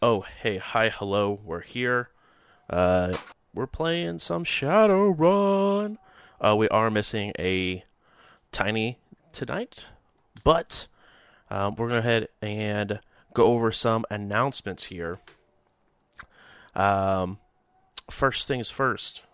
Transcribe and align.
Oh, 0.00 0.20
hey, 0.20 0.58
hi, 0.58 0.90
hello. 0.90 1.40
We're 1.44 1.62
here. 1.62 2.10
Uh, 2.70 3.14
we're 3.52 3.66
playing 3.66 4.20
some 4.20 4.44
Shadowrun. 4.44 5.96
Uh, 6.40 6.54
we 6.54 6.68
are 6.68 6.88
missing 6.88 7.32
a 7.36 7.82
tiny 8.52 8.98
tonight, 9.32 9.86
but 10.44 10.86
um, 11.50 11.74
we're 11.74 11.88
gonna 11.88 12.02
head 12.02 12.28
and 12.40 13.00
go 13.34 13.46
over 13.46 13.72
some 13.72 14.04
announcements 14.08 14.84
here. 14.84 15.18
Um, 16.76 17.38
first 18.08 18.46
things 18.46 18.70
first. 18.70 19.24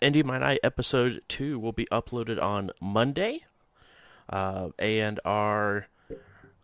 Indie 0.00 0.24
My 0.24 0.38
Night 0.38 0.60
episode 0.62 1.20
two 1.28 1.58
will 1.58 1.72
be 1.72 1.84
uploaded 1.92 2.42
on 2.42 2.70
Monday, 2.80 3.44
uh, 4.30 4.70
and 4.78 5.20
our 5.26 5.88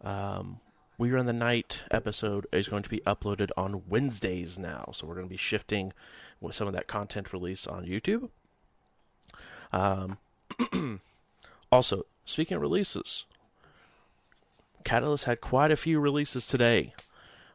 um, 0.03 0.61
we 1.01 1.11
Are 1.13 1.17
in 1.17 1.25
the 1.25 1.33
Night 1.33 1.81
episode 1.91 2.47
is 2.53 2.69
going 2.69 2.83
to 2.83 2.91
be 2.91 3.01
uploaded 3.07 3.49
on 3.57 3.85
Wednesdays 3.89 4.59
now. 4.59 4.91
So 4.93 5.07
we're 5.07 5.15
going 5.15 5.29
to 5.29 5.31
be 5.31 5.39
shifting 5.39 5.95
with 6.43 6.55
some 6.55 6.67
of 6.67 6.75
that 6.75 6.89
content 6.89 7.33
release 7.33 7.67
on 7.67 7.87
YouTube. 7.87 8.29
Um, 9.73 10.19
also, 11.73 12.05
speaking 12.27 12.57
of 12.57 12.61
releases, 12.61 13.25
Catalyst 14.85 15.25
had 15.25 15.41
quite 15.41 15.71
a 15.71 15.77
few 15.77 15.99
releases 16.01 16.47
today. 16.47 16.93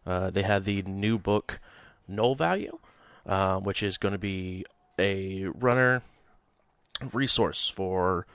Uh, 0.07 0.31
they 0.31 0.41
had 0.41 0.65
the 0.65 0.81
new 0.81 1.19
book, 1.19 1.59
Null 2.07 2.33
Value, 2.33 2.79
uh, 3.27 3.59
which 3.59 3.83
is 3.83 3.99
going 3.99 4.13
to 4.13 4.17
be 4.17 4.65
a 4.97 5.45
runner 5.49 6.01
resource 7.13 7.69
for 7.69 8.25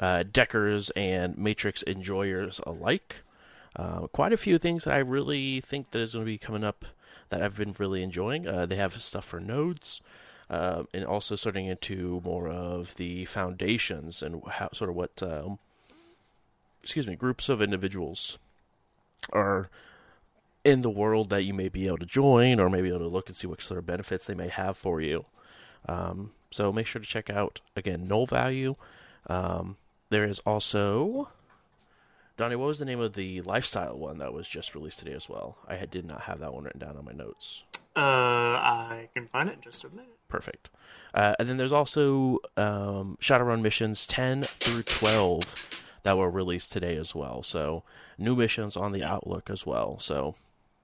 uh, 0.00 0.24
deckers 0.24 0.90
and 0.96 1.38
Matrix 1.38 1.84
enjoyers 1.84 2.60
alike. 2.66 3.18
Uh, 3.78 4.08
quite 4.08 4.32
a 4.32 4.36
few 4.36 4.58
things 4.58 4.84
that 4.84 4.94
I 4.94 4.98
really 4.98 5.60
think 5.60 5.92
that 5.92 6.00
is 6.00 6.12
going 6.14 6.24
to 6.24 6.30
be 6.30 6.36
coming 6.38 6.64
up 6.64 6.84
that 7.30 7.42
I've 7.42 7.56
been 7.56 7.74
really 7.78 8.02
enjoying. 8.02 8.48
Uh, 8.48 8.66
they 8.66 8.76
have 8.76 9.00
stuff 9.00 9.24
for 9.24 9.38
nodes, 9.38 10.00
uh, 10.50 10.82
and 10.92 11.04
also 11.04 11.36
starting 11.36 11.66
into 11.66 12.20
more 12.24 12.48
of 12.48 12.96
the 12.96 13.24
foundations 13.26 14.22
and 14.22 14.42
how 14.46 14.70
sort 14.72 14.90
of 14.90 14.96
what, 14.96 15.22
um, 15.22 15.58
excuse 16.82 17.06
me, 17.06 17.14
groups 17.14 17.48
of 17.48 17.62
individuals 17.62 18.38
are 19.32 19.68
in 20.64 20.82
the 20.82 20.90
world 20.90 21.30
that 21.30 21.44
you 21.44 21.54
may 21.54 21.68
be 21.68 21.86
able 21.86 21.98
to 21.98 22.06
join, 22.06 22.58
or 22.58 22.68
maybe 22.68 22.88
able 22.88 22.98
to 22.98 23.06
look 23.06 23.28
and 23.28 23.36
see 23.36 23.46
what 23.46 23.62
sort 23.62 23.78
of 23.78 23.86
benefits 23.86 24.26
they 24.26 24.34
may 24.34 24.48
have 24.48 24.76
for 24.76 25.00
you. 25.00 25.24
Um, 25.88 26.32
so 26.50 26.72
make 26.72 26.86
sure 26.86 27.00
to 27.00 27.06
check 27.06 27.30
out 27.30 27.60
again 27.76 28.08
null 28.08 28.26
value. 28.26 28.74
Um, 29.28 29.76
there 30.10 30.24
is 30.24 30.40
also 30.40 31.30
Donnie, 32.38 32.54
what 32.54 32.66
was 32.66 32.78
the 32.78 32.84
name 32.84 33.00
of 33.00 33.14
the 33.14 33.42
lifestyle 33.42 33.98
one 33.98 34.18
that 34.18 34.32
was 34.32 34.46
just 34.46 34.76
released 34.76 35.00
today 35.00 35.12
as 35.12 35.28
well? 35.28 35.58
I 35.66 35.74
had, 35.74 35.90
did 35.90 36.06
not 36.06 36.22
have 36.22 36.38
that 36.38 36.54
one 36.54 36.62
written 36.62 36.78
down 36.78 36.96
on 36.96 37.04
my 37.04 37.12
notes. 37.12 37.64
Uh, 37.96 38.00
I 38.00 39.08
can 39.12 39.26
find 39.26 39.48
it 39.48 39.56
in 39.56 39.60
just 39.60 39.82
a 39.82 39.88
minute. 39.88 40.16
Perfect. 40.28 40.70
Uh, 41.12 41.34
and 41.40 41.48
then 41.48 41.56
there's 41.56 41.72
also 41.72 42.38
um, 42.56 43.18
Shadowrun 43.20 43.60
missions 43.60 44.06
10 44.06 44.44
through 44.44 44.84
12 44.84 45.82
that 46.04 46.16
were 46.16 46.30
released 46.30 46.70
today 46.70 46.96
as 46.96 47.12
well. 47.12 47.42
So 47.42 47.82
new 48.18 48.36
missions 48.36 48.76
on 48.76 48.92
the 48.92 49.02
Outlook 49.02 49.50
as 49.50 49.66
well. 49.66 49.98
So 49.98 50.36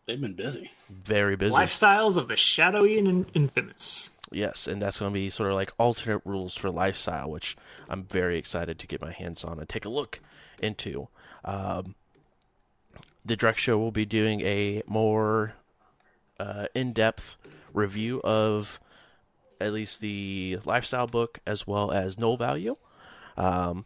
they've 0.08 0.20
been 0.20 0.34
busy, 0.34 0.72
very 0.91 1.36
busy. 1.36 1.55
Lifestyles 1.55 2.16
of 2.16 2.27
the 2.27 2.36
Shadowy 2.36 2.98
and 2.98 3.27
Infamous. 3.33 4.11
Yes, 4.33 4.66
and 4.66 4.83
that's 4.83 4.98
going 4.98 5.12
to 5.12 5.14
be 5.14 5.30
sort 5.30 5.50
of 5.50 5.55
like 5.55 5.72
alternate 5.78 6.22
rules 6.24 6.56
for 6.56 6.68
lifestyle, 6.68 7.30
which 7.30 7.56
I'm 7.89 8.02
very 8.02 8.39
excited 8.39 8.80
to 8.80 8.89
get 8.89 9.00
my 9.00 9.12
hands 9.12 9.44
on 9.44 9.61
and 9.61 9.68
take 9.68 9.84
a 9.84 9.89
look 9.89 10.18
into. 10.61 11.06
Um, 11.45 11.95
the 13.25 13.37
direct 13.37 13.59
Show 13.59 13.78
will 13.78 13.91
be 13.91 14.05
doing 14.05 14.41
a 14.42 14.83
more 14.87 15.55
uh, 16.39 16.67
in-depth 16.75 17.36
review 17.73 18.20
of 18.23 18.81
at 19.61 19.73
least 19.73 20.01
the 20.01 20.59
lifestyle 20.64 21.06
book 21.06 21.39
as 21.47 21.67
well 21.67 21.91
as 21.91 22.19
Null 22.19 22.36
Value 22.36 22.77
um, 23.36 23.85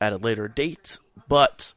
at 0.00 0.12
a 0.12 0.16
later 0.16 0.48
date, 0.48 0.98
but 1.28 1.74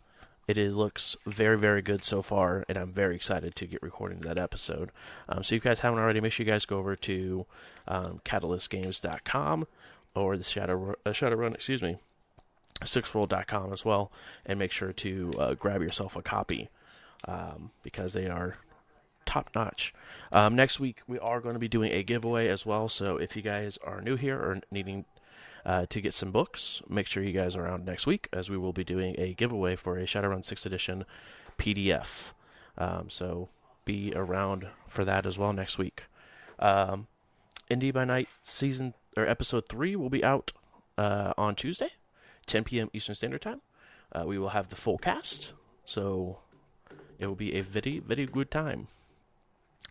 it 0.48 0.58
is 0.58 0.76
looks 0.76 1.16
very 1.26 1.58
very 1.58 1.81
good 1.81 2.04
so 2.04 2.22
far, 2.22 2.64
and 2.70 2.78
I'm 2.78 2.94
very 2.94 3.16
excited 3.16 3.54
to 3.56 3.68
get 3.68 3.84
recording 3.84 4.22
that 4.22 4.38
episode. 4.38 4.92
Um, 5.28 5.44
so 5.44 5.56
if 5.56 5.64
you 5.64 5.70
guys 5.70 5.81
haven't 5.81 6.00
already, 6.00 6.22
make 6.22 6.31
sure 6.31 6.46
you 6.46 6.52
guys 6.52 6.66
go 6.66 6.78
over 6.78 6.96
to 6.96 7.46
um, 7.88 8.22
CatalystGames.com 8.24 9.68
or 10.16 10.38
the 10.38 10.44
Shadow 10.44 10.96
uh, 11.06 11.10
Shadowrun, 11.10 11.54
excuse 11.54 11.81
me, 11.81 11.98
sixworld.com 12.82 13.74
as 13.74 13.84
well, 13.84 14.12
and 14.46 14.60
make 14.60 14.72
sure 14.72 14.94
to 14.94 15.32
uh, 15.38 15.54
grab 15.54 15.82
yourself 15.82 16.16
a 16.16 16.22
copy 16.22 16.70
um, 17.28 17.72
because 17.84 18.14
they 18.14 18.28
are 18.28 18.58
top 19.26 19.50
notch. 19.54 19.94
Um, 20.32 20.56
next 20.56 20.80
week 20.80 21.02
we 21.08 21.20
are 21.20 21.42
going 21.42 21.54
to 21.54 21.60
be 21.60 21.68
doing 21.68 21.92
a 21.92 22.04
giveaway 22.04 22.48
as 22.48 22.66
well. 22.66 22.90
So 22.90 23.18
if 23.18 23.36
you 23.36 23.42
guys 23.42 23.78
are 23.84 24.02
new 24.02 24.16
here 24.16 24.38
or 24.38 24.62
needing 24.72 25.06
uh, 25.66 25.86
to 25.90 26.02
get 26.02 26.14
some 26.14 26.32
books, 26.32 26.82
make 26.90 27.08
sure 27.08 27.22
you 27.22 27.34
guys 27.34 27.56
are 27.56 27.66
around 27.66 27.86
next 27.86 28.08
week 28.08 28.30
as 28.32 28.50
we 28.50 28.58
will 28.58 28.74
be 28.74 28.84
doing 28.84 29.16
a 29.18 29.34
giveaway 29.34 29.76
for 29.76 29.98
a 29.98 30.04
Shadowrun 30.04 30.46
6th 30.46 30.66
edition 30.66 31.06
PDF. 31.60 32.32
Um, 32.78 33.10
so 33.10 33.50
be 33.86 34.14
around 34.16 34.68
for 34.88 35.04
that 35.04 35.26
as 35.26 35.38
well 35.38 35.54
next 35.54 35.78
week. 35.78 36.06
Um, 36.60 37.08
Indie 37.70 37.94
by 37.94 38.06
Night 38.06 38.30
season 38.44 38.94
or 39.16 39.28
episode 39.28 39.68
three 39.68 39.96
will 39.96 40.10
be 40.10 40.24
out 40.24 40.54
uh, 40.98 41.34
on 41.38 41.56
Tuesday. 41.56 41.92
10 42.47 42.63
p.m. 42.63 42.90
Eastern 42.94 43.16
Standard 43.16 43.41
Time. 43.41 43.62
Uh, 44.12 44.24
we 44.25 44.38
will 44.40 44.50
have 44.50 44.69
the 44.69 44.75
full 44.75 44.97
cast, 44.97 45.53
so 45.85 46.40
it 47.19 47.28
will 47.28 47.35
be 47.35 47.56
a 47.56 47.62
very, 47.62 48.00
very 48.00 48.25
good 48.25 48.50
time. 48.50 48.88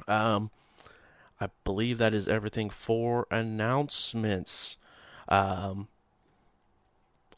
Um, 0.09 0.51
I 1.41 1.49
believe 1.65 1.99
that 1.99 2.15
is 2.15 2.29
everything 2.29 2.71
for 2.71 3.27
announcements. 3.31 4.77
Um, 5.29 5.89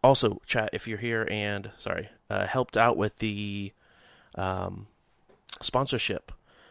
also, 0.02 0.40
chat 0.46 0.70
if 0.72 0.86
you're 0.86 0.98
here 0.98 1.26
and 1.30 1.70
sorry, 1.78 2.10
uh, 2.30 2.46
helped 2.46 2.76
out 2.76 2.96
with 2.96 3.16
the 3.16 3.72
um, 4.36 4.86
sponsorship 5.60 6.30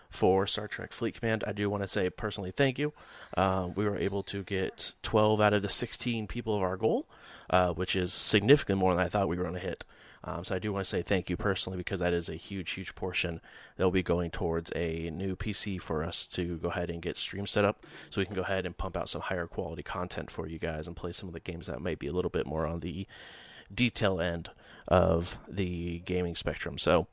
for 0.09 0.47
Star 0.47 0.68
Trek 0.68 0.94
Fleet 0.94 1.19
Command. 1.19 1.44
I 1.46 1.52
do 1.52 1.69
want 1.69 1.84
to 1.84 1.90
say 1.90 2.09
personally 2.09 2.52
thank 2.52 2.80
you. 2.80 2.94
Uh, 3.36 3.69
we 3.75 3.86
were 3.86 3.97
able 3.97 4.24
to 4.24 4.44
get 4.44 4.94
12 5.03 5.41
out 5.41 5.53
of 5.53 5.62
the 5.62 5.69
16 5.69 6.28
people 6.28 6.56
of 6.56 6.62
our 6.62 6.78
goal, 6.78 7.06
uh, 7.50 7.69
which 7.74 7.96
is 7.96 8.13
significantly 8.13 8.80
more 8.80 8.96
than 8.96 9.06
I 9.06 9.09
thought 9.09 9.28
we 9.28 9.38
were 9.38 9.44
going 9.44 9.56
to 9.56 9.59
hit. 9.59 9.84
Um, 10.24 10.44
so 10.44 10.56
I 10.56 10.59
do 10.59 10.74
want 10.74 10.85
to 10.85 10.90
say 10.90 11.02
thank 11.02 11.30
you 11.30 11.38
personally 11.38 11.78
because 11.78 12.00
that 12.00 12.12
is 12.12 12.28
a 12.28 12.35
huge, 12.35 12.72
huge 12.72 12.96
portion 12.96 13.40
that 13.78 13.84
will 13.84 13.91
be 13.91 14.03
going 14.03 14.31
towards 14.31 14.72
a 14.75 15.09
new 15.12 15.35
PC 15.35 15.80
for 15.80 16.03
us 16.03 16.25
to 16.28 16.57
go 16.57 16.69
ahead 16.69 16.90
and 16.90 17.02
get 17.02 17.18
stream 17.18 17.47
set 17.47 17.63
up, 17.63 17.86
so 18.09 18.19
we 18.19 18.25
can 18.25 18.36
go 18.36 18.41
ahead 18.41 18.66
and 18.66 18.78
pump 18.78 18.97
out 18.97 19.09
some 19.09 19.22
higher 19.22 19.47
quality 19.47 19.84
content 19.84 20.30
for 20.30 20.47
you 20.47 20.59
guys 20.59 20.88
and 20.88 20.96
play 20.96 21.12
some 21.12 21.30
of 21.30 21.34
the 21.34 21.40
games 21.40 21.68
that 21.68 21.81
might 21.81 22.00
be 22.00 22.07
a 22.07 22.13
little 22.13 22.31
bit 22.31 22.46
more 22.46 22.66
on 22.66 22.81
the 22.81 23.07
detail 23.74 24.19
end 24.19 24.50
of 24.88 25.38
the 25.47 26.00
gaming 26.00 26.36
spectrum. 26.36 26.78
So 26.78 27.07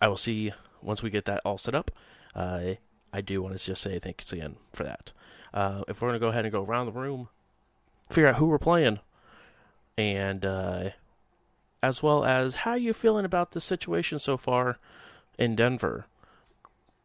I 0.00 0.08
will 0.08 0.16
see 0.16 0.52
once 0.82 1.02
we 1.02 1.10
get 1.10 1.24
that 1.26 1.42
all 1.44 1.58
set 1.58 1.74
up. 1.74 1.90
Uh, 2.34 2.74
I 3.12 3.20
do 3.20 3.42
want 3.42 3.58
to 3.58 3.64
just 3.64 3.82
say 3.82 3.98
thanks 3.98 4.32
again 4.32 4.56
for 4.72 4.84
that. 4.84 5.12
Uh, 5.52 5.82
if 5.88 6.00
we're 6.00 6.08
going 6.08 6.20
to 6.20 6.24
go 6.24 6.28
ahead 6.28 6.44
and 6.44 6.52
go 6.52 6.64
around 6.64 6.86
the 6.86 6.92
room, 6.92 7.28
figure 8.08 8.28
out 8.28 8.36
who 8.36 8.46
we're 8.46 8.58
playing, 8.58 9.00
and 10.00 10.44
uh, 10.44 10.90
as 11.82 12.02
well 12.02 12.24
as 12.24 12.56
how 12.56 12.74
you 12.74 12.92
feeling 12.92 13.24
about 13.24 13.52
the 13.52 13.60
situation 13.60 14.18
so 14.18 14.36
far 14.36 14.78
in 15.38 15.56
Denver. 15.56 16.06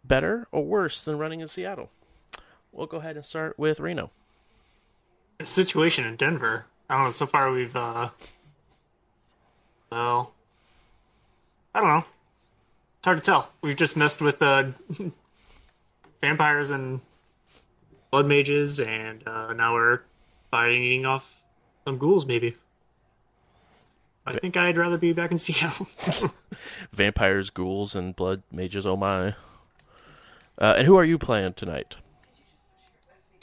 Better 0.04 0.48
or 0.52 0.64
worse 0.64 1.02
than 1.02 1.18
running 1.18 1.40
in 1.40 1.48
Seattle? 1.48 1.90
We'll 2.72 2.88
go 2.88 2.98
ahead 2.98 3.16
and 3.16 3.26
start 3.26 3.58
with 3.58 3.80
Reno. 3.80 4.12
The 5.40 5.46
situation 5.46 6.06
in 6.06 6.16
Denver. 6.16 6.66
I 6.90 6.96
don't 6.98 7.06
know. 7.06 7.12
So 7.12 7.26
far, 7.26 7.52
we've 7.52 7.76
uh, 7.76 8.10
well, 9.92 10.34
I 11.74 11.80
don't 11.80 11.90
know. 11.90 12.06
It's 12.98 13.06
hard 13.06 13.18
to 13.18 13.24
tell. 13.24 13.52
We've 13.62 13.76
just 13.76 13.96
messed 13.96 14.22
with 14.22 14.42
uh, 14.42 14.72
vampires 16.22 16.70
and 16.70 17.02
blood 18.12 18.28
mages, 18.28 18.80
and 18.80 19.28
uh, 19.28 19.54
now 19.54 19.74
we're 19.74 20.02
fighting 20.52 21.06
off 21.06 21.42
some 21.86 21.98
ghouls. 21.98 22.26
Maybe. 22.26 22.56
I 24.28 24.34
think 24.34 24.58
I'd 24.58 24.78
rather 24.78 24.98
be 24.98 25.14
back 25.14 25.32
in 25.32 25.38
Seattle. 25.40 25.88
Vampires, 26.92 27.50
ghouls, 27.50 27.96
and 27.96 28.16
blood 28.16 28.42
mages. 28.52 28.86
Oh 28.86 28.98
my! 28.98 29.36
Uh, 30.58 30.76
and 30.78 30.88
who 30.88 30.96
are 30.96 31.04
you 31.06 31.18
playing 31.18 31.54
tonight? 31.54 31.96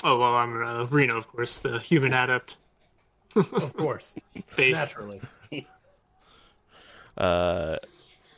Oh 0.02 0.18
well, 0.18 0.34
I'm 0.34 0.60
uh, 0.62 0.84
Reno, 0.86 1.16
of 1.16 1.28
course, 1.28 1.60
the 1.60 1.78
human 1.78 2.12
adept. 2.12 2.56
of 3.36 3.74
course, 3.76 4.14
Base. 4.56 4.74
naturally. 4.74 5.20
Uh, 7.16 7.76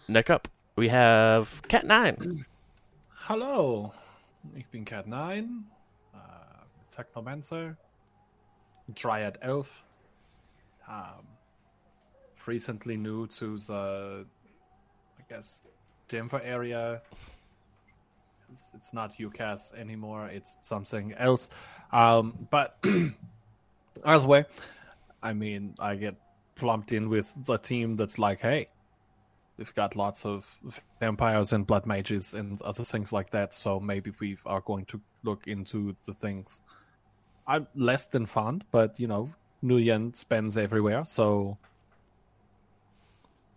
neck 0.08 0.28
up, 0.30 0.48
we 0.76 0.88
have 0.88 1.62
Cat 1.68 1.86
Nine. 1.86 2.44
Hallo, 3.26 3.94
ich 4.56 4.66
bin 4.70 4.84
Cat 4.84 5.06
9, 5.06 5.64
uh, 6.14 6.18
Technomancer, 6.94 7.76
Dryad 8.92 9.38
Elf. 9.40 9.82
Um, 10.86 11.24
recently 12.46 12.96
new 12.96 13.26
to 13.28 13.58
the, 13.58 14.26
I 15.18 15.22
guess, 15.28 15.62
Denver 16.08 16.40
area. 16.44 17.02
It's, 18.52 18.70
it's 18.74 18.92
not 18.92 19.14
UCAS 19.18 19.78
anymore. 19.78 20.28
It's 20.28 20.56
something 20.60 21.12
else. 21.14 21.48
Um, 21.92 22.46
but 22.50 22.78
either 24.04 24.26
way, 24.26 24.44
I 25.22 25.32
mean, 25.32 25.74
I 25.78 25.96
get 25.96 26.14
plumped 26.54 26.92
in 26.92 27.08
with 27.08 27.34
the 27.46 27.56
team 27.56 27.96
that's 27.96 28.18
like, 28.18 28.40
hey, 28.40 28.68
we've 29.56 29.74
got 29.74 29.96
lots 29.96 30.24
of 30.24 30.46
vampires 31.00 31.52
and 31.52 31.66
blood 31.66 31.86
mages 31.86 32.34
and 32.34 32.60
other 32.62 32.84
things 32.84 33.12
like 33.12 33.30
that. 33.30 33.54
So 33.54 33.80
maybe 33.80 34.12
we 34.20 34.36
are 34.46 34.60
going 34.60 34.84
to 34.86 35.00
look 35.22 35.46
into 35.46 35.96
the 36.06 36.14
things. 36.14 36.62
I'm 37.46 37.66
less 37.74 38.06
than 38.06 38.26
fond, 38.26 38.64
but 38.70 38.98
you 38.98 39.06
know, 39.06 39.30
nuyen 39.62 40.14
spends 40.14 40.56
everywhere, 40.56 41.04
so 41.04 41.58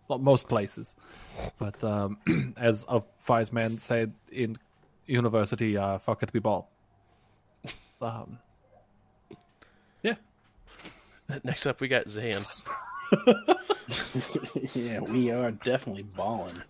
well, 0.08 0.18
most 0.18 0.48
places. 0.48 0.96
But 1.58 1.82
um, 1.84 2.18
as 2.56 2.84
a 2.88 3.02
wise 3.28 3.52
man 3.52 3.78
said 3.78 4.12
in 4.32 4.56
university, 5.06 5.76
uh, 5.76 5.98
fuck 5.98 6.22
it, 6.22 6.32
we 6.32 6.40
ball. 6.40 6.70
Um, 8.00 8.38
yeah. 10.02 10.14
Next 11.44 11.66
up, 11.66 11.80
we 11.80 11.88
got 11.88 12.08
Zan. 12.08 12.42
yeah, 14.74 15.00
we 15.00 15.30
are 15.30 15.50
definitely 15.50 16.04
balling. 16.04 16.62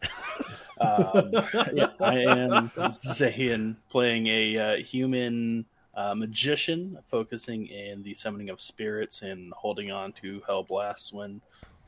Um, 0.81 1.31
yeah, 1.75 1.89
I 2.01 2.19
am 2.21 2.71
Zayn 2.71 3.77
playing 3.91 4.27
a 4.29 4.57
uh, 4.57 4.77
human 4.77 5.65
uh, 5.95 6.15
magician, 6.15 6.99
focusing 7.11 7.67
in 7.67 8.03
the 8.03 8.15
summoning 8.15 8.51
of 8.51 8.61
spirits 8.61 9.23
and 9.23 9.53
holding 9.53 9.91
on 9.91 10.13
to 10.13 10.41
hell 10.47 10.63
blasts 10.63 11.13
when 11.13 11.41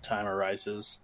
time 0.02 0.26
arises. 0.26 0.98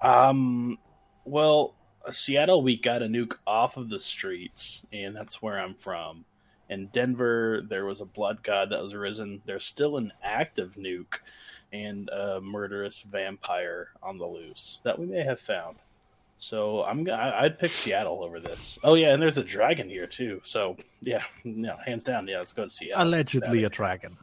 Um, 0.00 0.78
well, 1.24 1.74
Seattle, 2.12 2.62
we 2.62 2.76
got 2.76 3.02
a 3.02 3.06
nuke 3.06 3.36
off 3.46 3.76
of 3.76 3.88
the 3.88 4.00
streets, 4.00 4.84
and 4.92 5.14
that's 5.14 5.42
where 5.42 5.58
I'm 5.58 5.74
from. 5.74 6.24
In 6.70 6.86
Denver, 6.88 7.62
there 7.68 7.86
was 7.86 8.00
a 8.00 8.04
blood 8.04 8.42
god 8.42 8.70
that 8.70 8.82
was 8.82 8.92
arisen. 8.92 9.40
There's 9.46 9.64
still 9.64 9.96
an 9.96 10.12
active 10.22 10.74
nuke 10.76 11.18
and 11.72 12.08
a 12.10 12.40
murderous 12.40 13.02
vampire 13.02 13.88
on 14.02 14.18
the 14.18 14.26
loose 14.26 14.80
that 14.84 14.98
we 14.98 15.06
may 15.06 15.22
have 15.22 15.40
found. 15.40 15.76
So 16.38 16.84
I'm 16.84 17.04
gonna, 17.04 17.34
I'd 17.36 17.58
pick 17.58 17.72
Seattle 17.72 18.22
over 18.22 18.38
this. 18.38 18.78
Oh 18.84 18.94
yeah, 18.94 19.12
and 19.12 19.20
there's 19.20 19.38
a 19.38 19.44
dragon 19.44 19.88
here 19.88 20.06
too. 20.06 20.40
So 20.44 20.76
yeah, 21.00 21.24
no, 21.44 21.76
hands 21.84 22.04
down, 22.04 22.28
yeah, 22.28 22.38
let's 22.38 22.52
go 22.52 22.64
to 22.64 22.70
Seattle. 22.70 23.04
Allegedly 23.04 23.64
a 23.64 23.68
dragon. 23.68 24.16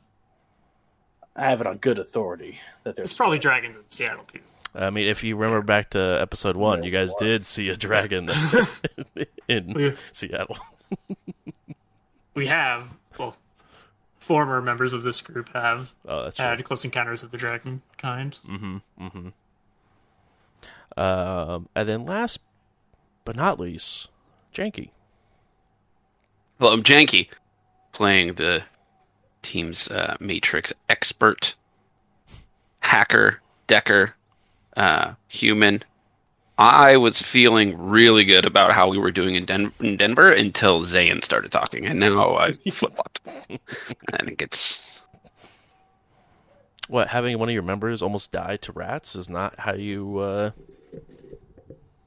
I 1.35 1.49
have 1.49 1.59
it 1.59 1.67
on 1.67 1.77
good 1.77 1.99
authority 1.99 2.59
that 2.83 2.95
there's 2.95 3.09
It's 3.09 3.17
probably 3.17 3.39
dragons 3.39 3.75
in 3.75 3.83
Seattle 3.89 4.23
too. 4.23 4.39
I 4.75 4.89
mean, 4.89 5.07
if 5.07 5.23
you 5.23 5.35
remember 5.37 5.61
back 5.65 5.91
to 5.91 5.99
episode 6.21 6.57
one, 6.57 6.79
There 6.79 6.89
you 6.89 6.91
guys 6.91 7.13
did 7.19 7.43
see 7.45 7.69
a 7.69 7.75
dragon 7.75 8.29
in 9.47 9.95
Seattle. 10.11 10.57
we 12.33 12.47
have 12.47 12.95
well, 13.17 13.37
former 14.19 14.61
members 14.61 14.93
of 14.93 15.03
this 15.03 15.21
group 15.21 15.49
have 15.53 15.93
Oh, 16.07 16.23
that's 16.23 16.37
true. 16.37 16.45
had 16.45 16.63
close 16.63 16.83
encounters 16.83 17.23
of 17.23 17.31
the 17.31 17.37
dragon 17.37 17.81
kind. 17.97 18.33
Mm-hmm. 18.33 18.77
Mm-hmm. 19.01 20.99
Um, 20.99 21.69
and 21.75 21.87
then 21.87 22.05
last 22.05 22.39
but 23.23 23.35
not 23.35 23.59
least, 23.59 24.09
Janky. 24.53 24.89
Well, 26.59 26.71
I'm 26.71 26.83
Janky, 26.83 27.27
playing 27.91 28.35
the 28.35 28.63
team's 29.41 29.89
uh, 29.89 30.15
Matrix 30.19 30.71
expert, 30.87 31.55
hacker, 32.79 33.41
decker, 33.67 34.15
uh, 34.75 35.13
human. 35.27 35.83
I 36.57 36.95
was 36.97 37.21
feeling 37.21 37.77
really 37.89 38.23
good 38.23 38.45
about 38.45 38.71
how 38.71 38.87
we 38.89 38.97
were 38.97 39.11
doing 39.11 39.35
in, 39.35 39.43
Den- 39.45 39.73
in 39.81 39.97
Denver 39.97 40.31
until 40.31 40.81
Zayn 40.81 41.21
started 41.23 41.51
talking, 41.51 41.85
and 41.85 41.99
now 41.99 42.35
I 42.37 42.51
flip 42.51 42.95
flopped. 42.95 43.19
I 43.27 44.23
think 44.23 44.41
it's 44.41 44.81
What 46.87 47.09
having 47.09 47.37
one 47.39 47.49
of 47.49 47.53
your 47.53 47.63
members 47.63 48.01
almost 48.01 48.31
die 48.31 48.57
to 48.57 48.71
rats 48.71 49.15
is 49.17 49.27
not 49.27 49.59
how 49.59 49.73
you 49.73 50.19
uh, 50.19 50.51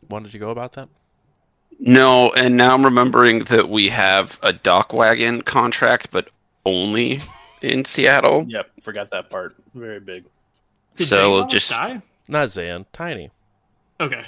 wanted 0.08 0.32
to 0.32 0.38
go 0.38 0.50
about 0.50 0.72
that. 0.72 0.88
no, 1.78 2.32
and 2.32 2.56
now 2.56 2.72
I'm 2.72 2.84
remembering 2.84 3.40
that 3.44 3.68
we 3.68 3.88
have 3.90 4.38
a 4.42 4.52
DocWagon 4.52 5.44
contract, 5.44 6.10
but 6.10 6.30
only 6.64 7.20
in 7.60 7.84
Seattle. 7.84 8.46
Yep, 8.48 8.70
forgot 8.80 9.10
that 9.10 9.28
part. 9.30 9.56
Very 9.74 10.00
big. 10.00 10.24
Did 10.96 11.08
So 11.08 11.16
Zane 11.24 11.32
we'll 11.32 11.46
just- 11.48 11.70
die? 11.70 12.00
Not 12.28 12.50
Zan, 12.50 12.86
Tiny. 12.92 13.30
Okay. 14.00 14.24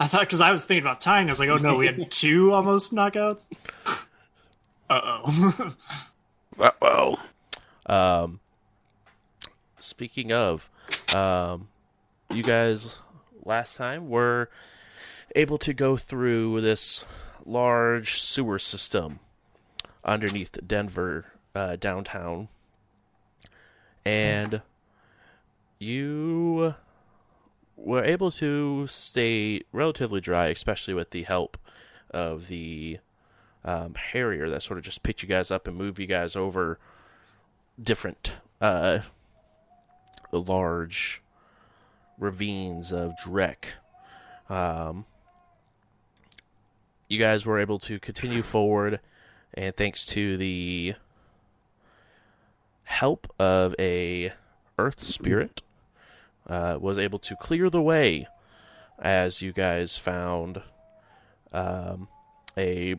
I 0.00 0.06
thought 0.06 0.20
because 0.22 0.40
I 0.40 0.50
was 0.50 0.64
thinking 0.64 0.84
about 0.84 1.00
Tiny, 1.00 1.28
I 1.28 1.32
was 1.32 1.38
like, 1.38 1.48
oh 1.48 1.54
no, 1.54 1.76
we 1.76 1.86
had 1.86 2.10
two 2.10 2.52
almost 2.52 2.92
knockouts. 2.92 3.44
Uh 4.90 5.00
oh. 5.04 5.74
Uh-oh. 6.58 7.16
Um, 7.86 8.40
speaking 9.80 10.32
of, 10.32 10.68
um, 11.14 11.68
you 12.30 12.42
guys 12.42 12.96
last 13.44 13.76
time 13.76 14.08
were 14.08 14.50
able 15.34 15.58
to 15.58 15.72
go 15.72 15.96
through 15.96 16.60
this 16.60 17.04
large 17.44 18.20
sewer 18.20 18.58
system 18.58 19.20
underneath 20.04 20.56
Denver 20.66 21.32
uh, 21.54 21.76
downtown, 21.76 22.48
and 24.04 24.62
you 25.78 26.74
were 27.76 28.04
able 28.04 28.30
to 28.30 28.86
stay 28.86 29.62
relatively 29.72 30.20
dry, 30.20 30.48
especially 30.48 30.94
with 30.94 31.10
the 31.10 31.22
help 31.22 31.56
of 32.10 32.48
the 32.48 32.98
um, 33.64 33.94
Harrier 33.94 34.48
that 34.50 34.62
sort 34.62 34.78
of 34.78 34.84
just 34.84 35.02
picked 35.02 35.22
you 35.22 35.28
guys 35.28 35.50
up 35.50 35.66
and 35.66 35.76
moved 35.76 35.98
you 35.98 36.06
guys 36.06 36.36
over 36.36 36.78
different 37.80 38.32
uh, 38.60 39.00
large 40.30 41.22
ravines 42.18 42.92
of 42.92 43.12
Drek. 43.24 43.64
Um, 44.48 45.06
you 47.08 47.18
guys 47.18 47.44
were 47.44 47.58
able 47.58 47.78
to 47.80 47.98
continue 47.98 48.42
forward, 48.42 49.00
and 49.54 49.76
thanks 49.76 50.06
to 50.06 50.36
the 50.36 50.94
help 52.84 53.32
of 53.38 53.74
a 53.78 54.32
Earth 54.78 55.02
Spirit, 55.02 55.62
uh, 56.48 56.78
was 56.80 56.98
able 56.98 57.18
to 57.20 57.36
clear 57.36 57.70
the 57.70 57.82
way 57.82 58.26
as 58.98 59.42
you 59.42 59.52
guys 59.52 59.96
found 59.96 60.62
um, 61.52 62.08
a 62.56 62.96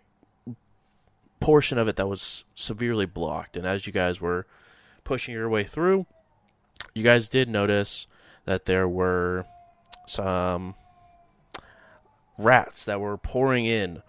portion 1.39 1.77
of 1.77 1.87
it 1.87 1.95
that 1.95 2.07
was 2.07 2.43
severely 2.55 3.05
blocked. 3.05 3.57
And 3.57 3.65
as 3.65 3.85
you 3.85 3.93
guys 3.93 4.21
were 4.21 4.45
pushing 5.03 5.33
your 5.33 5.49
way 5.49 5.63
through, 5.63 6.05
you 6.93 7.03
guys 7.03 7.29
did 7.29 7.49
notice 7.49 8.07
that 8.45 8.65
there 8.65 8.87
were 8.87 9.45
some 10.07 10.75
rats 12.37 12.83
that 12.85 12.99
were 12.99 13.17
pouring 13.17 13.65
in 13.65 14.01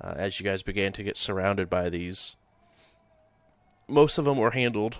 uh, 0.00 0.14
as 0.16 0.40
you 0.40 0.44
guys 0.44 0.62
began 0.62 0.92
to 0.92 1.02
get 1.02 1.16
surrounded 1.16 1.68
by 1.68 1.88
these. 1.88 2.36
Most 3.88 4.18
of 4.18 4.24
them 4.24 4.38
were 4.38 4.52
handled 4.52 4.96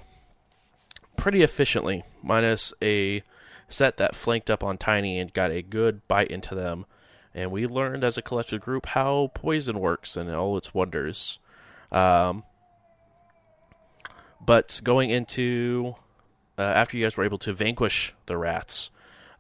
pretty 1.16 1.42
efficiently, 1.42 2.04
minus 2.22 2.72
a 2.82 3.22
set 3.72 3.96
that 3.96 4.14
flanked 4.14 4.50
up 4.50 4.62
on 4.62 4.78
Tiny 4.78 5.18
and 5.18 5.32
got 5.32 5.50
a 5.50 5.62
good 5.62 6.06
bite 6.08 6.30
into 6.30 6.54
them. 6.54 6.86
And 7.34 7.50
we 7.50 7.66
learned 7.66 8.04
as 8.04 8.18
a 8.18 8.22
collective 8.22 8.60
group 8.60 8.86
how 8.86 9.30
poison 9.34 9.80
works 9.80 10.16
and 10.16 10.30
all 10.30 10.56
its 10.56 10.74
wonders. 10.74 11.38
Um, 11.90 12.44
but 14.44 14.80
going 14.84 15.10
into 15.10 15.94
uh, 16.58 16.62
after 16.62 16.96
you 16.96 17.04
guys 17.04 17.16
were 17.16 17.24
able 17.24 17.38
to 17.38 17.52
vanquish 17.52 18.14
the 18.26 18.36
rats, 18.36 18.90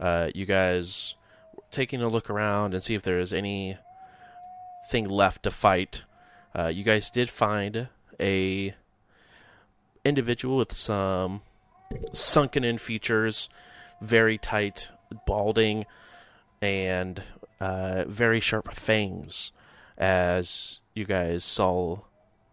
uh, 0.00 0.30
you 0.34 0.46
guys 0.46 1.14
taking 1.70 2.02
a 2.02 2.08
look 2.08 2.30
around 2.30 2.74
and 2.74 2.82
see 2.82 2.94
if 2.94 3.02
there 3.02 3.18
is 3.18 3.32
anything 3.32 3.78
left 5.08 5.42
to 5.42 5.50
fight. 5.50 6.02
Uh, 6.54 6.68
you 6.68 6.84
guys 6.84 7.10
did 7.10 7.28
find 7.28 7.88
a 8.20 8.74
individual 10.04 10.56
with 10.56 10.72
some 10.72 11.42
sunken 12.12 12.64
in 12.64 12.78
features, 12.78 13.48
very 14.02 14.36
tight, 14.36 14.88
balding, 15.26 15.86
and 16.60 17.22
uh, 17.60 18.04
very 18.06 18.40
sharp 18.40 18.74
fangs. 18.74 19.52
As 19.96 20.80
you 20.94 21.04
guys 21.04 21.44
saw 21.44 21.98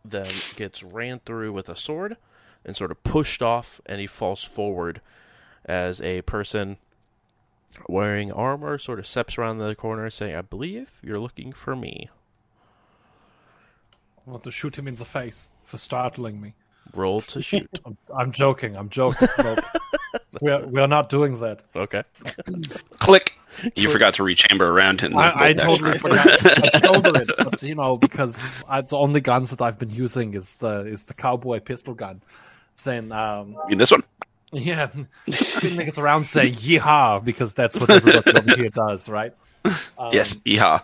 them 0.06 0.28
gets 0.56 0.82
ran 0.84 1.20
through 1.26 1.52
with 1.52 1.68
a 1.68 1.76
sword 1.76 2.16
and 2.64 2.76
sort 2.76 2.92
of 2.92 3.04
pushed 3.04 3.42
off, 3.42 3.82
and 3.86 4.00
he 4.00 4.08
falls 4.08 4.44
forward 4.44 5.02
as 5.66 6.02
a 6.02 6.22
person 6.22 6.78
wearing 7.88 8.32
armor 8.32 8.78
sort 8.78 9.00
of 9.00 9.08
steps 9.08 9.38
around 9.38 9.58
the 9.58 9.76
corner, 9.76 10.10
saying, 10.10 10.36
"I 10.36 10.42
believe 10.42 11.00
you're 11.04 11.20
looking 11.20 11.52
for 11.52 11.76
me." 11.76 12.10
I 14.28 14.32
want 14.32 14.44
to 14.44 14.52
shoot 14.52 14.78
him 14.78 14.88
in 14.88 14.96
the 14.96 15.06
face 15.06 15.50
for 15.64 15.78
startling 15.78 16.40
me. 16.40 16.54
Roll 16.94 17.22
to 17.22 17.42
shoot. 17.42 17.80
I'm, 17.86 17.98
I'm 18.16 18.32
joking. 18.32 18.78
I'm 18.78 18.90
joking. 18.90 19.28
Nope. 20.34 20.42
we're 20.44 20.68
we're 20.68 20.88
not 20.88 21.10
doing 21.10 21.40
that. 21.40 21.62
okay. 21.76 22.04
Click. 23.00 23.34
You 23.76 23.90
forgot 23.90 24.14
to 24.16 24.24
rechamber 24.24 24.68
around 24.70 25.02
him. 25.02 25.18
I, 25.18 25.34
I 25.34 25.54
bolt 25.54 25.80
totally 25.80 25.92
action. 25.92 26.02
forgot. 26.12 26.64
I 26.76 26.80
shoulder 26.80 27.22
it, 27.24 27.30
but 27.38 27.64
you 27.64 27.74
know, 27.74 27.98
because 27.98 28.44
I, 28.68 28.82
the 28.82 28.96
only 28.96 29.22
guns 29.22 29.50
that 29.50 29.60
I've 29.62 29.80
been 29.80 29.90
using 29.90 30.36
is 30.36 30.58
the 30.58 30.82
is 30.82 31.06
the 31.06 31.16
cowboy 31.16 31.60
pistol 31.62 31.96
gun. 31.96 32.22
Saying, 32.76 33.12
um, 33.12 33.54
You 33.64 33.70
mean 33.70 33.78
this 33.80 33.90
one? 33.92 34.04
yeah, 34.52 34.90
spinning 35.32 35.88
it 35.88 35.98
around 35.98 36.26
saying 36.28 36.54
"yeehaw" 36.56 37.24
because 37.26 37.54
that's 37.56 37.76
what 37.80 37.90
everybody 37.90 38.32
over 38.38 38.56
here 38.56 38.70
does, 38.70 39.10
right? 39.10 39.34
Um, 39.66 40.14
yes. 40.14 40.36
Yeehaw. 40.46 40.84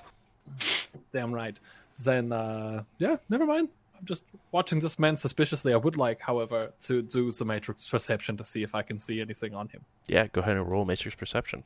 damn 1.11 1.31
right. 1.33 1.57
Then, 2.03 2.31
uh, 2.31 2.83
yeah, 2.97 3.17
never 3.29 3.45
mind. 3.45 3.69
I'm 3.97 4.05
just 4.05 4.25
watching 4.51 4.79
this 4.79 4.99
man 4.99 5.17
suspiciously. 5.17 5.73
I 5.73 5.77
would 5.77 5.97
like, 5.97 6.19
however, 6.19 6.73
to 6.83 7.01
do 7.01 7.31
the 7.31 7.45
matrix 7.45 7.87
perception 7.89 8.37
to 8.37 8.43
see 8.43 8.63
if 8.63 8.75
I 8.75 8.81
can 8.81 8.99
see 8.99 9.21
anything 9.21 9.53
on 9.53 9.69
him. 9.69 9.81
Yeah, 10.07 10.27
go 10.27 10.41
ahead 10.41 10.57
and 10.57 10.69
roll 10.69 10.85
Matrix 10.85 11.15
Perception. 11.15 11.63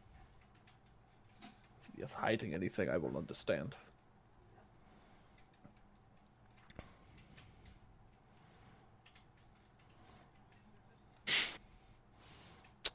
If 1.41 1.95
he 1.95 2.03
is 2.03 2.13
hiding 2.13 2.53
anything, 2.53 2.89
I 2.89 2.98
will 2.98 3.17
understand. 3.17 3.75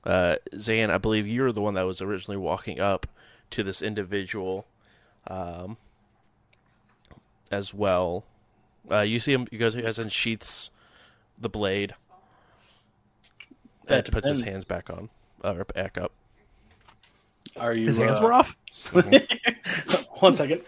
Uh, 0.04 0.36
Zan, 0.58 0.90
I 0.90 0.98
believe 0.98 1.26
you're 1.26 1.52
the 1.52 1.62
one 1.62 1.74
that 1.74 1.82
was 1.82 2.02
originally 2.02 2.36
walking 2.36 2.78
up 2.78 3.06
to 3.50 3.62
this 3.62 3.80
individual 3.80 4.66
um, 5.26 5.78
as 7.50 7.72
well. 7.72 8.24
Uh, 8.90 9.00
you 9.00 9.18
see 9.18 9.32
him, 9.32 9.46
he 9.50 9.56
goes, 9.56 9.74
he 9.74 9.82
goes 9.82 9.98
and 9.98 10.12
sheaths 10.12 10.70
the 11.38 11.48
blade 11.48 11.94
That 13.86 14.06
and 14.06 14.12
puts 14.12 14.28
his 14.28 14.42
hands 14.42 14.64
back 14.64 14.90
on, 14.90 15.08
uh, 15.42 15.54
or 15.54 15.64
back 15.64 15.98
up. 15.98 16.12
Are 17.56 17.76
you? 17.76 17.86
His 17.86 17.96
hands 17.96 18.18
uh, 18.18 18.22
were 18.22 18.32
off. 18.32 18.56
One 20.20 20.34
second. 20.34 20.62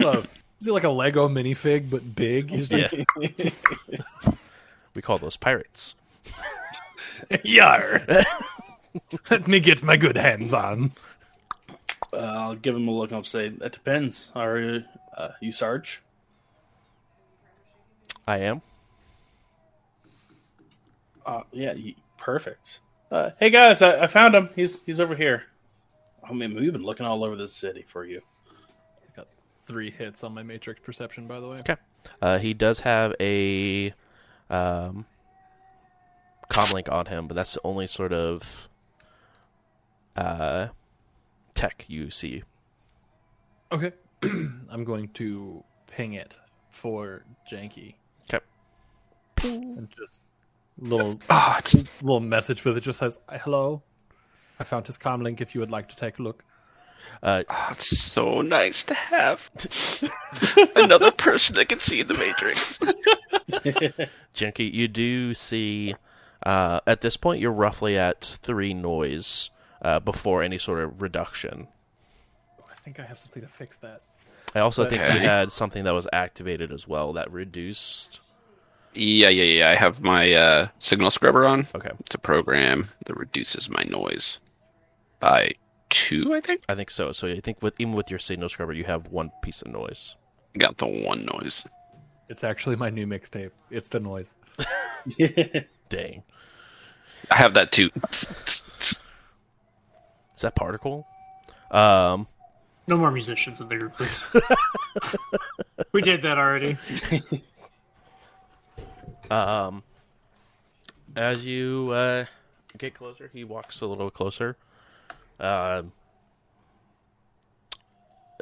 Oh, 0.00 0.24
is 0.60 0.66
he 0.66 0.70
like 0.70 0.84
a 0.84 0.88
Lego 0.90 1.28
minifig 1.28 1.90
but 1.90 2.14
big? 2.14 2.50
He's 2.50 2.72
like, 2.72 3.06
Yeah, 3.20 3.50
we 4.94 5.02
call 5.02 5.18
those 5.18 5.36
pirates. 5.36 5.94
Yar! 7.44 8.02
Let 9.30 9.48
me 9.48 9.60
get 9.60 9.82
my 9.82 9.96
good 9.96 10.16
hands 10.16 10.54
on. 10.54 10.92
Uh, 12.12 12.16
I'll 12.16 12.54
give 12.54 12.74
him 12.74 12.88
a 12.88 12.90
look. 12.92 13.10
and 13.10 13.16
I'll 13.16 13.24
say 13.24 13.48
that 13.48 13.72
depends. 13.72 14.30
Are 14.34 14.58
you, 14.58 14.84
uh, 15.16 15.30
you 15.40 15.52
Sarge? 15.52 16.00
I 18.28 18.40
am. 18.40 18.60
Uh, 21.24 21.40
yeah, 21.50 21.72
y- 21.72 21.94
perfect. 22.18 22.80
Uh, 23.10 23.30
hey 23.40 23.48
guys, 23.48 23.80
I, 23.80 24.02
I 24.02 24.06
found 24.06 24.34
him. 24.34 24.50
He's 24.54 24.82
he's 24.82 25.00
over 25.00 25.16
here. 25.16 25.44
I 26.22 26.34
mean, 26.34 26.54
we've 26.54 26.70
been 26.70 26.82
looking 26.82 27.06
all 27.06 27.24
over 27.24 27.36
the 27.36 27.48
city 27.48 27.86
for 27.88 28.04
you. 28.04 28.20
I 28.50 29.16
Got 29.16 29.28
three 29.66 29.90
hits 29.90 30.22
on 30.24 30.34
my 30.34 30.42
matrix 30.42 30.78
perception, 30.84 31.26
by 31.26 31.40
the 31.40 31.48
way. 31.48 31.56
Okay. 31.60 31.76
Uh, 32.20 32.38
he 32.38 32.52
does 32.52 32.80
have 32.80 33.14
a 33.18 33.94
um, 34.50 35.06
comlink 36.50 36.92
on 36.92 37.06
him, 37.06 37.28
but 37.28 37.34
that's 37.34 37.54
the 37.54 37.60
only 37.64 37.86
sort 37.86 38.12
of 38.12 38.68
uh, 40.16 40.68
tech 41.54 41.86
you 41.88 42.10
see. 42.10 42.42
Okay. 43.72 43.92
I'm 44.22 44.84
going 44.84 45.08
to 45.14 45.64
ping 45.86 46.12
it 46.12 46.36
for 46.68 47.24
Janky. 47.50 47.94
Okay. 49.38 49.54
And 49.54 49.88
just 49.96 50.20
little 50.78 51.20
Oh, 51.30 51.58
little 52.02 52.20
message 52.20 52.64
with 52.64 52.76
it 52.76 52.82
just 52.82 52.98
says, 52.98 53.18
"Hello, 53.30 53.82
I 54.58 54.64
found 54.64 54.86
his 54.86 54.98
comm 54.98 55.22
link. 55.22 55.40
If 55.40 55.54
you 55.54 55.60
would 55.60 55.70
like 55.70 55.88
to 55.88 55.96
take 55.96 56.18
a 56.18 56.22
look." 56.22 56.44
Uh, 57.22 57.44
oh, 57.48 57.68
it's 57.72 57.96
so 57.98 58.40
nice 58.42 58.82
to 58.84 58.94
have 58.94 59.40
another 60.76 61.10
person 61.12 61.54
that 61.54 61.68
can 61.68 61.78
see 61.80 62.02
the 62.02 62.14
Matrix. 62.14 62.78
Janky, 64.34 64.72
you 64.72 64.88
do 64.88 65.34
see. 65.34 65.94
Uh, 66.44 66.80
at 66.86 67.00
this 67.00 67.16
point, 67.16 67.40
you're 67.40 67.52
roughly 67.52 67.96
at 67.98 68.38
three 68.42 68.74
noise 68.74 69.50
uh, 69.82 70.00
before 70.00 70.42
any 70.42 70.58
sort 70.58 70.80
of 70.80 71.00
reduction. 71.00 71.68
I 72.70 72.74
think 72.84 73.00
I 73.00 73.04
have 73.04 73.18
something 73.18 73.42
to 73.42 73.48
fix 73.48 73.78
that. 73.78 74.02
I 74.54 74.60
also 74.60 74.84
think 74.84 75.02
you 75.02 75.20
had 75.20 75.52
something 75.52 75.84
that 75.84 75.92
was 75.92 76.06
activated 76.12 76.72
as 76.72 76.88
well 76.88 77.12
that 77.14 77.30
reduced. 77.30 78.20
Yeah, 78.98 79.28
yeah, 79.28 79.44
yeah. 79.44 79.70
I 79.70 79.76
have 79.76 80.00
my 80.02 80.32
uh, 80.32 80.68
signal 80.80 81.10
scrubber 81.12 81.46
on. 81.46 81.68
Okay, 81.74 81.90
It's 82.00 82.14
a 82.16 82.18
program 82.18 82.88
that 83.06 83.16
reduces 83.16 83.70
my 83.70 83.84
noise 83.84 84.40
by 85.20 85.52
two, 85.88 86.34
I 86.34 86.40
think. 86.40 86.62
I 86.68 86.74
think 86.74 86.90
so. 86.90 87.12
So 87.12 87.28
I 87.28 87.38
think 87.40 87.62
with 87.62 87.74
even 87.78 87.94
with 87.94 88.10
your 88.10 88.18
signal 88.18 88.48
scrubber, 88.48 88.72
you 88.72 88.84
have 88.84 89.06
one 89.08 89.30
piece 89.42 89.62
of 89.62 89.68
noise. 89.68 90.16
Got 90.58 90.78
the 90.78 90.86
one 90.86 91.24
noise. 91.24 91.64
It's 92.28 92.42
actually 92.42 92.74
my 92.74 92.90
new 92.90 93.06
mixtape. 93.06 93.52
It's 93.70 93.88
the 93.88 94.00
noise. 94.00 94.34
Dang, 95.88 96.24
I 97.30 97.36
have 97.36 97.54
that 97.54 97.70
too. 97.70 97.90
is 98.12 98.64
that 100.40 100.56
particle? 100.56 101.06
Um, 101.70 102.26
No 102.88 102.96
more 102.96 103.12
musicians 103.12 103.60
in 103.60 103.68
the 103.68 103.76
group, 103.76 103.92
please. 103.94 104.26
we 105.92 106.02
did 106.02 106.22
that 106.22 106.36
already. 106.36 106.76
Um, 109.30 109.82
as 111.16 111.44
you 111.44 111.90
uh, 111.92 112.24
get 112.76 112.94
closer, 112.94 113.30
he 113.32 113.44
walks 113.44 113.80
a 113.80 113.86
little 113.86 114.10
closer. 114.10 114.56
Um, 115.40 115.92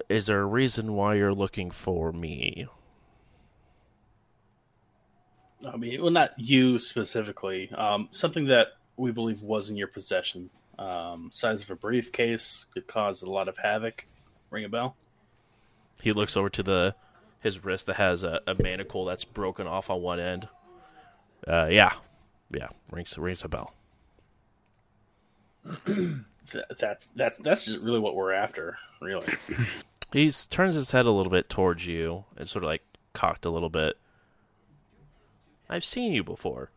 is 0.08 0.26
there 0.26 0.40
a 0.40 0.46
reason 0.46 0.94
why 0.94 1.14
you're 1.14 1.34
looking 1.34 1.70
for 1.70 2.12
me? 2.12 2.66
I 5.66 5.76
mean, 5.76 6.00
well, 6.00 6.10
not 6.10 6.38
you 6.38 6.78
specifically. 6.78 7.70
Um, 7.72 8.08
something 8.12 8.46
that 8.46 8.68
we 8.96 9.10
believe 9.10 9.42
was 9.42 9.70
in 9.70 9.76
your 9.76 9.88
possession. 9.88 10.50
Um, 10.78 11.30
size 11.32 11.62
of 11.62 11.70
a 11.70 11.76
briefcase 11.76 12.66
could 12.72 12.86
cause 12.86 13.22
a 13.22 13.30
lot 13.30 13.48
of 13.48 13.56
havoc. 13.56 14.06
Ring 14.50 14.64
a 14.64 14.68
bell? 14.68 14.96
He 16.00 16.12
looks 16.12 16.36
over 16.36 16.50
to 16.50 16.62
the 16.62 16.94
his 17.40 17.64
wrist 17.64 17.86
that 17.86 17.96
has 17.96 18.22
a, 18.24 18.40
a 18.46 18.54
manacle 18.54 19.04
that's 19.04 19.24
broken 19.24 19.66
off 19.66 19.88
on 19.88 20.02
one 20.02 20.20
end. 20.20 20.48
Uh, 21.46 21.68
yeah, 21.70 21.92
yeah, 22.52 22.68
rings 22.90 23.16
rings 23.18 23.44
a 23.44 23.48
bell. 23.48 23.74
That's 26.78 27.10
that's 27.16 27.38
that's 27.38 27.64
just 27.64 27.80
really 27.80 27.98
what 27.98 28.14
we're 28.14 28.32
after, 28.32 28.78
really. 29.00 29.26
He 30.12 30.30
turns 30.30 30.76
his 30.76 30.92
head 30.92 31.04
a 31.04 31.10
little 31.10 31.32
bit 31.32 31.48
towards 31.50 31.84
you 31.86 32.24
and 32.36 32.48
sort 32.48 32.62
of 32.62 32.68
like 32.68 32.82
cocked 33.12 33.44
a 33.44 33.50
little 33.50 33.68
bit. 33.68 33.96
I've 35.68 35.84
seen 35.84 36.12
you 36.12 36.22
before. 36.22 36.70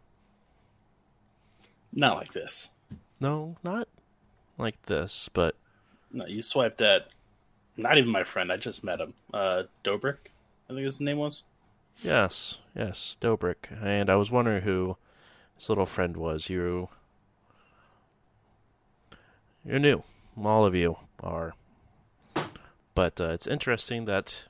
Not 1.94 2.18
like 2.18 2.34
this. 2.34 2.70
No, 3.20 3.56
not 3.64 3.88
like 4.58 4.82
this, 4.88 5.30
but 5.32 5.56
No, 6.12 6.26
you 6.26 6.42
swiped 6.42 6.82
at 6.82 7.10
not 7.78 7.98
even 7.98 8.10
my 8.10 8.24
friend. 8.24 8.52
I 8.52 8.58
just 8.58 8.84
met 8.84 9.00
him. 9.00 9.14
Uh, 9.34 9.64
Dobrik, 9.86 10.18
I 10.70 10.74
think 10.74 10.86
his 10.86 11.00
name 11.00 11.18
was. 11.20 11.44
Yes, 12.04 12.60
yes, 12.76 13.18
Dobrik. 13.20 13.72
And 13.84 14.10
I 14.10 14.16
was 14.16 14.32
wondering 14.32 14.64
who 14.64 14.98
his 15.56 15.70
little 15.70 15.86
friend 15.86 16.16
was. 16.18 16.50
You, 16.50 16.90
you're 19.66 19.80
new. 19.80 20.04
All 20.42 20.66
of 20.66 20.76
you 20.76 20.98
are. 21.22 21.54
But 22.96 23.22
uh, 23.22 23.30
it's 23.30 23.48
interesting 23.48 24.06
that 24.06 24.44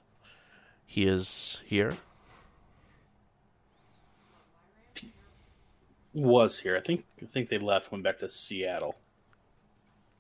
he 0.85 1.03
is 1.05 1.61
here. 1.65 1.97
Was 6.13 6.59
here. 6.59 6.75
I 6.75 6.81
think 6.81 7.05
I 7.21 7.27
think 7.27 7.49
they 7.49 7.59
left. 7.59 7.91
Went 7.91 8.03
back 8.03 8.17
to 8.19 8.29
Seattle. 8.29 8.95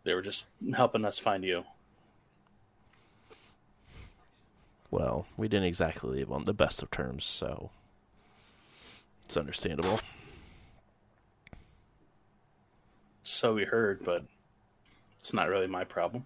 They 0.03 0.13
were 0.13 0.21
just 0.21 0.45
helping 0.75 1.05
us 1.05 1.17
find 1.17 1.43
you. 1.43 1.63
Well, 4.91 5.27
we 5.37 5.47
didn't 5.47 5.67
exactly 5.67 6.17
leave 6.17 6.31
on 6.31 6.45
the 6.45 6.53
best 6.53 6.81
of 6.81 6.89
terms, 6.89 7.23
so 7.23 7.69
it's 9.25 9.37
understandable. 9.37 9.99
So 13.21 13.53
we 13.53 13.63
heard, 13.63 14.03
but 14.03 14.23
it's 15.19 15.33
not 15.33 15.49
really 15.49 15.67
my 15.67 15.83
problem. 15.83 16.25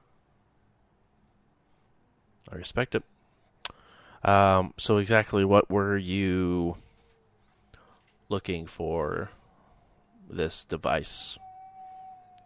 I 2.51 2.55
respect 2.55 2.95
it. 2.95 3.03
Um, 4.23 4.73
so 4.77 4.97
exactly 4.97 5.43
what 5.43 5.69
were 5.69 5.97
you 5.97 6.77
looking 8.29 8.65
for 8.65 9.29
this 10.29 10.63
device 10.63 11.37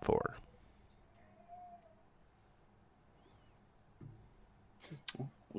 for? 0.02 0.38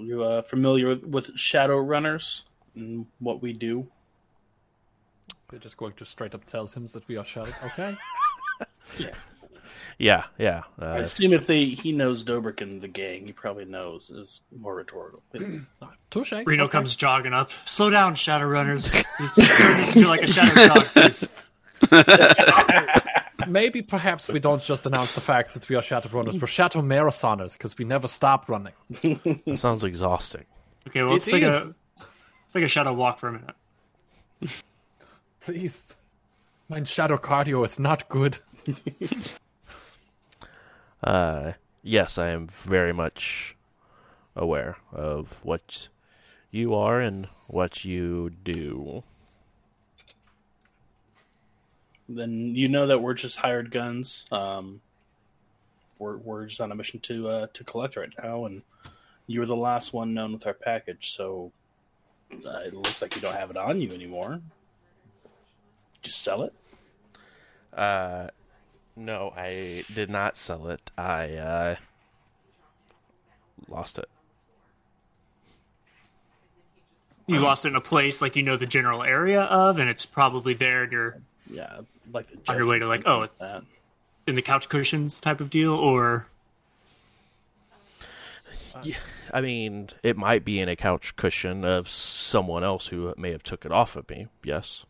You 0.05 0.23
uh, 0.25 0.43
familiar 0.43 0.89
with, 0.89 1.05
with 1.05 1.37
Shadow 1.37 1.79
Runners 1.79 2.45
and 2.75 3.07
what 3.19 3.41
we 3.43 3.53
do? 3.53 3.87
We're 5.51 5.59
just 5.59 5.77
going 5.77 5.95
to 5.95 6.05
straight 6.05 6.35
up 6.35 6.45
tell 6.45 6.67
him 6.67 6.87
that 6.87 7.07
we 7.09 7.17
are 7.17 7.25
Shadow. 7.25 7.53
Okay. 7.65 7.97
Yeah, 10.01 10.27
yeah. 10.39 10.63
I 10.79 10.85
Uh, 10.99 11.01
assume 11.01 11.33
if 11.33 11.49
they 11.49 11.65
he 11.67 11.91
knows 11.91 12.23
Dobrik 12.23 12.61
and 12.61 12.81
the 12.81 12.87
gang, 12.87 13.27
he 13.27 13.33
probably 13.33 13.65
knows 13.65 14.11
is 14.11 14.41
more 14.57 14.77
rhetorical. 14.77 15.23
Touche. 16.11 16.33
Reno 16.47 16.65
Okay. 16.65 16.71
comes 16.71 16.95
jogging 16.95 17.35
up. 17.35 17.51
Slow 17.65 17.91
down, 17.91 18.15
Shadowrunners. 18.15 18.93
This 19.19 19.35
turn 19.35 19.77
this 19.79 19.97
into 19.97 20.09
like 20.09 20.23
a 20.23 20.29
shadow 20.29 20.69
jog, 20.69 20.85
please. 20.87 21.33
Maybe 23.49 23.83
perhaps 23.83 24.29
we 24.29 24.39
don't 24.41 24.63
just 24.63 24.87
announce 24.87 25.15
the 25.15 25.21
facts 25.21 25.55
that 25.55 25.69
we 25.69 25.77
are 25.77 25.83
Shadow 25.83 26.09
Runners, 26.11 26.39
we're 26.41 26.47
Shadow 26.47 26.81
Marathoners 26.83 27.53
because 27.53 27.77
we 27.79 27.85
never 27.85 28.07
stop 28.09 28.49
running. 28.49 28.73
that 29.03 29.59
sounds 29.59 29.85
exhausting. 29.85 30.45
Okay, 30.89 31.03
well, 31.03 31.13
It 31.15 31.17
it's 31.17 31.33
like 31.33 31.43
is. 31.43 31.65
a 31.65 31.75
it's 32.45 32.55
like 32.55 32.65
a 32.65 32.69
shadow 32.69 32.93
walk 32.95 33.19
for 33.19 33.29
a 33.29 33.33
minute. 33.33 33.55
Please. 35.41 35.87
My 36.69 36.83
shadow 36.85 37.17
cardio 37.17 37.65
is 37.65 37.79
not 37.79 38.09
good. 38.09 38.39
Uh, 41.03 41.53
yes, 41.83 42.19
I 42.19 42.31
am 42.31 42.49
very 42.49 42.93
much 42.93 43.57
aware 44.35 44.79
of 44.93 45.39
what 45.45 45.87
you 46.51 46.75
are 46.75 47.01
and 47.01 47.29
what 47.47 47.85
you 47.85 48.31
do. 48.31 49.05
Then 52.09 52.55
you 52.55 52.69
know 52.69 52.87
that 52.87 53.01
we're 53.01 53.15
just 53.15 53.37
hired 53.37 53.71
guns. 53.71 54.25
Um, 54.33 54.81
we're 55.99 56.17
we're 56.17 56.47
just 56.47 56.61
on 56.61 56.73
a 56.73 56.75
mission 56.75 57.01
to 57.01 57.29
uh, 57.29 57.47
to 57.53 57.65
collect 57.65 57.97
right 57.97 58.13
now, 58.23 58.47
and 58.47 58.63
you 59.27 59.41
were 59.41 59.47
the 59.47 59.57
last 59.57 59.93
one 59.93 60.15
known 60.15 60.33
with 60.33 60.47
our 60.47 60.55
package, 60.55 61.15
so 61.15 61.53
uh, 62.47 62.61
it 62.65 62.75
looks 62.75 63.03
like 63.03 63.15
you 63.15 63.21
don't 63.21 63.35
have 63.35 63.51
it 63.51 63.57
on 63.57 63.81
you 63.81 63.93
anymore. 63.93 64.41
Just 66.03 66.23
sell 66.23 66.43
it. 66.43 66.55
Uh, 67.77 68.29
no, 68.97 69.33
I 69.37 69.85
did 69.95 70.09
not 70.09 70.37
sell 70.37 70.69
it. 70.69 70.91
I 70.97 71.35
uh, 71.35 71.77
lost 73.69 73.99
it. 73.99 74.09
You 77.27 77.41
lost 77.41 77.67
it 77.67 77.69
in 77.69 77.77
a 77.77 77.81
place 77.83 78.23
like 78.23 78.37
you 78.37 78.43
know 78.43 78.57
the 78.57 78.67
general 78.67 79.03
area 79.03 79.43
of, 79.43 79.79
and 79.79 79.91
it's 79.91 80.07
probably 80.07 80.55
there, 80.55 80.85
and 80.85 80.93
you're 80.93 81.19
Yeah, 81.51 81.81
like 82.13 82.29
the 82.31 82.53
on 82.53 82.59
your 82.59 82.67
way 82.67 82.79
to 82.79 82.87
like, 82.87 83.03
oh, 83.07 83.23
it's 83.23 83.35
that. 83.39 83.63
in 84.27 84.35
the 84.35 84.43
couch 84.43 84.69
cushions 84.69 85.21
type 85.21 85.41
of 85.41 85.51
deal, 85.51 85.73
or 85.75 86.27
I 89.33 89.41
mean, 89.41 89.91
it 90.03 90.17
might 90.17 90.45
be 90.45 90.59
in 90.61 90.69
a 90.69 90.77
couch 90.77 91.17
cushion 91.17 91.65
of 91.65 91.89
someone 91.89 92.65
else 92.65 92.89
who 92.89 93.13
may 93.17 93.33
have 93.33 93.43
took 93.43 93.65
it 93.65 93.73
off 93.73 93.97
of 93.97 94.09
me. 94.09 94.29
Yes. 94.45 94.85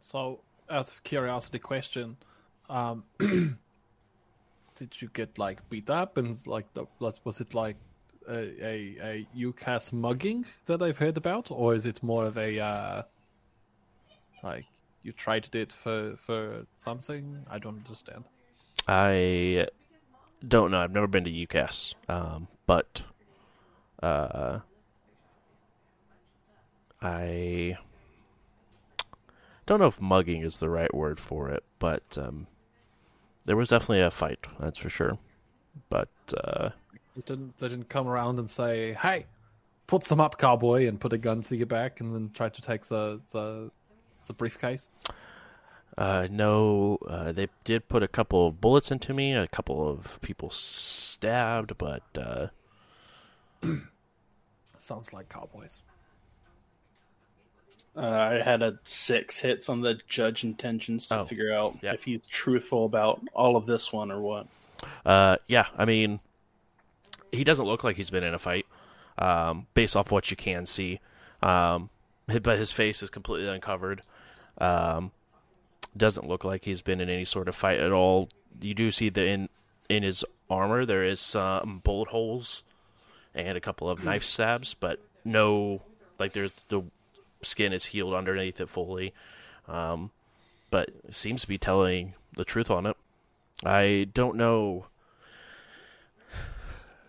So, 0.00 0.40
out 0.70 0.88
of 0.88 1.02
curiosity, 1.02 1.58
question: 1.58 2.16
um, 2.68 3.04
Did 3.18 5.00
you 5.00 5.08
get 5.12 5.38
like 5.38 5.68
beat 5.70 5.88
up 5.88 6.18
and 6.18 6.36
like 6.46 6.72
the, 6.74 6.84
was 6.98 7.20
was 7.24 7.40
it 7.40 7.54
like 7.54 7.76
a, 8.28 8.64
a 8.64 8.96
a 9.02 9.28
UCAS 9.36 9.92
mugging 9.92 10.44
that 10.66 10.82
I've 10.82 10.98
heard 10.98 11.16
about, 11.16 11.50
or 11.50 11.74
is 11.74 11.86
it 11.86 12.02
more 12.02 12.26
of 12.26 12.36
a 12.36 12.60
uh, 12.60 13.02
like 14.42 14.66
you 15.06 15.12
tried 15.12 15.48
it 15.54 15.72
for 15.72 16.16
for 16.16 16.66
something? 16.76 17.46
I 17.48 17.58
don't 17.58 17.78
understand. 17.78 18.24
I 18.88 19.68
don't 20.46 20.70
know. 20.70 20.78
I've 20.78 20.92
never 20.92 21.06
been 21.06 21.24
to 21.24 21.30
UCAS, 21.30 21.94
um, 22.08 22.48
but 22.66 23.02
uh, 24.02 24.60
I 27.00 27.78
don't 29.66 29.80
know 29.80 29.86
if 29.86 30.00
mugging 30.00 30.42
is 30.42 30.58
the 30.58 30.68
right 30.68 30.92
word 30.92 31.20
for 31.20 31.50
it, 31.50 31.62
but 31.78 32.18
um, 32.18 32.48
there 33.44 33.56
was 33.56 33.68
definitely 33.68 34.00
a 34.00 34.10
fight. 34.10 34.46
That's 34.58 34.78
for 34.78 34.90
sure. 34.90 35.18
But 35.88 36.08
uh, 36.42 36.70
didn't 37.24 37.58
they 37.58 37.68
didn't 37.68 37.88
come 37.88 38.08
around 38.08 38.38
and 38.38 38.50
say, 38.50 38.94
"Hey, 38.94 39.26
put 39.86 40.04
some 40.04 40.20
up, 40.20 40.38
cowboy," 40.38 40.88
and 40.88 41.00
put 41.00 41.12
a 41.12 41.18
gun 41.18 41.42
to 41.42 41.56
your 41.56 41.66
back, 41.66 42.00
and 42.00 42.14
then 42.14 42.30
try 42.34 42.48
to 42.48 42.60
take 42.60 42.84
the 42.86 43.20
the, 43.32 43.70
the 44.26 44.32
briefcase. 44.34 44.90
uh, 45.98 46.28
no, 46.30 46.98
uh, 47.08 47.32
they 47.32 47.48
did 47.64 47.88
put 47.88 48.02
a 48.02 48.08
couple 48.08 48.46
of 48.48 48.60
bullets 48.60 48.90
into 48.90 49.14
me. 49.14 49.32
A 49.34 49.46
couple 49.48 49.88
of 49.88 50.18
people 50.22 50.50
stabbed, 50.50 51.76
but 51.78 52.02
uh, 52.16 52.48
Sounds 54.78 55.12
like 55.12 55.28
cowboys. 55.28 55.80
Uh, 57.96 58.00
I 58.10 58.42
had 58.42 58.62
a 58.62 58.78
six 58.84 59.38
hits 59.40 59.70
on 59.70 59.80
the 59.80 59.98
judge 60.06 60.44
intentions 60.44 61.08
to 61.08 61.20
Oh, 61.20 61.24
figure 61.24 61.52
out 61.52 61.78
yeah. 61.82 61.94
if 61.94 62.04
he's 62.04 62.20
truthful 62.22 62.84
about 62.84 63.22
all 63.32 63.56
of 63.56 63.64
this 63.64 63.90
one 63.90 64.12
or 64.12 64.20
what. 64.20 64.48
Uh, 65.06 65.36
yeah, 65.46 65.66
I 65.78 65.86
mean, 65.86 66.20
he 67.32 67.42
doesn't 67.42 67.64
look 67.64 67.84
like 67.84 67.96
he's 67.96 68.10
been 68.10 68.22
in 68.22 68.34
a 68.34 68.38
fight, 68.38 68.66
um, 69.16 69.66
based 69.72 69.96
off 69.96 70.12
what 70.12 70.30
you 70.30 70.36
can 70.36 70.66
see. 70.66 71.00
Um, 71.42 71.88
but 72.42 72.58
his 72.58 72.70
face 72.70 73.02
is 73.02 73.08
completely 73.08 73.48
uncovered. 73.48 74.02
Um, 74.58 75.12
doesn't 75.96 76.28
look 76.28 76.44
like 76.44 76.64
he's 76.64 76.82
been 76.82 77.00
in 77.00 77.08
any 77.08 77.24
sort 77.24 77.48
of 77.48 77.56
fight 77.56 77.80
at 77.80 77.92
all. 77.92 78.28
You 78.60 78.74
do 78.74 78.90
see 78.90 79.08
that 79.08 79.24
in 79.26 79.48
in 79.88 80.02
his 80.02 80.24
armor 80.50 80.84
there 80.84 81.04
is 81.04 81.20
some 81.20 81.80
bullet 81.84 82.08
holes 82.08 82.62
and 83.34 83.56
a 83.56 83.60
couple 83.60 83.88
of 83.88 84.04
knife 84.04 84.24
stabs, 84.24 84.74
but 84.74 85.00
no, 85.24 85.82
like 86.18 86.32
there's 86.32 86.52
the 86.68 86.82
skin 87.42 87.72
is 87.72 87.86
healed 87.86 88.14
underneath 88.14 88.60
it 88.60 88.68
fully. 88.68 89.12
Um, 89.68 90.10
but 90.70 90.90
seems 91.10 91.42
to 91.42 91.48
be 91.48 91.58
telling 91.58 92.14
the 92.36 92.44
truth 92.44 92.70
on 92.70 92.86
it. 92.86 92.96
I 93.64 94.08
don't 94.12 94.36
know 94.36 94.86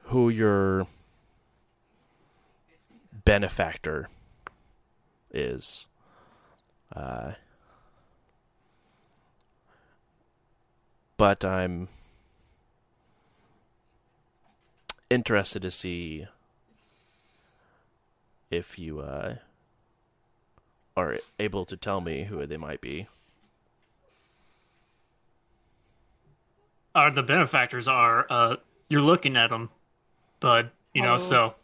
who 0.04 0.30
your 0.30 0.88
benefactor 3.26 4.08
is. 5.32 5.88
Uh, 6.96 7.32
but 11.18 11.44
I'm 11.46 11.88
interested 15.10 15.62
to 15.62 15.72
see 15.72 16.28
if 18.50 18.80
you 18.80 19.00
uh, 19.02 19.36
are 20.96 21.18
able 21.40 21.66
to 21.66 21.78
tell 21.78 22.02
me 22.02 22.24
who 22.26 22.46
they 22.46 22.58
might 22.58 22.82
be. 22.82 23.08
are 26.96 27.12
the 27.12 27.22
benefactors 27.22 27.88
are 27.88 28.26
uh 28.28 28.56
you're 28.90 29.02
looking 29.02 29.38
at 29.38 29.52
them, 29.52 29.70
bud. 30.40 30.72
You 30.96 31.04
know, 31.04 31.14
Oh. 31.14 31.18
so 31.18 31.50
hey, 31.50 31.57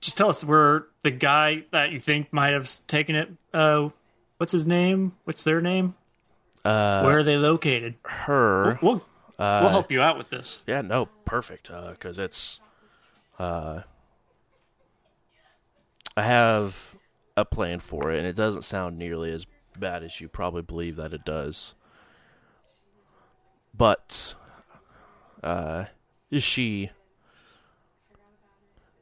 just 0.00 0.16
tell 0.16 0.28
us 0.28 0.44
where 0.44 0.86
the 1.02 1.10
guy 1.10 1.64
that 1.72 1.90
you 1.92 2.00
think 2.00 2.32
might 2.32 2.50
have 2.50 2.70
taken 2.86 3.14
it. 3.16 3.28
Uh, 3.52 3.88
what's 4.38 4.52
his 4.52 4.66
name? 4.66 5.12
What's 5.24 5.44
their 5.44 5.60
name? 5.60 5.94
Uh, 6.64 7.02
where 7.02 7.18
are 7.18 7.22
they 7.24 7.36
located? 7.36 7.94
her. 8.04 8.78
We'll 8.82 9.04
Uh, 9.38 9.60
we'll 9.62 9.70
help 9.70 9.92
you 9.92 10.00
out 10.00 10.18
with 10.18 10.30
this. 10.30 10.58
Yeah, 10.66 10.80
no, 10.80 11.06
perfect. 11.24 11.70
Because 11.90 12.18
it's, 12.18 12.60
uh, 13.38 13.82
I 16.16 16.22
have 16.22 16.96
a 17.36 17.44
plan 17.44 17.78
for 17.78 18.10
it, 18.10 18.18
and 18.18 18.26
it 18.26 18.34
doesn't 18.34 18.62
sound 18.62 18.98
nearly 18.98 19.32
as 19.32 19.46
bad 19.78 20.02
as 20.02 20.20
you 20.20 20.28
probably 20.28 20.62
believe 20.62 20.96
that 20.96 21.12
it 21.12 21.24
does. 21.24 21.76
But, 23.72 24.34
uh, 25.44 25.84
is 26.32 26.42
she, 26.42 26.90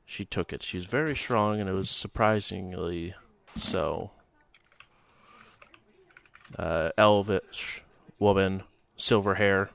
she 0.06 0.24
took 0.24 0.52
it. 0.52 0.62
She's 0.62 0.84
very 0.84 1.16
strong, 1.16 1.60
and 1.60 1.68
it 1.68 1.72
was 1.72 1.90
surprisingly 1.90 3.14
so. 3.58 4.12
Uh, 6.56 6.90
elvish 6.96 7.82
woman, 8.20 8.62
silver 8.96 9.34
hair. 9.34 9.70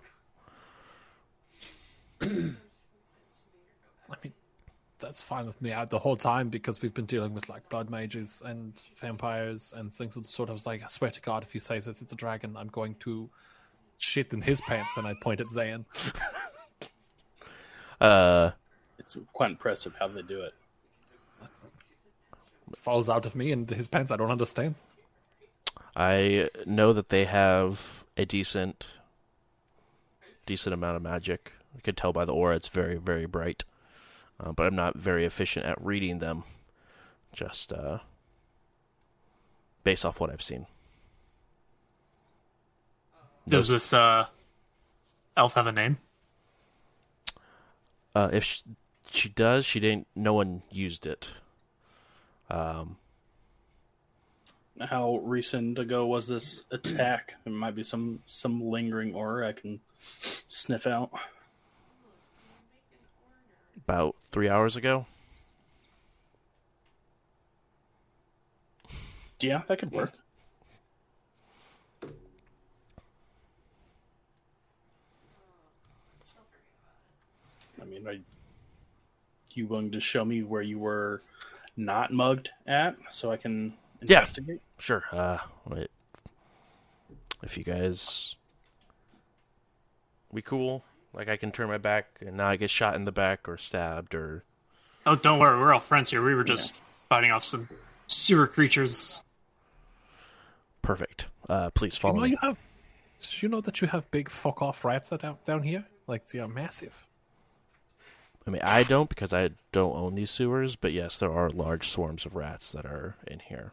I 2.21 2.25
mean, 4.23 4.33
that's 4.99 5.19
fine 5.21 5.45
with 5.45 5.61
me 5.61 5.73
out 5.73 5.89
the 5.89 5.99
whole 5.99 6.15
time 6.15 6.47
because 6.47 6.81
we've 6.81 6.93
been 6.93 7.05
dealing 7.05 7.33
with 7.33 7.49
like 7.49 7.67
blood 7.67 7.89
mages 7.89 8.41
and 8.45 8.73
vampires 8.95 9.73
and 9.75 9.93
things 9.93 10.15
of 10.15 10.23
the 10.23 10.29
sort. 10.29 10.49
I 10.49 10.53
was 10.53 10.65
like, 10.65 10.81
I 10.81 10.87
swear 10.87 11.11
to 11.11 11.21
God, 11.21 11.43
if 11.43 11.53
you 11.53 11.59
say 11.59 11.79
this, 11.79 12.01
it's 12.01 12.13
a 12.13 12.15
dragon, 12.15 12.55
I'm 12.55 12.69
going 12.69 12.95
to 13.01 13.29
shit 13.97 14.31
in 14.31 14.41
his 14.41 14.61
pants. 14.61 14.95
And 14.95 15.05
I 15.05 15.13
point 15.21 15.41
at 15.41 15.47
Zayn. 15.47 15.85
Uh, 17.99 18.49
It's 19.01 19.17
quite 19.33 19.49
impressive 19.49 19.95
how 19.97 20.07
they 20.09 20.21
do 20.21 20.41
it. 20.41 20.53
It 21.41 22.77
falls 22.77 23.09
out 23.09 23.25
of 23.25 23.35
me 23.35 23.51
and 23.51 23.67
his 23.67 23.87
pants. 23.87 24.11
I 24.11 24.15
don't 24.15 24.29
understand. 24.29 24.75
I 25.95 26.49
know 26.67 26.93
that 26.93 27.09
they 27.09 27.25
have 27.25 28.05
a 28.15 28.25
decent, 28.25 28.89
decent 30.45 30.73
amount 30.73 30.97
of 30.97 31.01
magic. 31.01 31.51
I 31.75 31.79
could 31.79 31.97
tell 31.97 32.13
by 32.13 32.25
the 32.25 32.33
aura; 32.33 32.55
it's 32.55 32.67
very, 32.67 32.97
very 32.97 33.25
bright. 33.25 33.63
Uh, 34.39 34.51
but 34.51 34.67
I'm 34.67 34.75
not 34.75 34.95
very 34.95 35.25
efficient 35.25 35.65
at 35.65 35.83
reading 35.83 36.19
them, 36.19 36.43
just 37.33 37.73
uh, 37.73 37.99
based 39.83 40.05
off 40.05 40.19
what 40.19 40.29
I've 40.29 40.43
seen. 40.43 40.67
Does 43.47 43.67
this 43.67 43.93
uh 43.93 44.27
elf 45.35 45.55
have 45.55 45.65
a 45.65 45.71
name? 45.71 45.97
Uh, 48.13 48.29
if 48.31 48.43
she, 48.43 48.63
she 49.11 49.29
does, 49.29 49.65
she 49.65 49.79
didn't. 49.79 50.07
No 50.15 50.33
one 50.33 50.63
used 50.71 51.05
it. 51.05 51.29
Um, 52.49 52.97
How 54.79 55.17
recent 55.17 55.77
ago 55.79 56.05
was 56.07 56.27
this 56.27 56.65
attack? 56.71 57.35
There 57.43 57.53
might 57.53 57.75
be 57.75 57.83
some 57.83 58.21
some 58.25 58.61
lingering 58.61 59.13
aura 59.13 59.47
I 59.49 59.53
can 59.53 59.79
sniff 60.49 60.87
out. 60.87 61.11
about 63.77 64.15
three 64.29 64.47
hours 64.49 64.75
ago. 64.75 65.05
Yeah, 69.39 69.61
that 69.67 69.79
could 69.79 69.91
work. 69.91 70.13
I 77.81 77.85
mean, 77.85 78.07
are 78.07 78.13
you 79.57 79.67
willing 79.67 79.91
to 79.91 79.99
show 79.99 80.23
me 80.25 80.43
where 80.43 80.61
you 80.61 80.79
were 80.79 81.21
not 81.77 82.11
mugged 82.13 82.49
at 82.67 82.95
so 83.11 83.31
I 83.31 83.37
can 83.37 83.73
investigate? 84.01 84.09
Yeah. 84.09 84.19
investigate? 84.19 84.61
Sure. 84.79 85.03
Uh, 85.11 85.37
wait. 85.67 85.89
If 87.43 87.57
you 87.57 87.63
guys, 87.63 88.35
we 90.31 90.41
cool. 90.41 90.83
Like 91.13 91.27
I 91.27 91.37
can 91.37 91.51
turn 91.51 91.67
my 91.67 91.77
back 91.77 92.07
and 92.21 92.37
now 92.37 92.47
I 92.47 92.55
get 92.55 92.69
shot 92.69 92.95
in 92.95 93.05
the 93.05 93.11
back 93.11 93.49
or 93.49 93.57
stabbed 93.57 94.15
or 94.15 94.43
Oh, 95.05 95.15
don't 95.15 95.39
worry, 95.39 95.59
we're 95.59 95.73
all 95.73 95.79
friends 95.79 96.11
here. 96.11 96.23
We 96.23 96.35
were 96.35 96.43
just 96.43 96.75
fighting 97.09 97.31
off 97.31 97.43
some 97.43 97.67
sewer 98.07 98.45
creatures. 98.47 99.23
perfect. 100.83 101.25
Uh, 101.49 101.69
please 101.71 101.95
You 101.95 101.99
follow 101.99 102.15
know 102.17 102.21
me. 102.21 102.29
you 102.29 102.37
have. 102.41 102.57
Did 103.19 103.41
you 103.43 103.49
know 103.49 103.61
that 103.61 103.81
you 103.81 103.87
have 103.87 104.09
big 104.11 104.29
fuck 104.29 104.61
off 104.61 104.85
rats 104.85 105.09
that 105.09 105.21
down 105.21 105.37
down 105.45 105.63
here? 105.63 105.85
Like 106.07 106.27
they 106.27 106.39
are 106.39 106.47
massive. 106.47 107.05
I 108.45 108.49
mean, 108.49 108.61
I 108.63 108.83
don't 108.83 109.07
because 109.09 109.33
I 109.33 109.51
don't 109.71 109.95
own 109.95 110.15
these 110.15 110.31
sewers, 110.31 110.75
but 110.75 110.91
yes, 110.93 111.19
there 111.19 111.31
are 111.31 111.49
large 111.49 111.87
swarms 111.89 112.25
of 112.25 112.35
rats 112.35 112.71
that 112.71 112.85
are 112.85 113.15
in 113.27 113.39
here. 113.39 113.71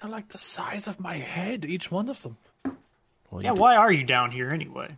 They're 0.00 0.10
like 0.10 0.28
the 0.28 0.38
size 0.38 0.86
of 0.86 1.00
my 1.00 1.16
head, 1.16 1.64
each 1.64 1.90
one 1.90 2.08
of 2.08 2.22
them. 2.22 2.36
Well, 3.30 3.42
Yeah, 3.42 3.54
do- 3.54 3.60
why 3.60 3.76
are 3.76 3.92
you 3.92 4.04
down 4.04 4.30
here 4.30 4.50
anyway? 4.50 4.96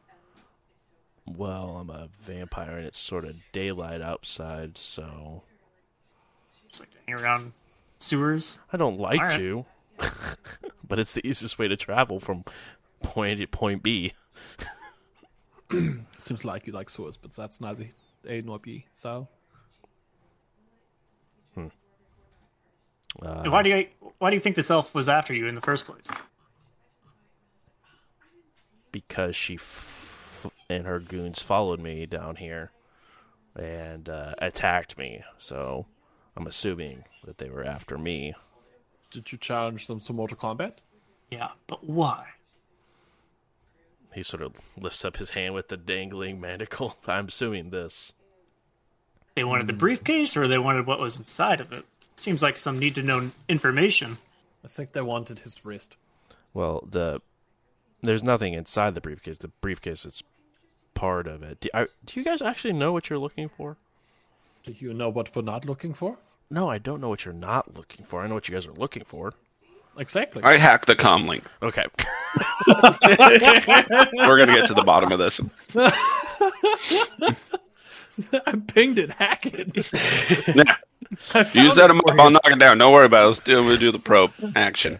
well, 1.24 1.76
I'm 1.78 1.88
a 1.90 2.08
vampire 2.20 2.78
and 2.78 2.86
it's 2.86 2.98
sort 2.98 3.24
of 3.24 3.36
daylight 3.52 4.02
outside, 4.02 4.76
so 4.76 5.44
Just 6.68 6.80
like 6.80 6.90
to 6.90 6.98
hang 7.06 7.14
around 7.20 7.52
sewers. 8.00 8.58
I 8.72 8.76
don't 8.76 8.98
like 8.98 9.18
All 9.20 9.26
right. 9.26 9.38
to. 9.38 9.64
but 10.88 10.98
it's 10.98 11.12
the 11.12 11.24
easiest 11.26 11.58
way 11.60 11.68
to 11.68 11.76
travel 11.76 12.18
from 12.18 12.44
point 13.02 13.38
A 13.38 13.42
to 13.42 13.46
point 13.46 13.82
B. 13.84 14.14
Seems 16.18 16.44
like 16.44 16.66
you 16.66 16.72
like 16.72 16.90
sewers, 16.90 17.16
but 17.16 17.32
that's 17.32 17.60
neither 17.60 17.86
A 18.28 18.40
nor 18.42 18.58
B. 18.58 18.86
So 18.94 19.28
Uh, 23.20 23.42
why 23.50 23.62
do 23.62 23.68
you 23.68 23.86
why 24.18 24.30
do 24.30 24.36
you 24.36 24.40
think 24.40 24.56
this 24.56 24.70
elf 24.70 24.94
was 24.94 25.06
after 25.06 25.34
you 25.34 25.46
in 25.46 25.54
the 25.54 25.60
first 25.60 25.84
place? 25.84 26.06
because 28.90 29.34
she 29.36 29.54
f- 29.54 30.46
and 30.68 30.86
her 30.86 30.98
goons 31.00 31.40
followed 31.40 31.80
me 31.80 32.04
down 32.04 32.36
here 32.36 32.70
and 33.56 34.08
uh, 34.08 34.34
attacked 34.38 34.98
me. 34.98 35.22
So 35.38 35.86
I'm 36.36 36.46
assuming 36.46 37.04
that 37.24 37.38
they 37.38 37.48
were 37.48 37.64
after 37.64 37.96
me. 37.96 38.34
did 39.10 39.32
you 39.32 39.38
challenge 39.38 39.86
them 39.86 40.00
to 40.00 40.12
Mortal 40.12 40.36
Kombat? 40.36 40.78
Yeah, 41.30 41.48
but 41.66 41.84
why? 41.84 42.26
He 44.14 44.22
sort 44.22 44.42
of 44.42 44.54
lifts 44.76 45.04
up 45.04 45.16
his 45.16 45.30
hand 45.30 45.54
with 45.54 45.68
the 45.68 45.76
dangling 45.76 46.40
manacle. 46.40 46.96
I'm 47.06 47.28
assuming 47.28 47.70
this. 47.70 48.12
They 49.34 49.44
wanted 49.44 49.66
the 49.66 49.72
briefcase 49.72 50.36
or 50.36 50.46
they 50.46 50.58
wanted 50.58 50.86
what 50.86 51.00
was 51.00 51.18
inside 51.18 51.60
of 51.60 51.72
it? 51.72 51.84
Seems 52.16 52.42
like 52.42 52.56
some 52.56 52.78
need 52.78 52.94
to 52.96 53.02
know 53.02 53.30
information. 53.48 54.18
I 54.64 54.68
think 54.68 54.92
they 54.92 55.00
wanted 55.00 55.40
his 55.40 55.64
wrist. 55.64 55.96
Well, 56.52 56.86
the 56.88 57.20
there's 58.02 58.22
nothing 58.22 58.52
inside 58.54 58.94
the 58.94 59.00
briefcase. 59.00 59.38
The 59.38 59.48
briefcase 59.48 60.04
is 60.04 60.22
part 60.94 61.26
of 61.26 61.42
it. 61.42 61.60
Do, 61.60 61.68
I, 61.72 61.86
do 62.04 62.20
you 62.20 62.24
guys 62.24 62.42
actually 62.42 62.74
know 62.74 62.92
what 62.92 63.08
you're 63.08 63.18
looking 63.18 63.48
for? 63.48 63.76
Do 64.64 64.74
you 64.78 64.92
know 64.92 65.08
what 65.08 65.34
we're 65.34 65.42
not 65.42 65.64
looking 65.64 65.94
for? 65.94 66.18
No, 66.50 66.68
I 66.68 66.78
don't 66.78 67.00
know 67.00 67.08
what 67.08 67.24
you're 67.24 67.32
not 67.32 67.74
looking 67.74 68.04
for. 68.04 68.22
I 68.22 68.26
know 68.26 68.34
what 68.34 68.48
you 68.48 68.54
guys 68.54 68.66
are 68.66 68.72
looking 68.72 69.04
for. 69.04 69.32
Exactly. 69.98 70.42
I 70.42 70.56
hacked 70.56 70.86
the 70.86 70.96
com 70.96 71.26
link. 71.26 71.44
Okay. 71.62 71.84
We're 72.66 74.38
gonna 74.38 74.54
get 74.54 74.66
to 74.68 74.74
the 74.74 74.84
bottom 74.84 75.12
of 75.12 75.18
this. 75.18 75.40
I 78.46 78.52
pinged 78.68 78.98
it. 78.98 79.10
Hack 79.10 79.46
it. 79.46 79.90
Nah, 80.56 80.64
I 81.34 81.44
found 81.44 81.66
you 81.66 81.70
set 81.70 81.90
it 81.90 81.92
him 81.94 82.00
for 82.06 82.14
up. 82.14 82.20
I'll 82.20 82.30
knock 82.30 82.50
it 82.50 82.58
down. 82.58 82.78
Don't 82.78 82.92
worry 82.92 83.06
about 83.06 83.24
it. 83.24 83.26
Let's 83.26 83.40
do. 83.40 83.62
We'll 83.62 83.76
do 83.76 83.92
the 83.92 83.98
probe 83.98 84.32
action. 84.56 84.98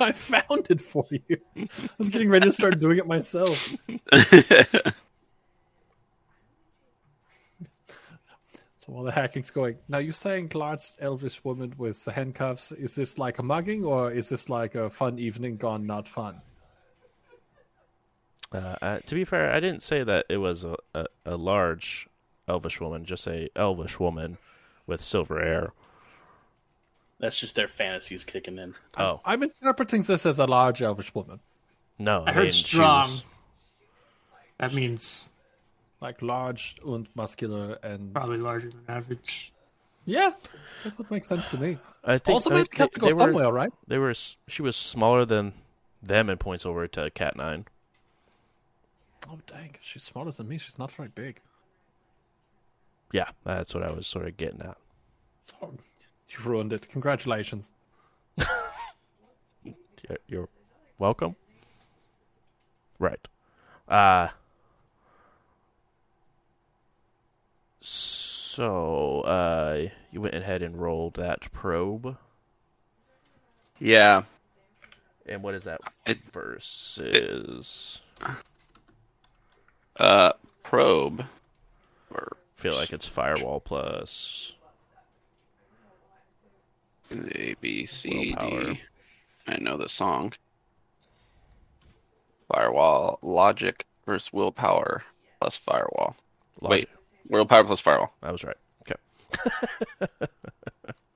I 0.00 0.10
found 0.10 0.66
it 0.70 0.80
for 0.80 1.06
you. 1.10 1.38
I 1.56 1.68
was 1.96 2.10
getting 2.10 2.28
ready 2.28 2.46
to 2.46 2.52
start 2.52 2.80
doing 2.80 2.98
it 2.98 3.06
myself. 3.06 3.68
So 8.88 8.94
while 8.94 9.04
the 9.04 9.12
hacking's 9.12 9.50
going, 9.50 9.76
now 9.88 9.98
you're 9.98 10.14
saying 10.14 10.52
large 10.54 10.80
elvish 10.98 11.44
woman 11.44 11.74
with 11.76 12.02
handcuffs. 12.06 12.72
Is 12.72 12.94
this 12.94 13.18
like 13.18 13.38
a 13.38 13.42
mugging, 13.42 13.84
or 13.84 14.10
is 14.10 14.30
this 14.30 14.48
like 14.48 14.74
a 14.76 14.88
fun 14.88 15.18
evening 15.18 15.58
gone 15.58 15.86
not 15.86 16.08
fun? 16.08 16.40
Uh, 18.50 18.76
uh, 18.80 18.98
to 19.00 19.14
be 19.14 19.26
fair, 19.26 19.52
I 19.52 19.60
didn't 19.60 19.82
say 19.82 20.02
that 20.04 20.24
it 20.30 20.38
was 20.38 20.64
a, 20.64 20.74
a, 20.94 21.04
a 21.26 21.36
large 21.36 22.08
elvish 22.48 22.80
woman, 22.80 23.04
just 23.04 23.26
a 23.26 23.50
elvish 23.54 24.00
woman 24.00 24.38
with 24.86 25.02
silver 25.02 25.38
hair. 25.38 25.72
That's 27.20 27.38
just 27.38 27.56
their 27.56 27.68
fantasies 27.68 28.24
kicking 28.24 28.56
in. 28.58 28.74
Oh, 28.96 29.20
I'm 29.22 29.42
interpreting 29.42 30.00
this 30.00 30.24
as 30.24 30.38
a 30.38 30.46
large 30.46 30.80
elvish 30.80 31.14
woman, 31.14 31.40
no. 31.98 32.24
I 32.26 32.32
heard 32.32 32.44
mean, 32.44 32.52
strong. 32.52 33.02
was- 33.10 33.24
That 34.58 34.72
means 34.72 35.30
like 36.00 36.22
large 36.22 36.76
and 36.86 37.08
muscular, 37.14 37.78
and 37.82 38.12
probably 38.14 38.38
larger 38.38 38.70
than 38.70 38.82
average. 38.88 39.52
yeah, 40.06 40.30
that 40.84 40.96
would 40.98 41.10
make 41.10 41.24
sense 41.24 41.48
to 41.48 41.58
me. 41.58 41.78
I 42.04 42.18
think 42.18 42.34
Also, 42.34 42.50
maybe 42.50 42.68
it 42.72 42.78
has 42.78 42.90
to 42.90 43.00
go 43.00 43.06
they 43.08 43.12
were- 43.14 43.18
somewhere, 43.18 43.52
right? 43.52 43.72
They 43.86 43.98
were. 43.98 44.14
She 44.14 44.62
was 44.62 44.76
smaller 44.76 45.24
than 45.24 45.52
them 46.02 46.28
and 46.30 46.38
points 46.38 46.64
over 46.64 46.86
to 46.88 47.10
Cat 47.10 47.36
Nine. 47.36 47.66
Oh 49.28 49.38
dang, 49.46 49.76
she's 49.82 50.04
smaller 50.04 50.30
than 50.30 50.48
me. 50.48 50.58
She's 50.58 50.78
not 50.78 50.90
very 50.92 51.08
big. 51.08 51.40
Yeah, 53.12 53.30
that's 53.44 53.74
what 53.74 53.82
I 53.82 53.90
was 53.90 54.06
sort 54.06 54.26
of 54.26 54.36
getting 54.36 54.60
at. 54.62 54.76
So 55.44 55.74
you 56.28 56.38
ruined 56.44 56.72
it. 56.72 56.88
Congratulations. 56.88 57.72
You're, 59.64 60.18
you're 60.28 60.48
welcome. 60.98 61.34
Right. 62.98 63.26
Uh 63.88 64.28
so 68.58 69.20
uh 69.20 69.86
you 70.10 70.20
went 70.20 70.34
ahead 70.34 70.62
and 70.62 70.80
rolled 70.80 71.14
that 71.14 71.52
probe. 71.52 72.16
Yeah. 73.78 74.24
And 75.26 75.44
what 75.44 75.54
is 75.54 75.62
that 75.62 75.80
It- 76.04 76.18
versus 76.32 78.00
Uh, 79.96 80.32
probe. 80.64 81.24
Or 82.10 82.36
feel 82.56 82.74
like 82.74 82.92
it's 82.92 83.06
firewall 83.06 83.60
plus 83.60 84.56
A 87.12 87.54
B 87.60 87.86
C 87.86 88.34
Willpower. 88.36 88.74
D. 88.74 88.80
I 89.46 89.56
know 89.58 89.76
the 89.76 89.88
song. 89.88 90.32
Firewall 92.52 93.20
logic 93.22 93.86
versus 94.04 94.32
willpower 94.32 95.04
plus 95.40 95.56
firewall. 95.56 96.16
logic. 96.60 96.88
Wait, 96.88 96.97
willpower 97.28 97.64
plus 97.64 97.80
firewall. 97.80 98.12
I 98.22 98.32
was 98.32 98.44
right. 98.44 98.56
Okay. 98.82 100.08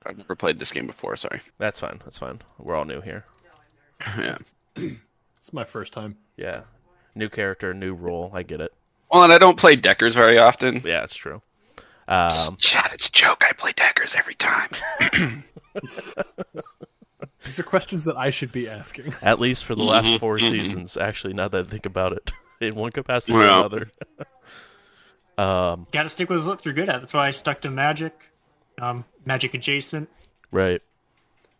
I've 0.05 0.17
never 0.17 0.35
played 0.35 0.59
this 0.59 0.71
game 0.71 0.85
before. 0.87 1.15
Sorry. 1.15 1.41
That's 1.57 1.79
fine. 1.79 2.01
That's 2.03 2.17
fine. 2.17 2.41
We're 2.59 2.75
all 2.75 2.85
new 2.85 3.01
here. 3.01 3.25
yeah. 4.17 4.37
It's 4.75 5.53
my 5.53 5.63
first 5.63 5.93
time. 5.93 6.17
Yeah. 6.37 6.61
New 7.15 7.29
character, 7.29 7.73
new 7.73 7.93
role. 7.93 8.31
I 8.33 8.43
get 8.43 8.59
it. 8.59 8.73
Well, 9.11 9.23
and 9.23 9.31
I 9.31 9.37
don't 9.37 9.57
play 9.57 9.75
Deckers 9.75 10.15
very 10.15 10.39
often. 10.39 10.81
Yeah, 10.83 11.03
it's 11.03 11.15
true. 11.15 11.41
Um 12.07 12.57
Chat, 12.57 12.91
it's 12.93 13.07
a 13.07 13.11
joke. 13.11 13.43
I 13.47 13.53
play 13.53 13.71
Deckers 13.73 14.15
every 14.15 14.35
time. 14.35 14.69
These 17.45 17.59
are 17.59 17.63
questions 17.63 18.03
that 18.05 18.17
I 18.17 18.29
should 18.29 18.51
be 18.51 18.67
asking. 18.69 19.13
At 19.21 19.39
least 19.39 19.63
for 19.65 19.75
the 19.75 19.83
last 19.83 20.07
Mhm, 20.07 20.19
4 20.19 20.37
mhm. 20.37 20.49
seasons, 20.49 20.97
actually, 20.97 21.33
now 21.33 21.47
that 21.49 21.65
I 21.65 21.69
think 21.69 21.85
about 21.85 22.13
it, 22.13 22.31
in 22.61 22.75
one 22.75 22.91
capacity 22.91 23.33
Well. 23.33 23.53
or 23.53 23.59
another. 23.65 23.91
Um, 25.37 25.87
Got 25.91 26.03
to 26.03 26.09
stick 26.09 26.29
with 26.29 26.45
what 26.45 26.63
you're 26.65 26.73
good 26.73 26.89
at. 26.89 27.01
That's 27.01 27.13
why 27.13 27.27
I 27.27 27.31
stuck 27.31 27.61
to 27.61 27.69
magic, 27.71 28.29
um, 28.81 29.05
magic 29.25 29.53
adjacent. 29.53 30.09
right. 30.51 30.81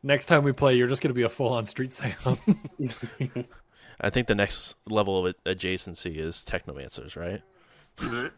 Next 0.06 0.26
time 0.26 0.44
we 0.44 0.52
play, 0.52 0.76
you're 0.76 0.90
just 0.90 1.02
going 1.02 1.12
to 1.12 1.14
be 1.16 1.22
a 1.24 1.30
full-on 1.30 1.64
street 1.66 1.94
sale. 1.94 2.38
I 4.02 4.10
think 4.10 4.28
the 4.28 4.36
next 4.36 4.76
level 4.86 5.26
of 5.26 5.34
adjacency 5.46 6.18
is 6.20 6.44
technomancers, 6.46 7.16
right? 7.16 7.42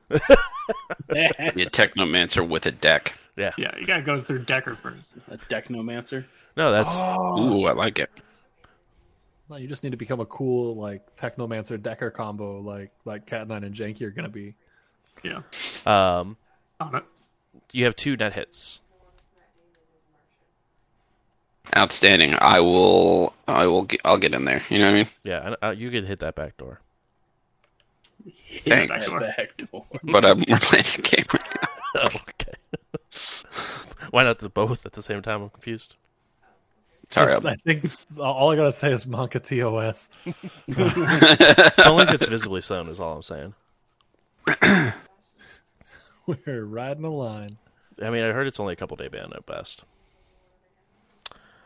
Be 1.10 1.63
a 1.63 1.69
technomancer 1.69 2.48
with 2.48 2.65
a 2.67 2.71
deck. 2.71 3.13
Yeah. 3.36 3.52
Yeah, 3.58 3.71
you 3.80 3.86
gotta 3.88 4.02
go 4.04 4.21
through 4.21 4.45
Decker 4.45 4.76
first. 4.76 5.15
a 5.30 5.38
Technomancer. 5.38 6.26
No, 6.56 6.71
that's 6.71 6.89
Oh. 6.93 7.39
Ooh, 7.62 7.65
I 7.65 7.74
like 7.74 8.00
it. 8.00 8.10
No, 9.50 9.56
you 9.58 9.67
just 9.67 9.84
need 9.84 9.91
to 9.91 9.98
become 9.98 10.19
a 10.19 10.26
cool 10.26 10.76
like 10.76 11.15
Technomancer 11.15 11.82
Decker 11.82 12.12
combo, 12.12 12.60
like 12.62 12.91
like 13.06 13.26
Cat 13.26 13.48
Nine 13.48 13.63
and 13.63 13.74
Janky 13.74 14.02
are 14.04 14.12
gonna 14.12 14.30
be. 14.30 14.56
Yeah. 15.23 15.41
um. 15.86 16.38
On 16.80 16.95
it. 16.95 17.04
You 17.71 17.86
have 17.86 17.95
two 17.95 18.15
net 18.15 18.34
hits. 18.34 18.82
Outstanding. 21.75 22.36
I 22.39 22.60
will. 22.60 23.34
I 23.47 23.67
will. 23.67 23.84
Get, 23.84 24.01
I'll 24.06 24.17
get 24.17 24.36
in 24.36 24.45
there. 24.45 24.62
You 24.69 24.80
know 24.80 24.86
what 24.86 24.91
I 24.91 24.97
mean? 24.97 25.08
Yeah, 25.23 25.45
and, 25.47 25.56
uh, 25.63 25.69
you 25.75 25.89
could 25.91 26.06
hit 26.06 26.19
that 26.19 26.36
back 26.36 26.58
door. 26.58 26.80
Thanks. 28.63 28.89
back 28.89 29.06
door. 29.10 29.19
Back 29.19 29.58
door. 29.71 29.86
But 30.04 30.25
um, 30.25 30.43
we're 30.47 30.60
playing 30.60 30.86
a 30.97 31.01
game 31.01 31.25
right 31.34 31.56
now. 31.62 31.69
Oh, 31.97 32.08
okay. 32.08 32.54
Why 34.12 34.23
not 34.23 34.39
the 34.39 34.49
both 34.49 34.86
at 34.86 34.91
the 34.91 35.01
same 35.01 35.21
time? 35.21 35.43
I'm 35.43 35.49
confused. 35.49 35.95
Sorry. 37.10 37.34
Just- 37.34 37.45
I 37.45 37.56
think 37.56 37.89
all 38.19 38.51
I 38.51 38.58
gotta 38.58 38.73
say 38.73 38.91
is 38.91 39.06
Monka 39.06 39.41
TOS. 39.41 40.10
It's 40.67 41.88
only 41.88 42.04
if 42.04 42.13
it's 42.21 42.25
visibly 42.25 42.60
sewn, 42.60 42.89
is 42.89 42.99
all 42.99 43.15
I'm 43.15 43.21
saying. 43.21 43.54
We're 46.27 46.63
riding 46.65 47.03
a 47.03 47.10
line. 47.10 47.58
I 48.01 48.10
mean, 48.10 48.23
I 48.23 48.31
heard 48.31 48.47
it's 48.47 48.60
only 48.60 48.73
a 48.73 48.75
couple 48.75 48.97
day 48.97 49.08
ban 49.08 49.31
at 49.36 49.45
best. 49.45 49.86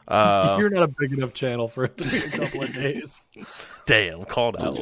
Uh, 0.08 0.58
You're 0.60 0.72
not 0.72 0.82
a 0.82 0.88
big 0.88 1.13
enough 1.13 1.36
channel 1.36 1.68
for 1.68 1.84
it 1.84 1.96
to 2.00 2.04
be 2.10 2.18
a 2.18 2.30
couple 2.32 2.63
of 2.63 2.74
days. 2.74 3.28
damn, 3.86 4.26
called 4.26 4.58
out. 4.60 4.80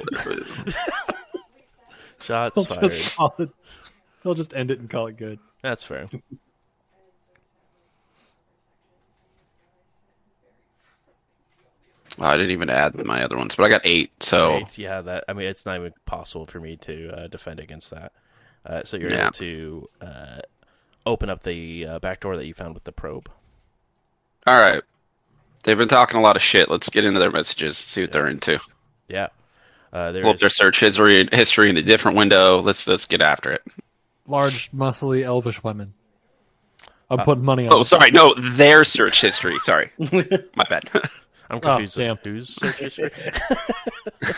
Shots 2.22 2.56
They'll 2.56 2.64
fired. 2.64 2.82
just 2.84 3.14
call 3.18 3.36
it. 3.38 3.50
They'll 4.24 4.36
just 4.36 4.54
end 4.54 4.72
it 4.72 4.80
and 4.80 4.90
call 4.90 5.08
it 5.08 5.18
good. 5.18 5.40
That's 5.62 5.84
fair. 5.84 6.08
I 12.20 12.34
didn't 12.38 12.52
even 12.52 12.70
add 12.70 12.96
my 13.06 13.24
other 13.24 13.38
ones, 13.38 13.56
but 13.56 13.66
I 13.66 13.70
got 13.70 13.82
eight. 13.86 14.12
So 14.24 14.54
Right, 14.54 14.78
yeah, 14.78 15.02
that. 15.02 15.26
I 15.30 15.34
mean, 15.34 15.48
it's 15.48 15.66
not 15.66 15.78
even 15.78 15.94
possible 16.06 16.46
for 16.46 16.60
me 16.60 16.76
to 16.78 17.10
uh, 17.16 17.28
defend 17.28 17.60
against 17.60 17.90
that. 17.92 18.12
Uh, 18.66 18.82
so 18.84 18.98
you're 18.98 19.12
Yeah. 19.12 19.24
able 19.24 19.32
to 19.34 19.90
uh, 20.02 20.40
open 21.06 21.30
up 21.30 21.44
the 21.44 21.86
uh, 21.86 22.00
back 22.00 22.20
door 22.22 22.36
that 22.38 22.46
you 22.48 22.54
found 22.54 22.74
with 22.74 22.84
the 22.86 22.92
probe. 22.92 23.30
all 24.46 24.60
right. 24.60 24.82
They've 25.64 25.78
been 25.78 25.88
talking 25.90 26.18
a 26.18 26.22
lot 26.22 26.36
of 26.38 26.42
shit. 26.42 26.70
Let's 26.70 26.90
get 26.90 27.04
into 27.04 27.20
their 27.20 27.32
messages. 27.32 27.78
See 27.78 28.02
what 28.02 28.12
they're 28.14 28.28
into. 28.30 28.60
Yeah. 29.10 29.28
Uh, 29.92 30.12
there 30.12 30.22
Pull 30.22 30.32
up 30.32 30.40
their 30.40 30.50
search 30.50 30.80
history 30.80 31.28
history 31.32 31.70
in 31.70 31.78
a 31.78 31.82
different 31.82 32.18
window. 32.18 32.60
Let's 32.62 32.88
let's 32.88 33.06
get 33.06 33.22
after 33.22 33.52
it. 33.54 33.64
Large, 34.28 34.72
muscly, 34.72 35.24
elvish 35.24 35.64
women. 35.64 35.94
I'm 37.10 37.20
putting 37.20 37.44
money 37.44 37.68
on. 37.68 37.74
Oh, 37.74 37.84
sorry. 37.84 38.12
No, 38.12 38.34
their 38.36 38.84
search 38.84 39.22
history. 39.22 39.58
Sorry, 39.60 39.92
my 40.12 40.66
bad. 40.70 40.90
I'm 41.50 41.60
confused. 41.60 41.98
Oh, 42.00 42.02
damn. 42.04 42.18
Who's 42.24 42.50
search 42.50 42.76
history? 42.80 43.12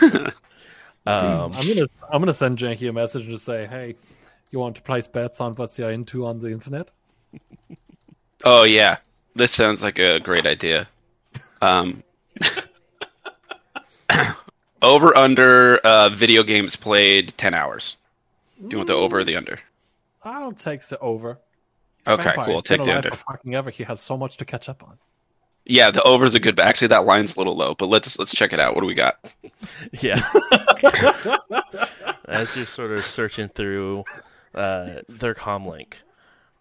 um, 0.00 0.32
I'm 1.06 1.50
gonna 1.50 1.86
I'm 2.10 2.20
gonna 2.20 2.34
send 2.34 2.58
Janky 2.58 2.88
a 2.88 2.92
message 2.92 3.22
and 3.22 3.30
just 3.32 3.44
say, 3.44 3.66
hey, 3.66 3.96
you 4.50 4.58
want 4.58 4.76
to 4.76 4.82
place 4.82 5.06
bets 5.06 5.40
on 5.40 5.54
what 5.54 5.76
you're 5.78 5.90
into 5.90 6.26
on 6.26 6.38
the 6.38 6.48
internet? 6.48 6.90
oh 8.44 8.64
yeah, 8.64 8.98
this 9.34 9.52
sounds 9.52 9.82
like 9.82 9.98
a 9.98 10.20
great 10.20 10.46
idea. 10.46 10.88
Um, 11.62 12.02
over 14.82 15.16
under 15.16 15.76
uh, 15.78 16.08
video 16.10 16.42
games 16.42 16.76
played 16.76 17.34
ten 17.36 17.54
hours. 17.54 17.96
Do 18.60 18.68
you 18.70 18.76
want 18.78 18.88
the 18.88 18.94
over 18.94 19.18
or 19.20 19.24
the 19.24 19.36
under? 19.36 19.58
I'll 20.22 20.52
take 20.52 20.82
the 20.86 20.98
over. 21.00 21.38
It's 22.00 22.08
Okay, 22.10 22.22
vampire. 22.24 22.44
cool, 22.44 22.54
He's 22.56 22.62
take 22.64 22.78
the 22.78 22.84
alive 22.92 22.96
under. 23.04 23.10
Fucking 23.16 23.54
ever. 23.54 23.70
He 23.70 23.84
has 23.84 24.00
so 24.00 24.16
much 24.16 24.36
to 24.38 24.44
catch 24.44 24.68
up 24.68 24.82
on. 24.82 24.98
Yeah, 25.66 25.90
the 25.90 26.02
over 26.02 26.24
is 26.24 26.34
a 26.34 26.40
good. 26.40 26.58
Actually, 26.58 26.88
that 26.88 27.04
line's 27.04 27.36
a 27.36 27.38
little 27.38 27.56
low, 27.56 27.74
but 27.74 27.86
let's 27.86 28.18
let's 28.18 28.34
check 28.34 28.52
it 28.52 28.60
out. 28.60 28.74
What 28.74 28.80
do 28.80 28.86
we 28.86 28.94
got? 28.94 29.24
yeah. 30.00 30.22
As 32.26 32.56
you're 32.56 32.66
sort 32.66 32.92
of 32.92 33.04
searching 33.04 33.48
through 33.48 34.04
uh, 34.54 35.00
their 35.08 35.34
comlink, 35.34 35.94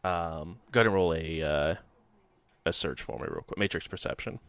um, 0.04 0.60
go 0.72 0.80
ahead 0.80 0.88
and 0.88 0.94
roll 0.94 1.14
a 1.14 1.42
uh, 1.42 1.76
a 2.66 2.74
search 2.74 3.02
for 3.02 3.18
me 3.20 3.26
real 3.30 3.42
quick. 3.42 3.58
Matrix 3.58 3.88
perception. 3.88 4.40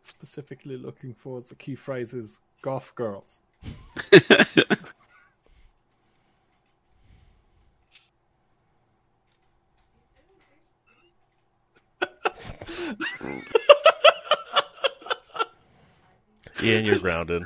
Specifically 0.00 0.76
looking 0.76 1.12
for 1.14 1.40
the 1.40 1.54
key 1.54 1.74
phrases 1.74 2.40
"golf 2.62 2.94
girls." 2.94 3.40
Ian, 16.62 16.84
you're 16.86 16.98
grounded. 16.98 17.42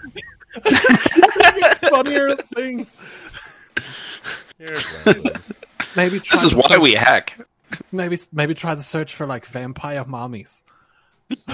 Funnier 1.90 2.36
things. 2.54 2.96
You're 4.58 4.76
grounded. 5.04 5.38
Maybe 5.96 6.20
try 6.20 6.36
This 6.36 6.44
is 6.44 6.54
why 6.54 6.68
search- 6.68 6.78
we 6.80 6.94
hack. 6.94 7.38
maybe 7.92 8.18
maybe 8.32 8.54
try 8.54 8.74
the 8.74 8.82
search 8.82 9.14
for 9.14 9.26
like 9.26 9.46
vampire 9.46 10.04
mommies. 10.04 10.62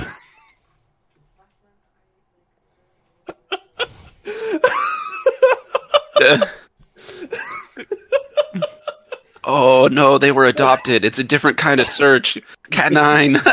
Oh 9.48 9.88
no, 9.90 10.18
they 10.18 10.32
were 10.32 10.44
adopted. 10.44 11.04
It's 11.04 11.18
a 11.20 11.24
different 11.24 11.56
kind 11.56 11.80
of 11.80 11.86
search. 11.86 12.36
Cat 12.76 12.92
nine. 12.92 13.38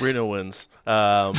Reno 0.00 0.26
wins. 0.26 0.68
Um, 0.86 1.32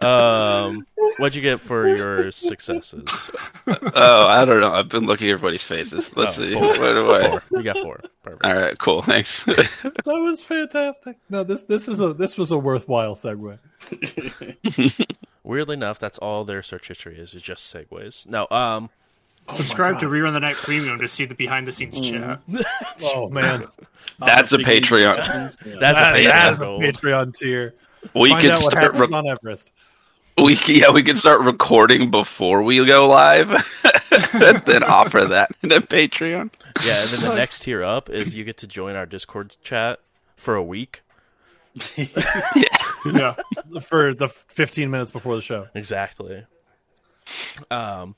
um, 0.08 0.86
what'd 1.18 1.34
you 1.34 1.42
get 1.42 1.60
for 1.60 1.88
your 1.88 2.30
successes? 2.30 3.04
oh, 3.66 4.26
I 4.28 4.44
don't 4.44 4.60
know. 4.60 4.70
I've 4.72 4.88
been 4.88 5.06
looking 5.06 5.28
at 5.28 5.32
everybody's 5.32 5.64
faces. 5.64 6.16
Let's 6.16 6.38
Oh, 6.38 6.44
see. 6.44 6.52
four. 6.52 6.68
What 6.68 6.78
do 6.78 7.10
I? 7.10 7.30
Four. 7.30 7.42
You 7.50 7.62
got 7.64 7.78
four. 7.78 8.00
Perfect. 8.22 8.46
All 8.46 8.54
right, 8.54 8.78
cool. 8.78 9.02
Thanks. 9.02 9.44
That 10.04 10.20
was 10.20 10.42
fantastic. 10.42 11.16
No, 11.30 11.42
this 11.44 11.62
this 11.64 11.88
is 11.88 11.98
a 12.00 12.12
this 12.14 12.36
was 12.38 12.52
a 12.52 12.58
worthwhile 12.58 13.14
segue. 13.16 13.58
Weirdly 15.44 15.74
enough, 15.74 15.98
that's 15.98 16.18
all 16.18 16.44
their 16.44 16.62
search 16.62 16.88
history 16.88 17.18
is, 17.18 17.34
is 17.34 17.42
just 17.42 17.72
segues. 17.72 18.26
No, 18.26 18.46
um, 18.50 18.90
Subscribe 19.50 19.98
to 19.98 20.06
Rerun 20.06 20.32
the 20.32 20.40
Night 20.40 20.56
Premium 20.56 20.98
to 21.00 21.06
see 21.08 21.26
the 21.26 21.34
behind 21.34 21.66
the 21.66 21.72
scenes 21.72 22.00
chat. 22.00 22.40
Oh 23.02 23.28
man, 23.28 23.66
That's 24.18 24.52
a 24.52 24.58
Patreon. 24.58 25.14
questions. 25.16 25.58
Yeah. 25.66 25.74
that's 25.80 25.98
that, 25.98 26.16
a 26.16 26.24
that 26.24 26.52
is 26.52 26.60
a. 26.62 26.64
Patreon 26.64 27.36
tier. 27.36 27.74
We 28.14 28.30
Find 28.30 28.40
could 28.42 28.50
out 28.52 28.62
what 28.62 28.70
start. 28.72 28.84
happens 28.94 29.10
Re- 29.10 29.16
on 29.18 29.26
Everest. 29.28 29.70
we 30.42 30.56
yeah, 30.66 30.90
we 30.90 31.02
could 31.02 31.18
start 31.18 31.40
recording 31.42 32.10
before 32.10 32.62
we 32.62 32.82
go 32.86 33.06
live, 33.08 33.48
then 34.66 34.82
offer 34.82 35.24
that 35.26 35.50
in 35.62 35.72
a 35.72 35.80
Patreon. 35.80 36.50
Yeah, 36.84 37.02
and 37.02 37.10
then 37.10 37.20
the 37.20 37.34
next 37.34 37.60
tier 37.60 37.82
up 37.82 38.08
is 38.08 38.34
you 38.34 38.44
get 38.44 38.56
to 38.58 38.66
join 38.66 38.96
our 38.96 39.06
Discord 39.06 39.56
chat 39.62 40.00
for 40.36 40.54
a 40.54 40.62
week. 40.62 41.02
Yeah. 43.04 43.34
for 43.82 44.14
the 44.14 44.28
15 44.28 44.90
minutes 44.90 45.10
before 45.10 45.36
the 45.36 45.42
show. 45.42 45.68
Exactly. 45.74 46.44
Um. 47.70 48.14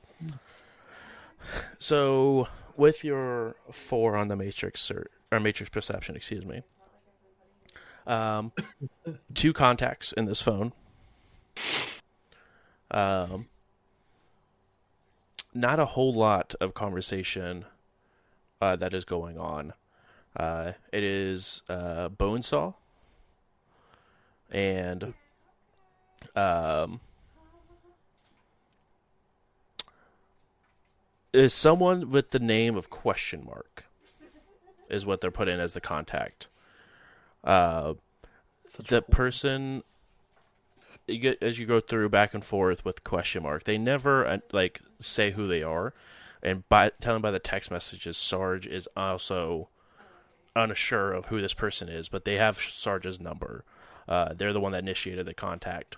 So 1.78 2.48
with 2.76 3.04
your 3.04 3.56
four 3.72 4.16
on 4.16 4.28
the 4.28 4.36
matrix 4.36 4.86
cert, 4.86 5.06
or 5.32 5.40
matrix 5.40 5.70
perception, 5.70 6.16
excuse 6.16 6.44
me. 6.44 6.62
Um, 8.06 8.52
two 9.34 9.52
contacts 9.52 10.12
in 10.12 10.26
this 10.26 10.40
phone. 10.40 10.72
Um, 12.90 13.48
not 15.54 15.80
a 15.80 15.86
whole 15.86 16.14
lot 16.14 16.54
of 16.60 16.74
conversation 16.74 17.64
uh, 18.60 18.76
that 18.76 18.94
is 18.94 19.04
going 19.04 19.38
on. 19.38 19.72
Uh, 20.36 20.72
it 20.92 21.02
is 21.02 21.62
uh, 21.68 22.08
Bonesaw 22.10 22.74
and 24.56 25.12
um, 26.34 27.00
is 31.34 31.52
someone 31.52 32.10
with 32.10 32.30
the 32.30 32.38
name 32.38 32.74
of 32.74 32.88
question 32.88 33.44
mark 33.44 33.84
is 34.88 35.04
what 35.04 35.20
they're 35.20 35.30
put 35.30 35.48
in 35.48 35.60
as 35.60 35.74
the 35.74 35.80
contact. 35.80 36.48
Uh, 37.44 37.94
the 38.88 39.02
person 39.02 39.82
you 41.06 41.18
get 41.18 41.42
as 41.42 41.58
you 41.58 41.66
go 41.66 41.78
through 41.78 42.08
back 42.08 42.32
and 42.32 42.42
forth 42.42 42.82
with 42.82 43.04
question 43.04 43.42
mark, 43.42 43.64
they 43.64 43.76
never 43.76 44.26
uh, 44.26 44.38
like 44.52 44.80
say 44.98 45.32
who 45.32 45.46
they 45.46 45.62
are, 45.62 45.92
and 46.42 46.66
by 46.70 46.92
telling 46.98 47.20
by 47.20 47.30
the 47.30 47.38
text 47.38 47.70
messages, 47.70 48.16
Sarge 48.16 48.66
is 48.66 48.88
also 48.96 49.68
unsure 50.54 51.12
of 51.12 51.26
who 51.26 51.42
this 51.42 51.52
person 51.52 51.90
is, 51.90 52.08
but 52.08 52.24
they 52.24 52.36
have 52.36 52.58
Sarge's 52.58 53.20
number. 53.20 53.62
Uh, 54.08 54.32
they're 54.34 54.52
the 54.52 54.60
one 54.60 54.72
that 54.72 54.78
initiated 54.78 55.26
the 55.26 55.34
contact 55.34 55.96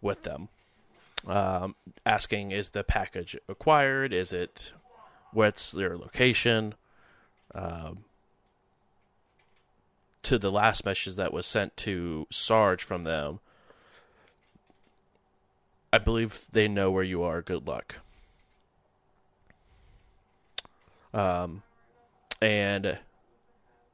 with 0.00 0.22
them, 0.22 0.48
um, 1.26 1.74
asking, 2.04 2.50
"Is 2.50 2.70
the 2.70 2.84
package 2.84 3.36
acquired? 3.48 4.12
Is 4.12 4.32
it? 4.32 4.72
What's 5.32 5.70
their 5.70 5.96
location?" 5.96 6.74
Um, 7.54 8.04
to 10.22 10.38
the 10.38 10.50
last 10.50 10.84
message 10.84 11.16
that 11.16 11.32
was 11.32 11.46
sent 11.46 11.76
to 11.78 12.26
Sarge 12.30 12.82
from 12.82 13.02
them, 13.02 13.40
I 15.92 15.98
believe 15.98 16.46
they 16.52 16.68
know 16.68 16.90
where 16.90 17.02
you 17.04 17.22
are. 17.22 17.42
Good 17.42 17.66
luck. 17.66 17.96
Um, 21.12 21.62
and 22.40 22.98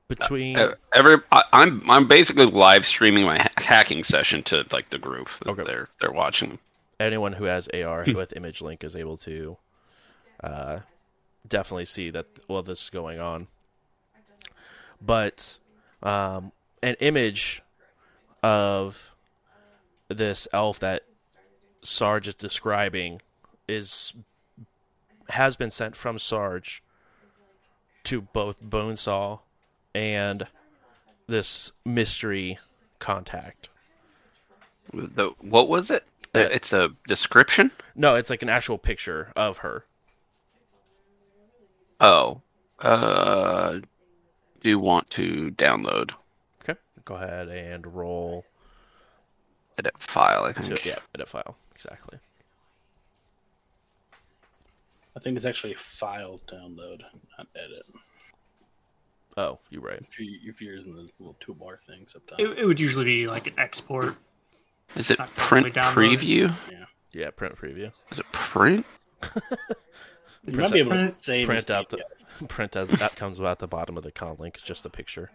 between 0.09 0.57
Uh, 0.57 0.75
every 0.95 1.19
I, 1.31 1.45
I'm 1.53 1.89
I'm 1.89 2.09
basically 2.09 2.47
live 2.47 2.85
streaming 2.87 3.25
my 3.25 3.39
ha- 3.39 3.49
hacking 3.59 4.03
session 4.05 4.43
to 4.45 4.65
like 4.73 4.91
the 4.91 4.99
group. 4.99 5.29
that 5.41 5.51
Okay. 5.51 5.65
They're 5.65 5.89
they're 6.01 6.13
watching. 6.13 6.59
anyone 6.99 7.35
who 7.35 7.45
has 7.45 7.69
AR 7.69 8.05
with 8.15 8.35
Image 8.37 8.61
Link 8.63 8.83
is 8.83 8.97
able 8.97 9.17
to 9.19 9.57
uh, 10.43 10.81
definitely 11.47 11.85
see 11.85 12.11
that 12.11 12.27
well 12.49 12.63
this 12.63 12.85
is 12.85 12.91
going 12.91 13.21
on. 13.21 13.47
But 15.01 15.59
um, 16.03 16.53
an 16.83 16.97
image 17.01 17.63
of 18.43 19.11
this 20.09 20.49
elf 20.53 20.79
that 20.81 21.03
Sarge 21.83 22.29
is 22.29 22.35
describing 22.35 23.21
is 23.69 24.15
has 25.29 25.57
been 25.57 25.71
sent 25.71 25.95
from 25.95 26.19
Sarge 26.19 26.83
to 28.05 28.23
both 28.23 28.63
Bonesaw 28.63 29.41
and 29.99 30.47
this 31.27 31.73
mystery 31.85 32.59
contact. 33.01 33.69
The 34.95 35.31
what 35.41 35.69
was 35.69 35.91
it? 35.91 36.05
Uh, 36.35 36.41
It's 36.41 36.73
a 36.73 36.91
description. 37.07 37.71
No, 37.95 38.15
it's 38.15 38.31
like 38.31 38.43
an 38.43 38.49
actual 38.49 38.79
picture 38.79 39.33
of 39.37 39.59
her. 39.59 39.85
Oh, 42.01 42.41
uh, 42.79 43.81
do 44.61 44.69
you 44.69 44.79
want 44.79 45.11
to 45.11 45.51
download 45.57 46.13
Okay. 46.63 46.79
Go 47.05 47.15
ahead 47.17 47.49
and 47.49 47.87
roll 47.93 48.45
edit 49.79 49.99
file? 49.99 50.45
I 50.45 50.53
to 50.53 50.63
think. 50.63 50.85
yeah, 50.85 50.99
edit 51.15 51.29
file. 51.29 51.57
Exactly. 51.75 52.19
I 55.17 55.21
think 55.21 55.37
it's 55.37 55.47
actually 55.47 55.75
file 55.75 56.41
download, 56.47 57.01
not 57.37 57.49
edit. 57.57 57.85
Oh, 59.39 59.59
you're 59.71 59.81
right. 59.83 60.03
If, 60.11 60.19
you, 60.19 60.39
if 60.45 60.61
you're 60.61 60.75
using 60.75 60.95
the 60.95 61.09
little 61.21 61.37
toolbar 61.41 61.77
things 61.87 62.15
up 62.17 62.27
top. 62.27 62.41
It, 62.41 62.59
it 62.59 62.67
would 62.67 62.81
usually 62.81 63.05
be 63.05 63.27
like 63.29 63.47
an 63.47 63.55
export. 63.57 64.17
Is 64.97 65.11
it 65.13 65.19
Not 65.21 65.35
print 65.37 65.73
totally 65.75 66.17
downloaded. 66.17 66.19
preview? 66.19 66.55
Yeah, 66.73 66.85
Yeah, 67.13 67.31
print 67.31 67.57
preview. 67.57 67.93
Is 68.11 68.19
it 68.19 68.27
print? 68.33 68.85
you 70.45 70.57
might 70.59 70.73
be 70.73 70.81
able 70.81 70.91
to 70.91 70.97
print- 70.97 71.19
save 71.23 71.47
Print 71.47 71.71
as 71.71 71.71
out 71.71 71.89
the 71.91 71.99
PDF. 71.99 72.49
print 72.49 72.75
as 72.77 72.89
that 72.99 73.15
comes 73.17 73.41
out 73.41 73.61
the 73.61 73.67
bottom 73.69 73.97
of 73.97 74.03
the 74.03 74.11
commlink. 74.11 74.55
It's 74.57 74.63
just 74.65 74.85
a 74.85 74.91
picture. 74.91 75.31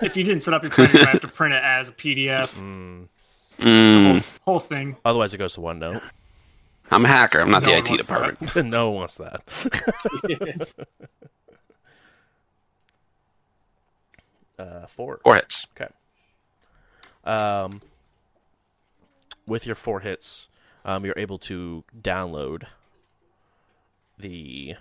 If 0.00 0.16
you 0.16 0.24
didn't 0.24 0.42
set 0.42 0.54
up 0.54 0.62
your 0.62 0.70
printer, 0.72 0.98
you 0.98 1.04
have 1.04 1.20
to 1.20 1.28
print 1.28 1.52
it 1.54 1.62
as 1.62 1.88
a 1.90 1.92
PDF. 1.92 2.48
Mm, 3.58 4.24
Whole 4.42 4.60
thing. 4.60 4.96
Otherwise, 5.04 5.34
it 5.34 5.38
goes 5.38 5.54
to 5.54 5.60
OneNote. 5.60 6.00
I'm 6.92 7.04
a 7.04 7.08
hacker. 7.08 7.40
I'm 7.40 7.50
not 7.50 7.62
No 7.64 7.70
the 7.70 7.72
one 7.74 7.82
IT 7.82 7.88
wants 7.90 8.06
that. 8.06 8.38
department. 8.38 8.70
no 8.70 8.90
one 8.90 8.98
wants 9.00 9.16
that. 9.16 10.68
Uh, 14.58 14.86
four. 14.86 15.20
Four 15.22 15.36
hits. 15.36 15.66
Okay. 15.76 15.92
Um, 17.24 17.82
with 19.46 19.66
your 19.66 19.74
four 19.76 20.00
hits, 20.00 20.48
um, 20.84 21.04
you're 21.04 21.18
able 21.18 21.38
to 21.38 21.84
download 22.00 22.64
the 24.18 24.76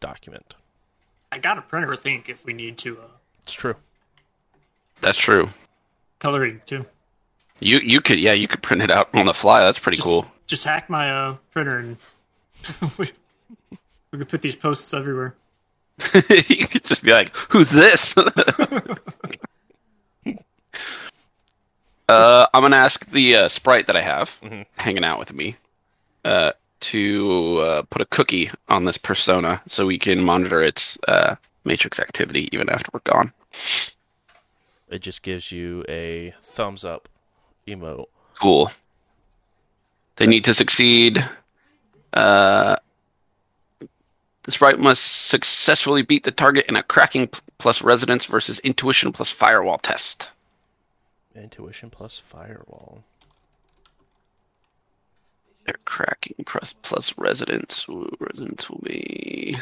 document. 0.00 0.54
I 1.30 1.38
got 1.38 1.58
a 1.58 1.62
printer, 1.62 1.92
I 1.92 1.96
think, 1.96 2.28
if 2.28 2.44
we 2.44 2.52
need 2.52 2.78
to 2.78 2.98
uh, 2.98 3.06
It's 3.42 3.52
true. 3.52 3.74
That's 5.00 5.18
true. 5.18 5.48
Coloring 6.18 6.60
too. 6.66 6.86
You 7.58 7.78
you 7.78 8.00
could 8.00 8.18
yeah 8.18 8.32
you 8.32 8.48
could 8.48 8.62
print 8.62 8.82
it 8.82 8.90
out 8.90 9.08
on 9.14 9.26
the 9.26 9.34
fly. 9.34 9.60
That's 9.60 9.78
pretty 9.78 9.96
Just, 9.96 10.06
cool. 10.06 10.26
Just 10.46 10.64
hack 10.64 10.88
my 10.88 11.10
uh, 11.10 11.36
printer 11.52 11.78
and 11.78 11.96
we, 12.98 13.10
we 14.10 14.18
could 14.18 14.28
put 14.28 14.42
these 14.42 14.56
posts 14.56 14.92
everywhere. 14.94 15.34
you 16.48 16.66
could 16.68 16.84
just 16.84 17.02
be 17.02 17.12
like, 17.12 17.34
"Who's 17.50 17.70
this?" 17.70 18.14
uh, 22.08 22.46
I'm 22.52 22.62
gonna 22.62 22.76
ask 22.76 23.08
the 23.10 23.36
uh, 23.36 23.48
sprite 23.48 23.86
that 23.86 23.96
I 23.96 24.02
have 24.02 24.30
Mhm. 24.42 24.66
hanging 24.76 25.04
out 25.04 25.18
with 25.18 25.32
me 25.32 25.56
uh, 26.24 26.52
to 26.80 27.58
uh, 27.58 27.82
put 27.90 28.02
a 28.02 28.06
cookie 28.06 28.50
on 28.68 28.84
this 28.84 28.98
persona 28.98 29.62
so 29.66 29.86
we 29.86 29.98
can 29.98 30.22
monitor 30.22 30.62
its 30.62 30.98
uh, 31.08 31.36
matrix 31.64 32.00
activity 32.00 32.48
even 32.52 32.68
after 32.68 32.90
we're 32.92 33.00
gone. 33.00 33.32
It 34.88 35.00
just 35.00 35.22
gives 35.22 35.50
you 35.52 35.84
a 35.88 36.34
thumbs 36.42 36.84
up 36.84 37.08
emote. 37.66 38.06
Cool. 38.40 38.70
They 40.16 40.26
need 40.26 40.44
to 40.44 40.54
succeed. 40.54 41.24
The 44.44 44.50
sprite 44.50 44.78
must 44.78 45.28
successfully 45.28 46.02
beat 46.02 46.24
the 46.24 46.32
target 46.32 46.66
in 46.68 46.76
a 46.76 46.82
cracking 46.82 47.28
plus 47.58 47.80
resonance 47.80 48.26
versus 48.26 48.58
intuition 48.60 49.12
plus 49.12 49.30
firewall 49.30 49.78
test. 49.78 50.30
Intuition 51.34 51.90
plus 51.90 52.18
firewall. 52.18 53.04
Their 55.64 55.76
cracking 55.84 56.44
plus 56.44 56.72
plus 56.82 57.16
resonance. 57.16 57.86
Ooh, 57.88 58.10
resonance 58.18 58.68
will 58.68 58.80
be 58.82 59.56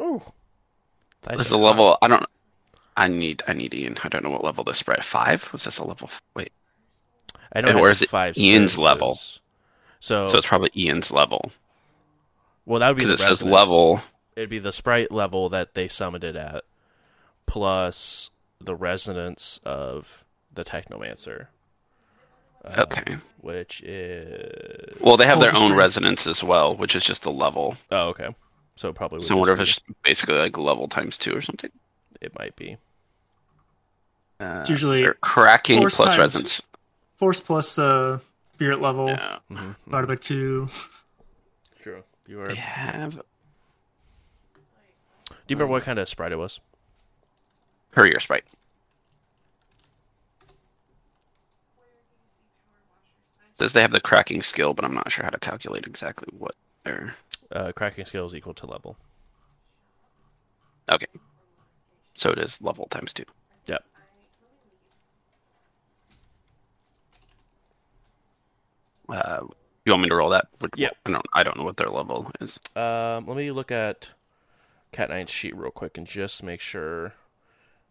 Ooh. 0.00 0.22
This 1.28 1.46
is 1.46 1.52
a 1.52 1.58
level. 1.58 1.96
I 2.02 2.08
don't. 2.08 2.26
I 2.96 3.08
need. 3.08 3.42
I 3.46 3.52
need 3.52 3.74
Ian. 3.74 3.98
I 4.02 4.08
don't 4.08 4.24
know 4.24 4.30
what 4.30 4.44
level 4.44 4.64
this 4.64 4.78
sprite. 4.78 5.04
Five? 5.04 5.48
Was 5.52 5.64
this 5.64 5.78
a 5.78 5.84
level? 5.84 6.10
Wait. 6.34 6.52
I 7.52 7.60
don't 7.60 7.76
know 7.76 7.82
or 7.82 7.90
is 7.90 8.02
it 8.02 8.08
five 8.08 8.36
Ian's 8.36 8.72
services. 8.72 8.78
level? 8.78 9.18
So, 10.04 10.26
So 10.26 10.36
it's 10.38 10.46
probably 10.48 10.70
Ian's 10.76 11.12
level 11.12 11.52
well, 12.66 12.80
that 12.80 12.88
would 12.88 12.96
be 12.96 13.04
because 13.04 13.20
the 13.20 13.24
it 13.24 13.36
says 13.36 13.42
level. 13.44 14.00
It'd 14.36 14.48
be 14.50 14.58
the 14.58 14.72
sprite 14.72 15.12
level 15.12 15.48
that 15.50 15.74
they 15.74 15.86
summoned 15.88 16.24
it 16.24 16.34
at, 16.36 16.64
plus 17.46 18.30
the 18.60 18.74
resonance 18.74 19.60
of 19.64 20.24
the 20.52 20.64
Technomancer, 20.64 21.46
uh, 22.64 22.84
Okay. 22.88 23.16
which 23.40 23.80
is 23.82 24.96
Well, 25.00 25.16
they 25.16 25.26
have 25.26 25.40
their 25.40 25.50
Holy 25.50 25.62
own 25.62 25.68
string. 25.70 25.78
resonance 25.78 26.26
as 26.26 26.42
well, 26.42 26.76
which 26.76 26.94
is 26.96 27.04
just 27.04 27.24
a 27.26 27.30
level. 27.30 27.76
oh 27.90 28.08
okay. 28.08 28.34
So 28.76 28.88
it 28.88 28.94
probably 28.94 29.18
would 29.18 29.26
So 29.26 29.34
I 29.34 29.38
wonder 29.38 29.52
if 29.54 29.60
it's 29.60 29.70
just 29.70 29.84
basically 30.02 30.36
like 30.36 30.56
level 30.58 30.88
times 30.88 31.16
two 31.18 31.36
or 31.36 31.42
something. 31.42 31.70
it 32.20 32.36
might 32.38 32.54
be. 32.56 32.76
Uh, 34.40 34.58
It's 34.60 34.70
usually 34.70 35.06
cracking 35.20 35.80
plus 35.88 35.96
times- 35.96 36.18
resonance. 36.18 36.62
Force 37.16 37.40
plus 37.40 37.78
uh, 37.78 38.18
spirit 38.52 38.80
level 38.80 39.08
Yeah. 39.08 39.38
Mm-hmm. 39.50 39.72
divided 39.84 40.06
by 40.06 40.16
two. 40.16 40.68
True. 41.82 42.02
You 42.26 42.40
are. 42.40 42.48
They 42.48 42.54
have 42.54 43.14
Do 43.14 43.20
you 45.48 45.56
remember 45.56 45.72
what 45.72 45.82
kind 45.82 45.98
of 45.98 46.08
sprite 46.08 46.32
it 46.32 46.36
was? 46.36 46.60
courier 47.92 48.20
sprite. 48.20 48.44
Says 53.58 53.72
they 53.74 53.82
have 53.82 53.92
the 53.92 54.00
cracking 54.00 54.42
skill, 54.42 54.72
but 54.74 54.84
I'm 54.84 54.94
not 54.94 55.10
sure 55.12 55.24
how 55.24 55.30
to 55.30 55.38
calculate 55.38 55.86
exactly 55.86 56.28
what 56.38 56.54
they're. 56.84 57.14
Uh, 57.50 57.70
cracking 57.72 58.06
skill 58.06 58.24
is 58.26 58.34
equal 58.34 58.54
to 58.54 58.66
level. 58.66 58.96
Okay. 60.90 61.06
So 62.14 62.30
it 62.30 62.38
is 62.38 62.60
level 62.62 62.86
times 62.86 63.12
two. 63.12 63.24
Yep. 63.66 63.84
Uh, 69.08 69.46
you 69.84 69.92
want 69.92 70.02
me 70.02 70.08
to 70.08 70.14
roll 70.14 70.30
that? 70.30 70.46
Yep. 70.76 70.96
I 71.06 71.10
don't. 71.10 71.26
I 71.32 71.42
don't 71.42 71.56
know 71.56 71.64
what 71.64 71.76
their 71.76 71.90
level 71.90 72.30
is. 72.40 72.58
Um, 72.76 73.26
let 73.26 73.36
me 73.36 73.50
look 73.50 73.72
at 73.72 74.10
Cat 74.92 75.10
Nine's 75.10 75.30
sheet 75.30 75.56
real 75.56 75.70
quick 75.70 75.98
and 75.98 76.06
just 76.06 76.42
make 76.42 76.60
sure. 76.60 77.14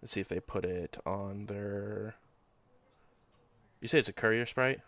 Let's 0.02 0.14
see 0.14 0.22
if 0.22 0.30
they 0.30 0.40
put 0.40 0.66
it 0.66 0.98
on 1.06 1.46
their. 1.46 2.16
You 3.82 3.88
say 3.88 4.00
it's 4.00 4.10
a 4.10 4.14
courier 4.14 4.46
sprite? 4.46 4.82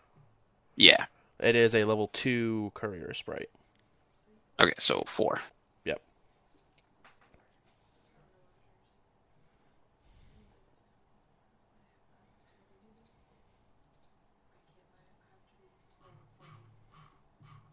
Yeah. 0.76 1.06
It 1.40 1.56
is 1.56 1.74
a 1.74 1.84
level 1.84 2.08
two 2.08 2.72
courier 2.74 3.12
sprite. 3.14 3.50
Okay. 4.58 4.74
So 4.78 5.04
four. 5.06 5.40
Yep. 5.84 6.00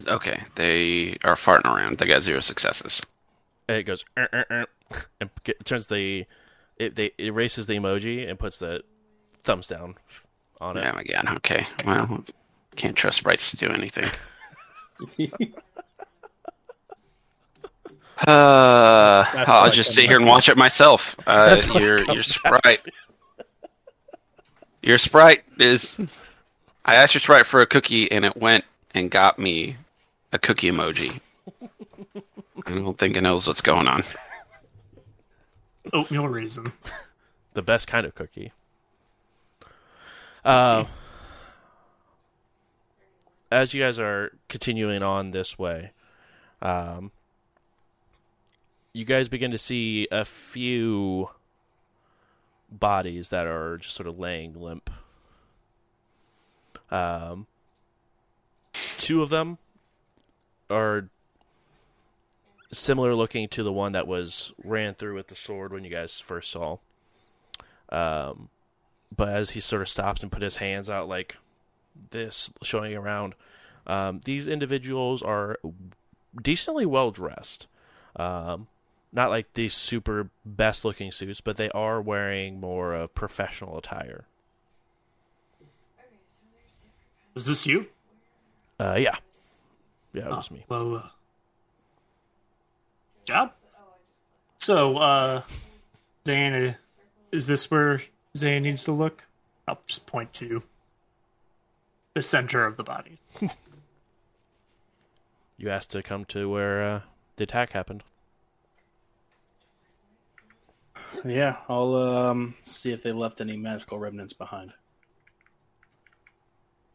Okay, 0.06 0.42
they 0.56 1.16
are 1.24 1.34
farting 1.34 1.66
around. 1.66 1.98
They 1.98 2.06
got 2.06 2.22
zero 2.22 2.40
successes. 2.40 3.00
And 3.68 3.78
it 3.78 3.84
goes 3.84 4.04
"Er, 4.18 4.28
er, 4.32 4.46
er," 4.50 4.66
and 5.20 5.30
turns 5.64 5.86
the 5.86 6.26
it 6.76 6.94
they 6.96 7.12
erases 7.18 7.66
the 7.66 7.74
emoji 7.74 8.28
and 8.28 8.38
puts 8.38 8.58
the 8.58 8.82
thumbs 9.42 9.68
down 9.68 9.96
on 10.60 10.76
it. 10.76 10.84
Oh 10.84 10.94
my 10.94 11.04
god. 11.04 11.36
Okay. 11.36 11.66
Well, 11.84 12.24
can't 12.76 12.96
trust 12.96 13.18
sprites 13.18 13.50
to 13.50 13.56
do 13.56 13.68
anything. 13.70 14.08
Uh, 18.24 19.24
I'll 19.34 19.62
like 19.62 19.72
just 19.72 19.92
sit 19.92 20.06
here 20.06 20.16
and 20.16 20.26
watch 20.26 20.48
it 20.48 20.56
myself. 20.56 21.16
Uh, 21.26 21.50
That's 21.50 21.66
what 21.66 21.82
it 21.82 21.82
your 21.82 22.14
your 22.14 22.22
sprite, 22.22 22.80
your 24.80 24.98
sprite 24.98 25.42
is. 25.58 25.98
I 26.84 26.96
asked 26.96 27.14
your 27.14 27.20
sprite 27.20 27.46
for 27.46 27.62
a 27.62 27.66
cookie, 27.66 28.10
and 28.12 28.24
it 28.24 28.36
went 28.36 28.64
and 28.94 29.10
got 29.10 29.38
me 29.40 29.76
a 30.32 30.38
cookie 30.38 30.70
emoji. 30.70 31.20
I 32.66 32.70
don't 32.70 32.98
think 32.98 33.16
it 33.16 33.20
knows 33.20 33.46
what's 33.46 33.60
going 33.60 33.86
on. 33.86 34.02
Oatmeal 35.92 36.28
raisin. 36.28 36.72
the 37.54 37.62
best 37.62 37.86
kind 37.86 38.06
of 38.06 38.14
cookie. 38.14 38.52
Uh, 40.44 40.84
as 43.50 43.74
you 43.74 43.82
guys 43.82 43.98
are 43.98 44.32
continuing 44.48 45.02
on 45.02 45.30
this 45.32 45.58
way, 45.58 45.92
um, 46.60 47.12
you 48.92 49.04
guys 49.04 49.28
begin 49.28 49.50
to 49.50 49.58
see 49.58 50.08
a 50.10 50.24
few 50.24 51.28
bodies 52.70 53.28
that 53.28 53.46
are 53.46 53.76
just 53.78 53.94
sort 53.94 54.06
of 54.06 54.18
laying 54.18 54.54
limp. 54.54 54.90
Um, 56.90 57.46
two 58.98 59.22
of 59.22 59.28
them 59.28 59.58
are 60.72 61.08
similar 62.72 63.14
looking 63.14 63.48
to 63.48 63.62
the 63.62 63.72
one 63.72 63.92
that 63.92 64.06
was 64.06 64.52
ran 64.64 64.94
through 64.94 65.14
with 65.14 65.28
the 65.28 65.36
sword 65.36 65.72
when 65.72 65.84
you 65.84 65.90
guys 65.90 66.20
first 66.20 66.50
saw. 66.50 66.78
Um, 67.90 68.48
but 69.14 69.28
as 69.28 69.50
he 69.50 69.60
sort 69.60 69.82
of 69.82 69.88
stops 69.88 70.22
and 70.22 70.32
put 70.32 70.42
his 70.42 70.56
hands 70.56 70.88
out 70.88 71.08
like 71.08 71.36
this, 72.10 72.50
showing 72.62 72.94
around, 72.94 73.34
um, 73.86 74.20
these 74.24 74.48
individuals 74.48 75.22
are 75.22 75.58
decently 76.40 76.86
well 76.86 77.10
dressed. 77.10 77.66
Um, 78.16 78.68
not 79.12 79.28
like 79.28 79.52
these 79.52 79.74
super 79.74 80.30
best 80.44 80.84
looking 80.84 81.12
suits, 81.12 81.42
but 81.42 81.56
they 81.56 81.70
are 81.70 82.00
wearing 82.00 82.58
more 82.58 82.94
of 82.94 83.14
professional 83.14 83.76
attire. 83.76 84.24
Is 87.34 87.46
this 87.46 87.66
you? 87.66 87.88
Uh, 88.80 88.96
yeah, 88.98 89.16
yeah, 90.12 90.26
it 90.26 90.30
was 90.30 90.48
Oh, 90.50 90.54
me. 90.54 90.64
Well, 90.68 90.96
uh, 90.96 91.08
job. 93.24 93.52
So, 94.58 94.98
uh, 94.98 95.42
Zan, 96.26 96.54
uh, 96.54 96.74
is 97.32 97.46
this 97.46 97.70
where 97.70 98.02
Zan 98.36 98.62
needs 98.62 98.84
to 98.84 98.92
look? 98.92 99.24
I'll 99.66 99.80
just 99.86 100.06
point 100.06 100.32
to 100.34 100.62
the 102.14 102.22
center 102.22 102.64
of 102.66 102.76
the 102.76 102.84
bodies. 102.84 103.18
You 105.58 105.70
asked 105.70 105.90
to 105.90 106.02
come 106.02 106.24
to 106.24 106.50
where 106.50 106.82
uh, 106.82 107.00
the 107.36 107.44
attack 107.44 107.70
happened. 107.70 108.02
Yeah, 111.24 111.58
I'll 111.68 111.94
um, 111.94 112.56
see 112.64 112.90
if 112.90 113.04
they 113.04 113.12
left 113.12 113.40
any 113.40 113.56
magical 113.56 113.96
remnants 113.96 114.32
behind. 114.32 114.72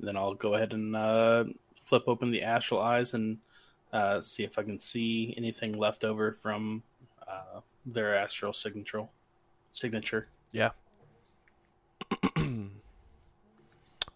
Then 0.02 0.18
I'll 0.18 0.34
go 0.34 0.56
ahead 0.56 0.74
and 0.74 0.94
uh, 0.98 1.46
flip 1.88 2.04
open 2.08 2.32
the 2.32 2.42
astral 2.44 2.82
eyes 2.82 3.14
and 3.14 3.38
uh, 3.94 4.20
see 4.20 4.44
if 4.44 4.60
I 4.60 4.64
can 4.64 4.78
see 4.78 5.34
anything 5.38 5.78
left 5.78 6.04
over 6.04 6.34
from 6.34 6.84
uh, 7.26 7.62
their 7.86 8.14
astral 8.14 8.52
signature. 8.52 9.06
Signature. 9.72 10.28
Yeah. 10.52 10.72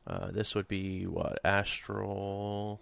uh, 0.07 0.31
this 0.31 0.53
would 0.53 0.67
be 0.67 1.07
what 1.07 1.39
astral. 1.45 2.81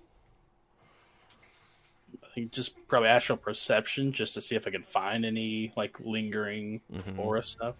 I 2.23 2.27
think 2.33 2.51
just 2.51 2.73
probably 2.87 3.09
astral 3.09 3.37
perception, 3.37 4.11
just 4.11 4.33
to 4.33 4.41
see 4.41 4.55
if 4.55 4.65
I 4.65 4.71
can 4.71 4.81
find 4.83 5.23
any 5.23 5.71
like 5.77 5.99
lingering 5.99 6.81
Mhm. 6.91 7.19
aura 7.19 7.43
stuff. 7.43 7.75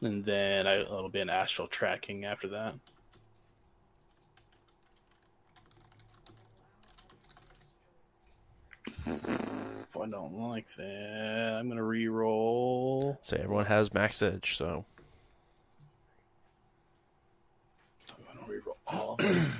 And 0.00 0.24
then 0.24 0.66
I, 0.66 0.80
it'll 0.80 1.08
be 1.08 1.20
an 1.20 1.30
astral 1.30 1.68
tracking 1.68 2.24
after 2.24 2.48
that. 2.48 2.74
I 10.00 10.06
don't 10.10 10.38
like 10.38 10.74
that, 10.76 11.56
I'm 11.58 11.68
gonna 11.68 11.82
re-roll. 11.82 13.18
Say 13.22 13.38
everyone 13.38 13.66
has 13.66 13.92
max 13.92 14.22
edge, 14.22 14.56
so 14.56 14.84
I'm 18.10 18.24
gonna 18.32 18.46
re-roll 18.46 18.76
all 18.86 19.12
of 19.12 19.18
them. 19.18 19.52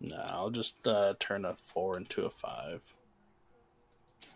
no, 0.00 0.16
I'll 0.28 0.50
just 0.50 0.86
uh, 0.86 1.14
turn 1.18 1.44
a 1.44 1.56
four 1.72 1.96
into 1.96 2.24
a 2.24 2.30
five. 2.30 2.82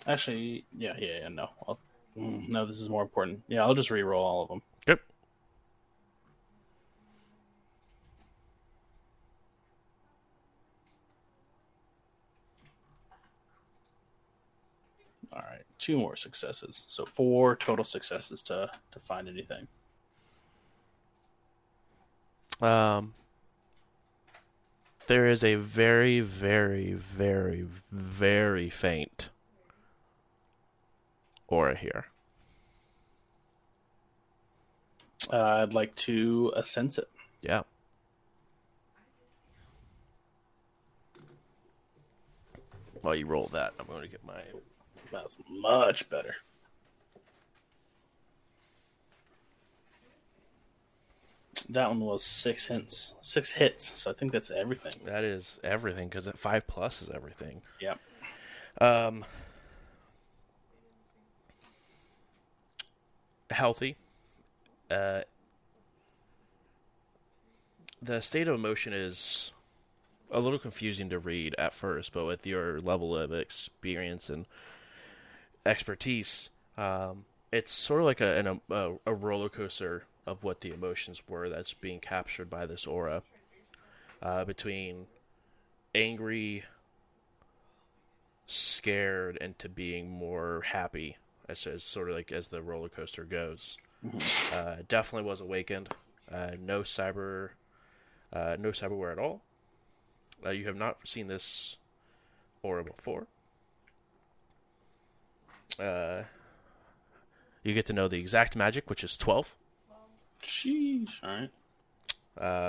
Actually, 0.06 0.64
yeah, 0.76 0.94
yeah, 0.98 1.20
yeah. 1.22 1.28
No, 1.28 1.50
I'll, 1.66 1.78
mm, 2.16 2.48
no, 2.48 2.64
this 2.64 2.80
is 2.80 2.88
more 2.88 3.02
important. 3.02 3.42
Yeah, 3.48 3.62
I'll 3.64 3.74
just 3.74 3.90
re-roll 3.90 4.24
all 4.24 4.42
of 4.44 4.48
them. 4.48 4.62
Yep. 4.86 5.00
All 15.32 15.40
right, 15.40 15.62
two 15.78 15.98
more 15.98 16.16
successes. 16.16 16.84
So 16.88 17.04
four 17.04 17.56
total 17.56 17.84
successes 17.84 18.42
to 18.44 18.70
to 18.92 19.00
find 19.00 19.28
anything. 19.28 19.68
Um, 22.60 23.14
there 25.06 25.26
is 25.26 25.44
a 25.44 25.54
very, 25.54 26.20
very, 26.20 26.92
very, 26.92 27.66
very 27.90 28.68
faint 28.68 29.28
aura 31.46 31.76
here. 31.76 32.06
Uh, 35.32 35.62
I'd 35.62 35.74
like 35.74 35.94
to 35.96 36.52
uh, 36.56 36.62
sense 36.62 36.98
it. 36.98 37.08
Yeah. 37.42 37.62
While 43.00 43.14
you 43.14 43.26
roll 43.26 43.48
that, 43.52 43.74
I'm 43.78 43.86
going 43.86 44.02
to 44.02 44.08
get 44.08 44.24
my. 44.26 44.40
That's 45.10 45.38
much 45.48 46.08
better. 46.10 46.36
That 51.70 51.88
one 51.88 52.00
was 52.00 52.24
six 52.24 52.66
hits. 52.66 53.14
Six 53.20 53.52
hits. 53.52 54.00
So 54.00 54.10
I 54.10 54.14
think 54.14 54.32
that's 54.32 54.50
everything. 54.50 54.94
That 55.04 55.24
is 55.24 55.60
everything 55.62 56.08
because 56.08 56.28
at 56.28 56.38
five 56.38 56.66
plus 56.66 57.02
is 57.02 57.10
everything. 57.10 57.62
Yep. 57.80 57.98
Um, 58.80 59.24
healthy. 63.50 63.96
Uh, 64.90 65.22
the 68.00 68.22
state 68.22 68.48
of 68.48 68.54
emotion 68.54 68.92
is 68.92 69.52
a 70.30 70.40
little 70.40 70.58
confusing 70.58 71.10
to 71.10 71.18
read 71.18 71.54
at 71.58 71.74
first, 71.74 72.12
but 72.12 72.24
with 72.24 72.46
your 72.46 72.80
level 72.80 73.16
of 73.16 73.32
experience 73.32 74.30
and 74.30 74.46
expertise, 75.68 76.50
um, 76.76 77.24
it's 77.52 77.70
sort 77.72 78.00
of 78.00 78.06
like 78.06 78.20
a, 78.20 78.38
an, 78.38 78.60
a 78.70 78.92
a 79.06 79.14
roller 79.14 79.48
coaster 79.48 80.04
of 80.26 80.44
what 80.44 80.60
the 80.60 80.72
emotions 80.72 81.22
were 81.28 81.48
that's 81.48 81.74
being 81.74 82.00
captured 82.00 82.50
by 82.50 82.66
this 82.66 82.86
aura. 82.86 83.22
Uh, 84.20 84.44
between 84.44 85.06
angry, 85.94 86.64
scared, 88.46 89.38
and 89.40 89.58
to 89.58 89.68
being 89.68 90.10
more 90.10 90.62
happy, 90.72 91.16
as, 91.48 91.66
as 91.66 91.84
sort 91.84 92.10
of 92.10 92.16
like 92.16 92.32
as 92.32 92.48
the 92.48 92.60
roller 92.60 92.88
coaster 92.88 93.24
goes. 93.24 93.78
Uh, 94.52 94.76
definitely 94.88 95.28
was 95.28 95.40
awakened. 95.40 95.88
Uh, 96.32 96.50
no 96.60 96.80
cyber, 96.80 97.50
uh, 98.32 98.56
no 98.58 98.70
cyberware 98.70 99.12
at 99.12 99.18
all. 99.18 99.40
Uh, 100.44 100.50
you 100.50 100.66
have 100.66 100.76
not 100.76 100.98
seen 101.04 101.28
this 101.28 101.76
aura 102.62 102.84
before. 102.84 103.26
Uh, 105.78 106.22
you 107.62 107.74
get 107.74 107.86
to 107.86 107.92
know 107.92 108.08
the 108.08 108.18
exact 108.18 108.54
magic, 108.56 108.88
which 108.88 109.02
is 109.02 109.16
twelve. 109.16 109.54
Sheesh. 110.42 111.08
All 111.22 111.30
right. 111.30 111.50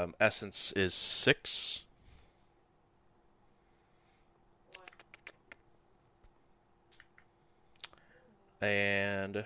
Um, 0.02 0.16
essence 0.20 0.72
is 0.76 0.94
six. 0.94 1.84
And 8.62 9.46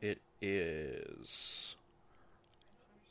it 0.00 0.20
is 0.40 1.74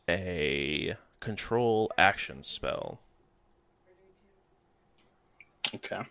a 0.08 0.96
control 1.20 1.92
action 1.98 2.44
spell. 2.44 3.00
Okay. 5.76 6.04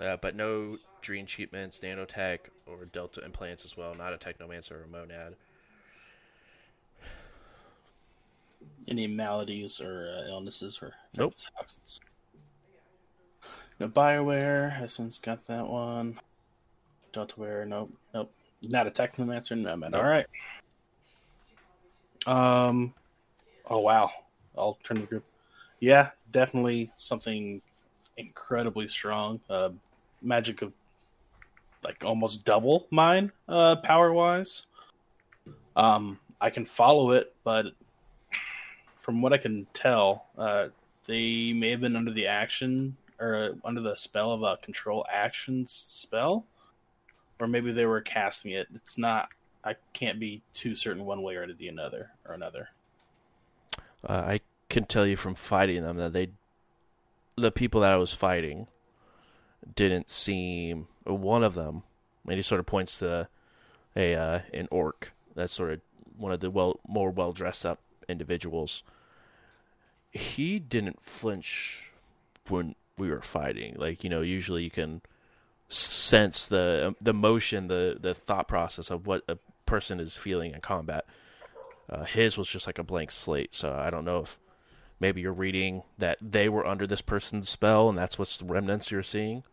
Uh, 0.00 0.16
but 0.20 0.36
no 0.36 0.78
dream 1.00 1.24
achievements, 1.24 1.80
nanotech, 1.80 2.40
or 2.66 2.84
delta 2.84 3.24
implants 3.24 3.64
as 3.64 3.76
well. 3.76 3.94
Not 3.94 4.12
a 4.12 4.18
technomancer 4.18 4.72
or 4.72 4.84
a 4.84 4.88
monad. 4.88 5.36
Any 8.88 9.06
maladies 9.06 9.80
or 9.80 10.16
uh, 10.18 10.28
illnesses 10.28 10.78
or 10.82 10.92
Nope. 11.16 11.34
toxins? 11.56 12.00
No 13.80 13.88
Bioware. 13.88 14.80
Essence 14.80 15.18
got 15.18 15.46
that 15.48 15.66
one. 15.66 16.18
Deltaware. 17.12 17.64
Nope. 17.66 17.92
Nope. 18.14 18.32
Not 18.62 18.86
a 18.86 18.90
Technomancer. 18.90 19.56
No, 19.56 19.76
man. 19.76 19.90
Nope. 19.90 20.02
All 20.02 20.08
right. 20.08 20.26
Um. 22.26 22.94
Oh 23.68 23.78
wow. 23.80 24.10
Alternative 24.56 25.08
group. 25.08 25.24
Yeah, 25.80 26.10
definitely 26.30 26.90
something 26.96 27.60
incredibly 28.16 28.88
strong. 28.88 29.40
Uh, 29.50 29.70
magic 30.22 30.62
of 30.62 30.72
like 31.84 32.04
almost 32.04 32.44
double 32.44 32.86
mine 32.90 33.30
uh, 33.48 33.76
power 33.76 34.12
wise. 34.12 34.66
Um, 35.76 36.18
I 36.40 36.50
can 36.50 36.66
follow 36.66 37.12
it, 37.12 37.34
but 37.44 37.66
from 38.96 39.22
what 39.22 39.32
I 39.32 39.38
can 39.38 39.66
tell, 39.72 40.26
uh, 40.36 40.68
they 41.06 41.52
may 41.52 41.70
have 41.70 41.80
been 41.80 41.96
under 41.96 42.12
the 42.12 42.26
action 42.26 42.96
or 43.20 43.54
under 43.64 43.80
the 43.80 43.94
spell 43.94 44.32
of 44.32 44.42
a 44.42 44.56
control 44.58 45.06
actions 45.10 45.72
spell, 45.72 46.44
or 47.40 47.46
maybe 47.46 47.72
they 47.72 47.86
were 47.86 48.00
casting 48.00 48.52
it. 48.52 48.66
It's 48.74 48.98
not. 48.98 49.28
I 49.64 49.76
can't 49.92 50.20
be 50.20 50.42
too 50.54 50.76
certain 50.76 51.04
one 51.04 51.22
way 51.22 51.36
or 51.36 51.52
the 51.52 51.68
another 51.68 52.10
or 52.26 52.34
another. 52.34 52.68
Uh, 54.06 54.12
I 54.12 54.40
can 54.68 54.84
tell 54.84 55.06
you 55.06 55.16
from 55.16 55.34
fighting 55.34 55.82
them 55.82 55.96
that 55.96 56.12
they, 56.12 56.28
the 57.36 57.50
people 57.50 57.80
that 57.80 57.92
I 57.92 57.96
was 57.96 58.12
fighting, 58.12 58.66
didn't 59.74 60.08
seem. 60.08 60.88
One 61.04 61.42
of 61.42 61.54
them, 61.54 61.82
and 62.26 62.36
he 62.36 62.42
sort 62.42 62.60
of 62.60 62.66
points 62.66 62.98
to 62.98 63.28
a 63.94 64.14
uh, 64.14 64.40
an 64.52 64.68
orc. 64.70 65.12
That's 65.34 65.54
sort 65.54 65.72
of 65.72 65.80
one 66.16 66.32
of 66.32 66.40
the 66.40 66.50
well 66.50 66.80
more 66.86 67.10
well 67.10 67.32
dressed 67.32 67.66
up 67.66 67.80
individuals. 68.08 68.82
He 70.10 70.58
didn't 70.58 71.00
flinch 71.00 71.90
when 72.48 72.74
we 72.98 73.10
were 73.10 73.22
fighting. 73.22 73.74
Like 73.76 74.04
you 74.04 74.10
know, 74.10 74.22
usually 74.22 74.64
you 74.64 74.70
can 74.70 75.02
sense 75.68 76.46
the 76.46 76.94
the 77.00 77.14
motion, 77.14 77.68
the 77.68 77.96
the 78.00 78.14
thought 78.14 78.48
process 78.48 78.90
of 78.90 79.06
what 79.06 79.22
a 79.28 79.38
person 79.64 80.00
is 80.00 80.16
feeling 80.16 80.52
in 80.52 80.60
combat. 80.60 81.04
Uh, 81.88 82.04
his 82.04 82.36
was 82.36 82.48
just 82.48 82.66
like 82.66 82.78
a 82.78 82.84
blank 82.84 83.12
slate, 83.12 83.54
so 83.54 83.72
I 83.72 83.90
don't 83.90 84.04
know 84.04 84.20
if 84.20 84.38
maybe 84.98 85.20
you're 85.20 85.32
reading 85.32 85.82
that 85.98 86.18
they 86.20 86.48
were 86.48 86.66
under 86.66 86.86
this 86.86 87.00
person's 87.00 87.48
spell, 87.48 87.88
and 87.88 87.96
that's 87.96 88.18
what's 88.18 88.36
the 88.36 88.44
remnants 88.44 88.90
you're 88.90 89.02
seeing. 89.02 89.44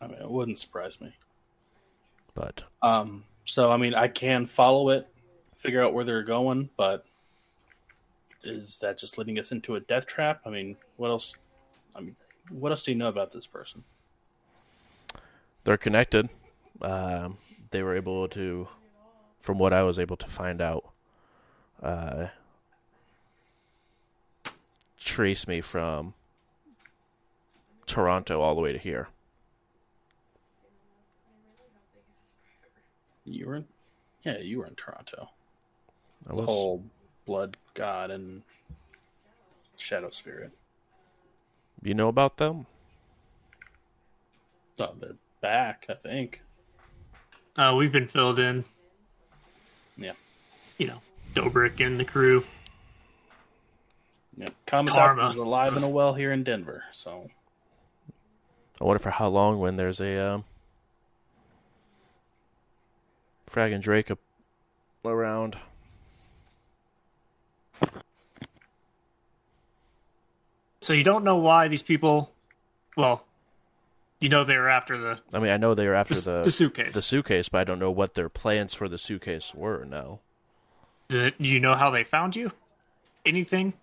I 0.00 0.06
mean, 0.06 0.18
it 0.20 0.30
wouldn't 0.30 0.58
surprise 0.58 1.00
me. 1.00 1.14
But 2.34 2.62
Um, 2.82 3.24
so 3.44 3.70
I 3.70 3.76
mean, 3.76 3.94
I 3.94 4.08
can 4.08 4.46
follow 4.46 4.90
it, 4.90 5.06
figure 5.56 5.82
out 5.82 5.94
where 5.94 6.04
they're 6.04 6.22
going, 6.22 6.70
but 6.76 7.04
is 8.42 8.78
that 8.78 8.98
just 8.98 9.18
leading 9.18 9.38
us 9.38 9.52
into 9.52 9.76
a 9.76 9.80
death 9.80 10.06
trap? 10.06 10.40
I 10.44 10.50
mean, 10.50 10.76
what 10.96 11.08
else? 11.08 11.34
I 11.94 12.00
mean, 12.00 12.16
what 12.50 12.72
else 12.72 12.84
do 12.84 12.90
you 12.90 12.98
know 12.98 13.08
about 13.08 13.32
this 13.32 13.46
person? 13.46 13.84
they're 15.64 15.76
connected. 15.76 16.28
Um, 16.80 17.38
they 17.70 17.82
were 17.82 17.96
able 17.96 18.28
to, 18.28 18.68
from 19.40 19.58
what 19.58 19.72
I 19.72 19.82
was 19.82 19.98
able 19.98 20.16
to 20.16 20.26
find 20.26 20.60
out, 20.60 20.90
uh, 21.82 22.28
trace 24.98 25.46
me 25.46 25.60
from 25.60 26.14
Toronto 27.86 28.40
all 28.40 28.54
the 28.54 28.60
way 28.60 28.72
to 28.72 28.78
here. 28.78 29.08
You 33.24 33.46
were, 33.46 33.56
in, 33.56 33.64
yeah, 34.24 34.38
you 34.38 34.58
were 34.58 34.66
in 34.66 34.74
Toronto. 34.74 35.30
I 36.26 36.30
The 36.30 36.34
was, 36.36 36.46
whole 36.46 36.84
blood 37.26 37.56
god 37.74 38.10
and 38.10 38.42
shadow 39.76 40.10
spirit. 40.10 40.50
you 41.82 41.94
know 41.94 42.08
about 42.08 42.36
them? 42.38 42.66
Oh, 44.78 44.94
they're 45.00 45.14
back, 45.40 45.86
I 45.88 45.94
think. 45.94 46.40
Uh, 47.56 47.74
we've 47.76 47.92
been 47.92 48.08
filled 48.08 48.38
in. 48.38 48.64
Yeah. 49.96 50.12
You 50.78 50.88
know, 50.88 51.02
Dobrik 51.34 51.84
and 51.84 52.00
the 52.00 52.04
crew. 52.04 52.44
Yeah, 54.36 54.48
Kamisato 54.66 54.88
Karma. 54.88 55.30
is 55.30 55.36
alive 55.36 55.76
and 55.76 55.92
well 55.92 56.14
here 56.14 56.32
in 56.32 56.42
Denver. 56.42 56.84
So 56.92 57.28
I 58.80 58.84
wonder 58.84 58.98
for 58.98 59.10
how 59.10 59.28
long 59.28 59.60
when 59.60 59.76
there's 59.76 60.00
a 60.00 60.18
um, 60.18 60.44
Frag 63.52 63.72
and 63.72 63.82
Drake 63.82 64.10
up 64.10 64.18
around. 65.04 65.58
So 70.80 70.94
you 70.94 71.04
don't 71.04 71.22
know 71.22 71.36
why 71.36 71.68
these 71.68 71.82
people. 71.82 72.32
Well, 72.96 73.24
you 74.20 74.30
know 74.30 74.42
they 74.44 74.56
were 74.56 74.70
after 74.70 74.96
the 74.96 75.20
I 75.34 75.38
mean, 75.38 75.52
I 75.52 75.58
know 75.58 75.74
they 75.74 75.86
were 75.86 75.94
after 75.94 76.14
the, 76.14 76.20
the 76.20 76.42
the 76.44 76.50
suitcase. 76.50 76.94
the 76.94 77.02
suitcase, 77.02 77.50
but 77.50 77.58
I 77.60 77.64
don't 77.64 77.78
know 77.78 77.90
what 77.90 78.14
their 78.14 78.30
plans 78.30 78.72
for 78.72 78.88
the 78.88 78.96
suitcase 78.96 79.54
were. 79.54 79.84
No. 79.84 80.20
Do 81.10 81.30
you 81.38 81.60
know 81.60 81.74
how 81.74 81.90
they 81.90 82.04
found 82.04 82.34
you? 82.34 82.52
Anything 83.26 83.74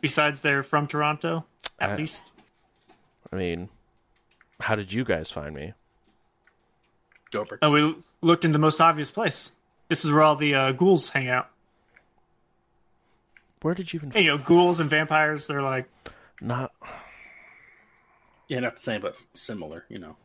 besides 0.00 0.40
they're 0.40 0.62
from 0.62 0.86
Toronto? 0.86 1.44
At 1.78 1.90
I- 1.90 1.96
least. 1.96 2.32
I 3.30 3.36
mean, 3.36 3.68
how 4.60 4.76
did 4.76 4.94
you 4.94 5.04
guys 5.04 5.30
find 5.30 5.54
me? 5.54 5.74
Dobrik. 7.32 7.58
And 7.62 7.72
we 7.72 7.96
looked 8.22 8.44
in 8.44 8.52
the 8.52 8.58
most 8.58 8.80
obvious 8.80 9.10
place. 9.10 9.52
This 9.88 10.04
is 10.04 10.10
where 10.10 10.22
all 10.22 10.36
the 10.36 10.54
uh, 10.54 10.72
ghouls 10.72 11.10
hang 11.10 11.28
out. 11.28 11.48
Where 13.62 13.74
did 13.74 13.92
you 13.92 13.98
even? 13.98 14.10
Hey, 14.10 14.22
you 14.22 14.28
know, 14.28 14.38
ghouls 14.38 14.80
and 14.80 14.88
vampires. 14.88 15.46
They're 15.46 15.62
like, 15.62 15.88
Not. 16.40 16.72
Yeah, 18.48 18.60
not 18.60 18.76
the 18.76 18.82
same, 18.82 19.00
but 19.00 19.16
similar. 19.34 19.84
You 19.88 19.98
know. 19.98 20.16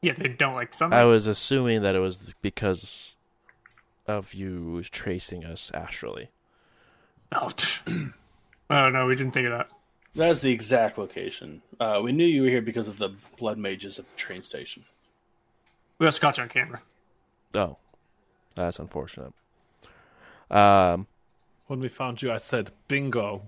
yeah, 0.00 0.14
they 0.16 0.28
don't 0.28 0.54
like 0.54 0.74
some. 0.74 0.92
I 0.92 1.04
was 1.04 1.26
assuming 1.26 1.82
that 1.82 1.94
it 1.94 2.00
was 2.00 2.18
because 2.40 3.14
of 4.06 4.34
you 4.34 4.82
tracing 4.84 5.44
us 5.44 5.70
astrally. 5.74 6.30
Oh, 7.32 7.52
oh 8.70 8.88
no, 8.88 9.06
we 9.06 9.14
didn't 9.14 9.32
think 9.32 9.46
of 9.46 9.52
that. 9.52 9.68
That 10.14 10.30
is 10.30 10.40
the 10.40 10.52
exact 10.52 10.98
location. 10.98 11.62
Uh, 11.80 12.00
we 12.02 12.12
knew 12.12 12.26
you 12.26 12.42
were 12.42 12.48
here 12.48 12.60
because 12.60 12.88
of 12.88 12.98
the 12.98 13.10
blood 13.38 13.56
mages 13.56 13.98
at 13.98 14.10
the 14.10 14.16
train 14.16 14.42
station. 14.42 14.84
We 16.02 16.06
also 16.06 16.20
caught 16.20 16.36
you 16.36 16.42
on 16.42 16.48
camera. 16.48 16.82
Oh, 17.54 17.76
that's 18.56 18.80
unfortunate. 18.80 19.32
Um, 20.50 21.06
When 21.68 21.78
we 21.78 21.86
found 21.86 22.20
you, 22.22 22.32
I 22.32 22.38
said 22.38 22.72
bingo 22.88 23.42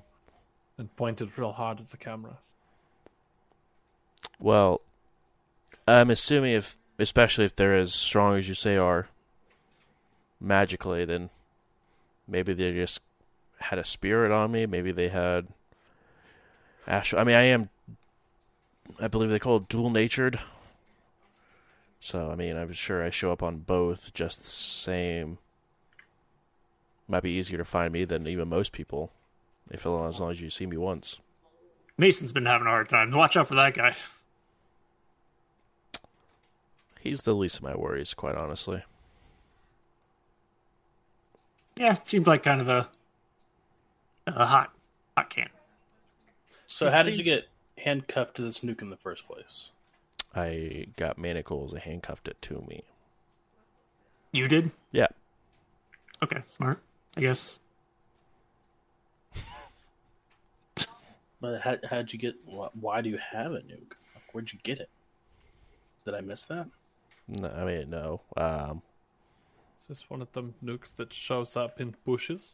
and 0.78 0.94
pointed 0.94 1.36
real 1.36 1.50
hard 1.50 1.80
at 1.80 1.86
the 1.88 1.96
camera. 1.96 2.38
well, 4.38 4.82
I'm 5.88 6.10
assuming 6.10 6.52
if, 6.52 6.78
especially 6.96 7.44
if 7.44 7.56
they're 7.56 7.74
as 7.74 7.92
strong 7.92 8.38
as 8.38 8.46
you 8.48 8.54
say 8.54 8.76
are, 8.76 9.08
magically, 10.40 11.04
then 11.04 11.30
maybe 12.28 12.54
they 12.54 12.72
just 12.72 13.00
had 13.62 13.80
a 13.80 13.84
spirit 13.84 14.30
on 14.30 14.52
me. 14.52 14.64
Maybe 14.64 14.92
they 14.92 15.08
had 15.08 15.48
astral. 16.86 17.20
I 17.20 17.24
mean, 17.24 17.34
I 17.34 17.46
am. 17.46 17.68
I 19.00 19.08
believe 19.08 19.30
they 19.30 19.40
call 19.40 19.56
it 19.56 19.68
dual 19.68 19.90
natured. 19.90 20.38
So 22.04 22.30
I 22.30 22.34
mean, 22.34 22.58
I'm 22.58 22.70
sure 22.74 23.02
I 23.02 23.08
show 23.08 23.32
up 23.32 23.42
on 23.42 23.60
both 23.60 24.12
just 24.12 24.42
the 24.42 24.50
same. 24.50 25.38
Might 27.08 27.22
be 27.22 27.30
easier 27.30 27.56
to 27.56 27.64
find 27.64 27.94
me 27.94 28.04
than 28.04 28.26
even 28.26 28.46
most 28.48 28.72
people, 28.72 29.10
if 29.70 29.86
as 29.86 30.20
long 30.20 30.30
as 30.30 30.38
you 30.38 30.50
see 30.50 30.66
me 30.66 30.76
once. 30.76 31.20
Mason's 31.96 32.30
been 32.30 32.44
having 32.44 32.66
a 32.66 32.70
hard 32.70 32.90
time. 32.90 33.10
Watch 33.10 33.38
out 33.38 33.48
for 33.48 33.54
that 33.54 33.72
guy. 33.72 33.96
He's 37.00 37.22
the 37.22 37.32
least 37.32 37.56
of 37.56 37.62
my 37.62 37.74
worries, 37.74 38.12
quite 38.12 38.34
honestly. 38.34 38.82
Yeah, 41.78 41.96
seems 42.04 42.26
like 42.26 42.42
kind 42.42 42.60
of 42.60 42.68
a, 42.68 42.90
a 44.26 44.44
hot, 44.44 44.74
hot 45.16 45.30
can. 45.30 45.48
So, 46.66 46.86
It 46.86 46.92
how 46.92 47.02
did 47.02 47.16
you 47.16 47.24
get 47.24 47.48
handcuffed 47.78 48.36
to 48.36 48.42
this 48.42 48.60
nuke 48.60 48.82
in 48.82 48.90
the 48.90 48.96
first 48.98 49.26
place? 49.26 49.70
I 50.34 50.86
got 50.96 51.18
manacles 51.18 51.72
and 51.72 51.80
handcuffed 51.82 52.28
it 52.28 52.40
to 52.42 52.64
me. 52.68 52.82
You 54.32 54.48
did? 54.48 54.70
Yeah. 54.92 55.06
Okay, 56.22 56.42
smart. 56.48 56.80
I 57.16 57.20
guess. 57.20 57.58
But 61.40 61.60
how 61.60 61.76
how'd 61.88 62.12
you 62.12 62.18
get? 62.18 62.34
Why 62.80 63.00
do 63.02 63.10
you 63.10 63.18
have 63.32 63.52
a 63.52 63.58
nuke? 63.58 63.92
Where'd 64.32 64.52
you 64.52 64.58
get 64.62 64.80
it? 64.80 64.88
Did 66.04 66.14
I 66.14 66.20
miss 66.20 66.42
that? 66.44 66.66
No, 67.28 67.48
I 67.48 67.64
mean, 67.64 67.90
no. 67.90 68.20
Um, 68.36 68.82
Is 69.80 69.86
this 69.88 70.10
one 70.10 70.22
of 70.22 70.32
them 70.32 70.54
nukes 70.64 70.94
that 70.96 71.12
shows 71.12 71.56
up 71.56 71.80
in 71.80 71.94
bushes? 72.04 72.52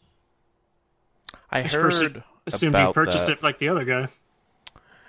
I 1.50 1.62
This 1.62 1.72
person 1.72 2.12
heard 2.14 2.24
Assumed 2.46 2.76
you 2.76 2.92
purchased 2.92 3.26
that. 3.26 3.38
it 3.38 3.42
like 3.42 3.58
the 3.58 3.68
other 3.68 3.84
guy. 3.84 4.08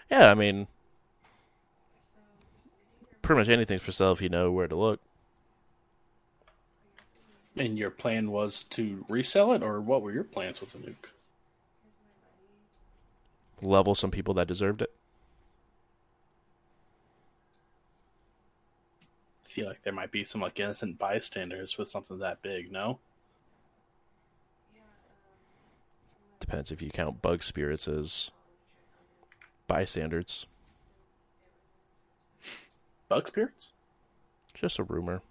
Yeah, 0.10 0.30
I 0.30 0.34
mean, 0.36 0.68
pretty 3.22 3.40
much 3.40 3.50
anything's 3.50 3.82
for 3.82 3.92
sale 3.92 4.12
if 4.12 4.22
you 4.22 4.30
know 4.30 4.52
where 4.52 4.68
to 4.68 4.76
look. 4.76 5.00
And 7.58 7.78
your 7.78 7.90
plan 7.90 8.32
was 8.32 8.64
to 8.72 9.06
resell 9.10 9.54
it, 9.54 9.62
or 9.62 9.82
what 9.82 10.02
were 10.02 10.12
your 10.12 10.24
plans 10.24 10.62
with 10.62 10.72
the 10.72 10.80
nuke? 10.80 11.12
Level 13.62 13.94
some 13.94 14.12
people 14.12 14.34
that 14.36 14.48
deserved 14.48 14.82
it. 14.82 14.92
I 19.46 19.50
feel 19.54 19.68
like 19.68 19.84
there 19.84 19.94
might 19.94 20.12
be 20.12 20.24
some 20.24 20.42
like 20.42 20.60
innocent 20.60 20.98
bystanders 20.98 21.78
with 21.78 21.90
something 21.90 22.18
that 22.20 22.42
big. 22.42 22.72
No, 22.72 23.00
Depends 26.42 26.72
if 26.72 26.82
you 26.82 26.90
count 26.90 27.22
bug 27.22 27.44
spirits 27.44 27.88
as 27.88 28.32
bystanders. 29.68 30.48
Bug 33.12 33.28
spirits. 33.28 33.72
Just 34.54 34.80
a 34.80 34.84
rumor. 34.84 35.22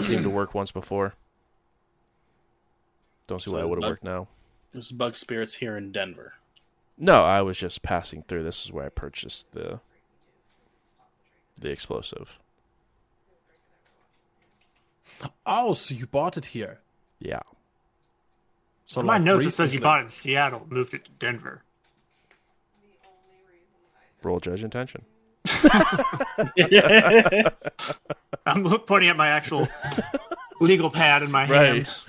Seemed 0.00 0.24
to 0.24 0.30
work 0.30 0.54
once 0.54 0.72
before. 0.72 1.14
Don't 3.28 3.40
see 3.40 3.50
why 3.50 3.60
it 3.60 3.68
would 3.68 3.76
have 3.76 3.82
bug- 3.82 3.90
worked 3.90 4.04
now. 4.04 4.26
There's 4.72 4.90
bug 4.90 5.14
spirits 5.14 5.54
here 5.54 5.76
in 5.76 5.92
Denver. 5.92 6.34
No, 6.98 7.22
I 7.22 7.42
was 7.42 7.56
just 7.56 7.82
passing 7.82 8.24
through. 8.26 8.42
This 8.42 8.64
is 8.64 8.72
where 8.72 8.86
I 8.86 8.88
purchased 8.88 9.52
the 9.52 9.78
the 11.60 11.70
explosive. 11.70 12.40
Oh, 15.46 15.74
so 15.74 15.94
you 15.94 16.06
bought 16.06 16.36
it 16.36 16.46
here. 16.46 16.80
Yeah. 17.20 17.40
So 18.86 19.00
My 19.00 19.14
like, 19.14 19.22
notes 19.22 19.44
it 19.44 19.52
says 19.52 19.72
you 19.72 19.80
bought 19.80 20.00
it 20.00 20.04
in 20.04 20.08
Seattle, 20.08 20.66
moved 20.68 20.92
it 20.92 21.04
to 21.04 21.10
Denver. 21.12 21.62
Roll 24.24 24.40
judge 24.40 24.64
intention. 24.64 25.04
I'm 28.46 28.64
pointing 28.86 29.10
at 29.10 29.16
my 29.16 29.28
actual 29.28 29.68
legal 30.60 30.90
pad 30.90 31.22
in 31.22 31.30
my 31.30 31.48
Right. 31.48 31.72
hand. 31.86 32.00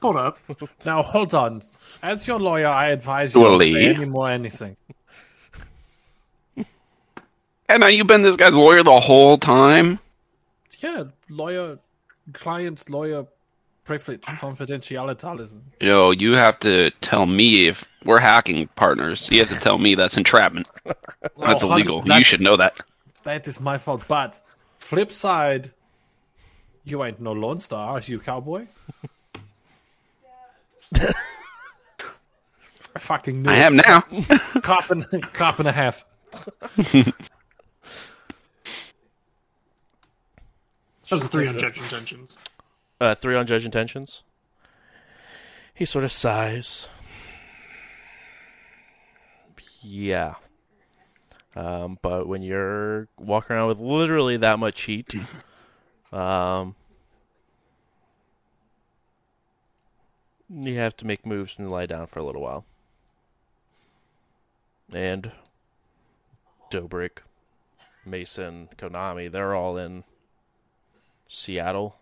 Hold 0.00 0.16
up. 0.16 0.38
Now 0.84 1.02
hold 1.02 1.34
on. 1.34 1.62
As 2.02 2.26
your 2.26 2.40
lawyer, 2.40 2.66
I 2.66 2.88
advise 2.88 3.34
you 3.34 3.40
not 3.40 3.48
to 3.48 3.52
Surely. 3.64 3.72
say 3.84 3.94
any 3.94 4.04
more 4.06 4.30
anything. 4.30 4.76
And 7.68 7.80
now 7.80 7.86
you've 7.86 8.06
been 8.08 8.22
this 8.22 8.36
guy's 8.36 8.54
lawyer 8.54 8.82
the 8.82 8.98
whole 9.00 9.38
time. 9.38 9.98
Yeah, 10.80 11.04
lawyer, 11.30 11.78
client, 12.32 12.90
lawyer, 12.90 13.26
privilege, 13.84 14.20
confidentiality. 14.22 15.60
Yo, 15.80 16.10
you 16.12 16.32
have 16.36 16.58
to 16.60 16.90
tell 17.00 17.26
me 17.26 17.66
if 17.68 17.84
we're 18.04 18.20
hacking 18.20 18.68
partners. 18.76 19.28
You 19.30 19.40
have 19.40 19.48
to 19.48 19.58
tell 19.58 19.78
me 19.78 19.94
that's 19.94 20.16
entrapment. 20.16 20.70
That's 21.38 21.62
Oh, 21.62 21.72
illegal. 21.72 22.02
that- 22.02 22.18
you 22.18 22.24
should 22.24 22.40
know 22.40 22.56
that. 22.56 22.80
That 23.24 23.46
is 23.46 23.60
my 23.60 23.78
fault. 23.78 24.04
But 24.08 24.40
flip 24.78 25.12
side, 25.12 25.70
you 26.84 27.02
ain't 27.04 27.20
no 27.20 27.32
Lone 27.32 27.60
Star, 27.60 27.90
are 27.96 28.00
you, 28.00 28.18
cowboy? 28.18 28.66
I 32.94 32.98
fucking 32.98 33.42
knew 33.42 33.50
I 33.50 33.54
am 33.56 33.76
now. 33.76 34.00
Cop 34.62 34.90
and, 34.90 35.06
cop 35.32 35.58
and 35.60 35.68
a 35.68 35.72
half. 35.72 36.04
Those 41.08 41.24
are 41.24 41.28
three 41.28 41.46
on 41.48 41.54
intentions. 41.54 42.38
Uh, 43.02 43.16
three 43.16 43.34
on 43.34 43.44
judge 43.48 43.64
intentions. 43.64 44.22
He 45.74 45.84
sort 45.84 46.04
of 46.04 46.12
sighs. 46.12 46.88
Yeah. 49.80 50.36
Um, 51.56 51.98
but 52.00 52.28
when 52.28 52.42
you're 52.42 53.08
walking 53.18 53.56
around 53.56 53.66
with 53.66 53.80
literally 53.80 54.36
that 54.36 54.60
much 54.60 54.82
heat, 54.82 55.16
um, 56.12 56.76
you 60.48 60.78
have 60.78 60.96
to 60.98 61.04
make 61.04 61.26
moves 61.26 61.58
and 61.58 61.68
lie 61.68 61.86
down 61.86 62.06
for 62.06 62.20
a 62.20 62.24
little 62.24 62.42
while. 62.42 62.64
And 64.92 65.32
Dobrik, 66.70 67.18
Mason, 68.06 68.68
Konami, 68.78 69.28
they're 69.28 69.56
all 69.56 69.76
in 69.76 70.04
Seattle. 71.28 71.96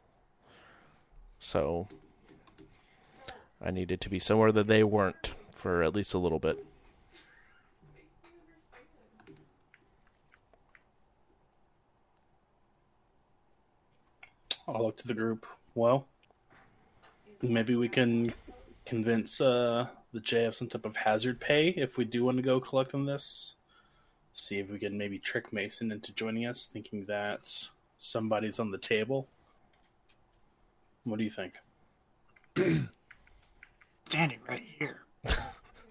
So 1.41 1.89
I 3.61 3.71
needed 3.71 4.01
to 4.03 4.09
be 4.09 4.19
somewhere 4.19 4.53
that 4.53 4.67
they 4.67 4.85
weren't 4.85 5.35
for 5.51 5.83
at 5.83 5.95
least 5.95 6.15
a 6.15 6.19
little 6.19 6.39
bit. 6.39 6.65
I'll 14.69 14.85
look 14.85 14.97
to 14.99 15.09
the 15.09 15.15
group. 15.15 15.47
Well, 15.75 16.07
maybe 17.43 17.75
we 17.75 17.89
can 17.89 18.33
convince 18.87 19.41
uh, 19.41 19.89
the 20.13 20.21
J 20.21 20.45
of 20.45 20.55
some 20.55 20.69
type 20.69 20.85
of 20.85 20.97
hazard 20.97 21.41
pay 21.41 21.71
if 21.71 21.97
we 21.97 22.05
do 22.05 22.25
want 22.25 22.37
to 22.37 22.43
go 22.43 22.61
collect 22.61 22.95
on 22.95 23.05
this. 23.05 23.55
See 24.33 24.59
if 24.59 24.71
we 24.71 24.79
can 24.79 24.97
maybe 24.97 25.19
trick 25.19 25.53
Mason 25.53 25.91
into 25.91 26.13
joining 26.13 26.47
us, 26.47 26.67
thinking 26.67 27.05
that 27.07 27.41
somebody's 27.99 28.61
on 28.61 28.71
the 28.71 28.79
table. 28.79 29.27
What 31.05 31.19
do 31.19 31.25
you 31.25 31.31
think? 31.31 31.55
Standing 34.07 34.39
right 34.49 34.65
here. 34.79 35.03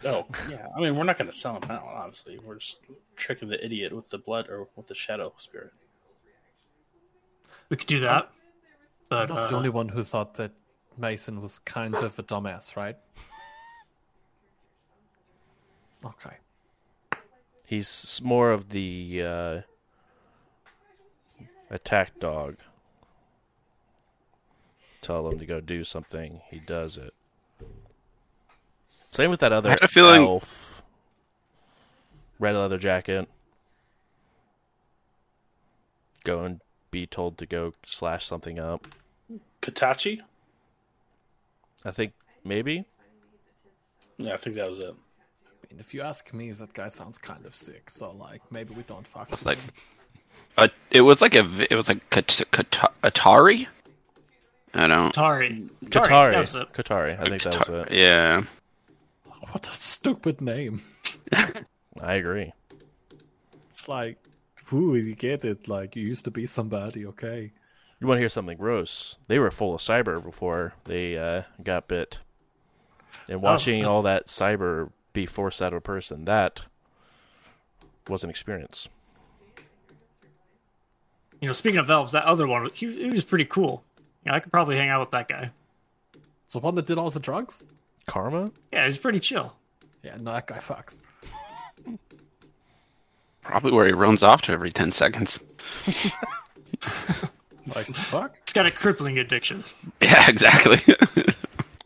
Oh, 0.06 0.26
yeah. 0.50 0.68
I 0.76 0.80
mean, 0.80 0.96
we're 0.96 1.04
not 1.04 1.18
going 1.18 1.30
to 1.30 1.36
sell 1.36 1.56
him 1.56 1.70
out, 1.70 1.84
obviously. 1.84 2.40
We're 2.40 2.56
just 2.56 2.78
tricking 3.16 3.50
the 3.50 3.64
idiot 3.64 3.94
with 3.94 4.10
the 4.10 4.18
blood 4.18 4.48
or 4.50 4.68
with 4.76 4.88
the 4.88 4.96
shadow 4.96 5.34
spirit. 5.38 5.74
We 7.70 7.78
could 7.78 7.88
do 7.88 8.00
that. 8.02 8.30
But 9.10 9.28
That's 9.28 9.50
the 9.50 9.56
uh, 9.56 9.58
only 9.58 9.70
one 9.70 9.90
who 9.90 10.04
thought 10.04 10.36
that 10.36 10.52
Mason 10.98 11.42
was 11.42 11.60
kind 11.60 11.96
of 11.96 12.18
a 12.20 12.24
dumbass, 12.24 12.76
right? 12.76 12.98
Okay. 16.06 16.36
He's 17.66 18.22
more 18.24 18.52
of 18.52 18.70
the 18.70 19.24
uh, 19.24 19.62
attack 21.70 22.20
dog. 22.20 22.58
Tell 25.02 25.28
him 25.30 25.40
to 25.40 25.46
go 25.46 25.60
do 25.62 25.84
something, 25.84 26.42
he 26.50 26.60
does 26.60 26.98
it. 26.98 27.14
Same 29.12 29.30
with 29.32 29.40
that 29.40 29.52
other 29.54 29.70
had 29.70 29.82
a 29.82 29.88
feeling- 29.88 30.22
elf. 30.24 30.84
Red 32.38 32.56
leather 32.56 32.78
jacket. 32.78 33.28
Go 36.24 36.44
and 36.44 36.62
be 36.92 37.06
told 37.08 37.38
to 37.40 37.46
go 37.46 37.74
slash 37.86 38.26
something 38.26 38.60
up. 38.60 38.88
Katachi? 39.62 40.20
I 41.84 41.92
think 41.92 42.14
maybe. 42.44 42.86
Yeah, 44.18 44.34
I 44.34 44.38
think 44.38 44.56
that 44.58 44.70
was 44.70 44.80
it. 44.80 44.86
I 44.94 45.74
mean, 45.74 45.80
if 45.80 45.94
you 45.94 46.02
ask 46.02 46.34
me, 46.34 46.52
that 46.52 46.74
guy 46.74 46.88
sounds 46.90 47.18
kind 47.18 47.46
of 47.46 47.56
sick. 47.56 47.90
So, 47.90 48.12
like, 48.12 48.42
maybe 48.52 48.74
we 48.74 48.84
don't 48.84 49.08
fuck 49.08 49.32
It's 49.32 49.42
with 49.42 49.48
like, 49.48 49.58
him. 49.60 49.72
uh, 50.58 50.68
it 50.92 51.02
was 51.02 51.22
like 51.22 51.36
a, 51.36 51.44
vi- 51.44 51.68
it 51.70 51.76
was 51.76 51.88
like 51.88 52.10
Kat- 52.10 52.42
Kat- 52.52 52.94
Atari. 53.04 53.68
I 54.74 54.88
don't. 54.88 55.14
Atari. 55.14 55.70
Katari. 55.86 56.32
that 56.32 56.40
was 56.40 56.56
it. 56.56 56.74
Katari. 56.74 57.20
I 57.20 57.30
think 57.30 57.44
that 57.44 57.68
was 57.68 57.88
it. 57.88 57.94
Yeah. 57.94 58.44
What 59.52 59.68
a 59.68 59.72
stupid 59.72 60.42
name. 60.42 60.82
I 62.02 62.14
agree. 62.14 62.54
It's 63.72 63.88
like, 63.88 64.18
ooh, 64.72 64.96
you 64.96 65.16
get 65.16 65.44
it. 65.44 65.68
Like, 65.68 65.96
you 65.96 66.06
used 66.06 66.26
to 66.26 66.32
be 66.32 66.46
somebody, 66.46 67.06
okay? 67.08 67.52
You 68.00 68.08
want 68.08 68.18
to 68.18 68.22
hear 68.22 68.30
something 68.30 68.58
gross? 68.58 69.18
They 69.28 69.40
were 69.40 69.52
full 69.52 69.74
of 69.74 69.82
cyber 69.82 70.24
before 70.24 70.74
they 70.86 71.18
uh, 71.18 71.44
got 71.64 71.88
bit. 71.88 72.20
And 73.28 73.42
watching 73.42 73.86
all 73.86 74.02
that 74.04 74.28
cyber 74.28 74.92
be 75.14 75.26
forced 75.26 75.62
out 75.62 75.74
of 75.74 75.78
a 75.78 75.82
person, 75.82 76.26
that 76.26 76.66
was 78.08 78.24
an 78.24 78.30
experience. 78.30 78.88
You 81.42 81.48
know, 81.48 81.54
speaking 81.54 81.80
of 81.80 81.90
elves, 81.90 82.12
that 82.12 82.26
other 82.26 82.48
one, 82.48 82.70
he, 82.74 82.92
he 82.94 83.10
was 83.10 83.24
pretty 83.24 83.46
cool. 83.46 83.84
Yeah, 84.26 84.34
I 84.34 84.40
could 84.40 84.52
probably 84.52 84.78
hang 84.78 84.90
out 84.90 85.00
with 85.02 85.12
that 85.12 85.28
guy. 85.28 85.52
So, 86.48 86.60
one 86.60 86.76
that 86.76 86.86
did 86.86 86.98
all 86.98 87.10
the 87.10 87.20
drugs? 87.20 87.64
Karma? 88.06 88.52
Yeah, 88.74 88.86
he's 88.86 88.98
pretty 88.98 89.20
chill. 89.20 89.56
Yeah, 90.04 90.18
no, 90.20 90.34
that 90.34 90.48
guy 90.48 90.58
fucks. 90.58 91.00
Probably 93.42 93.72
where 93.72 93.86
he 93.86 93.94
runs 93.94 94.24
off 94.24 94.42
to 94.44 94.52
every 94.52 94.72
10 94.72 94.92
seconds. 94.92 95.40
Like, 97.76 97.86
fuck? 97.86 98.36
He's 98.46 98.54
got 98.54 98.66
a 98.66 98.72
crippling 98.72 99.20
addiction. 99.20 99.64
Yeah, 100.02 100.30
exactly. 100.30 100.78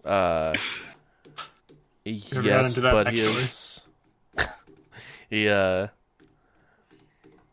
Uh, 0.05 0.51
got 2.03 2.43
yes, 2.43 2.67
into 2.67 2.81
that, 2.81 2.91
but 2.91 3.13
he 3.13 3.21
actually. 3.21 3.41
is. 3.41 3.81
he, 5.29 5.47
uh. 5.47 5.87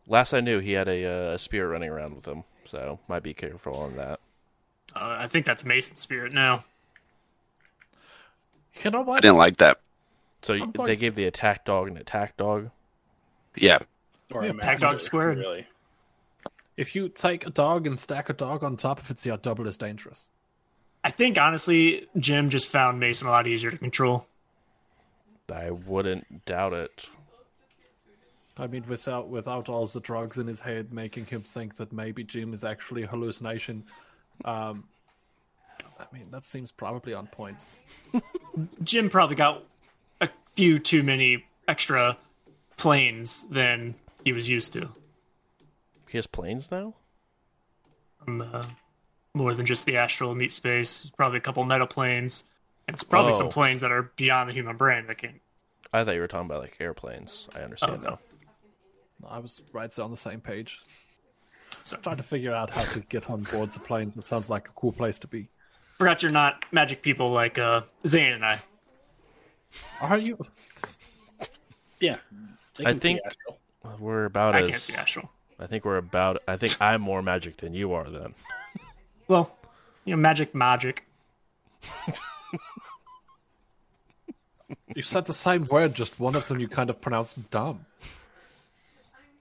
Last 0.08 0.34
I 0.34 0.40
knew, 0.40 0.58
he 0.58 0.72
had 0.72 0.88
a, 0.88 1.04
uh, 1.04 1.34
a 1.34 1.38
spear 1.38 1.70
running 1.70 1.90
around 1.90 2.16
with 2.16 2.26
him, 2.26 2.42
so 2.64 2.98
might 3.08 3.22
be 3.22 3.34
careful 3.34 3.76
on 3.76 3.94
that. 3.98 4.18
Uh, 4.94 5.16
I 5.20 5.26
think 5.26 5.46
that's 5.46 5.64
Mason 5.64 5.96
Spirit 5.96 6.32
now. 6.32 6.64
You 8.82 8.90
know 8.90 9.08
I 9.10 9.20
didn't 9.20 9.36
like 9.36 9.58
that. 9.58 9.80
So 10.42 10.54
I'm 10.54 10.60
they 10.72 10.78
going- 10.78 10.98
gave 10.98 11.14
the 11.14 11.24
attack 11.26 11.64
dog 11.64 11.88
an 11.88 11.96
attack 11.96 12.36
dog. 12.36 12.70
Yeah. 13.56 13.78
Or 14.32 14.44
Yeah, 14.44 14.50
a 14.50 14.54
Tag 14.54 14.80
match, 14.80 14.80
dog 14.80 15.00
squared. 15.00 15.38
Really. 15.38 15.66
If 16.76 16.94
you 16.94 17.08
take 17.08 17.46
a 17.46 17.50
dog 17.50 17.86
and 17.86 17.98
stack 17.98 18.30
a 18.30 18.32
dog 18.32 18.62
on 18.64 18.76
top 18.76 19.00
of 19.00 19.10
it, 19.10 19.26
you're 19.26 19.36
double 19.36 19.68
as 19.68 19.76
dangerous. 19.76 20.28
I 21.04 21.10
think 21.10 21.36
honestly, 21.36 22.06
Jim 22.18 22.48
just 22.48 22.68
found 22.68 23.00
Mason 23.00 23.26
a 23.26 23.30
lot 23.30 23.46
easier 23.46 23.70
to 23.70 23.78
control. 23.78 24.26
I 25.52 25.70
wouldn't 25.70 26.44
doubt 26.44 26.72
it. 26.72 27.06
I 28.56 28.66
mean, 28.66 28.84
without 28.86 29.28
without 29.28 29.68
all 29.68 29.86
the 29.86 30.00
drugs 30.00 30.38
in 30.38 30.46
his 30.46 30.60
head, 30.60 30.92
making 30.92 31.26
him 31.26 31.42
think 31.42 31.76
that 31.76 31.92
maybe 31.92 32.22
Jim 32.22 32.52
is 32.54 32.62
actually 32.62 33.02
a 33.02 33.06
hallucination. 33.06 33.84
Um, 34.44 34.84
I 35.98 36.04
mean, 36.12 36.24
that 36.30 36.44
seems 36.44 36.72
probably 36.72 37.14
on 37.14 37.26
point. 37.26 37.64
Jim 38.82 39.10
probably 39.10 39.36
got 39.36 39.62
a 40.20 40.28
few 40.56 40.78
too 40.78 41.02
many 41.02 41.44
extra 41.68 42.16
planes 42.76 43.44
than 43.50 43.94
he 44.24 44.32
was 44.32 44.48
used 44.48 44.72
to. 44.72 44.88
He 46.08 46.18
has 46.18 46.26
planes 46.26 46.70
now. 46.70 46.94
From, 48.24 48.40
uh, 48.42 48.64
more 49.34 49.54
than 49.54 49.64
just 49.66 49.86
the 49.86 49.96
astral 49.96 50.34
meat 50.34 50.52
space, 50.52 51.10
probably 51.16 51.38
a 51.38 51.40
couple 51.40 51.64
meta 51.64 51.86
planes, 51.86 52.44
and 52.88 52.94
it's 52.94 53.04
probably 53.04 53.32
some 53.32 53.46
Oh. 53.46 53.50
planes 53.50 53.80
that 53.82 53.92
are 53.92 54.10
beyond 54.16 54.48
the 54.50 54.54
human 54.54 54.76
brain 54.76 55.06
that 55.06 55.18
can. 55.18 55.40
I 55.92 56.04
thought 56.04 56.14
you 56.14 56.20
were 56.20 56.28
talking 56.28 56.46
about 56.46 56.60
like 56.60 56.76
airplanes. 56.80 57.48
I 57.54 57.60
understand 57.60 57.98
Oh, 57.98 58.02
no. 58.02 58.08
now. 58.10 59.28
I 59.28 59.38
was 59.38 59.60
right 59.72 59.90
there 59.90 60.04
on 60.04 60.10
the 60.10 60.16
same 60.16 60.40
page, 60.40 60.80
So, 61.82 61.96
trying 61.96 62.16
to 62.18 62.22
figure 62.22 62.52
out 62.54 62.70
how 62.70 62.82
to 62.84 63.00
get 63.00 63.28
on 63.30 63.42
board 63.42 63.70
the 63.72 63.80
planes. 63.80 64.16
It 64.16 64.24
sounds 64.24 64.48
like 64.50 64.68
a 64.68 64.72
cool 64.72 64.92
place 64.92 65.18
to 65.20 65.26
be. 65.26 65.48
forgot 65.98 66.22
you're 66.22 66.32
not 66.32 66.64
magic 66.72 67.02
people 67.02 67.30
like 67.32 67.58
uh, 67.58 67.82
Zane 68.06 68.32
and 68.34 68.44
I. 68.44 68.60
Are 70.00 70.18
you? 70.18 70.38
Yeah. 72.00 72.16
I 72.84 72.94
think- 72.94 73.20
We're 73.98 74.24
about 74.24 74.54
as 74.56 74.62
I 74.62 74.64
as. 74.64 74.70
can't 74.70 74.82
see 74.82 74.94
astral. 74.94 75.30
I 75.58 75.66
think 75.66 75.84
we're 75.84 75.98
about. 75.98 76.42
I 76.48 76.56
think 76.56 76.80
I'm 76.80 77.02
more 77.02 77.22
magic 77.22 77.58
than 77.58 77.74
you 77.74 77.92
are. 77.92 78.08
Then 78.08 78.34
Well, 79.28 79.54
you 80.04 80.14
know, 80.16 80.20
magic, 80.20 80.54
magic. 80.54 81.04
You 84.94 85.02
said 85.02 85.26
the 85.26 85.34
same 85.34 85.66
word, 85.66 85.94
just 85.94 86.18
one 86.18 86.34
of 86.34 86.48
them 86.48 86.58
you 86.60 86.68
kind 86.68 86.90
of 86.90 87.00
pronounced 87.00 87.50
dumb. 87.50 87.86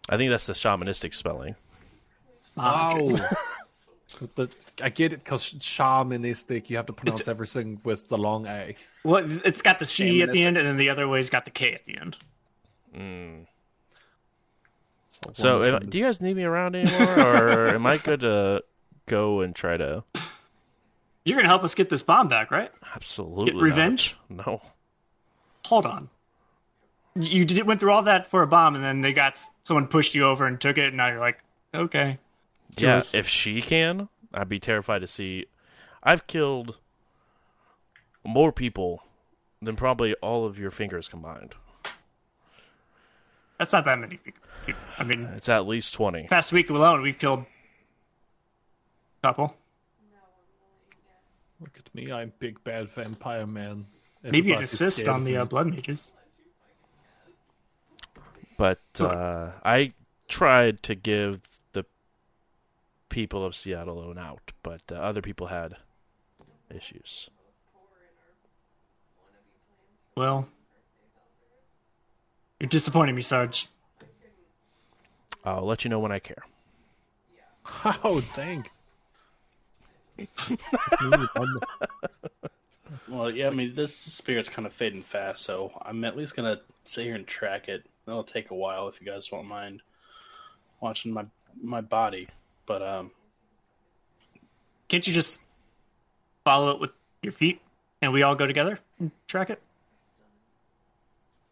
I 0.07 0.17
think 0.17 0.29
that's 0.31 0.45
the 0.45 0.53
shamanistic 0.53 1.13
spelling. 1.13 1.55
Magic. 2.61 3.21
The, 4.35 4.49
I 4.81 4.89
get 4.89 5.13
it 5.13 5.23
because 5.23 5.53
shamanistic, 5.53 6.69
you 6.69 6.77
have 6.77 6.87
to 6.87 6.93
pronounce 6.93 7.27
everything 7.27 7.79
with 7.83 8.07
the 8.09 8.17
long 8.17 8.47
A. 8.47 8.75
Well, 9.03 9.25
it's 9.45 9.61
got 9.61 9.79
the 9.79 9.85
C 9.85 10.23
at 10.23 10.31
the 10.31 10.43
end, 10.43 10.57
and 10.57 10.67
then 10.67 10.77
the 10.77 10.89
other 10.89 11.07
way's 11.07 11.29
got 11.29 11.45
the 11.45 11.51
K 11.51 11.73
at 11.73 11.85
the 11.85 11.97
end. 11.97 12.17
Mm. 12.93 13.45
So, 15.33 15.59
One 15.59 15.75
of 15.75 15.89
do 15.89 15.97
you 15.99 16.05
guys 16.05 16.21
need 16.21 16.35
me 16.35 16.43
around 16.43 16.75
anymore, 16.75 17.19
or 17.19 17.67
am 17.75 17.85
I 17.85 17.97
good 17.97 18.21
to 18.21 18.63
go 19.05 19.41
and 19.41 19.55
try 19.55 19.77
to? 19.77 20.03
You're 21.23 21.37
gonna 21.37 21.49
help 21.49 21.63
us 21.63 21.75
get 21.75 21.89
this 21.89 22.03
bomb 22.03 22.27
back, 22.27 22.51
right? 22.51 22.71
Absolutely. 22.95 23.45
Get 23.45 23.55
not. 23.55 23.63
revenge? 23.63 24.17
No. 24.29 24.61
Hold 25.65 25.85
on. 25.85 26.09
You 27.15 27.45
did 27.45 27.65
went 27.65 27.79
through 27.79 27.91
all 27.91 28.03
that 28.03 28.29
for 28.29 28.41
a 28.41 28.47
bomb, 28.47 28.75
and 28.75 28.83
then 28.83 29.01
they 29.01 29.13
got 29.13 29.39
someone 29.63 29.87
pushed 29.87 30.15
you 30.15 30.25
over 30.25 30.45
and 30.45 30.59
took 30.59 30.77
it, 30.77 30.87
and 30.87 30.97
now 30.97 31.07
you're 31.07 31.19
like, 31.19 31.39
okay. 31.75 32.17
Yeah, 32.77 32.97
us. 32.97 33.13
if 33.13 33.27
she 33.27 33.61
can, 33.61 34.09
I'd 34.33 34.49
be 34.49 34.59
terrified 34.59 34.99
to 34.99 35.07
see. 35.07 35.45
I've 36.03 36.27
killed 36.27 36.77
more 38.23 38.51
people 38.51 39.03
than 39.61 39.75
probably 39.75 40.13
all 40.15 40.45
of 40.45 40.57
your 40.57 40.71
fingers 40.71 41.07
combined. 41.07 41.55
That's 43.57 43.73
not 43.73 43.83
that 43.85 43.99
many 43.99 44.17
people. 44.17 44.81
I 44.97 45.03
mean, 45.03 45.25
It's 45.35 45.49
at 45.49 45.67
least 45.67 45.93
twenty. 45.93 46.27
past 46.27 46.51
week 46.53 46.69
alone, 46.69 47.01
we've 47.01 47.17
killed 47.19 47.39
a 47.39 49.27
couple. 49.27 49.55
Look 51.59 51.71
at 51.77 51.93
me, 51.93 52.09
I'm 52.11 52.31
big 52.39 52.63
bad 52.63 52.89
vampire 52.89 53.45
man. 53.45 53.87
Maybe 54.23 54.51
an 54.51 54.63
Everybody's 54.63 54.73
assist 54.73 55.07
on 55.09 55.25
the 55.25 55.37
uh, 55.37 55.45
blood 55.45 55.67
mages. 55.67 56.13
But 58.57 58.79
uh, 58.99 59.51
I 59.63 59.93
tried 60.29 60.83
to 60.83 60.95
give 60.95 61.41
the 61.41 61.48
people 63.09 63.43
of 63.43 63.55
Seattle 63.55 64.09
an 64.11 64.17
out, 64.17 64.51
but 64.63 64.81
uh, 64.91 64.95
other 64.95 65.21
people 65.21 65.47
had 65.47 65.75
issues. 66.73 67.29
Well, 70.15 70.47
you're 72.59 72.69
disappointing 72.69 73.15
me, 73.15 73.21
Sarge. 73.21 73.67
I'll 75.43 75.65
let 75.65 75.83
you 75.83 75.89
know 75.89 75.99
when 75.99 76.11
I 76.11 76.19
care. 76.19 76.43
Oh, 78.03 78.21
dang. 78.33 78.65
Well, 83.07 83.29
yeah, 83.31 83.47
I 83.47 83.49
mean, 83.51 83.73
this 83.75 83.95
spirit's 83.95 84.49
kind 84.49 84.65
of 84.65 84.73
fading 84.73 85.03
fast, 85.03 85.43
so 85.43 85.71
I'm 85.81 86.03
at 86.03 86.17
least 86.17 86.35
gonna 86.35 86.59
sit 86.83 87.05
here 87.05 87.15
and 87.15 87.25
track 87.25 87.69
it. 87.69 87.85
It'll 88.07 88.23
take 88.23 88.51
a 88.51 88.55
while 88.55 88.87
if 88.87 88.99
you 88.99 89.07
guys 89.07 89.31
won't 89.31 89.47
mind 89.47 89.81
watching 90.79 91.11
my 91.11 91.25
my 91.61 91.81
body, 91.81 92.27
but 92.69 92.83
um, 92.83 93.09
Can't 94.87 95.05
you 95.07 95.11
just 95.11 95.39
follow 96.43 96.69
it 96.69 96.79
with 96.79 96.91
your 97.23 97.33
feet, 97.33 97.59
and 97.99 98.13
we 98.13 98.21
all 98.21 98.35
go 98.35 98.45
together 98.45 98.79
and 98.99 99.11
track 99.27 99.49
it? 99.49 99.59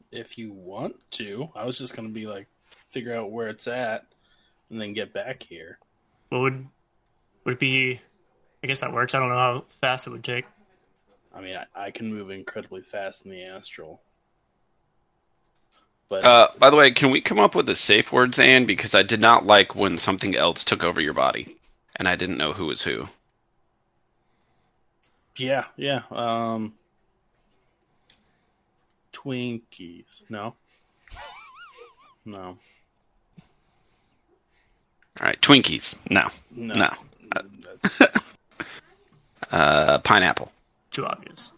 if 0.10 0.38
you 0.38 0.54
want 0.54 0.96
to, 1.12 1.50
I 1.54 1.66
was 1.66 1.78
just 1.78 1.94
gonna 1.94 2.10
be 2.10 2.28
like 2.28 2.48
figure 2.90 3.14
out 3.14 3.30
where 3.30 3.50
it's 3.50 3.68
at 3.68 4.06
and 4.70 4.80
then 4.80 4.94
get 4.94 5.12
back 5.12 5.44
here. 5.44 5.80
What 6.30 6.40
would 6.40 6.68
would 7.44 7.56
it 7.56 7.60
be? 7.60 8.00
I 8.64 8.68
guess 8.68 8.80
that 8.80 8.94
works. 8.94 9.14
I 9.14 9.20
don't 9.20 9.30
know 9.30 9.36
how 9.36 9.66
fast 9.82 10.08
it 10.08 10.12
would 10.12 10.24
take. 10.24 10.46
I 11.34 11.42
mean, 11.42 11.58
I, 11.58 11.88
I 11.88 11.92
can 11.92 12.12
move 12.12 12.32
incredibly 12.32 12.82
fast 12.82 13.26
in 13.26 13.32
the 13.32 13.44
astral, 13.44 14.02
but 16.10 16.24
Uh, 16.26 16.48
by 16.58 16.70
the 16.70 16.76
way, 16.76 16.92
can 16.92 17.12
we 17.12 17.22
come 17.22 17.40
up 17.40 17.56
with 17.56 17.68
a 17.70 17.76
safe 17.76 18.12
word, 18.12 18.34
Zan? 18.36 18.66
Because 18.66 18.96
I 18.96 19.04
did 19.04 19.20
not 19.22 19.46
like 19.46 19.76
when 19.76 19.98
something 19.98 20.36
else 20.36 20.64
took 20.64 20.84
over 20.84 21.02
your 21.02 21.14
body, 21.14 21.56
and 21.96 22.08
I 22.08 22.16
didn't 22.16 22.38
know 22.38 22.54
who 22.54 22.66
was 22.68 22.82
who. 22.82 23.08
yeah, 25.38 25.66
yeah. 25.76 26.02
Um, 26.12 26.74
Twinkies, 29.14 30.24
no, 30.30 30.56
no, 32.26 32.58
All 35.20 35.26
right, 35.26 35.42
Twinkies. 35.42 35.96
No, 36.10 36.30
no, 36.52 36.74
no. 36.74 36.94
That's- 37.34 38.12
Uh, 39.50 39.98
pineapple. 40.00 40.52
Too 40.92 41.06
obvious. 41.06 41.54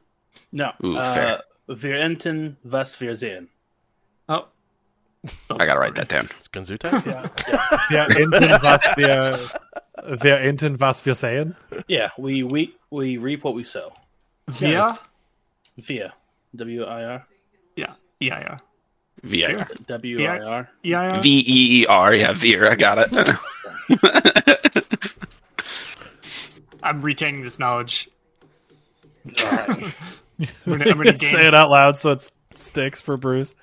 no. 0.52 0.72
Ooh, 0.84 0.95
uh, 0.95 1.14
fair. 1.14 1.43
Wir 1.68 1.95
enten 2.00 2.56
was 2.64 3.00
wir 3.02 3.16
sehen. 3.18 3.47
Oh, 4.30 4.45
I 5.49 5.65
gotta 5.65 5.80
write 5.80 5.95
that 5.95 6.07
down. 6.07 6.30
It's 6.38 6.47
Ganzuta? 6.47 6.91
Wer 7.89 8.07
enten 8.07 8.63
was 8.63 8.88
wir, 8.95 9.34
wer 10.23 10.39
enten 10.39 10.80
was 10.80 11.05
wir 11.05 11.15
sehen? 11.15 11.55
Yeah, 11.88 12.09
we 12.17 12.43
we 12.43 12.75
we 12.91 13.17
reap 13.17 13.43
what 13.43 13.55
we 13.55 13.63
sow. 13.63 13.91
Via. 14.47 14.99
Via, 15.77 16.13
W 16.55 16.84
I 16.84 17.03
R, 17.03 17.27
Yeah. 17.75 17.93
Yeah. 18.19 18.39
Yeah. 18.39 18.57
V 19.23 19.45
I 19.45 19.53
R. 19.53 19.67
W 19.88 20.25
I 20.25 20.39
R. 20.39 20.69
Yeah. 20.84 21.13
Yeah. 21.13 21.21
V 21.21 21.30
E 21.39 21.82
E 21.82 21.86
R. 21.88 22.13
Yeah, 22.13 22.34
Veer. 22.34 22.69
I 22.69 22.75
got 22.75 22.99
it. 22.99 23.36
I'm 26.84 27.01
retaining 27.01 27.43
this 27.43 27.59
knowledge. 27.59 28.09
All 29.41 29.45
right. 29.51 29.69
I'm 30.39 30.47
gonna, 30.65 30.91
I'm 30.91 30.97
gonna 30.97 31.17
Say 31.17 31.47
it 31.47 31.53
out 31.53 31.69
loud 31.69 31.97
so 31.97 32.11
it 32.11 32.32
sticks 32.55 33.01
for 33.01 33.17
Bruce. 33.17 33.55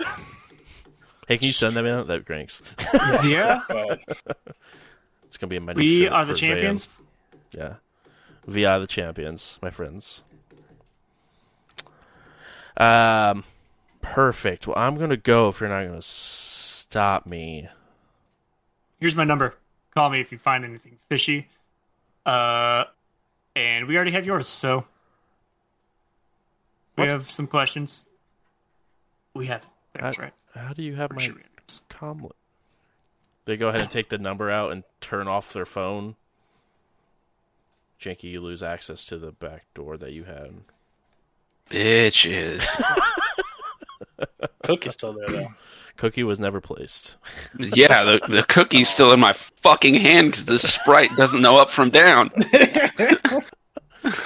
hey, 1.28 1.38
can 1.38 1.46
you 1.46 1.52
send 1.52 1.76
them 1.76 1.86
in? 1.86 2.06
That 2.06 2.24
Grinks. 2.24 2.62
yeah. 3.24 3.62
It's 5.24 5.36
gonna 5.36 5.48
be 5.48 5.56
in 5.56 5.64
my. 5.64 5.74
We 5.74 6.08
are 6.08 6.24
the 6.24 6.34
champions. 6.34 6.88
Yeah, 7.56 7.74
we 8.48 8.64
are 8.64 8.80
the 8.80 8.88
champions, 8.88 9.60
my 9.62 9.70
friends. 9.70 10.24
Um, 12.76 13.44
perfect. 14.02 14.66
Well, 14.66 14.76
I'm 14.76 14.98
gonna 14.98 15.16
go 15.16 15.48
if 15.48 15.60
you're 15.60 15.68
not 15.68 15.84
gonna 15.86 16.02
stop 16.02 17.26
me. 17.26 17.68
Here's 18.98 19.14
my 19.14 19.22
number. 19.22 19.54
Call 19.94 20.10
me 20.10 20.20
if 20.20 20.32
you 20.32 20.38
find 20.38 20.64
anything 20.64 20.98
fishy. 21.08 21.46
Uh, 22.26 22.84
and 23.54 23.86
we 23.86 23.94
already 23.94 24.10
have 24.10 24.26
yours, 24.26 24.48
so 24.48 24.84
we 26.96 27.02
What? 27.02 27.08
have 27.08 27.30
some 27.30 27.46
questions. 27.46 28.04
We 29.34 29.46
have. 29.46 29.62
That's 29.94 30.18
I- 30.18 30.22
right. 30.22 30.32
How 30.54 30.72
do 30.72 30.82
you 30.82 30.94
have 30.96 31.10
Pretty 31.10 31.22
my 31.22 31.26
sure 31.26 31.34
we 31.36 31.42
have 31.42 31.50
yours. 31.68 31.82
commlink? 31.88 32.32
They 33.44 33.56
go 33.56 33.68
ahead 33.68 33.80
and 33.80 33.90
take 33.90 34.08
the 34.08 34.18
number 34.18 34.50
out 34.50 34.72
and 34.72 34.82
turn 35.00 35.28
off 35.28 35.52
their 35.52 35.66
phone. 35.66 36.16
Janky, 38.00 38.24
you 38.24 38.40
lose 38.40 38.62
access 38.62 39.04
to 39.06 39.18
the 39.18 39.30
back 39.32 39.64
door 39.74 39.96
that 39.96 40.12
you 40.12 40.24
had. 40.24 40.54
Bitches. 41.70 42.64
Cookie's 44.64 44.94
still 44.94 45.12
there 45.14 45.28
though. 45.28 45.54
Cookie 45.96 46.22
was 46.24 46.40
never 46.40 46.60
placed. 46.60 47.16
yeah, 47.58 48.04
the, 48.04 48.20
the 48.28 48.42
cookie's 48.42 48.88
still 48.88 49.12
in 49.12 49.20
my 49.20 49.32
fucking 49.34 49.94
hand 49.94 50.30
because 50.30 50.46
the 50.46 50.58
sprite 50.58 51.14
doesn't 51.16 51.42
know 51.42 51.58
up 51.58 51.70
from 51.70 51.90
down. 51.90 52.30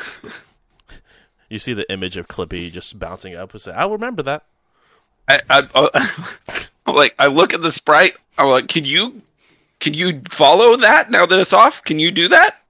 You 1.51 1.59
see 1.59 1.75
the 1.75 1.91
image 1.93 2.17
of 2.17 2.27
Clippy 2.27 2.73
just 2.73 2.99
bouncing 2.99 3.35
up 3.37 3.53
and 3.53 3.63
say, 3.63 3.71
"I'll 3.73 3.91
remember 3.91 4.23
that." 4.25 4.45
I, 5.29 5.41
I, 5.49 5.69
I, 5.75 6.67
like 6.93 7.15
I 7.19 7.27
look 7.27 7.55
at 7.55 7.63
the 7.63 7.73
sprite. 7.73 8.15
I'm 8.37 8.49
like, 8.49 8.69
can 8.69 8.85
you, 8.85 9.23
can 9.81 9.95
you 9.95 10.23
follow 10.31 10.77
that 10.79 11.11
now 11.11 11.27
that 11.27 11.39
it's 11.39 11.53
off? 11.53 11.83
Can 11.85 11.99
you 11.99 12.11
do 12.11 12.29
that? 12.29 12.61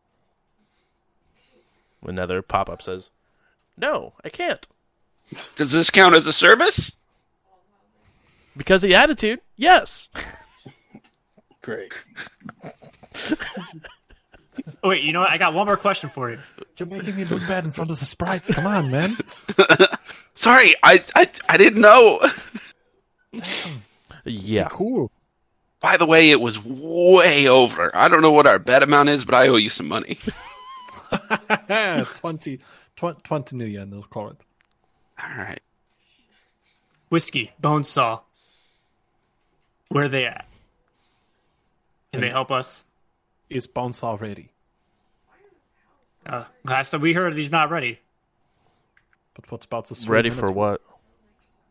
Another 2.02 2.42
pop 2.42 2.68
up 2.68 2.82
says, 2.82 3.10
"No, 3.78 4.12
I 4.22 4.28
can't." 4.28 4.66
Does 5.56 5.72
this 5.72 5.90
count 5.90 6.14
as 6.14 6.26
a 6.26 6.32
service? 6.32 6.92
Because 8.56 8.82
the 8.82 8.94
attitude, 8.94 9.40
yes. 9.56 10.08
Great. 11.62 12.04
Oh, 14.82 14.90
wait, 14.90 15.02
you 15.02 15.12
know 15.12 15.20
what? 15.20 15.30
I 15.30 15.38
got 15.38 15.54
one 15.54 15.66
more 15.66 15.76
question 15.76 16.10
for 16.10 16.30
you. 16.30 16.38
You're 16.78 16.88
making 16.88 17.16
me 17.16 17.24
look 17.24 17.40
bad 17.46 17.64
in 17.64 17.72
front 17.72 17.90
of 17.90 17.98
the 17.98 18.04
sprites. 18.04 18.50
Come 18.50 18.66
on, 18.66 18.90
man. 18.90 19.16
Sorry, 20.34 20.74
I, 20.82 21.02
I, 21.14 21.28
I 21.48 21.56
didn't 21.56 21.80
know. 21.80 22.20
Damn. 23.32 23.82
Yeah. 24.24 24.68
Cool. 24.70 25.10
By 25.80 25.96
the 25.96 26.06
way, 26.06 26.30
it 26.30 26.40
was 26.40 26.62
way 26.64 27.48
over. 27.48 27.94
I 27.94 28.08
don't 28.08 28.22
know 28.22 28.30
what 28.30 28.46
our 28.46 28.58
bet 28.58 28.82
amount 28.82 29.10
is, 29.10 29.24
but 29.24 29.34
I 29.34 29.48
owe 29.48 29.56
you 29.56 29.70
some 29.70 29.88
money. 29.88 30.18
20, 32.14 32.60
20, 32.96 33.20
20 33.22 33.56
nuyen, 33.56 33.90
they'll 33.90 34.02
call 34.02 34.30
it. 34.30 34.38
All 35.22 35.36
right. 35.36 35.60
Whiskey, 37.10 37.52
Bonesaw. 37.62 38.20
Where 39.88 40.04
are 40.04 40.08
they 40.08 40.26
at? 40.26 40.48
Can 42.12 42.20
they 42.20 42.30
help 42.30 42.50
us? 42.50 42.84
Is 43.50 43.66
Bonesaw 43.66 44.20
ready? 44.20 44.50
Uh, 46.26 46.44
last 46.64 46.90
time 46.90 47.00
we 47.00 47.12
heard 47.12 47.36
he's 47.36 47.50
not 47.50 47.70
ready. 47.70 47.98
But 49.34 49.50
what's 49.50 49.66
about 49.66 49.86
the 49.86 50.06
Ready 50.08 50.30
for 50.30 50.50
what? 50.50 50.80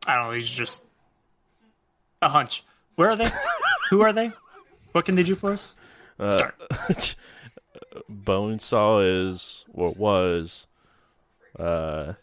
I 0.06 0.16
don't 0.16 0.28
know. 0.28 0.32
He's 0.34 0.48
just 0.48 0.84
a 2.22 2.30
hunch. 2.30 2.64
Where 2.96 3.10
are 3.10 3.16
they? 3.16 3.30
Who 3.90 4.02
are 4.02 4.14
they? 4.14 4.32
What 4.92 5.06
can 5.06 5.16
they 5.16 5.24
do 5.24 5.36
for 5.36 5.54
us? 5.54 5.76
Uh, 6.20 6.32
Start. 6.32 7.16
Bonesaw 8.10 9.32
is 9.32 9.66
what 9.68 9.98
was 9.98 10.68
uh, 11.58 12.14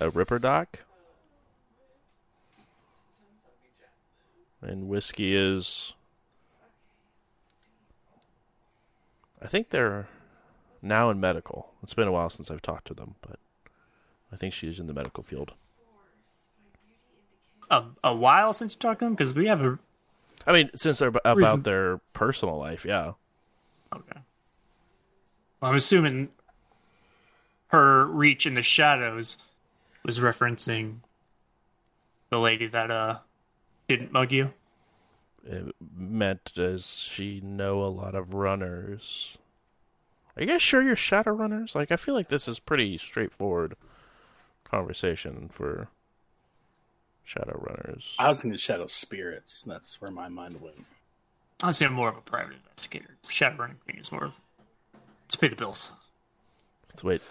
a 0.00 0.10
Ripper 0.10 0.38
Doc, 0.38 0.80
and 4.60 4.88
whiskey 4.88 5.34
is. 5.34 5.94
I 9.46 9.48
think 9.48 9.70
they're 9.70 10.08
now 10.82 11.08
in 11.08 11.20
medical. 11.20 11.70
It's 11.80 11.94
been 11.94 12.08
a 12.08 12.12
while 12.12 12.28
since 12.30 12.50
I've 12.50 12.62
talked 12.62 12.88
to 12.88 12.94
them, 12.94 13.14
but 13.20 13.38
I 14.32 14.36
think 14.36 14.52
she's 14.52 14.80
in 14.80 14.88
the 14.88 14.92
medical 14.92 15.22
field. 15.22 15.52
A, 17.70 17.84
a 18.02 18.12
while 18.12 18.52
since 18.52 18.74
you 18.74 18.80
talked 18.80 18.98
to 18.98 19.04
them 19.04 19.14
because 19.14 19.34
we 19.34 19.46
have 19.46 19.60
a 19.62 19.78
I 20.48 20.52
mean, 20.52 20.70
since 20.74 20.98
they're 20.98 21.08
ab- 21.10 21.16
about 21.24 21.36
Reason- 21.36 21.62
their 21.62 21.98
personal 22.12 22.58
life, 22.58 22.84
yeah. 22.84 23.12
okay. 23.94 24.18
Well, 25.60 25.70
I'm 25.70 25.76
assuming 25.76 26.30
her 27.68 28.04
reach 28.06 28.46
in 28.46 28.54
the 28.54 28.62
shadows 28.62 29.38
was 30.04 30.18
referencing 30.18 30.96
the 32.30 32.38
lady 32.40 32.66
that 32.66 32.90
uh 32.90 33.18
didn't 33.86 34.10
mug 34.10 34.32
you. 34.32 34.52
It 35.48 35.74
meant 35.96 36.52
does 36.54 36.86
she 36.86 37.40
know 37.40 37.82
a 37.84 37.86
lot 37.86 38.14
of 38.14 38.34
runners? 38.34 39.38
Are 40.36 40.42
you 40.42 40.48
guys 40.48 40.62
sure 40.62 40.82
you're 40.82 40.96
shadow 40.96 41.30
runners? 41.30 41.74
Like, 41.74 41.90
I 41.92 41.96
feel 41.96 42.14
like 42.14 42.28
this 42.28 42.48
is 42.48 42.58
pretty 42.58 42.98
straightforward 42.98 43.76
conversation 44.64 45.48
for 45.50 45.88
shadow 47.24 47.58
runners. 47.58 48.14
I 48.18 48.28
was 48.28 48.40
thinking 48.40 48.58
shadow 48.58 48.86
spirits. 48.86 49.62
That's 49.62 50.00
where 50.00 50.10
my 50.10 50.28
mind 50.28 50.60
went. 50.60 50.84
Honestly, 51.62 51.86
I'm 51.86 51.94
more 51.94 52.08
of 52.08 52.16
a 52.16 52.20
private 52.20 52.56
investigator. 52.56 53.16
Shadow 53.28 53.56
running 53.56 53.76
thing 53.86 53.98
is 53.98 54.12
more 54.12 54.26
of 54.26 54.34
to 55.28 55.38
pay 55.38 55.48
the 55.48 55.56
bills. 55.56 55.92
So 56.96 57.08
wait, 57.08 57.22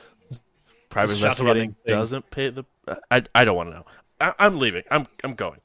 private 0.89 1.09
This 1.09 1.17
shadow 1.17 1.29
investigating 1.29 1.73
running 1.87 1.99
doesn't 1.99 2.31
pay 2.31 2.49
the. 2.49 2.63
I 3.11 3.23
I 3.35 3.45
don't 3.45 3.55
want 3.55 3.69
to 3.69 3.75
know. 3.75 3.85
I, 4.19 4.33
I'm 4.39 4.57
leaving. 4.57 4.83
I'm 4.89 5.07
I'm 5.23 5.35
going. 5.35 5.59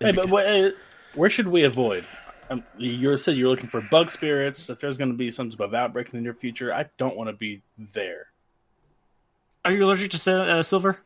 Hey, 0.00 0.12
but 0.12 0.28
what, 0.28 0.46
uh, 0.46 0.70
where 1.14 1.30
should 1.30 1.48
we 1.48 1.64
avoid? 1.64 2.04
Um, 2.50 2.64
you 2.76 3.16
said 3.18 3.36
you're 3.36 3.48
looking 3.48 3.68
for 3.68 3.80
bug 3.80 4.10
spirits. 4.10 4.68
If 4.68 4.80
there's 4.80 4.98
going 4.98 5.10
to 5.10 5.16
be 5.16 5.30
some 5.30 5.50
type 5.50 5.60
of 5.60 5.74
outbreak 5.74 6.08
in 6.12 6.18
the 6.18 6.22
near 6.22 6.34
future, 6.34 6.72
I 6.74 6.86
don't 6.98 7.16
want 7.16 7.28
to 7.30 7.32
be 7.36 7.62
there. 7.94 8.26
Are 9.64 9.72
you 9.72 9.84
allergic 9.84 10.10
to 10.10 10.32
uh, 10.32 10.62
silver? 10.62 10.98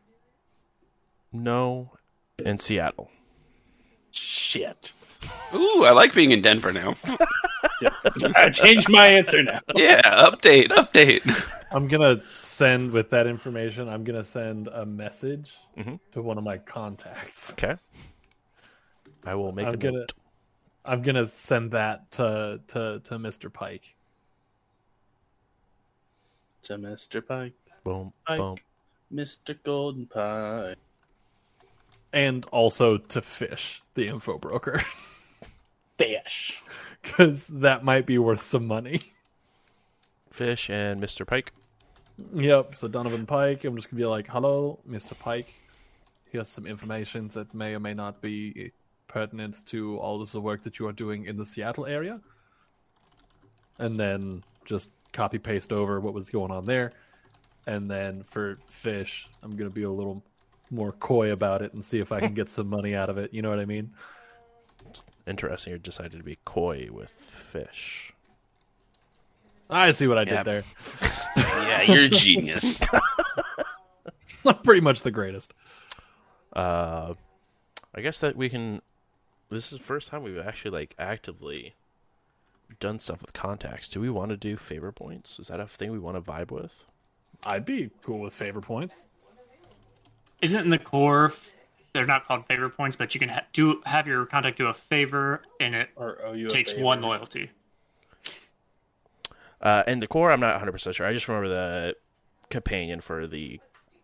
No, 1.31 1.91
in 2.43 2.57
Seattle. 2.57 3.11
Shit. 4.11 4.93
Ooh, 5.53 5.83
I 5.85 5.91
like 5.91 6.13
being 6.13 6.31
in 6.31 6.41
Denver 6.41 6.71
now. 6.73 6.95
I 8.35 8.49
changed 8.49 8.89
my 8.89 9.07
answer 9.07 9.43
now. 9.43 9.59
Yeah, 9.75 10.01
update, 10.25 10.69
update. 10.69 11.21
I'm 11.71 11.87
gonna 11.87 12.21
send 12.37 12.91
with 12.91 13.09
that 13.11 13.27
information. 13.27 13.87
I'm 13.89 14.03
gonna 14.03 14.23
send 14.23 14.67
a 14.69 14.85
message 14.85 15.53
Mhm. 15.77 15.99
to 16.13 16.21
one 16.21 16.37
of 16.37 16.43
my 16.43 16.57
contacts. 16.57 17.51
Okay. 17.51 17.75
I 19.25 19.35
will 19.35 19.51
make 19.51 19.67
I'm 19.67 19.73
a 19.73 19.77
gonna- 19.77 19.99
note. 19.99 20.13
I'm 20.85 21.01
gonna 21.01 21.25
send 21.27 21.71
that 21.71 22.09
to 22.13 22.61
to 22.67 23.01
to 23.03 23.15
Mr. 23.19 23.51
Pike. 23.51 23.95
To 26.63 26.73
Mr. 26.77 27.25
Pike, 27.25 27.53
Boom, 27.83 28.11
Pike. 28.25 28.37
boom. 28.37 28.57
Mr. 29.13 29.57
Golden 29.63 30.05
Pie. 30.05 30.75
and 32.13 32.45
also 32.45 32.97
to 32.97 33.21
Fish, 33.21 33.81
the 33.93 34.07
info 34.07 34.37
broker, 34.37 34.81
Fish. 35.97 36.61
because 37.01 37.47
that 37.47 37.83
might 37.83 38.05
be 38.05 38.17
worth 38.17 38.41
some 38.43 38.65
money. 38.67 39.01
Fish 40.29 40.69
and 40.69 41.01
Mr. 41.01 41.25
Pike. 41.25 41.51
Yep. 42.33 42.75
So 42.75 42.87
Donovan 42.87 43.25
Pike, 43.25 43.63
I'm 43.65 43.75
just 43.75 43.89
gonna 43.89 43.99
be 44.01 44.05
like, 44.05 44.27
"Hello, 44.27 44.79
Mr. 44.89 45.17
Pike. 45.17 45.53
Here's 46.31 46.47
some 46.49 46.65
information 46.65 47.27
that 47.29 47.53
may 47.53 47.75
or 47.75 47.79
may 47.79 47.93
not 47.93 48.21
be 48.21 48.71
pertinent 49.07 49.65
to 49.67 49.97
all 49.97 50.21
of 50.21 50.31
the 50.31 50.41
work 50.41 50.63
that 50.63 50.79
you 50.79 50.87
are 50.87 50.91
doing 50.93 51.25
in 51.25 51.37
the 51.37 51.45
Seattle 51.45 51.85
area." 51.85 52.21
And 53.79 53.99
then 53.99 54.43
just 54.65 54.89
copy 55.13 55.37
paste 55.37 55.71
over 55.71 55.99
what 55.99 56.13
was 56.13 56.29
going 56.29 56.51
on 56.51 56.65
there. 56.65 56.93
And 57.65 57.89
then 57.89 58.23
for 58.23 58.57
Fish, 58.67 59.29
I'm 59.43 59.55
gonna 59.55 59.69
be 59.69 59.83
a 59.83 59.91
little 59.91 60.23
more 60.71 60.91
coy 60.91 61.31
about 61.31 61.61
it 61.61 61.73
and 61.73 61.83
see 61.83 61.99
if 61.99 62.11
I 62.11 62.19
can 62.19 62.33
get 62.33 62.49
some 62.57 62.67
money 62.69 62.95
out 62.95 63.09
of 63.09 63.17
it. 63.17 63.33
You 63.33 63.41
know 63.41 63.49
what 63.49 63.59
I 63.59 63.65
mean? 63.65 63.91
Interesting. 65.27 65.73
You 65.73 65.79
decided 65.79 66.13
to 66.17 66.23
be 66.23 66.37
coy 66.45 66.87
with 66.91 67.09
fish. 67.11 68.13
I 69.69 69.91
see 69.91 70.07
what 70.07 70.17
I 70.17 70.21
Yeah. 70.21 70.43
did 70.43 70.45
there. 70.45 70.63
Yeah, 71.37 71.81
you're 71.83 72.03
a 72.05 72.09
genius. 72.09 72.79
I'm 74.45 74.55
pretty 74.63 74.81
much 74.81 75.01
the 75.03 75.11
greatest. 75.11 75.53
Uh, 76.53 77.13
I 77.93 78.01
guess 78.01 78.19
that 78.21 78.35
we 78.35 78.49
can. 78.49 78.81
This 79.49 79.71
is 79.71 79.77
the 79.77 79.83
first 79.83 80.09
time 80.09 80.23
we've 80.23 80.37
actually 80.37 80.71
like 80.71 80.95
actively 80.99 81.75
done 82.79 82.99
stuff 82.99 83.21
with 83.21 83.33
contacts. 83.33 83.87
Do 83.89 84.01
we 84.01 84.09
want 84.09 84.29
to 84.31 84.37
do 84.37 84.57
favor 84.57 84.91
points? 84.91 85.39
Is 85.39 85.47
that 85.47 85.59
a 85.59 85.67
thing 85.67 85.91
we 85.91 85.99
want 85.99 86.17
to 86.17 86.21
vibe 86.31 86.51
with? 86.51 86.83
I'd 87.45 87.65
be 87.65 87.91
cool 88.03 88.19
with 88.19 88.33
favor 88.33 88.61
points. 88.61 89.05
Isn't 90.41 90.65
in 90.65 90.69
the 90.69 90.79
core? 90.79 91.27
f- 91.27 91.51
They're 91.93 92.05
not 92.05 92.25
called 92.27 92.45
favor 92.47 92.69
points, 92.69 92.95
but 92.97 93.13
you 93.15 93.19
can 93.19 93.29
ha- 93.29 93.45
do 93.53 93.81
have 93.85 94.05
your 94.07 94.25
contact 94.25 94.57
do 94.57 94.67
a 94.67 94.73
favor, 94.73 95.41
and 95.59 95.73
it 95.75 95.89
Or 95.95 96.19
owe 96.25 96.33
you 96.33 96.47
a 96.47 96.49
takes 96.49 96.75
one 96.75 97.01
loyalty. 97.01 97.49
Uh, 99.61 99.83
and 99.87 100.01
the 100.01 100.07
core, 100.07 100.31
I'm 100.31 100.39
not 100.39 100.51
100 100.53 100.71
percent 100.73 100.95
sure. 100.95 101.07
I 101.07 101.13
just 101.13 101.27
remember 101.27 101.49
the 101.49 101.95
companion 102.49 103.01
for 103.01 103.25
the 103.27 103.59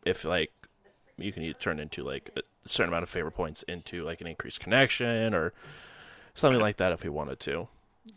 if 0.05 0.25
like 0.25 0.51
you 1.17 1.31
can 1.31 1.53
turn 1.55 1.79
into 1.79 2.03
like 2.03 2.31
a 2.65 2.69
certain 2.69 2.89
amount 2.91 3.03
of 3.03 3.09
favor 3.09 3.31
points 3.31 3.63
into 3.63 4.03
like 4.03 4.21
an 4.21 4.27
increased 4.27 4.59
connection 4.59 5.33
or 5.33 5.53
something 6.33 6.61
like 6.61 6.77
that 6.77 6.91
if 6.91 7.03
we 7.03 7.09
wanted 7.09 7.39
to. 7.41 7.67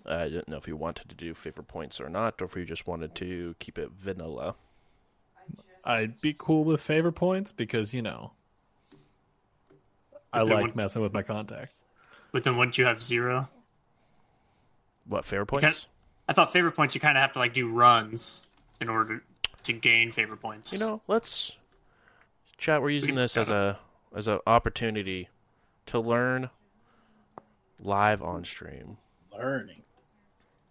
I 0.05 0.25
didn't 0.25 0.49
know 0.49 0.57
if 0.57 0.67
you 0.67 0.77
wanted 0.77 1.09
to 1.09 1.15
do 1.15 1.33
favor 1.35 1.63
points 1.63 2.01
or 2.01 2.09
not, 2.09 2.41
or 2.43 2.47
if 2.47 2.57
you 2.57 2.65
just 2.65 2.87
wanted 2.87 3.15
to 3.17 3.55
keep 3.59 3.79
it 3.79 3.91
vanilla. 3.97 4.55
I'd 5.85 6.21
be 6.21 6.35
cool 6.37 6.65
with 6.65 6.81
favor 6.81 7.13
points 7.13 7.53
because 7.53 7.95
you 7.95 8.03
know 8.03 8.33
I 10.33 10.41
But 10.41 10.45
then 10.47 10.55
like 10.55 10.63
when- 10.65 10.73
messing 10.77 11.03
with 11.03 11.13
my 11.13 11.23
contacts. 11.23 11.79
But 12.33 12.43
then 12.45 12.57
once 12.57 12.77
you 12.77 12.85
have 12.85 13.01
zero, 13.03 13.49
What 15.07 15.25
favor 15.25 15.47
points? 15.47 15.63
can't- 15.65 15.87
I 16.29 16.33
thought 16.33 16.53
favor 16.53 16.71
points 16.73 16.95
you 16.97 17.01
kind 17.01 17.17
of 17.17 17.23
have 17.23 17.33
to 17.35 17.39
like 17.39 17.55
do 17.55 17.71
runs 17.71 18.49
in 18.81 18.89
order 18.89 19.23
to 19.63 19.73
gain 19.73 20.11
favor 20.11 20.37
points. 20.37 20.73
You 20.73 20.81
know, 20.81 21.01
let's 21.07 21.57
chat. 22.59 22.83
We're 22.83 22.91
using 22.91 23.11
can 23.11 23.17
this 23.17 23.37
as 23.37 23.49
a 23.49 23.79
as 24.17 24.27
an 24.27 24.39
opportunity 24.47 25.29
to 25.87 26.01
learn 26.01 26.49
live 27.79 28.23
on 28.23 28.45
stream. 28.45 28.97
Learning. 29.31 29.83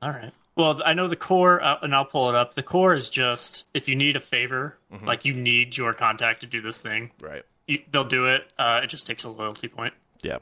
All 0.02 0.10
right. 0.10 0.34
Well, 0.58 0.82
I 0.86 0.94
know 0.94 1.08
the 1.08 1.16
core, 1.16 1.62
uh, 1.64 1.78
and 1.82 1.94
I'll 1.94 2.06
pull 2.06 2.30
it 2.30 2.36
up. 2.36 2.56
The 2.56 2.64
core 2.64 2.94
is 2.96 3.10
just 3.10 3.68
if 3.74 3.88
you 3.88 3.96
need 3.96 4.16
a 4.16 4.20
favor, 4.20 4.78
like 5.04 5.24
you 5.26 5.34
need 5.34 5.78
your 5.78 5.94
contact 5.94 6.42
to 6.42 6.48
do 6.48 6.62
this 6.62 6.82
thing, 6.82 7.12
Right. 7.22 7.44
you, 7.68 7.82
they'll 7.92 8.04
do 8.06 8.28
it. 8.28 8.52
Uh, 8.58 8.80
it 8.84 8.88
just 8.88 9.06
takes 9.06 9.24
a 9.26 9.30
loyalty 9.30 9.68
point. 9.68 9.94
Yeah. 10.22 10.38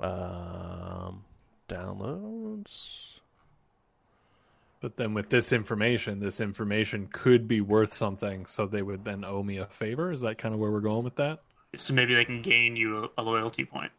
Um, 0.00 1.24
downloads. 1.68 3.13
But 4.84 4.98
then 4.98 5.14
with 5.14 5.30
this 5.30 5.54
information, 5.54 6.20
this 6.20 6.40
information 6.40 7.08
could 7.10 7.48
be 7.48 7.62
worth 7.62 7.94
something, 7.94 8.44
so 8.44 8.66
they 8.66 8.82
would 8.82 9.02
then 9.02 9.24
owe 9.24 9.42
me 9.42 9.56
a 9.56 9.64
favor. 9.64 10.12
Is 10.12 10.20
that 10.20 10.36
kind 10.36 10.52
of 10.52 10.60
where 10.60 10.70
we're 10.70 10.80
going 10.80 11.04
with 11.04 11.16
that? 11.16 11.40
So 11.74 11.94
maybe 11.94 12.14
they 12.14 12.26
can 12.26 12.42
gain 12.42 12.76
you 12.76 13.04
a, 13.04 13.08
a 13.16 13.22
loyalty 13.22 13.64
point. 13.64 13.90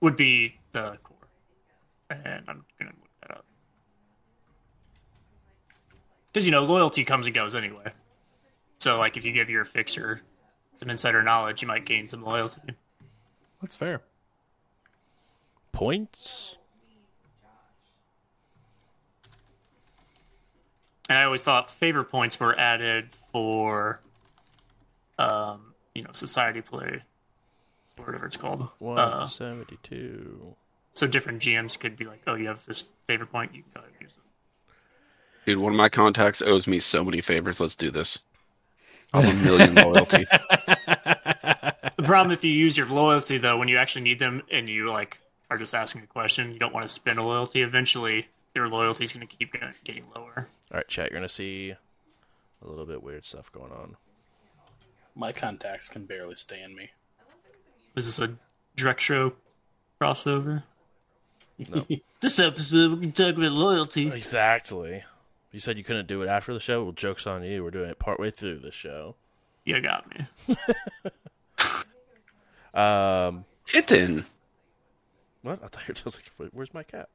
Would 0.00 0.16
be 0.16 0.58
the 0.72 0.98
core, 1.04 1.16
and 2.10 2.42
I'm 2.48 2.64
gonna 2.76 2.90
look 2.90 3.10
that 3.20 3.30
up 3.36 3.44
because 6.32 6.44
you 6.44 6.50
know 6.50 6.64
loyalty 6.64 7.04
comes 7.04 7.26
and 7.26 7.34
goes 7.36 7.54
anyway. 7.54 7.92
So 8.78 8.98
like 8.98 9.16
if 9.16 9.24
you 9.24 9.30
give 9.30 9.48
your 9.48 9.64
fixer 9.64 10.22
some 10.80 10.90
insider 10.90 11.22
knowledge, 11.22 11.62
you 11.62 11.68
might 11.68 11.86
gain 11.86 12.08
some 12.08 12.24
loyalty. 12.24 12.62
That's 13.60 13.76
fair. 13.76 14.02
Points. 15.70 16.58
And 21.08 21.18
I 21.18 21.24
always 21.24 21.42
thought 21.42 21.70
favor 21.70 22.02
points 22.04 22.40
were 22.40 22.58
added 22.58 23.10
for, 23.30 24.00
um, 25.18 25.74
you 25.94 26.02
know, 26.02 26.12
society 26.12 26.62
play, 26.62 27.02
or 27.98 28.04
whatever 28.06 28.26
it's 28.26 28.36
called. 28.36 28.68
One 28.78 28.98
Uh, 28.98 29.26
seventy-two. 29.26 30.54
so 30.92 31.06
different 31.06 31.42
GMs 31.42 31.78
could 31.78 31.96
be 31.96 32.04
like, 32.04 32.22
"Oh, 32.26 32.34
you 32.34 32.48
have 32.48 32.64
this 32.64 32.84
favor 33.06 33.26
point, 33.26 33.54
you 33.54 33.62
can 33.62 33.70
go 33.74 33.80
ahead 33.80 33.92
and 33.92 34.02
use 34.02 34.12
it." 34.16 34.22
Dude, 35.46 35.58
one 35.58 35.72
of 35.72 35.76
my 35.76 35.90
contacts 35.90 36.40
owes 36.40 36.66
me 36.66 36.80
so 36.80 37.04
many 37.04 37.20
favors. 37.20 37.60
Let's 37.60 37.74
do 37.74 37.90
this. 37.90 38.18
I 39.12 39.20
have 39.22 39.34
a 39.40 39.44
million 39.44 39.74
loyalty. 39.74 40.24
The 40.24 42.02
problem 42.02 42.32
if 42.32 42.42
you 42.44 42.50
use 42.50 42.76
your 42.76 42.86
loyalty 42.88 43.38
though, 43.38 43.58
when 43.58 43.68
you 43.68 43.76
actually 43.78 44.02
need 44.02 44.18
them 44.18 44.42
and 44.50 44.68
you 44.68 44.90
like 44.90 45.20
are 45.50 45.58
just 45.58 45.74
asking 45.74 46.02
a 46.02 46.06
question, 46.06 46.52
you 46.52 46.58
don't 46.58 46.72
want 46.74 46.84
to 46.86 46.92
spend 46.92 47.18
a 47.18 47.22
loyalty. 47.22 47.62
Eventually, 47.62 48.26
your 48.54 48.68
loyalty 48.68 49.04
is 49.04 49.12
going 49.12 49.26
to 49.26 49.36
keep 49.36 49.54
getting 49.84 50.04
lower. 50.16 50.48
All 50.72 50.78
right, 50.78 50.88
chat. 50.88 51.10
You're 51.10 51.18
gonna 51.20 51.28
see 51.28 51.74
a 52.62 52.68
little 52.68 52.86
bit 52.86 53.02
weird 53.02 53.24
stuff 53.24 53.50
going 53.52 53.72
on. 53.72 53.96
My 55.14 55.32
contacts 55.32 55.88
can 55.88 56.06
barely 56.06 56.34
stand 56.34 56.74
me. 56.74 56.90
Is 57.96 58.06
this 58.06 58.18
a 58.18 58.34
direct 58.76 59.00
show 59.00 59.34
crossover? 60.00 60.62
No. 61.58 61.86
This 62.20 62.38
episode 62.38 62.92
we 62.92 63.00
can 63.02 63.12
talk 63.12 63.36
about 63.36 63.52
loyalty. 63.52 64.08
Exactly. 64.10 65.04
You 65.52 65.60
said 65.60 65.76
you 65.76 65.84
couldn't 65.84 66.08
do 66.08 66.22
it 66.22 66.26
after 66.28 66.54
the 66.54 66.58
show. 66.58 66.82
Well, 66.82 66.92
jokes 66.92 67.26
on 67.26 67.44
you. 67.44 67.62
We're 67.62 67.70
doing 67.70 67.90
it 67.90 67.98
partway 67.98 68.30
through 68.30 68.60
the 68.60 68.72
show. 68.72 69.14
You 69.66 69.80
got 69.82 70.06
me. 70.48 70.56
Um, 72.74 73.44
Kitten. 73.66 74.26
what? 75.42 75.60
I 75.62 75.68
thought 75.68 75.82
you 75.86 75.94
were 75.94 75.94
just 75.94 76.18
like, 76.40 76.50
"Where's 76.52 76.74
my 76.74 76.82
cat?" 76.82 77.08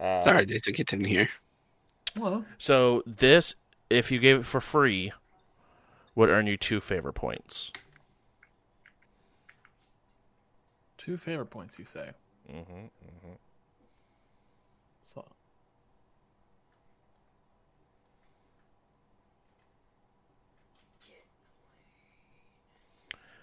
Sorry, 0.00 0.46
Nathan 0.46 0.74
in 1.00 1.04
here. 1.04 1.28
Well, 2.18 2.44
So 2.58 3.02
this, 3.06 3.54
if 3.90 4.10
you 4.10 4.18
gave 4.18 4.40
it 4.40 4.46
for 4.46 4.60
free, 4.60 5.12
would 6.14 6.28
earn 6.28 6.46
you 6.46 6.56
two 6.56 6.80
favor 6.80 7.12
points. 7.12 7.72
two 10.98 11.16
favor 11.16 11.44
points, 11.44 11.78
you 11.78 11.84
say? 11.86 12.10
Mm-hmm. 12.52 12.86
So, 15.04 15.24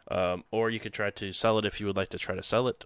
Um, 0.08 0.44
or 0.52 0.70
you 0.70 0.80
could 0.80 0.94
try 0.94 1.10
to 1.10 1.34
sell 1.34 1.58
it 1.58 1.66
if 1.66 1.80
you 1.80 1.88
would 1.88 1.98
like 1.98 2.10
to 2.10 2.20
try 2.20 2.36
to 2.36 2.44
sell 2.44 2.68
it. 2.68 2.86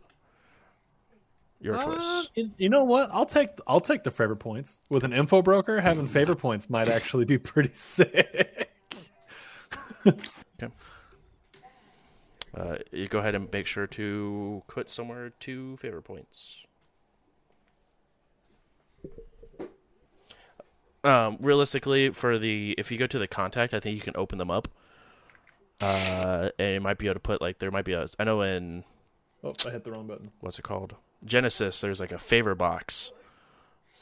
Your 1.62 1.76
Uh, 1.76 1.84
choice. 1.84 2.28
you, 2.36 2.52
you 2.58 2.70
know 2.70 2.84
what? 2.86 3.10
I'll 3.12 3.26
take 3.26 3.50
I'll 3.68 3.82
take 3.82 4.04
the 4.04 4.12
favor 4.12 4.36
points. 4.36 4.80
With 4.90 5.04
an 5.04 5.12
info 5.14 5.42
broker, 5.42 5.82
having 5.82 6.08
favor 6.08 6.36
points 6.36 6.70
might 6.70 6.88
actually 6.88 7.26
be 7.26 7.38
pretty 7.38 7.72
sick. 7.74 8.72
Uh, 12.58 12.78
you 12.92 13.08
go 13.08 13.20
ahead 13.20 13.36
and 13.36 13.48
make 13.52 13.68
sure 13.68 13.86
to 13.86 14.64
put 14.68 14.90
somewhere 14.90 15.30
two 15.40 15.78
favor 15.78 16.02
points. 16.02 16.58
Um, 21.04 21.38
realistically, 21.40 22.10
for 22.10 22.38
the 22.38 22.74
if 22.78 22.92
you 22.92 22.98
go 22.98 23.08
to 23.08 23.20
the 23.20 23.28
contact, 23.28 23.74
I 23.74 23.80
think 23.80 23.96
you 23.96 24.02
can 24.02 24.16
open 24.18 24.38
them 24.38 24.52
up. 24.52 24.68
Uh, 25.80 26.50
and 26.60 26.74
you 26.74 26.82
might 26.82 26.98
be 26.98 27.06
able 27.06 27.14
to 27.16 27.20
put 27.22 27.40
like 27.42 27.60
there 27.60 27.72
might 27.72 27.86
be 27.86 27.94
a 27.94 28.08
I 28.18 28.24
know 28.26 28.42
in 28.42 28.84
Oh, 29.44 29.54
I 29.66 29.70
hit 29.70 29.86
the 29.86 29.92
wrong 29.92 30.08
button. 30.08 30.32
what's 30.42 30.60
it 30.60 30.64
called 30.64 30.96
Genesis. 31.26 31.82
There's 31.82 32.00
like 32.00 32.12
a 32.12 32.18
favor 32.18 32.56
box 32.56 33.12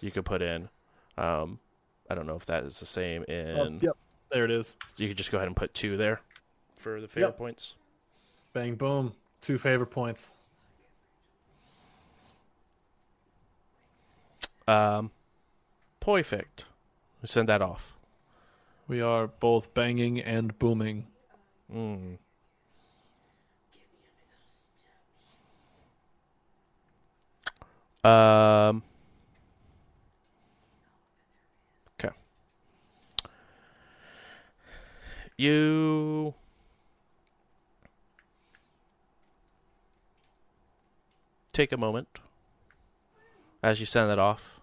you 0.01 0.11
could 0.11 0.26
put 0.26 0.41
in. 0.41 0.70
Um, 1.18 1.59
I 2.09 2.15
don't 2.15 2.28
know 2.28 2.36
if 2.36 2.45
that 2.45 2.63
is 2.63 2.80
the 2.80 2.86
same 2.86 3.24
in. 3.28 3.57
Oh, 3.57 3.78
yep, 3.82 3.97
there 4.32 4.45
it 4.45 4.51
is. 4.51 4.76
You 4.97 5.07
could 5.07 5.18
just 5.18 5.32
go 5.32 5.38
ahead 5.38 5.47
and 5.47 5.55
put 5.55 5.74
two 5.74 5.97
there 5.97 6.22
for 6.76 7.01
the 7.01 7.07
favor 7.07 7.28
Yep. 7.28 7.38
points. 7.38 7.76
Bang 8.53 8.76
boom, 8.76 9.13
two 9.41 9.57
favor 9.57 9.86
points. 9.86 10.34
Um, 14.68 15.11
perfect. 15.99 16.65
We 17.22 17.28
send 17.28 17.47
that 17.49 17.61
off. 17.61 17.93
We 18.88 19.01
are 19.01 19.28
both 19.28 19.74
banging 19.74 20.20
and 20.20 20.57
booming. 20.59 21.07
Mm. 21.74 22.18
Um. 28.08 28.84
Okay. 31.99 32.14
You. 35.38 36.34
Take 41.51 41.72
a 41.72 41.78
moment 41.78 42.08
as 43.64 43.80
you 43.80 43.86
send 43.86 44.10
that 44.10 44.20
off. 44.20 44.60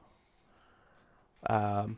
Um. 1.46 1.96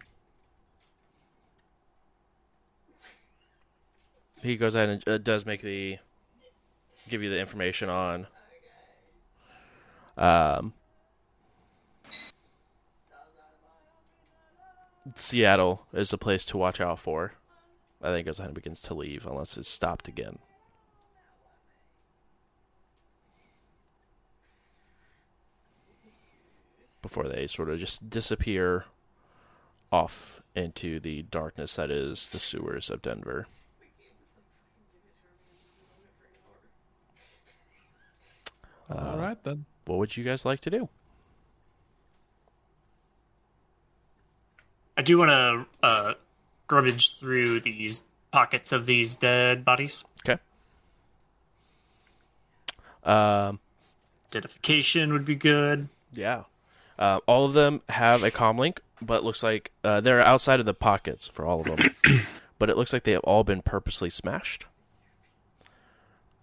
he 4.42 4.56
goes 4.56 4.74
ahead 4.74 4.88
and 4.88 5.08
uh, 5.08 5.18
does 5.18 5.44
make 5.44 5.60
the 5.62 5.98
give 7.08 7.22
you 7.22 7.30
the 7.30 7.38
information 7.38 7.88
on 7.88 8.26
um 10.16 10.72
Seattle 15.14 15.86
is 15.92 16.10
the 16.10 16.18
place 16.18 16.44
to 16.46 16.56
watch 16.56 16.80
out 16.80 16.98
for. 16.98 17.34
I 18.02 18.10
think 18.10 18.26
goes 18.26 18.38
ahead 18.38 18.48
and 18.48 18.54
begins 18.54 18.82
to 18.82 18.94
leave 18.94 19.26
unless 19.26 19.56
it's 19.56 19.68
stopped 19.68 20.08
again. 20.08 20.38
Before 27.02 27.28
they 27.28 27.46
sort 27.46 27.70
of 27.70 27.78
just 27.78 28.10
disappear 28.10 28.86
off 29.92 30.42
into 30.54 30.98
the 30.98 31.22
darkness 31.22 31.76
that 31.76 31.90
is 31.90 32.28
the 32.28 32.40
sewers 32.40 32.90
of 32.90 33.02
Denver. 33.02 33.46
All 38.88 39.18
right 39.18 39.42
then. 39.42 39.66
what 39.84 39.98
would 39.98 40.16
you 40.16 40.24
guys 40.24 40.44
like 40.44 40.60
to 40.60 40.70
do? 40.70 40.88
I 44.96 45.02
do 45.02 45.18
want 45.18 45.30
to 45.30 45.66
uh, 45.86 46.14
rummage 46.70 47.18
through 47.18 47.60
these 47.60 48.02
pockets 48.32 48.72
of 48.72 48.86
these 48.86 49.16
dead 49.16 49.64
bodies. 49.64 50.04
Okay. 50.26 50.40
Um, 53.04 53.60
Identification 54.30 55.12
would 55.12 55.24
be 55.24 55.34
good. 55.36 55.88
yeah. 56.12 56.44
Uh, 56.98 57.20
all 57.26 57.44
of 57.44 57.52
them 57.52 57.82
have 57.90 58.22
a 58.22 58.30
commlink, 58.30 58.78
but 59.02 59.22
looks 59.22 59.42
like 59.42 59.70
uh, 59.84 60.00
they're 60.00 60.22
outside 60.22 60.60
of 60.60 60.66
the 60.66 60.72
pockets 60.72 61.28
for 61.28 61.44
all 61.44 61.60
of 61.60 61.66
them. 61.66 61.94
but 62.58 62.70
it 62.70 62.76
looks 62.78 62.92
like 62.92 63.04
they 63.04 63.12
have 63.12 63.20
all 63.24 63.44
been 63.44 63.60
purposely 63.60 64.08
smashed. 64.08 64.64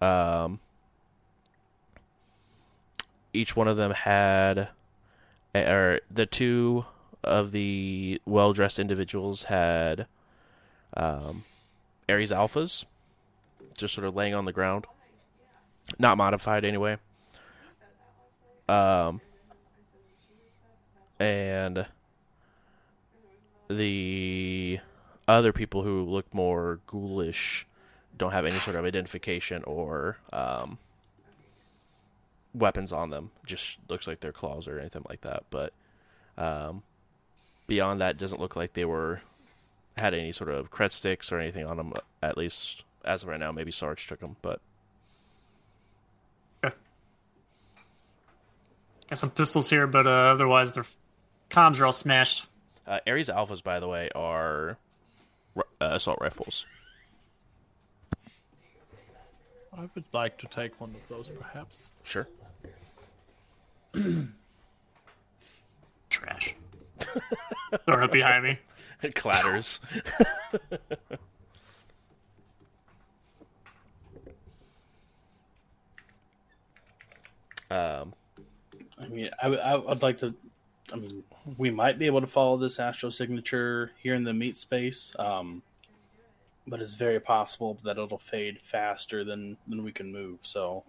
Um, 0.00 0.60
each 3.32 3.56
one 3.56 3.66
of 3.66 3.76
them 3.76 3.90
had, 3.90 4.68
or 5.56 6.00
the 6.08 6.26
two 6.26 6.84
of 7.24 7.52
the 7.52 8.20
well 8.24 8.52
dressed 8.52 8.78
individuals 8.78 9.44
had 9.44 10.06
um, 10.96 11.44
Ares 12.08 12.30
alphas, 12.30 12.84
just 13.76 13.94
sort 13.94 14.06
of 14.06 14.14
laying 14.14 14.34
on 14.34 14.44
the 14.44 14.52
ground, 14.52 14.86
not 15.98 16.16
modified 16.16 16.64
anyway. 16.64 16.96
Um, 18.68 19.20
and 21.18 21.86
the 23.68 24.80
other 25.26 25.52
people 25.52 25.82
who 25.82 26.02
look 26.02 26.32
more 26.34 26.80
ghoulish 26.86 27.66
don't 28.16 28.32
have 28.32 28.44
any 28.46 28.58
sort 28.58 28.76
of 28.76 28.84
identification 28.84 29.62
or 29.64 30.18
um, 30.32 30.78
weapons 32.54 32.92
on 32.92 33.10
them. 33.10 33.30
Just 33.44 33.78
looks 33.88 34.06
like 34.06 34.20
their 34.20 34.32
claws 34.32 34.68
or 34.68 34.78
anything 34.78 35.04
like 35.08 35.22
that. 35.22 35.44
But 35.50 35.72
um, 36.38 36.82
beyond 37.66 38.00
that, 38.00 38.12
it 38.12 38.18
doesn't 38.18 38.40
look 38.40 38.56
like 38.56 38.72
they 38.74 38.84
were 38.84 39.20
had 39.96 40.12
any 40.14 40.32
sort 40.32 40.50
of 40.50 40.70
cred 40.70 40.90
sticks 40.92 41.30
or 41.32 41.38
anything 41.38 41.64
on 41.66 41.76
them. 41.76 41.92
At 42.22 42.36
least 42.36 42.84
as 43.04 43.22
of 43.22 43.28
right 43.28 43.38
now, 43.40 43.52
maybe 43.52 43.70
Sarge 43.70 44.06
took 44.06 44.20
them, 44.20 44.36
but 44.42 44.60
Got 49.10 49.18
some 49.18 49.30
pistols 49.30 49.68
here, 49.68 49.86
but 49.86 50.06
uh, 50.06 50.10
otherwise 50.32 50.72
their 50.72 50.86
comms 51.50 51.78
are 51.78 51.84
all 51.86 51.92
smashed. 51.92 52.46
uh, 52.86 53.00
Ares 53.06 53.28
alphas, 53.28 53.62
by 53.62 53.78
the 53.78 53.86
way, 53.86 54.08
are 54.14 54.78
uh, 55.56 55.62
assault 55.80 56.18
rifles. 56.22 56.64
I 59.76 59.88
would 59.94 60.04
like 60.14 60.38
to 60.38 60.46
take 60.46 60.80
one 60.80 60.94
of 60.94 61.06
those, 61.08 61.28
perhaps. 61.28 61.90
Sure. 62.02 62.26
Trash. 66.08 66.54
Throw 67.86 67.98
it 67.98 68.04
up 68.04 68.12
behind 68.12 68.44
me. 68.44 68.58
It 69.02 69.14
clatters. 69.14 69.80
um, 77.70 78.14
I 78.98 79.08
mean, 79.08 79.30
I, 79.42 79.48
I 79.48 79.76
would 79.76 80.02
like 80.02 80.18
to. 80.18 80.34
I 80.92 80.96
mean, 80.96 81.24
we 81.56 81.70
might 81.70 81.98
be 81.98 82.06
able 82.06 82.20
to 82.20 82.26
follow 82.26 82.56
this 82.56 82.78
astral 82.78 83.10
signature 83.10 83.90
here 84.02 84.14
in 84.14 84.22
the 84.24 84.34
meat 84.34 84.56
space, 84.56 85.14
um, 85.18 85.62
but 86.66 86.80
it's 86.80 86.94
very 86.94 87.20
possible 87.20 87.78
that 87.84 87.98
it'll 87.98 88.18
fade 88.18 88.60
faster 88.62 89.24
than 89.24 89.56
than 89.66 89.82
we 89.84 89.92
can 89.92 90.12
move. 90.12 90.38
So, 90.42 90.84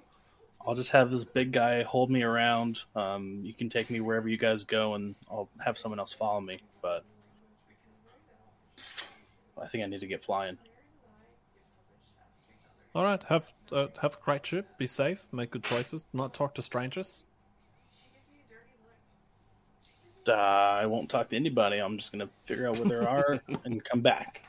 I'll 0.65 0.75
just 0.75 0.91
have 0.91 1.11
this 1.11 1.23
big 1.23 1.51
guy 1.51 1.83
hold 1.83 2.09
me 2.09 2.23
around. 2.23 2.81
Um, 2.95 3.41
you 3.43 3.53
can 3.53 3.69
take 3.69 3.89
me 3.89 3.99
wherever 4.01 4.27
you 4.27 4.37
guys 4.37 4.63
go, 4.63 4.95
and 4.95 5.15
I'll 5.29 5.49
have 5.63 5.77
someone 5.77 5.99
else 5.99 6.13
follow 6.13 6.41
me. 6.41 6.59
But 6.81 7.03
I 9.61 9.67
think 9.67 9.83
I 9.83 9.87
need 9.87 10.01
to 10.01 10.07
get 10.07 10.23
flying. 10.23 10.57
All 12.93 13.03
right, 13.03 13.21
have 13.23 13.51
uh, 13.71 13.87
have 14.01 14.15
a 14.15 14.23
great 14.23 14.43
trip. 14.43 14.65
Be 14.77 14.87
safe. 14.87 15.25
Make 15.31 15.51
good 15.51 15.63
choices. 15.63 16.05
Not 16.13 16.33
talk 16.33 16.55
to 16.55 16.61
strangers. 16.61 17.23
Uh, 20.27 20.31
I 20.31 20.85
won't 20.85 21.09
talk 21.09 21.29
to 21.29 21.35
anybody. 21.35 21.77
I'm 21.77 21.97
just 21.97 22.11
gonna 22.11 22.29
figure 22.45 22.67
out 22.67 22.77
where 22.77 22.87
they 22.87 22.95
are 22.95 23.39
and 23.65 23.83
come 23.83 24.01
back. 24.01 24.43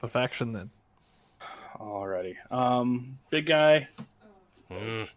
Perfection, 0.00 0.52
then. 0.52 0.70
Alrighty. 1.78 2.36
Um, 2.50 3.18
big 3.30 3.46
guy, 3.46 3.88
mm, 4.74 5.08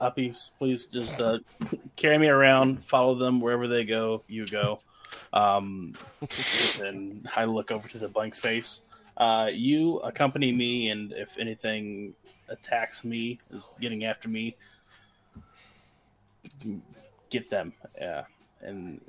uppies, 0.00 0.50
please 0.58 0.86
just 0.86 1.20
uh, 1.20 1.38
carry 1.96 2.18
me 2.18 2.28
around. 2.28 2.84
Follow 2.84 3.14
them 3.14 3.40
wherever 3.40 3.68
they 3.68 3.84
go. 3.84 4.22
You 4.28 4.46
go. 4.46 4.80
Um, 5.32 5.94
and 6.82 7.28
I 7.34 7.44
look 7.44 7.70
over 7.70 7.88
to 7.88 7.98
the 7.98 8.08
blank 8.08 8.34
space. 8.34 8.80
Uh, 9.16 9.48
you 9.52 9.98
accompany 9.98 10.52
me, 10.52 10.90
and 10.90 11.12
if 11.12 11.38
anything 11.38 12.14
attacks 12.48 13.04
me, 13.04 13.38
is 13.52 13.70
getting 13.80 14.04
after 14.04 14.28
me, 14.28 14.56
get 17.30 17.48
them. 17.48 17.72
Yeah, 17.96 18.24
and, 18.60 19.00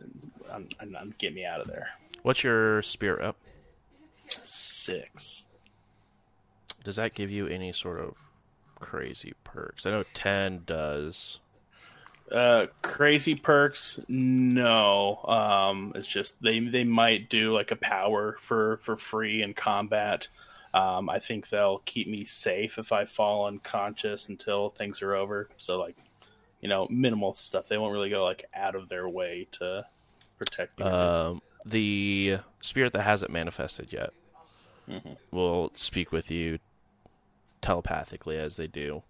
and, 0.51 0.75
and, 0.79 0.95
and 0.95 1.17
get 1.17 1.33
me 1.33 1.45
out 1.45 1.61
of 1.61 1.67
there. 1.67 1.89
what's 2.21 2.43
your 2.43 2.81
spirit 2.83 3.23
up? 3.23 3.37
Six. 4.43 5.45
Does 6.83 6.97
that 6.97 7.15
give 7.15 7.31
you 7.31 7.47
any 7.47 7.73
sort 7.73 7.99
of 7.99 8.15
crazy 8.85 9.33
perks? 9.43 9.85
I 9.85 9.91
know 9.91 10.03
ten 10.13 10.61
does. 10.65 11.39
Uh, 12.31 12.67
crazy 12.81 13.35
perks, 13.35 13.99
no. 14.07 15.19
Um, 15.25 15.91
it's 15.95 16.07
just 16.07 16.41
they 16.41 16.59
they 16.59 16.83
might 16.83 17.29
do 17.29 17.51
like 17.51 17.71
a 17.71 17.75
power 17.75 18.37
for 18.41 18.77
for 18.77 18.95
free 18.95 19.41
in 19.41 19.53
combat. 19.53 20.27
Um, 20.73 21.09
I 21.09 21.19
think 21.19 21.49
they'll 21.49 21.79
keep 21.85 22.07
me 22.07 22.25
safe 22.25 22.77
if 22.77 22.91
I 22.91 23.05
fall 23.05 23.47
unconscious 23.47 24.27
until 24.27 24.69
things 24.71 25.01
are 25.01 25.15
over. 25.15 25.49
So 25.57 25.79
like, 25.79 25.95
you 26.61 26.67
know, 26.67 26.87
minimal 26.89 27.33
stuff. 27.33 27.67
They 27.67 27.77
won't 27.77 27.93
really 27.93 28.09
go 28.09 28.23
like 28.23 28.45
out 28.53 28.75
of 28.75 28.89
their 28.89 29.07
way 29.07 29.47
to 29.53 29.85
protect 30.37 30.77
me. 30.79 30.85
Um, 30.85 31.41
the 31.65 32.39
spirit 32.61 32.91
that 32.93 33.03
hasn't 33.03 33.31
manifested 33.31 33.93
yet 33.93 34.11
Mhm. 34.89 35.15
will 35.31 35.71
speak 35.75 36.11
with 36.11 36.29
you 36.29 36.59
telepathically 37.65 38.37
as 38.37 38.57
they 38.57 38.67
do. 38.67 39.01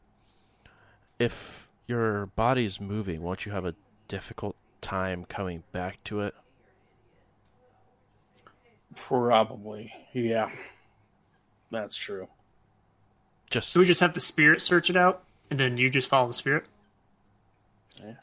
If 1.20 1.68
your 1.88 2.28
body's 2.28 2.80
moving, 2.80 3.22
won't 3.22 3.46
you 3.46 3.52
have 3.52 3.66
a 3.66 3.76
difficult 4.08 4.56
time 4.80 5.26
coming 5.26 5.64
back 5.74 6.02
to 6.06 6.22
it? 6.22 6.34
Probably, 8.96 9.92
yeah. 10.14 10.50
That's 11.70 11.98
true. 11.98 12.30
Just 13.50 13.72
So 13.72 13.82
we 13.82 13.86
just 13.86 14.00
have 14.00 14.14
the 14.14 14.22
spirit 14.22 14.62
search 14.62 14.90
it 14.90 14.96
out, 14.96 15.24
and 15.50 15.60
then 15.60 15.76
you 15.76 15.90
just 15.90 16.08
follow 16.08 16.28
the 16.28 16.34
spirit. 16.34 16.64
Yeah. 18.02 18.14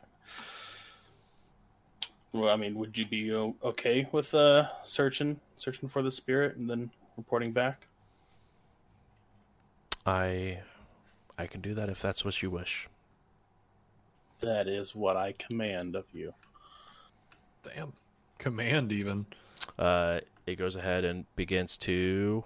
Well, 2.32 2.48
I 2.48 2.56
mean, 2.56 2.74
would 2.76 2.96
you 2.96 3.04
be 3.04 3.34
okay 3.34 4.08
with 4.12 4.34
uh 4.34 4.68
searching 4.84 5.38
searching 5.58 5.90
for 5.90 6.00
the 6.00 6.10
spirit 6.10 6.56
and 6.56 6.70
then 6.70 6.90
reporting 7.18 7.52
back? 7.52 7.86
I 10.04 10.60
I 11.38 11.46
can 11.46 11.60
do 11.60 11.74
that 11.74 11.88
if 11.88 12.00
that's 12.02 12.24
what 12.24 12.42
you 12.42 12.50
wish. 12.50 12.88
That 14.40 14.66
is 14.66 14.94
what 14.94 15.16
I 15.16 15.32
command 15.32 15.94
of 15.94 16.04
you. 16.12 16.34
Damn. 17.62 17.92
Command, 18.38 18.90
even. 18.90 19.26
Uh, 19.78 20.20
it 20.46 20.56
goes 20.56 20.74
ahead 20.74 21.04
and 21.04 21.26
begins 21.36 21.78
to 21.78 22.44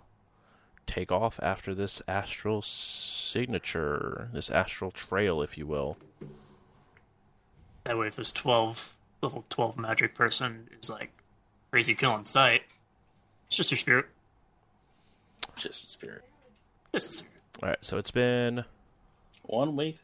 take 0.86 1.10
off 1.10 1.40
after 1.43 1.74
this 1.74 2.02
astral 2.06 2.60
signature, 2.60 4.28
this 4.32 4.51
astral 4.51 4.90
trail, 4.90 5.40
if 5.40 5.56
you 5.56 5.66
will. 5.66 5.97
That 7.85 7.97
way, 7.97 8.09
if 8.09 8.16
this 8.16 8.32
twelve 8.32 8.97
level 9.22 9.44
twelve 9.48 9.78
magic 9.78 10.14
person 10.14 10.68
is 10.80 10.90
like 10.90 11.10
crazy 11.70 11.94
killing 11.94 12.24
sight, 12.26 12.62
it's 13.47 13.56
just 13.56 13.70
your 13.70 13.78
spirit. 13.78 14.06
Just 15.56 15.90
spirit. 15.90 16.24
Just 16.93 17.10
a 17.10 17.12
spirit. 17.14 17.35
All 17.62 17.68
right, 17.70 17.78
so 17.84 17.96
it's 17.98 18.10
been 18.10 18.64
One 19.42 19.76
week. 19.76 19.98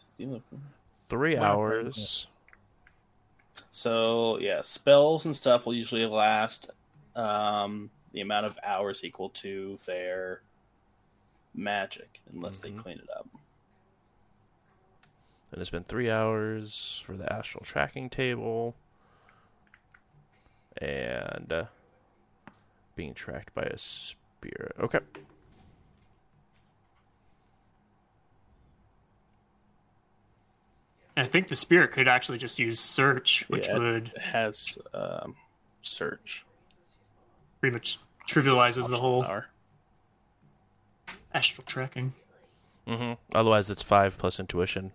three 1.09 1.37
Wow. 1.37 1.43
hours. 1.45 2.27
So 3.71 4.39
yeah, 4.39 4.63
spells 4.63 5.27
and 5.27 5.37
stuff 5.37 5.67
will 5.67 5.75
usually 5.75 6.07
last 6.07 6.71
um, 7.15 7.91
the 8.13 8.21
amount 8.23 8.47
of 8.47 8.59
hours 8.65 9.05
equal 9.05 9.29
to 9.31 9.79
their 9.85 10.41
magic, 11.55 12.21
unless 12.33 12.59
they 12.59 12.71
Mhm. 12.71 12.79
clean 12.79 12.99
it 12.99 13.09
up. 13.15 13.29
And 15.51 15.61
it's 15.61 15.71
been 15.71 15.85
three 15.85 16.11
hours 16.11 17.03
for 17.05 17.17
the 17.19 17.31
astral 17.31 17.65
tracking 17.65 18.09
table. 18.09 18.75
And 20.81 21.53
uh, 21.53 21.67
being 22.97 23.13
tracked 23.13 23.55
by 23.55 23.65
a 23.65 23.77
spirit. 23.77 24.75
Okay. 24.79 25.01
I 31.17 31.25
think 31.25 31.49
the 31.49 31.57
spirit 31.57 31.93
could 31.93 32.09
actually 32.09 32.39
just 32.39 32.59
use 32.59 32.81
search, 32.81 33.45
which 33.49 33.67
Yeah. 33.69 33.79
would 33.79 34.13
has 34.19 34.79
um, 34.95 35.37
search. 35.83 36.45
pretty 37.61 37.75
much 37.75 37.99
trivializes 38.29 38.89
the 38.89 38.99
whole 38.99 39.23
Power. 39.25 39.47
astral 41.35 41.65
tracking. 41.67 42.15
hmm 42.87 43.13
Otherwise, 43.35 43.69
it's 43.71 43.83
five 43.83 44.17
plus 44.19 44.41
intuition 44.41 44.93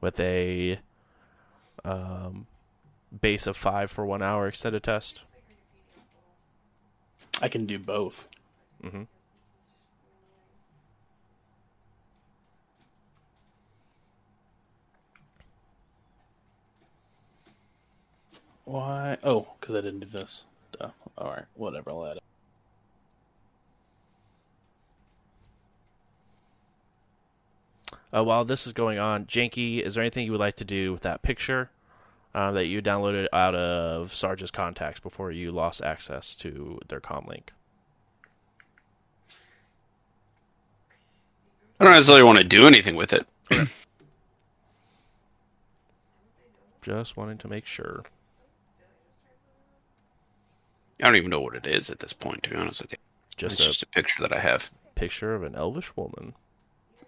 with 0.00 0.18
a 0.20 0.78
um, 1.84 2.46
base 3.20 3.46
of 3.46 3.56
five 3.56 3.90
for 3.90 4.04
one 4.06 4.22
hour 4.22 4.48
extended 4.48 4.82
test. 4.82 5.24
I 7.42 7.48
can 7.48 7.66
do 7.66 7.78
both. 7.78 8.26
hmm 8.82 9.02
Why? 18.66 19.16
Oh, 19.22 19.46
because 19.60 19.76
I 19.76 19.80
didn't 19.80 20.00
do 20.00 20.06
this. 20.06 20.42
Duh. 20.78 20.90
All 21.16 21.30
right, 21.30 21.44
whatever. 21.54 21.90
I'll 21.90 22.04
add 22.04 22.16
it. 22.16 22.22
Uh, 28.14 28.24
while 28.24 28.44
this 28.44 28.66
is 28.66 28.72
going 28.72 28.98
on, 28.98 29.24
Janky, 29.26 29.80
is 29.80 29.94
there 29.94 30.02
anything 30.02 30.24
you 30.26 30.32
would 30.32 30.40
like 30.40 30.56
to 30.56 30.64
do 30.64 30.90
with 30.92 31.02
that 31.02 31.22
picture 31.22 31.70
uh, 32.34 32.50
that 32.52 32.66
you 32.66 32.82
downloaded 32.82 33.28
out 33.32 33.54
of 33.54 34.12
Sarge's 34.12 34.50
contacts 34.50 34.98
before 34.98 35.30
you 35.30 35.52
lost 35.52 35.80
access 35.82 36.34
to 36.36 36.80
their 36.88 37.00
commlink? 37.00 37.50
I 41.78 41.84
don't 41.84 41.92
necessarily 41.92 42.24
want 42.24 42.38
to 42.38 42.44
do 42.44 42.66
anything 42.66 42.96
with 42.96 43.12
it. 43.12 43.28
Just 46.82 47.16
wanting 47.16 47.38
to 47.38 47.46
make 47.48 47.66
sure. 47.66 48.02
I 51.00 51.06
don't 51.06 51.16
even 51.16 51.30
know 51.30 51.40
what 51.40 51.56
it 51.56 51.66
is 51.66 51.90
at 51.90 52.00
this 52.00 52.12
point, 52.12 52.42
to 52.42 52.50
be 52.50 52.56
honest 52.56 52.82
with 52.82 52.92
you. 52.92 52.98
Just 53.36 53.60
it's 53.60 53.60
a 53.60 53.64
just 53.68 53.82
a 53.82 53.86
picture 53.86 54.20
that 54.22 54.32
I 54.32 54.40
have. 54.40 54.70
picture 54.96 55.32
of 55.34 55.44
an 55.44 55.54
elvish 55.54 55.96
woman. 55.96 56.34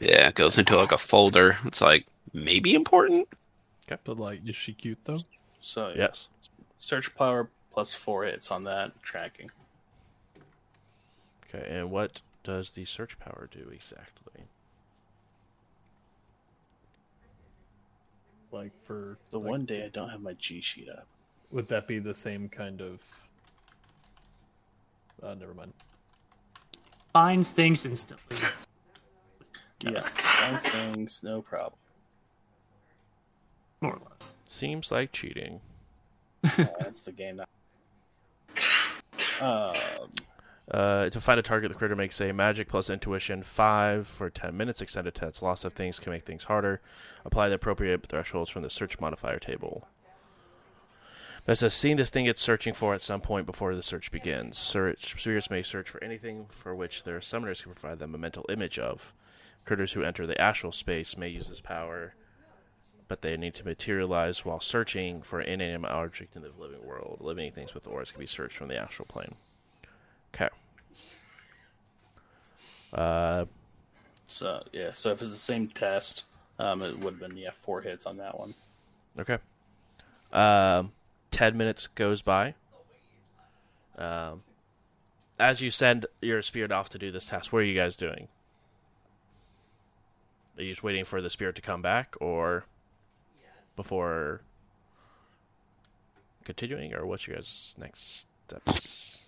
Yeah, 0.00 0.28
it 0.28 0.34
goes 0.34 0.58
into 0.58 0.76
like 0.76 0.92
a 0.92 0.98
folder. 0.98 1.56
It's 1.64 1.80
like 1.80 2.06
maybe 2.32 2.74
important. 2.74 3.28
But 4.04 4.18
like, 4.18 4.46
is 4.48 4.56
she 4.56 4.72
cute 4.74 4.98
though? 5.04 5.24
So 5.60 5.94
Yes. 5.94 6.28
search 6.78 7.14
power 7.14 7.50
plus 7.72 7.92
four 7.92 8.24
hits 8.24 8.50
on 8.50 8.64
that 8.64 9.02
tracking. 9.02 9.50
Okay, 11.44 11.66
and 11.68 11.90
what 11.90 12.22
does 12.44 12.70
the 12.72 12.84
search 12.84 13.18
power 13.18 13.48
do 13.50 13.68
exactly? 13.70 14.44
Like 18.52 18.72
for 18.84 19.18
The 19.30 19.38
like, 19.40 19.48
one 19.48 19.64
day 19.64 19.84
I 19.84 19.88
don't 19.88 20.10
have 20.10 20.20
my 20.20 20.34
G 20.34 20.60
sheet 20.60 20.88
up. 20.90 21.06
would 21.50 21.68
that 21.68 21.86
be 21.86 21.98
the 21.98 22.14
same 22.14 22.48
kind 22.48 22.80
of? 22.80 23.00
Uh, 25.22 25.34
never 25.34 25.54
mind. 25.54 25.72
Finds 27.12 27.50
things 27.50 27.84
instantly. 27.86 28.36
Yeah, 29.80 30.00
find 30.00 30.60
things, 30.60 31.20
no 31.22 31.40
problem. 31.40 31.78
More 33.80 33.92
or 33.92 34.00
less. 34.10 34.34
Seems 34.44 34.90
like 34.90 35.12
cheating. 35.12 35.60
Uh, 36.42 36.64
that's 36.80 36.98
the 36.98 37.12
game. 37.12 37.36
Now. 37.36 37.44
Um, 39.40 39.76
Uh, 40.68 41.08
to 41.10 41.20
find 41.20 41.38
a 41.38 41.44
target, 41.44 41.70
the 41.70 41.78
critter 41.78 41.94
makes 41.94 42.20
a 42.20 42.32
magic 42.32 42.66
plus 42.68 42.90
intuition 42.90 43.44
5 43.44 44.04
for 44.08 44.28
10 44.30 44.56
minutes. 44.56 44.82
Extended 44.82 45.14
tests. 45.14 45.42
Loss 45.42 45.64
of 45.64 45.74
things 45.74 46.00
can 46.00 46.12
make 46.12 46.24
things 46.24 46.44
harder. 46.44 46.80
Apply 47.24 47.48
the 47.48 47.54
appropriate 47.54 48.04
thresholds 48.08 48.50
from 48.50 48.62
the 48.62 48.70
search 48.70 48.98
modifier 48.98 49.38
table. 49.38 49.86
It 51.48 51.56
says, 51.56 51.72
seeing 51.72 51.96
the 51.96 52.04
thing 52.04 52.26
it's 52.26 52.42
searching 52.42 52.74
for 52.74 52.92
at 52.92 53.00
some 53.00 53.22
point 53.22 53.46
before 53.46 53.74
the 53.74 53.82
search 53.82 54.12
begins. 54.12 54.58
Search 54.58 55.18
Spirits 55.18 55.48
may 55.48 55.62
search 55.62 55.88
for 55.88 56.02
anything 56.04 56.44
for 56.50 56.74
which 56.74 57.04
their 57.04 57.20
summoners 57.20 57.62
can 57.62 57.72
provide 57.72 57.98
them 57.98 58.14
a 58.14 58.18
mental 58.18 58.44
image 58.50 58.78
of. 58.78 59.14
Critters 59.64 59.94
who 59.94 60.02
enter 60.02 60.26
the 60.26 60.38
astral 60.38 60.72
space 60.72 61.16
may 61.16 61.28
use 61.28 61.48
this 61.48 61.62
power, 61.62 62.12
but 63.08 63.22
they 63.22 63.34
need 63.38 63.54
to 63.54 63.64
materialize 63.64 64.44
while 64.44 64.60
searching 64.60 65.22
for 65.22 65.40
an 65.40 65.48
inanimate 65.48 65.90
object 65.90 66.36
in 66.36 66.42
the 66.42 66.50
living 66.58 66.86
world. 66.86 67.16
Living 67.22 67.50
things 67.50 67.72
with 67.72 67.86
auras 67.86 68.12
can 68.12 68.20
be 68.20 68.26
searched 68.26 68.58
from 68.58 68.68
the 68.68 68.76
astral 68.76 69.06
plane. 69.06 69.34
Okay. 70.34 70.50
Uh, 72.92 73.46
so 74.26 74.60
yeah, 74.74 74.90
so 74.90 75.12
if 75.12 75.22
it's 75.22 75.32
the 75.32 75.38
same 75.38 75.68
test, 75.68 76.24
um, 76.58 76.82
it 76.82 76.98
would 76.98 77.14
have 77.14 77.20
been 77.20 77.38
yeah 77.38 77.50
four 77.62 77.80
hits 77.80 78.04
on 78.04 78.18
that 78.18 78.38
one. 78.38 78.52
okay. 79.18 79.38
Um, 80.30 80.92
ten 81.30 81.56
minutes 81.56 81.86
goes 81.86 82.22
by. 82.22 82.54
Um, 83.96 84.42
as 85.38 85.60
you 85.60 85.70
send 85.70 86.06
your 86.20 86.42
spirit 86.42 86.72
off 86.72 86.88
to 86.90 86.98
do 86.98 87.10
this 87.10 87.26
task, 87.26 87.52
what 87.52 87.60
are 87.60 87.64
you 87.64 87.74
guys 87.74 87.96
doing? 87.96 88.28
Are 90.56 90.62
you 90.62 90.70
just 90.70 90.82
waiting 90.82 91.04
for 91.04 91.22
the 91.22 91.30
spirit 91.30 91.54
to 91.56 91.62
come 91.62 91.82
back, 91.82 92.16
or 92.20 92.64
before 93.76 94.42
continuing, 96.44 96.94
or 96.94 97.06
what's 97.06 97.26
your 97.26 97.36
guys' 97.36 97.74
next 97.78 98.26
steps? 98.46 99.22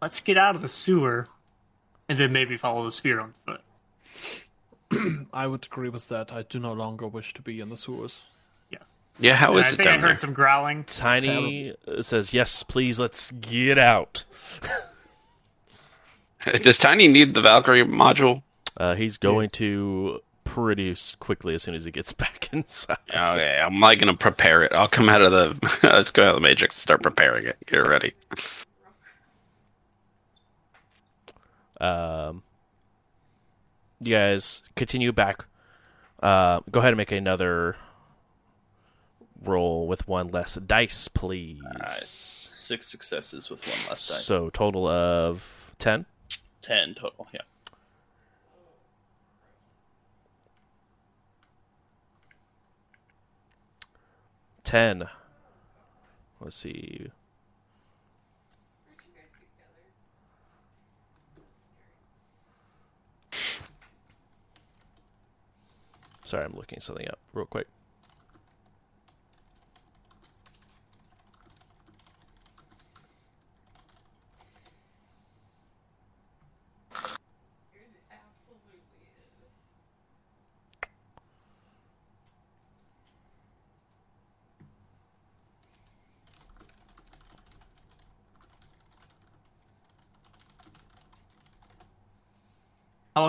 Let's 0.00 0.20
get 0.20 0.36
out 0.36 0.56
of 0.56 0.62
the 0.62 0.68
sewer, 0.68 1.28
and 2.08 2.18
then 2.18 2.32
maybe 2.32 2.56
follow 2.56 2.84
the 2.84 2.90
spirit 2.90 3.22
on 3.22 3.34
foot. 3.46 3.60
I 5.32 5.46
would 5.46 5.66
agree 5.66 5.88
with 5.88 6.08
that. 6.08 6.32
I 6.32 6.42
do 6.42 6.58
no 6.58 6.72
longer 6.72 7.06
wish 7.06 7.32
to 7.34 7.42
be 7.42 7.60
in 7.60 7.68
the 7.68 7.76
sewers. 7.76 8.22
Yes. 9.22 9.30
Yeah, 9.30 9.36
how 9.36 9.50
And 9.56 9.60
is 9.60 9.64
I 9.64 9.68
it 9.70 9.76
think 9.76 9.88
I 9.88 9.92
heard 9.98 10.02
there? 10.10 10.16
some 10.18 10.32
growling. 10.32 10.84
Tiny 10.84 11.74
uh, 11.86 12.02
says, 12.02 12.32
"Yes, 12.34 12.62
please. 12.62 12.98
Let's 13.00 13.30
get 13.30 13.78
out." 13.78 14.24
Does 16.62 16.78
Tiny 16.78 17.06
need 17.08 17.34
the 17.34 17.40
Valkyrie 17.40 17.84
module? 17.84 18.42
Uh, 18.76 18.94
he's 18.96 19.16
going 19.18 19.48
to 19.50 20.20
pretty 20.44 20.90
s- 20.90 21.14
quickly 21.20 21.54
as 21.54 21.62
soon 21.62 21.74
as 21.74 21.84
he 21.84 21.90
gets 21.92 22.12
back 22.24 22.48
inside. 22.52 22.96
Okay, 23.10 23.60
I'm 23.64 23.78
like 23.80 24.00
gonna 24.00 24.16
prepare 24.16 24.62
it. 24.64 24.72
I'll 24.72 24.88
come 24.88 25.08
out 25.08 25.22
of 25.22 25.30
the 25.30 25.78
let's 25.84 26.10
go 26.10 26.22
out 26.24 26.28
of 26.30 26.34
the 26.36 26.40
matrix 26.40 26.74
and 26.76 26.82
start 26.82 27.02
preparing 27.02 27.46
it. 27.46 27.56
Get 27.66 27.78
ready. 27.78 28.12
Um, 31.80 32.42
you 34.00 34.14
guys 34.14 34.62
continue 34.76 35.12
back. 35.12 35.44
Uh, 36.22 36.60
go 36.70 36.80
ahead 36.80 36.92
and 36.92 36.96
make 36.98 37.10
another 37.12 37.76
roll 39.44 39.86
with 39.86 40.06
one 40.08 40.28
less 40.28 40.54
dice, 40.54 41.08
please. 41.08 41.60
Six 42.02 42.86
successes 42.86 43.50
with 43.50 43.66
one 43.66 43.76
less 43.90 44.08
die. 44.08 44.14
So 44.14 44.50
total 44.50 44.86
of 44.86 45.74
ten. 45.78 46.06
Ten 46.60 46.94
total. 46.94 47.26
Yeah. 47.32 47.40
Ten. 54.64 55.08
Let's 56.40 56.56
see. 56.56 57.10
Sorry, 66.24 66.44
I'm 66.44 66.54
looking 66.54 66.80
something 66.80 67.06
up 67.08 67.18
real 67.34 67.44
quick. 67.44 67.66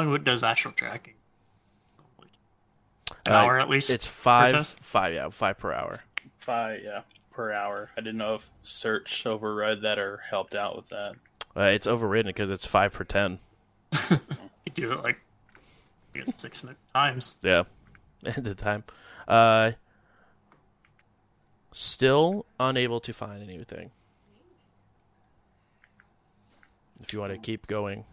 How 0.02 0.08
long 0.08 0.24
does 0.24 0.44
astral 0.44 0.74
tracking? 0.74 1.14
An 3.26 3.34
Uh, 3.34 3.36
hour 3.36 3.60
at 3.60 3.70
least. 3.70 3.90
It's 3.90 4.06
five, 4.06 4.68
five, 4.68 5.14
yeah, 5.14 5.30
five 5.30 5.58
per 5.58 5.72
hour. 5.72 6.04
Five. 6.38 6.82
Yeah. 6.84 7.02
Per 7.32 7.52
hour. 7.52 7.90
I 7.98 8.02
didn't 8.02 8.18
know 8.18 8.36
if 8.36 8.50
search 8.62 9.26
override 9.26 9.82
that 9.82 9.98
or 9.98 10.18
helped 10.30 10.56
out 10.56 10.76
with 10.76 10.90
that. 10.90 11.14
Uh, 11.56 11.62
it's 11.64 11.88
overridden 11.88 12.30
because 12.30 12.50
it's 12.52 12.66
five 12.66 12.94
per 12.94 13.04
ten. 13.04 13.40
You 14.66 14.72
do 14.74 14.92
it 14.94 15.04
like 15.04 15.20
I 16.16 16.20
guess 16.20 16.36
six 16.40 16.64
times. 16.94 17.36
Yeah, 17.42 17.64
at 18.26 18.42
the 18.44 18.56
time. 18.56 18.86
Uh, 19.28 19.72
still 21.74 22.46
unable 22.62 23.02
to 23.02 23.12
find 23.12 23.44
anything. 23.44 23.92
If 27.02 27.12
you 27.12 27.20
want 27.20 27.34
to 27.34 27.40
keep 27.40 27.68
going, 27.68 28.06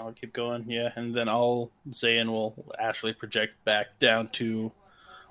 I'll 0.00 0.12
keep 0.12 0.32
going, 0.32 0.64
yeah, 0.68 0.90
and 0.96 1.14
then 1.14 1.28
I'll 1.28 1.70
Zayn 1.90 2.26
will 2.28 2.74
actually 2.78 3.12
project 3.12 3.62
back 3.64 3.98
down 3.98 4.28
to 4.30 4.72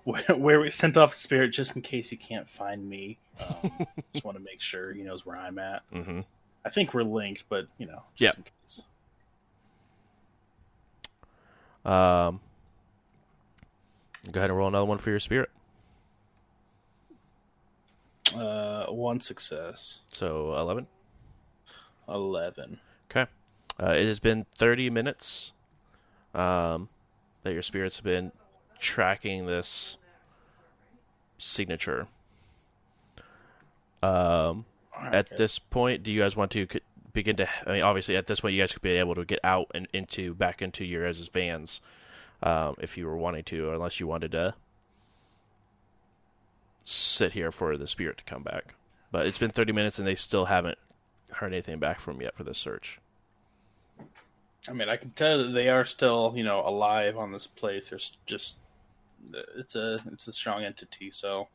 where, 0.04 0.24
where 0.36 0.60
we 0.60 0.72
sent 0.72 0.96
off 0.98 1.12
the 1.12 1.18
spirit, 1.20 1.50
just 1.50 1.76
in 1.76 1.82
case 1.82 2.10
he 2.10 2.16
can't 2.16 2.50
find 2.50 2.88
me. 2.90 3.18
Um, 3.40 3.72
just 4.14 4.24
want 4.26 4.38
to 4.38 4.44
make 4.44 4.62
sure 4.62 4.94
he 4.94 5.02
knows 5.02 5.26
where 5.26 5.38
I'm 5.38 5.60
at. 5.60 5.82
hmm 5.92 6.22
I 6.66 6.70
think 6.70 6.94
we're 6.94 7.04
linked, 7.04 7.46
but 7.50 7.68
you 7.78 7.86
know, 7.88 8.04
Yeah. 8.18 8.28
just 8.30 8.38
in 8.40 8.44
case. 8.44 8.82
um, 11.86 12.40
go 14.32 14.40
ahead 14.40 14.50
and 14.50 14.58
roll 14.58 14.68
another 14.68 14.86
one 14.86 14.98
for 14.98 15.10
your 15.10 15.20
spirit. 15.20 15.50
Uh, 18.36 18.86
one 18.88 19.20
success, 19.22 20.02
So 20.14 20.54
eleven. 20.56 20.86
eleven. 22.08 22.80
Okay. 23.10 23.30
Uh, 23.82 23.92
it 23.92 24.06
has 24.06 24.20
been 24.20 24.46
30 24.56 24.90
minutes 24.90 25.54
um, 26.34 26.90
that 27.44 27.54
your 27.54 27.62
spirits 27.62 27.98
have 27.98 28.04
been 28.04 28.32
tracking 28.80 29.46
this 29.46 29.98
signature. 31.38 32.08
Um, 34.04 34.66
at 34.98 35.28
Okay. 35.28 35.36
this 35.38 35.60
point, 35.60 36.04
do 36.04 36.12
you 36.12 36.22
guys 36.22 36.36
want 36.36 36.52
to 36.52 36.68
begin 37.14 37.38
to? 37.38 37.48
I 37.66 37.74
mean, 37.74 37.82
obviously, 37.84 38.18
at 38.18 38.28
this 38.28 38.42
point, 38.42 38.54
you 38.54 38.62
guys 38.62 38.74
could 38.74 38.82
be 38.82 38.92
able 38.92 39.16
to 39.16 39.26
get 39.26 39.40
out 39.44 39.68
and 39.74 39.88
into 39.94 40.34
back 40.34 40.62
into 40.62 40.84
your 40.84 41.06
guys' 41.06 41.28
vans, 41.30 41.82
um, 42.44 42.76
if 42.80 42.98
you 42.98 43.06
were 43.06 43.18
wanting 43.18 43.44
to, 43.46 43.72
unless 43.72 44.00
you 44.00 44.08
wanted 44.08 44.32
to 44.32 44.56
sit 46.86 47.34
here 47.34 47.52
for 47.52 47.78
the 47.78 47.88
spirit 47.88 48.18
to 48.18 48.24
come 48.24 48.44
back. 48.44 48.76
But 49.12 49.26
it's 49.26 49.38
been 49.38 49.52
30 49.52 49.72
minutes, 49.74 50.00
and 50.00 50.08
they 50.08 50.16
still 50.16 50.46
haven't 50.46 50.78
heard 51.34 51.54
anything 51.54 51.80
back 51.80 52.00
from 52.00 52.22
yet 52.22 52.36
for 52.36 52.44
the 52.44 52.54
search. 52.54 53.00
I 54.70 54.74
mean, 54.74 54.90
I 54.90 54.98
can 54.98 55.12
tell 55.12 55.40
that 55.40 55.52
they 55.52 55.70
are 55.70 55.86
still, 55.86 56.34
you 56.36 56.44
know, 56.44 56.62
alive 56.66 57.18
on 57.18 57.32
this 57.32 57.48
place. 57.48 57.90
There's 57.90 58.16
just 58.26 58.56
it's 59.58 59.76
a 59.76 60.00
it's 60.12 60.28
a 60.28 60.34
strong 60.34 60.64
entity, 60.64 61.12
so 61.12 61.48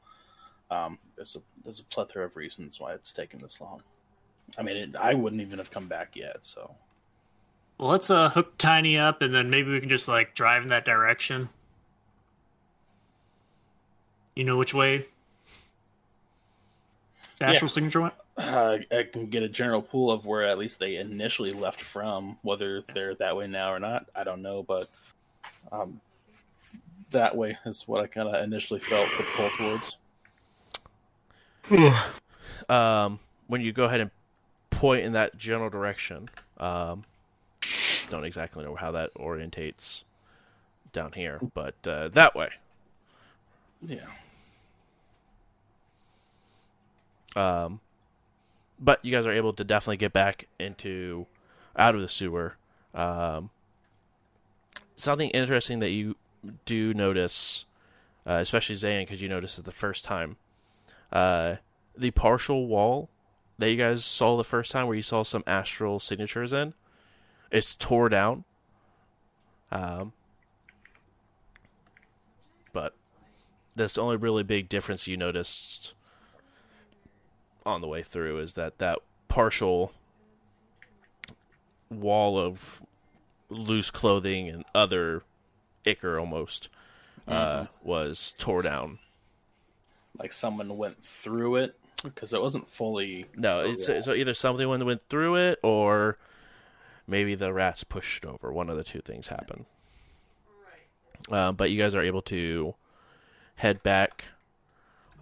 um, 0.70 0.98
there's 1.16 1.36
a 1.36 1.40
there's 1.64 1.80
a 1.80 1.84
plethora 1.84 2.24
of 2.26 2.36
reasons 2.36 2.80
why 2.80 2.94
it's 2.94 3.12
taken 3.12 3.40
this 3.40 3.60
long. 3.60 3.82
I 4.58 4.62
mean, 4.62 4.76
it, 4.76 4.96
I 4.96 5.14
wouldn't 5.14 5.42
even 5.42 5.58
have 5.58 5.70
come 5.70 5.88
back 5.88 6.16
yet. 6.16 6.38
So 6.42 6.74
Well, 7.78 7.90
let's 7.90 8.10
uh, 8.10 8.30
hook 8.30 8.58
Tiny 8.58 8.98
up, 8.98 9.22
and 9.22 9.34
then 9.34 9.50
maybe 9.50 9.70
we 9.70 9.80
can 9.80 9.88
just 9.88 10.08
like 10.08 10.34
drive 10.34 10.62
in 10.62 10.68
that 10.68 10.84
direction. 10.84 11.48
You 14.36 14.44
know 14.44 14.56
which 14.56 14.74
way 14.74 15.06
the 17.38 17.54
Yeah. 17.54 17.66
signature 17.68 18.00
went? 18.00 18.14
Uh, 18.36 18.78
I 18.90 19.02
can 19.04 19.26
get 19.26 19.42
a 19.42 19.48
general 19.48 19.82
pool 19.82 20.10
of 20.10 20.26
where 20.26 20.42
at 20.42 20.58
least 20.58 20.78
they 20.78 20.96
initially 20.96 21.52
left 21.52 21.80
from. 21.80 22.36
Whether 22.42 22.82
they're 22.92 23.14
that 23.16 23.36
way 23.36 23.46
now 23.46 23.72
or 23.72 23.78
not, 23.78 24.08
I 24.14 24.24
don't 24.24 24.42
know, 24.42 24.62
but 24.62 24.88
um, 25.70 26.00
that 27.10 27.36
way 27.36 27.56
is 27.64 27.86
what 27.86 28.02
I 28.02 28.06
kind 28.06 28.28
of 28.28 28.42
initially 28.42 28.80
felt 28.80 29.08
the 29.16 29.24
pull 29.34 29.50
towards. 29.56 29.98
um, 32.68 33.18
when 33.46 33.60
you 33.60 33.72
go 33.72 33.84
ahead 33.84 34.00
and 34.00 34.10
point 34.70 35.04
in 35.04 35.12
that 35.12 35.36
general 35.38 35.70
direction, 35.70 36.28
um, 36.58 37.04
don't 38.10 38.24
exactly 38.24 38.64
know 38.64 38.74
how 38.74 38.90
that 38.90 39.14
orientates 39.14 40.02
down 40.92 41.12
here, 41.12 41.40
but 41.54 41.74
uh, 41.86 42.08
that 42.08 42.34
way. 42.34 42.50
Yeah. 43.86 44.06
Um, 47.36 47.80
but 48.78 49.04
you 49.04 49.12
guys 49.12 49.26
are 49.26 49.32
able 49.32 49.52
to 49.52 49.64
definitely 49.64 49.96
get 49.96 50.12
back 50.12 50.48
into 50.58 51.26
out 51.76 51.94
of 51.94 52.00
the 52.00 52.08
sewer. 52.08 52.56
Um, 52.94 53.50
something 54.96 55.30
interesting 55.30 55.80
that 55.80 55.90
you 55.90 56.16
do 56.64 56.94
notice, 56.94 57.64
uh, 58.26 58.34
especially 58.34 58.76
Zayn, 58.76 59.02
because 59.02 59.22
you 59.22 59.28
noticed 59.28 59.58
it 59.58 59.64
the 59.64 59.72
first 59.72 60.04
time. 60.04 60.36
Uh, 61.12 61.56
the 61.96 62.10
partial 62.10 62.66
wall 62.66 63.08
that 63.58 63.70
you 63.70 63.76
guys 63.76 64.04
saw 64.04 64.36
the 64.36 64.44
first 64.44 64.72
time, 64.72 64.86
where 64.86 64.96
you 64.96 65.02
saw 65.02 65.22
some 65.22 65.44
astral 65.46 66.00
signatures 66.00 66.52
in, 66.52 66.74
it's 67.50 67.76
tore 67.76 68.08
down. 68.08 68.44
Um, 69.70 70.12
but 72.72 72.94
that's 73.76 73.94
the 73.94 74.02
only 74.02 74.16
really 74.16 74.42
big 74.42 74.68
difference 74.68 75.06
you 75.06 75.16
noticed 75.16 75.94
on 77.66 77.80
the 77.80 77.88
way 77.88 78.02
through 78.02 78.38
is 78.38 78.54
that 78.54 78.78
that 78.78 78.98
partial 79.28 79.92
wall 81.90 82.38
of 82.38 82.82
loose 83.48 83.90
clothing 83.90 84.48
and 84.48 84.64
other 84.74 85.22
ichor 85.84 86.18
almost 86.18 86.68
uh, 87.26 87.66
was 87.82 88.34
tore 88.38 88.62
down. 88.62 88.98
Like 90.18 90.32
someone 90.32 90.76
went 90.76 91.04
through 91.04 91.56
it 91.56 91.76
because 92.02 92.32
it 92.32 92.40
wasn't 92.40 92.68
fully. 92.68 93.26
No, 93.36 93.60
a 93.60 93.72
it's 93.72 93.86
so 93.86 94.12
either 94.14 94.34
something 94.34 94.68
went 94.68 94.84
went 94.84 95.02
through 95.08 95.36
it 95.36 95.58
or 95.62 96.18
maybe 97.06 97.34
the 97.34 97.52
rats 97.52 97.84
pushed 97.84 98.24
it 98.24 98.28
over. 98.28 98.52
One 98.52 98.68
of 98.70 98.76
the 98.76 98.84
two 98.84 99.00
things 99.00 99.28
happened. 99.28 99.66
Uh, 101.30 101.52
but 101.52 101.70
you 101.70 101.78
guys 101.78 101.94
are 101.94 102.02
able 102.02 102.20
to 102.20 102.74
head 103.56 103.82
back 103.82 104.26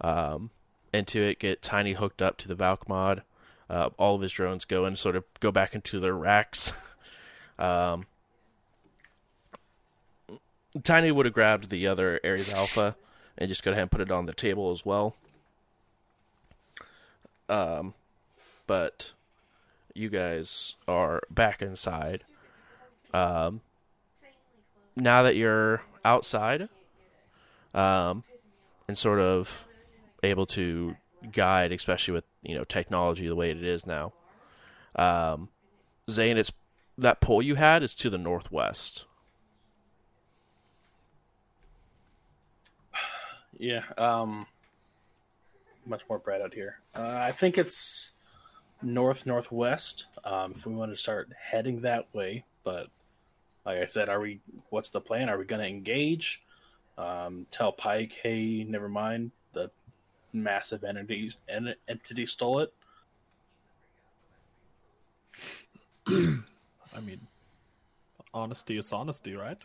um, 0.01 0.49
into 0.93 1.21
it, 1.21 1.39
get 1.39 1.61
Tiny 1.61 1.93
hooked 1.93 2.21
up 2.21 2.37
to 2.37 2.47
the 2.47 2.55
Valk 2.55 2.87
mod. 2.87 3.23
Uh, 3.69 3.89
all 3.97 4.15
of 4.15 4.21
his 4.21 4.31
drones 4.31 4.65
go 4.65 4.85
and 4.85 4.97
sort 4.99 5.15
of 5.15 5.23
go 5.39 5.51
back 5.51 5.73
into 5.73 5.99
their 5.99 6.13
racks. 6.13 6.73
um, 7.59 8.05
Tiny 10.83 11.11
would 11.11 11.25
have 11.25 11.33
grabbed 11.33 11.69
the 11.69 11.87
other 11.87 12.19
Ares 12.23 12.51
Alpha 12.51 12.95
and 13.37 13.49
just 13.49 13.63
go 13.63 13.71
ahead 13.71 13.83
and 13.83 13.91
put 13.91 14.01
it 14.01 14.11
on 14.11 14.25
the 14.25 14.33
table 14.33 14.71
as 14.71 14.85
well. 14.85 15.15
Um, 17.49 17.93
but 18.67 19.11
you 19.93 20.09
guys 20.09 20.75
are 20.87 21.21
back 21.29 21.61
inside. 21.61 22.23
Um, 23.13 23.61
now 24.95 25.23
that 25.23 25.35
you're 25.35 25.83
outside, 26.03 26.69
um, 27.73 28.23
and 28.87 28.97
sort 28.97 29.19
of 29.19 29.65
able 30.23 30.45
to 30.47 30.95
guide, 31.31 31.71
especially 31.71 32.13
with 32.13 32.25
you 32.41 32.55
know 32.55 32.63
technology 32.63 33.27
the 33.27 33.35
way 33.35 33.51
it 33.51 33.63
is 33.63 33.85
now. 33.85 34.13
Um, 34.95 35.49
Zane, 36.09 36.37
it's 36.37 36.51
that 36.97 37.21
pole 37.21 37.41
you 37.41 37.55
had 37.55 37.83
is 37.83 37.95
to 37.95 38.09
the 38.09 38.17
northwest. 38.17 39.05
Yeah. 43.59 43.83
Um. 43.97 44.47
Much 45.85 46.01
more 46.09 46.17
bright 46.17 46.41
out 46.41 46.53
here. 46.53 46.79
Uh, 46.95 47.19
I 47.21 47.31
think 47.31 47.57
it's 47.57 48.11
north 48.81 49.25
northwest. 49.25 50.07
Um, 50.23 50.53
if 50.57 50.65
we 50.65 50.73
want 50.73 50.91
to 50.91 50.97
start 50.97 51.29
heading 51.39 51.81
that 51.81 52.07
way, 52.13 52.45
but 52.63 52.87
like 53.65 53.77
I 53.77 53.85
said, 53.85 54.09
are 54.09 54.19
we? 54.19 54.39
What's 54.69 54.89
the 54.89 54.99
plan? 54.99 55.29
Are 55.29 55.37
we 55.37 55.45
going 55.45 55.61
to 55.61 55.67
engage? 55.67 56.41
Um, 56.97 57.45
tell 57.51 57.71
Pike, 57.71 58.19
hey, 58.21 58.65
never 58.67 58.89
mind. 58.89 59.31
The 60.33 60.39
massive 60.39 60.83
entities 60.83 61.35
en- 61.47 61.75
entity 61.87 62.25
stole 62.25 62.59
it. 62.59 62.73
I 66.07 66.99
mean, 66.99 67.21
honesty 68.33 68.77
is 68.77 68.91
honesty, 68.91 69.35
right? 69.35 69.57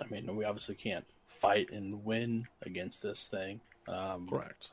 I 0.00 0.06
mean, 0.10 0.34
we 0.36 0.44
obviously 0.44 0.74
can't 0.74 1.04
fight 1.40 1.70
and 1.70 2.04
win 2.04 2.46
against 2.62 3.02
this 3.02 3.26
thing. 3.26 3.60
Um, 3.88 4.28
Correct. 4.28 4.70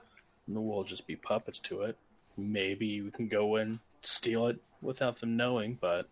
We'll 0.48 0.84
just 0.84 1.06
be 1.08 1.16
puppets 1.16 1.60
to 1.62 1.84
it. 1.84 1.98
Maybe 2.38 3.02
we 3.02 3.12
can 3.12 3.28
go 3.28 3.58
in, 3.58 3.80
steal 4.02 4.48
it 4.48 4.60
without 4.82 5.20
them 5.20 5.38
knowing, 5.38 5.78
but. 5.80 6.08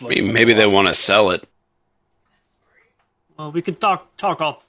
I 0.00 0.04
mean, 0.06 0.32
maybe 0.32 0.54
they 0.54 0.66
want 0.68 0.86
to 0.86 0.94
sell 0.94 1.30
it. 1.30 1.48
Well, 3.38 3.52
we 3.52 3.62
could 3.62 3.80
talk 3.80 4.16
talk 4.16 4.40
off 4.40 4.64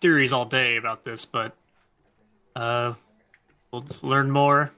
theories 0.00 0.32
all 0.32 0.44
day 0.44 0.76
about 0.76 1.04
this, 1.04 1.24
but 1.24 1.56
uh, 2.54 2.94
we'll 3.72 3.84
learn 4.02 4.30
more 4.30 4.72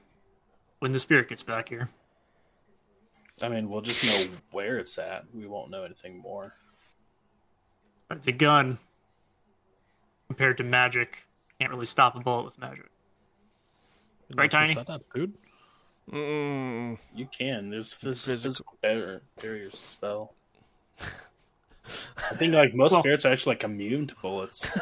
when 0.79 0.91
the 0.91 0.99
spirit 0.99 1.29
gets 1.29 1.43
back 1.43 1.69
here. 1.69 1.89
I 3.41 3.47
mean, 3.47 3.69
we'll 3.69 3.81
just 3.81 4.03
know 4.03 4.35
where 4.51 4.77
it's 4.79 4.97
at. 4.97 5.23
We 5.33 5.47
won't 5.47 5.71
know 5.71 5.83
anything 5.83 6.17
more. 6.17 6.53
But 8.09 8.23
the 8.23 8.31
gun, 8.33 8.79
compared 10.27 10.57
to 10.57 10.63
magic, 10.63 11.19
can't 11.59 11.71
really 11.71 11.85
stop 11.85 12.15
a 12.15 12.19
bullet 12.19 12.43
with 12.45 12.57
magic. 12.59 12.85
Right, 14.35 14.49
Tiny? 14.51 14.73
set 14.73 14.89
up, 14.89 15.01
dude. 15.13 15.33
Mm, 16.11 16.97
You 17.15 17.27
can. 17.27 17.69
There's 17.69 17.93
phys- 17.93 18.23
Physical- 18.25 18.35
physical 18.35 18.77
barrier, 18.81 19.21
barriers 19.41 19.77
spell. 19.77 20.33
I 22.31 22.35
think 22.35 22.53
like 22.53 22.73
most 22.73 22.91
Well- 22.91 23.01
spirits 23.01 23.25
are 23.25 23.31
actually 23.31 23.55
like 23.55 23.63
immune 23.63 24.07
to 24.07 24.15
bullets. 24.21 24.69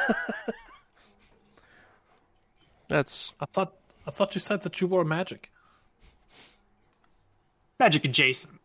that's 2.87 3.33
I 3.39 3.45
thought 3.45 3.73
I 4.05 4.11
thought 4.11 4.33
you 4.35 4.41
said 4.41 4.61
that 4.63 4.79
you 4.81 4.87
were 4.87 5.03
magic. 5.03 5.49
Magic 7.79 8.05
adjacent. 8.05 8.59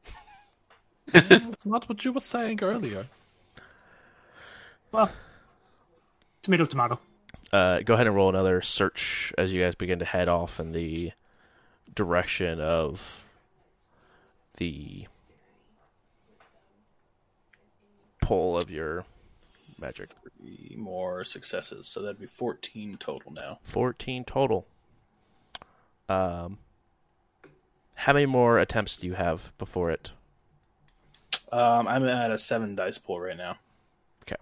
That's 1.13 1.67
not 1.67 1.89
what 1.89 2.05
you 2.05 2.13
were 2.13 2.21
saying 2.21 2.63
earlier. 2.63 3.07
Well, 4.93 5.11
tomato, 6.43 6.65
tomato. 6.65 6.99
uh, 7.53 7.81
go 7.81 7.95
ahead 7.95 8.07
and 8.07 8.15
roll 8.17 8.29
another 8.29 8.63
search 8.63 9.33
as 9.37 9.53
you 9.53 9.61
guys 9.63 9.75
begin 9.75 9.99
to 9.99 10.05
head 10.05 10.29
off 10.29 10.61
in 10.61 10.73
the 10.73 11.13
direction 11.95 12.61
of 12.61 13.25
the 14.59 15.07
whole 18.33 18.57
of 18.57 18.71
your 18.71 19.05
magic. 19.79 20.09
Three 20.41 20.75
more 20.79 21.23
successes, 21.23 21.87
so 21.87 22.01
that'd 22.01 22.19
be 22.19 22.27
fourteen 22.27 22.97
total 22.97 23.31
now. 23.31 23.59
Fourteen 23.63 24.25
total. 24.25 24.67
Um, 26.09 26.57
how 27.95 28.15
many 28.15 28.25
more 28.25 28.59
attempts 28.59 28.97
do 28.97 29.07
you 29.07 29.13
have 29.13 29.53
before 29.59 29.91
it? 29.91 30.13
Um, 31.53 31.87
I'm 31.87 32.05
at 32.09 32.31
a 32.31 32.39
seven 32.39 32.75
dice 32.75 32.97
pool 32.97 33.21
right 33.21 33.37
now. 33.37 33.59
Okay. 34.23 34.37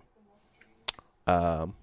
Um. 1.26 1.74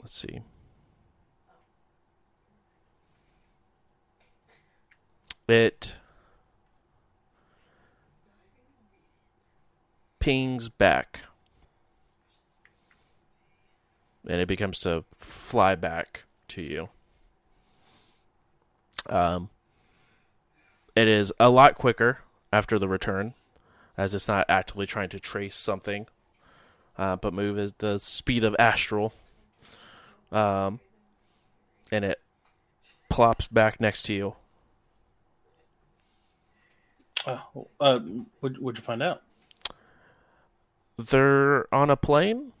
Let's 0.00 0.16
see. 0.16 0.42
It 5.50 5.94
pings 10.20 10.68
back. 10.68 11.20
And 14.28 14.40
it 14.40 14.46
becomes 14.46 14.78
to 14.80 15.04
fly 15.16 15.74
back 15.74 16.22
to 16.48 16.62
you. 16.62 16.88
Um, 19.08 19.48
it 20.94 21.08
is 21.08 21.32
a 21.40 21.48
lot 21.48 21.74
quicker 21.74 22.18
after 22.52 22.78
the 22.78 22.86
return, 22.86 23.34
as 23.96 24.14
it's 24.14 24.28
not 24.28 24.46
actively 24.48 24.86
trying 24.86 25.08
to 25.08 25.18
trace 25.18 25.56
something, 25.56 26.06
uh, 26.96 27.16
but 27.16 27.32
move 27.32 27.58
at 27.58 27.78
the 27.78 27.98
speed 27.98 28.44
of 28.44 28.54
astral. 28.58 29.14
Um, 30.30 30.78
and 31.90 32.04
it 32.04 32.20
plops 33.08 33.48
back 33.48 33.80
next 33.80 34.04
to 34.04 34.12
you. 34.12 34.36
Uh, 37.26 37.38
uh, 37.80 37.98
what, 38.40 38.58
what'd 38.60 38.78
you 38.78 38.84
find 38.84 39.02
out? 39.02 39.22
They're 40.98 41.72
on 41.74 41.90
a 41.90 41.96
plane. 41.96 42.52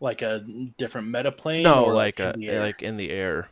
Like 0.00 0.22
a 0.22 0.44
different 0.78 1.08
meta 1.08 1.32
plane? 1.32 1.64
No, 1.64 1.84
like 1.86 2.20
in 2.20 2.26
a 2.26 2.32
the 2.34 2.48
air? 2.48 2.60
like 2.60 2.82
in 2.82 2.96
the 2.96 3.10
air. 3.10 3.48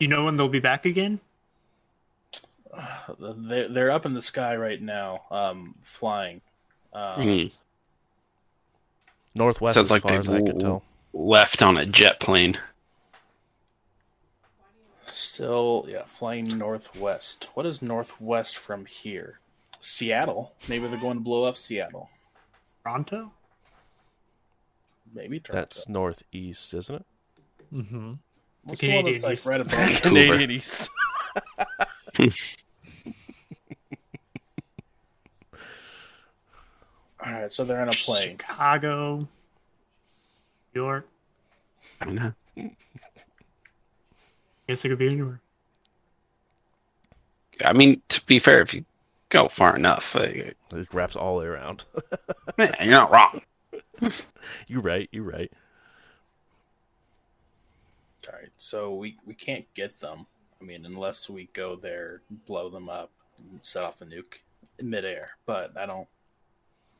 You 0.00 0.08
know 0.08 0.24
when 0.24 0.36
they'll 0.36 0.48
be 0.48 0.58
back 0.60 0.84
again? 0.86 1.20
they're, 3.18 3.68
they're 3.68 3.90
up 3.92 4.04
in 4.04 4.14
the 4.14 4.22
sky 4.22 4.56
right 4.56 4.82
now, 4.82 5.22
um, 5.30 5.76
flying. 5.84 6.40
Um, 6.92 7.14
Hmm. 7.14 7.46
Northwest, 9.36 9.74
Sounds 9.74 9.86
as 9.86 9.90
like 9.90 10.02
far 10.02 10.14
as 10.14 10.28
I 10.28 10.34
they've 10.34 10.44
can 10.46 10.58
tell. 10.60 10.82
left 11.12 11.62
on 11.62 11.76
a 11.76 11.86
jet 11.86 12.18
plane. 12.20 12.58
Still, 15.06 15.86
yeah, 15.88 16.04
flying 16.04 16.58
northwest. 16.58 17.48
What 17.54 17.66
is 17.66 17.82
northwest 17.82 18.56
from 18.56 18.86
here? 18.86 19.40
Seattle. 19.80 20.52
Maybe 20.68 20.86
they're 20.86 20.98
going 20.98 21.18
to 21.18 21.22
blow 21.22 21.44
up 21.44 21.58
Seattle. 21.58 22.08
Toronto? 22.82 23.32
Maybe 25.14 25.40
Toronto. 25.40 25.60
That's 25.60 25.88
northeast, 25.88 26.74
isn't 26.74 26.94
it? 26.94 27.04
Mm-hmm. 27.72 28.12
What's 28.64 28.80
the 28.80 28.86
the 28.86 28.94
one 28.94 29.04
Canadian 29.04 29.22
like 29.22 29.32
East. 29.34 29.46
right 29.46 29.60
above? 29.60 30.02
Canadian 30.02 30.50
East. 30.50 30.90
All 37.24 37.32
right, 37.32 37.52
so 37.52 37.64
they're 37.64 37.82
in 37.82 37.88
a 37.88 37.92
plane. 37.92 38.38
Chicago, 38.38 39.16
New 39.16 40.82
York. 40.82 41.08
I 42.00 42.10
know. 42.10 42.32
Guess 44.68 44.84
it 44.84 44.88
could 44.88 44.98
be 44.98 45.08
anywhere. 45.08 45.40
I 47.64 47.72
mean, 47.72 48.02
to 48.08 48.24
be 48.26 48.38
fair, 48.38 48.60
if 48.60 48.74
you 48.74 48.84
go 49.28 49.48
far 49.48 49.76
enough, 49.76 50.16
uh, 50.16 50.22
It 50.22 50.56
wraps 50.92 51.16
all 51.16 51.36
the 51.36 51.42
way 51.42 51.46
around. 51.46 51.84
man, 52.58 52.74
you're 52.80 52.90
not 52.90 53.10
wrong. 53.10 53.42
you're 54.68 54.82
right. 54.82 55.08
You're 55.12 55.24
right. 55.24 55.52
All 58.26 58.38
right, 58.38 58.50
so 58.56 58.94
we 58.94 59.18
we 59.26 59.34
can't 59.34 59.66
get 59.74 60.00
them. 60.00 60.26
I 60.60 60.64
mean, 60.64 60.86
unless 60.86 61.28
we 61.28 61.50
go 61.52 61.76
there, 61.76 62.22
blow 62.46 62.70
them 62.70 62.88
up, 62.88 63.10
and 63.38 63.60
set 63.62 63.84
off 63.84 64.00
a 64.00 64.06
nuke 64.06 64.40
in 64.78 64.88
midair. 64.88 65.30
But 65.44 65.76
I 65.76 65.84
don't. 65.84 66.08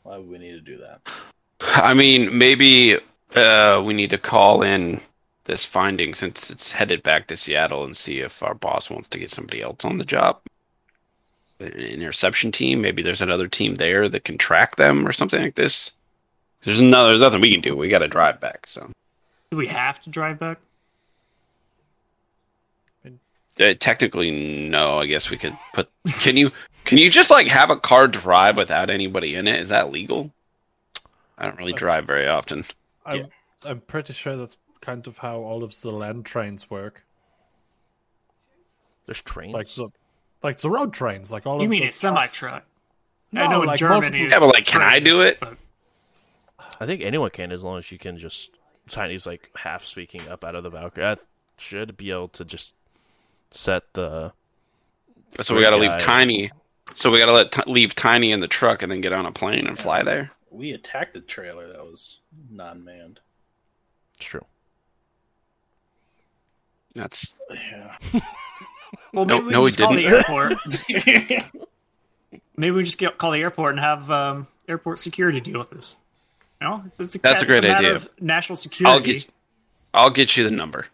Why 0.03 0.19
would 0.19 0.29
we 0.29 0.39
need 0.39 0.53
to 0.53 0.61
do 0.61 0.79
that? 0.79 1.01
I 1.61 1.95
mean, 1.95 2.37
maybe 2.37 2.99
uh, 3.35 3.83
we 3.85 3.95
need 3.95 4.11
to 4.11 4.19
call 4.19 4.63
in 4.63 5.01
this 5.45 5.65
finding 5.65 6.15
since 6.15 6.51
it's 6.51 6.73
headed 6.73 7.03
back 7.03 7.27
to 7.27 7.37
Seattle 7.37 7.85
and 7.85 7.97
see 7.97 8.21
if 8.21 8.43
our 8.43 8.55
boss 8.55 8.91
wants 8.91 9.09
to 9.09 9.19
get 9.19 9.31
somebody 9.31 9.63
else 9.63 9.85
on 9.85 9.99
the 9.99 10.05
job. 10.05 10.41
An 11.61 11.69
interception 11.69 12.51
team. 12.51 12.81
Maybe 12.81 13.03
there's 13.03 13.21
another 13.21 13.49
team 13.49 13.75
there 13.77 14.09
that 14.09 14.25
can 14.25 14.39
track 14.39 14.77
them 14.77 15.07
or 15.07 15.13
something 15.13 15.41
like 15.41 15.55
this. 15.55 15.93
There's 16.65 16.81
no, 16.81 17.09
there's 17.09 17.21
nothing 17.21 17.41
we 17.41 17.53
can 17.53 17.61
do. 17.61 17.77
We 17.77 17.89
got 17.89 17.99
to 17.99 18.09
drive 18.09 18.41
back. 18.41 18.67
So 18.69 18.91
Do 19.51 19.57
we 19.57 19.67
have 19.67 20.01
to 20.03 20.11
drive 20.11 20.39
back? 20.39 20.59
uh, 23.61 23.75
technically, 23.79 24.31
no. 24.69 24.99
I 24.99 25.07
guess 25.07 25.31
we 25.31 25.37
could 25.37 25.57
put. 25.73 25.89
Can 26.21 26.37
you? 26.37 26.51
Can 26.85 26.99
you 26.99 27.09
just 27.11 27.31
like 27.31 27.47
have 27.47 27.71
a 27.71 27.77
car 27.77 28.09
drive 28.09 28.57
without 28.57 28.91
anybody 28.91 29.37
in 29.37 29.47
it? 29.47 29.61
Is 29.61 29.69
that 29.69 29.91
legal? 29.93 30.33
I 31.39 31.47
don't 31.47 31.59
really 31.59 31.73
drive 31.73 32.07
very 32.07 32.27
often. 32.29 32.65
I'm, 33.07 33.17
Yeah. 33.19 33.27
I'm 33.65 33.81
pretty 33.81 34.13
sure 34.13 34.37
that's 34.37 34.57
kind 34.85 35.07
of 35.07 35.19
how 35.19 35.39
all 35.41 35.63
of 35.65 35.79
the 35.81 35.91
land 35.91 36.27
trains 36.27 36.69
work. 36.71 37.05
There's 39.07 39.21
trains. 39.23 39.53
Like 39.55 39.69
the, 39.75 39.89
like 40.43 40.59
the 40.59 40.71
road 40.71 40.93
trains. 40.93 41.31
Like 41.31 41.47
all 41.47 41.59
You 41.59 41.65
of 41.65 41.71
mean 41.71 41.83
the 41.83 41.89
a 41.89 41.93
semi 41.93 42.27
truck? 42.27 42.65
No, 43.33 43.43
I 43.43 43.51
know 43.51 43.61
in 43.63 43.67
like 43.67 43.79
Germany. 43.79 44.19
multiple- 44.21 44.29
Yeah, 44.31 44.39
but, 44.39 44.55
like, 44.55 44.65
can 44.67 44.83
I 44.83 44.99
do 44.99 45.23
it? 45.23 45.39
but- 45.41 45.57
I 46.81 46.87
think 46.87 47.03
anyone 47.03 47.31
can 47.31 47.53
as 47.53 47.63
long 47.63 47.79
as 47.79 47.91
you 47.93 47.99
can 47.99 48.19
just. 48.19 48.51
Tiny's 48.89 49.27
like 49.27 49.51
half 49.57 49.83
speaking 49.85 50.21
up 50.29 50.45
out 50.45 50.55
of 50.55 50.63
the 50.63 50.69
Valkyrie. 50.71 51.07
I 51.07 51.17
should 51.57 51.97
be 51.97 52.11
able 52.11 52.29
to 52.29 52.45
just 52.45 52.75
set 53.51 53.83
the. 53.95 54.33
So 55.41 55.55
we 55.55 55.63
got 55.63 55.71
to 55.71 55.79
leave. 55.79 55.97
Tiny. 55.99 56.51
So 56.95 57.11
we 57.11 57.19
got 57.19 57.27
to 57.27 57.33
let 57.33 57.51
t- 57.53 57.63
leave 57.67 57.95
Tiny 57.95 58.31
in 58.31 58.41
the 58.41 58.49
truck 58.49 58.83
and 58.83 58.93
then 58.93 59.01
get 59.01 59.13
on 59.15 59.25
a 59.25 59.33
plane 59.33 59.67
and 59.67 59.79
fly 59.79 60.03
there. 60.03 60.31
We 60.51 60.73
attacked 60.73 61.15
the 61.15 61.21
trailer 61.21 61.67
that 61.69 61.79
was 61.79 62.21
non-manned. 62.51 63.21
It's 64.19 64.27
true. 64.27 64.45
That's 66.95 67.33
Yeah. 67.51 67.97
Well, 69.13 69.25
No- 69.25 69.37
maybe 69.41 69.47
we 69.47 69.53
no, 69.53 69.65
just 69.67 69.79
call 69.79 69.93
the 69.95 70.03
didn't. 70.03 70.15
airport. 70.15 70.53
maybe 72.57 72.71
we 72.73 72.83
just 72.85 72.99
get, 72.99 73.17
call 73.19 73.31
the 73.33 73.41
airport 73.41 73.73
and 73.73 73.81
have 73.81 74.11
um, 74.11 74.47
airport 74.69 74.99
security 75.01 75.41
deal 75.41 75.59
with 75.59 75.71
this. 75.71 75.97
You 76.61 76.69
know, 76.69 76.83
it's, 76.87 76.99
it's 77.01 77.15
a, 77.17 77.19
That's 77.19 77.43
a 77.43 77.47
great 77.47 77.63
matter 77.65 77.77
idea. 77.87 77.95
Of 77.97 78.09
national 78.21 78.55
I'll 78.55 78.61
security. 78.63 79.13
get. 79.21 79.31
I'll 79.93 80.11
get 80.11 80.37
you 80.37 80.45
the 80.45 80.51
number. 80.51 80.87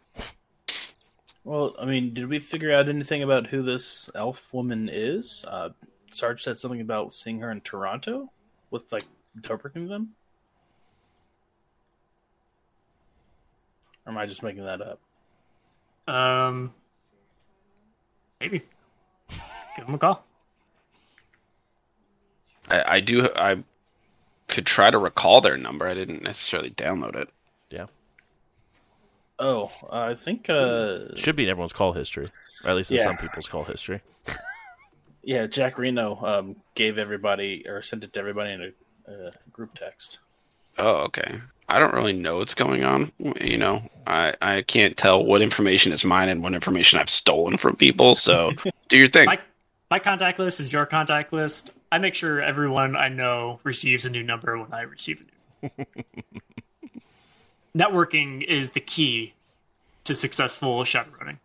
Well, 1.44 1.74
I 1.81 1.86
mean, 1.86 2.12
did 2.12 2.28
we 2.28 2.39
figure 2.39 2.72
out 2.72 2.89
anything 2.89 3.22
about 3.22 3.47
who 3.47 3.62
this 3.62 4.10
elf 4.14 4.52
woman 4.52 4.90
is? 4.93 5.44
Uh, 5.48 5.70
Sarge 6.10 6.43
said 6.43 6.59
something 6.59 6.81
about 6.82 7.12
seeing 7.14 7.40
her 7.40 7.51
in 7.51 7.60
Toronto 7.62 8.31
with 8.70 8.90
like 8.93 9.05
interpreting 9.35 9.89
them. 9.89 10.10
Or 14.06 14.12
am 14.12 14.18
I 14.18 14.27
just 14.27 14.43
making 14.43 14.64
that 14.64 14.81
up? 14.82 15.01
Um, 16.10 16.74
maybe 18.40 18.62
give 19.76 19.86
them 19.86 19.94
a 19.94 19.98
call. 19.98 20.24
I, 22.68 22.96
I 22.96 23.00
do. 23.00 23.28
I 23.34 23.62
could 24.48 24.66
try 24.66 24.90
to 24.90 24.98
recall 24.98 25.40
their 25.40 25.56
number. 25.56 25.86
I 25.86 25.94
didn't 25.94 26.22
necessarily 26.22 26.70
download 26.70 27.14
it. 27.16 27.28
Yeah. 27.70 27.86
Oh, 29.38 29.70
uh, 29.84 29.98
I 30.10 30.14
think. 30.14 30.50
Uh, 30.50 31.14
Should 31.16 31.36
be 31.36 31.44
in 31.44 31.48
everyone's 31.48 31.72
call 31.72 31.92
history, 31.92 32.28
or 32.64 32.70
at 32.70 32.76
least 32.76 32.90
in 32.90 32.98
Yeah. 32.98 33.04
some 33.04 33.16
people's 33.16 33.48
call 33.48 33.64
history. 33.64 34.00
yeah, 35.22 35.46
Jack 35.46 35.78
Reno 35.78 36.16
um, 36.24 36.56
gave 36.74 36.98
everybody 36.98 37.64
or 37.68 37.82
sent 37.82 38.04
it 38.04 38.12
to 38.14 38.20
everybody 38.20 38.50
in 38.52 38.72
a, 39.06 39.10
a 39.12 39.32
group 39.52 39.74
text. 39.74 40.18
Oh, 40.81 41.02
okay. 41.05 41.39
I 41.69 41.78
don't 41.78 41.93
really 41.93 42.15
know 42.15 42.39
what's 42.39 42.55
going 42.55 42.82
on. 42.85 43.12
You 43.40 43.59
know, 43.59 43.82
I 44.07 44.35
I 44.40 44.62
can't 44.62 44.97
tell 44.97 45.24
what 45.24 45.43
information 45.43 45.93
is 45.93 46.05
mine 46.05 46.28
and 46.28 46.43
what 46.43 46.55
information 46.55 46.98
I've 46.98 47.11
stolen 47.11 47.59
from 47.59 47.77
people. 47.77 48.15
So 48.15 48.51
do 48.89 48.97
your 48.97 49.09
thing. 49.09 49.27
My 49.27 49.39
my 49.90 49.98
contact 49.98 50.39
list 50.39 50.59
is 50.59 50.73
your 50.73 50.86
contact 50.86 51.32
list. 51.32 51.70
I 51.93 51.98
make 51.98 52.15
sure 52.15 52.40
everyone 52.40 52.97
I 52.97 53.09
know 53.09 53.61
receives 53.62 54.07
a 54.07 54.11
new 54.11 54.23
number 54.23 54.59
when 54.59 54.73
I 54.73 54.82
receive 54.82 55.23
a 55.62 55.70
new. 55.70 55.86
Networking 57.77 58.43
is 58.43 58.70
the 58.70 58.81
key 58.81 59.35
to 60.05 60.15
successful 60.15 60.82
shadowrunning. 60.82 61.39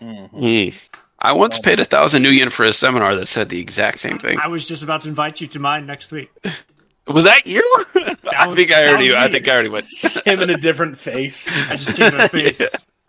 Hmm. 0.00 0.76
I 1.20 1.32
once 1.32 1.58
paid 1.58 1.78
a 1.78 1.84
thousand 1.84 2.24
nuyen 2.24 2.50
for 2.50 2.64
a 2.64 2.72
seminar 2.72 3.14
that 3.16 3.26
said 3.26 3.48
the 3.48 3.60
exact 3.60 3.98
same 3.98 4.18
thing. 4.18 4.38
I 4.40 4.48
was 4.48 4.66
just 4.66 4.82
about 4.82 5.02
to 5.02 5.08
invite 5.08 5.40
you 5.40 5.46
to 5.48 5.58
mine 5.58 5.86
next 5.86 6.10
week. 6.10 6.30
Was 7.08 7.24
that 7.24 7.46
you? 7.46 7.62
I 8.34 8.46
was- 8.46 8.56
think 8.56 8.72
I 8.72 8.82
that 8.82 8.88
already. 8.90 9.04
was 9.06 9.14
I 9.14 9.26
me. 9.26 9.32
think 9.32 9.48
I 9.48 9.52
already 9.52 9.68
went. 9.70 9.86
Him 10.26 10.40
in 10.40 10.50
a 10.50 10.56
different 10.56 10.98
face. 10.98 11.48
I 11.70 11.76
just 11.76 11.96
changed 11.96 12.16
my 12.18 12.28
face. 12.28 12.60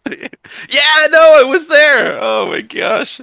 yeah, 0.08 1.08
no, 1.12 1.40
it 1.40 1.48
was 1.48 1.68
there. 1.68 2.18
Oh 2.22 2.48
my 2.50 2.62
gosh. 2.62 3.22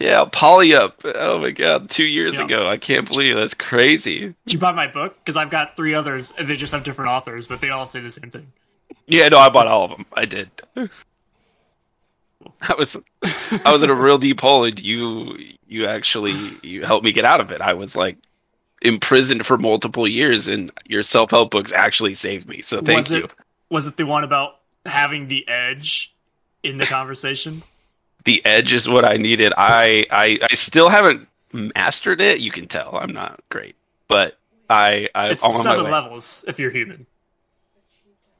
Yeah, 0.00 0.24
Polly 0.32 0.74
up. 0.74 1.02
Oh 1.04 1.38
my 1.40 1.50
god, 1.50 1.90
two 1.90 2.04
years 2.04 2.34
Yeah. 2.34 2.44
ago. 2.44 2.68
I 2.68 2.78
can't 2.78 3.06
believe 3.06 3.36
that's 3.36 3.52
crazy. 3.54 4.20
Did 4.46 4.52
you 4.54 4.58
buy 4.58 4.72
my 4.72 4.86
book? 4.86 5.16
Because 5.22 5.36
I've 5.36 5.50
got 5.50 5.76
three 5.76 5.92
others, 5.94 6.32
and 6.38 6.48
they 6.48 6.56
just 6.56 6.72
have 6.72 6.84
different 6.84 7.10
authors, 7.10 7.46
but 7.46 7.60
they 7.60 7.68
all 7.70 7.86
say 7.86 8.00
the 8.00 8.10
same 8.10 8.30
thing. 8.30 8.50
Yeah, 9.06 9.28
no, 9.28 9.38
I 9.38 9.50
bought 9.50 9.66
all 9.66 9.84
of 9.84 9.90
them. 9.90 10.06
I 10.14 10.24
did. 10.24 10.50
I 12.62 12.74
was, 12.78 12.96
I 13.22 13.72
was 13.72 13.82
in 13.82 13.90
a 13.90 13.94
real 13.94 14.16
deep 14.16 14.40
hole, 14.40 14.64
and 14.64 14.78
you, 14.80 15.36
you 15.68 15.86
actually, 15.86 16.32
you 16.62 16.84
helped 16.84 17.04
me 17.04 17.12
get 17.12 17.24
out 17.26 17.40
of 17.40 17.50
it. 17.50 17.60
I 17.60 17.74
was 17.74 17.94
like, 17.94 18.16
imprisoned 18.82 19.46
for 19.46 19.58
multiple 19.58 20.08
years, 20.08 20.48
and 20.48 20.70
your 20.86 21.02
self 21.02 21.30
help 21.30 21.50
books 21.50 21.72
actually 21.72 22.14
saved 22.14 22.48
me. 22.48 22.62
So 22.62 22.80
thank 22.80 23.08
was 23.08 23.10
you. 23.10 23.24
It, 23.24 23.32
was 23.68 23.86
it 23.86 23.96
the 23.96 24.06
one 24.06 24.24
about 24.24 24.56
having 24.86 25.28
the 25.28 25.46
edge 25.48 26.14
in 26.62 26.78
the 26.78 26.86
conversation? 26.86 27.62
the 28.24 28.44
edge 28.44 28.72
is 28.72 28.88
what 28.88 29.04
I 29.04 29.16
needed. 29.16 29.52
I, 29.56 30.06
I 30.10 30.38
I 30.50 30.54
still 30.54 30.88
haven't 30.88 31.28
mastered 31.52 32.20
it. 32.20 32.40
You 32.40 32.50
can 32.50 32.66
tell 32.68 32.96
I'm 32.96 33.12
not 33.12 33.40
great, 33.48 33.76
but 34.08 34.36
I 34.68 35.08
I 35.14 35.30
It's 35.30 35.44
I'm 35.44 35.50
on 35.52 35.58
my 35.58 35.62
seven 35.62 35.84
way. 35.86 35.90
levels 35.90 36.44
if 36.48 36.58
you're 36.58 36.70
human. 36.70 37.06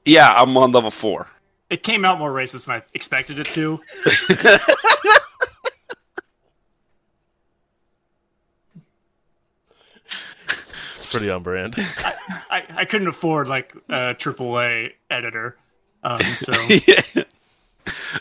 Yeah, 0.04 0.32
I'm 0.32 0.56
on 0.56 0.72
level 0.72 0.90
four. 0.90 1.28
It 1.68 1.82
came 1.82 2.04
out 2.04 2.18
more 2.18 2.32
racist 2.32 2.66
than 2.66 2.76
I 2.76 2.82
expected 2.94 3.38
it 3.38 3.46
to. 3.48 3.80
pretty 11.10 11.30
on 11.30 11.42
brand. 11.42 11.74
I, 12.50 12.64
I 12.70 12.84
couldn't 12.84 13.08
afford 13.08 13.48
like 13.48 13.74
a 13.88 14.14
AAA 14.14 14.92
editor, 15.10 15.56
um, 16.02 16.20
so 16.38 16.52
yeah. 16.86 17.02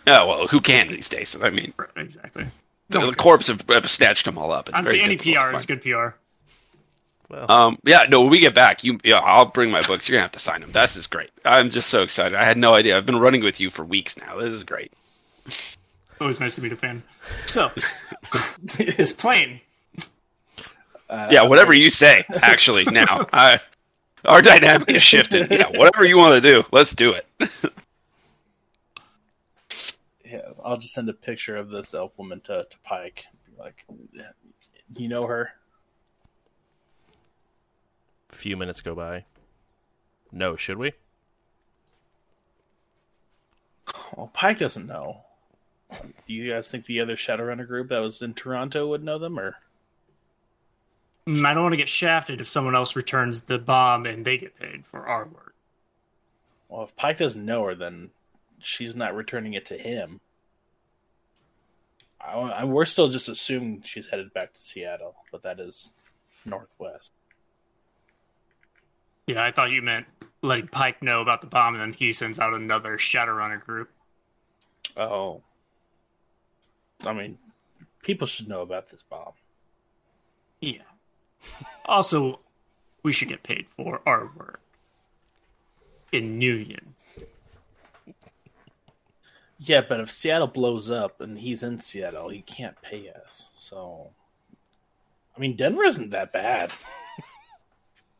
Yeah, 0.08 0.24
well, 0.24 0.48
who 0.48 0.62
can 0.62 0.88
these 0.88 1.10
days? 1.10 1.36
I 1.42 1.50
mean, 1.50 1.74
exactly. 1.96 2.46
the, 2.90 3.08
the 3.08 3.14
corpse 3.14 3.48
have, 3.48 3.64
have 3.70 3.90
snatched 3.90 4.26
them 4.26 4.38
all 4.38 4.52
up. 4.52 4.70
It's 4.70 4.78
Honestly, 4.78 5.02
any 5.02 5.18
PR 5.18 5.56
is 5.56 5.66
good 5.66 5.82
PR. 5.82 6.10
Well, 7.30 7.52
Um, 7.52 7.78
yeah, 7.86 8.06
no, 8.10 8.22
when 8.22 8.32
we 8.32 8.40
get 8.40 8.56
back, 8.56 8.84
you, 8.84 9.00
yeah, 9.04 9.18
I'll 9.18 9.46
bring 9.46 9.70
my 9.70 9.82
books. 9.82 10.08
You're 10.08 10.16
gonna 10.16 10.24
have 10.24 10.32
to 10.32 10.40
sign 10.40 10.62
them. 10.62 10.72
This 10.72 10.96
is 10.96 11.06
great. 11.08 11.30
I'm 11.46 11.70
just 11.70 11.90
so 11.90 12.02
excited. 12.02 12.36
I 12.36 12.46
had 12.46 12.58
no 12.58 12.74
idea. 12.74 12.98
I've 12.98 13.06
been 13.06 13.20
running 13.20 13.44
with 13.44 13.60
you 13.60 13.70
for 13.70 13.86
weeks 13.86 14.18
now. 14.18 14.40
This 14.40 14.54
is 14.54 14.64
great. 14.64 14.92
Always 16.20 16.40
nice 16.40 16.56
to 16.56 16.62
meet 16.62 16.74
a 16.74 16.76
fan. 16.76 17.04
So, 17.46 17.72
his 18.78 19.14
plane. 19.14 19.62
Uh, 21.10 21.28
Yeah, 21.32 21.44
whatever 21.44 21.74
you 21.74 21.90
say. 21.90 22.24
Actually, 22.42 22.86
now, 22.86 23.28
I, 23.34 23.60
our 24.26 24.42
dynamic 24.42 24.90
is 24.92 25.02
shifted. 25.02 25.50
Yeah, 25.50 25.68
whatever 25.78 26.06
you 26.06 26.18
want 26.18 26.42
to 26.42 26.42
do, 26.42 26.64
let's 26.72 26.94
do 26.94 27.14
it. 27.14 27.26
Yeah, 30.26 30.42
I'll 30.64 30.78
just 30.78 30.94
send 30.94 31.10
a 31.10 31.14
picture 31.14 31.58
of 31.58 31.70
this 31.70 31.96
elf 31.96 32.12
woman 32.16 32.40
to, 32.42 32.68
to 32.70 32.78
Pike. 32.84 33.26
Like, 33.58 33.84
you 34.96 35.08
know 35.08 35.26
her? 35.26 35.50
a 38.32 38.36
few 38.36 38.56
minutes 38.56 38.82
go 38.82 38.94
by. 38.94 39.26
No, 40.32 40.56
should 40.56 40.78
we? 40.78 40.94
Well, 44.16 44.30
Pike 44.32 44.60
doesn't 44.60 44.86
know. 44.86 45.22
Do 45.92 46.34
you 46.34 46.52
guys 46.54 46.68
think 46.70 46.86
the 46.86 47.00
other 47.00 47.16
Shadowrunner 47.16 47.66
group 47.66 47.90
that 47.90 47.98
was 47.98 48.22
in 48.22 48.36
Toronto 48.36 48.88
would 48.88 49.04
know 49.04 49.18
them, 49.18 49.40
or 49.40 49.56
Mm, 51.30 51.46
I 51.46 51.54
don't 51.54 51.62
want 51.62 51.74
to 51.74 51.78
get 51.78 51.88
shafted 51.88 52.42
if 52.42 52.48
someone 52.48 52.76
else 52.76 52.96
returns 52.96 53.42
the 53.42 53.60
bomb 53.60 54.08
and 54.08 54.26
they 54.26 54.38
get 54.38 54.58
paid 54.58 54.84
for 54.84 55.06
our 55.08 55.26
work. 55.26 55.54
well, 56.70 56.84
if 56.84 56.96
Pike 56.96 57.20
doesn't 57.20 57.46
know 57.46 57.66
her, 57.66 57.76
then 57.76 58.10
she's 58.58 58.96
not 58.96 59.14
returning 59.14 59.54
it 59.54 59.68
to 59.68 59.78
him. 59.78 60.22
I, 62.20 62.34
I, 62.34 62.64
we're 62.64 62.86
still 62.86 63.10
just 63.10 63.30
assuming 63.30 63.84
she's 63.86 64.08
headed 64.08 64.34
back 64.34 64.54
to 64.54 64.62
Seattle, 64.62 65.16
but 65.32 65.44
that 65.44 65.60
is 65.60 65.94
northwest. 66.46 67.12
Yeah, 69.28 69.46
I 69.46 69.52
thought 69.52 69.70
you 69.70 69.84
meant 69.84 70.08
letting 70.42 70.68
Pike 70.68 71.04
know 71.04 71.22
about 71.22 71.42
the 71.42 71.48
bomb 71.48 71.76
and 71.76 71.82
then 71.82 71.94
he 71.94 72.12
sends 72.12 72.40
out 72.40 72.56
another 72.56 72.98
Shadowrunner 72.98 73.64
group. 73.64 73.92
Oh, 74.98 75.44
I 77.06 77.14
mean, 77.14 77.38
people 78.02 78.26
should 78.26 78.48
know 78.48 78.62
about 78.62 78.90
this 78.90 79.04
bomb. 79.04 79.34
Yeah. 80.60 80.89
Also, 81.86 82.40
we 83.04 83.12
should 83.12 83.28
get 83.30 83.44
paid 83.44 83.68
for 83.70 84.02
our 84.06 84.30
work 84.38 84.60
in 86.12 86.40
nuyen. 86.40 86.94
Yeah, 89.58 89.82
but 89.88 90.00
if 90.00 90.10
Seattle 90.12 90.48
blows 90.48 90.90
up 90.90 91.20
and 91.20 91.38
he's 91.38 91.64
in 91.64 91.82
Seattle, 91.82 92.30
he 92.30 92.42
can't 92.42 92.82
pay 92.82 93.10
us. 93.10 93.50
So, 93.56 94.12
I 95.36 95.40
mean, 95.40 95.56
Denver 95.58 95.84
isn't 95.84 96.12
that 96.12 96.32
bad. 96.32 96.72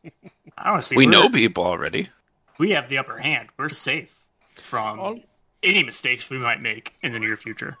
Honestly, 0.58 0.96
We 0.98 1.06
we're- 1.06 1.16
know 1.22 1.28
people 1.30 1.64
already. 1.64 2.10
we 2.58 2.70
have 2.72 2.88
the 2.90 2.98
upper 2.98 3.18
hand. 3.18 3.48
We're 3.56 3.70
safe 3.70 4.14
from 4.56 5.00
All, 5.00 5.18
any 5.62 5.82
mistakes 5.82 6.28
we 6.28 6.36
might 6.38 6.60
make 6.60 6.94
in 7.02 7.12
the 7.12 7.18
near 7.18 7.36
future. 7.38 7.78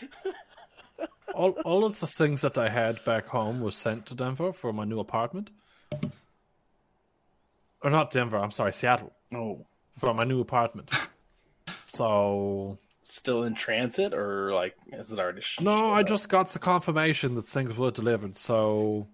all, 1.34 1.50
all 1.64 1.84
of 1.84 1.98
the 2.00 2.06
things 2.06 2.40
that 2.42 2.56
I 2.58 2.68
had 2.68 3.04
back 3.04 3.26
home 3.26 3.60
was 3.60 3.74
sent 3.76 4.06
to 4.06 4.14
Denver 4.14 4.52
for 4.52 4.72
my 4.72 4.84
new 4.84 5.00
apartment. 5.00 5.50
Or 7.82 7.90
not 7.90 8.10
Denver, 8.10 8.36
I'm 8.38 8.50
sorry, 8.52 8.72
Seattle 8.72 9.12
Oh, 9.34 9.66
for 9.98 10.14
my 10.14 10.24
new 10.24 10.40
apartment. 10.40 10.90
So 11.84 12.78
still 13.02 13.42
in 13.44 13.54
transit, 13.54 14.14
or 14.14 14.54
like 14.54 14.74
is 14.94 15.12
it 15.12 15.18
already? 15.18 15.42
sh- 15.42 15.60
no, 15.60 15.90
I 15.90 16.00
up? 16.00 16.06
just 16.06 16.30
got 16.30 16.48
the 16.48 16.58
confirmation 16.58 17.34
that 17.34 17.42
things 17.42 17.76
were 17.76 17.90
delivered. 17.90 18.34
So 18.34 19.06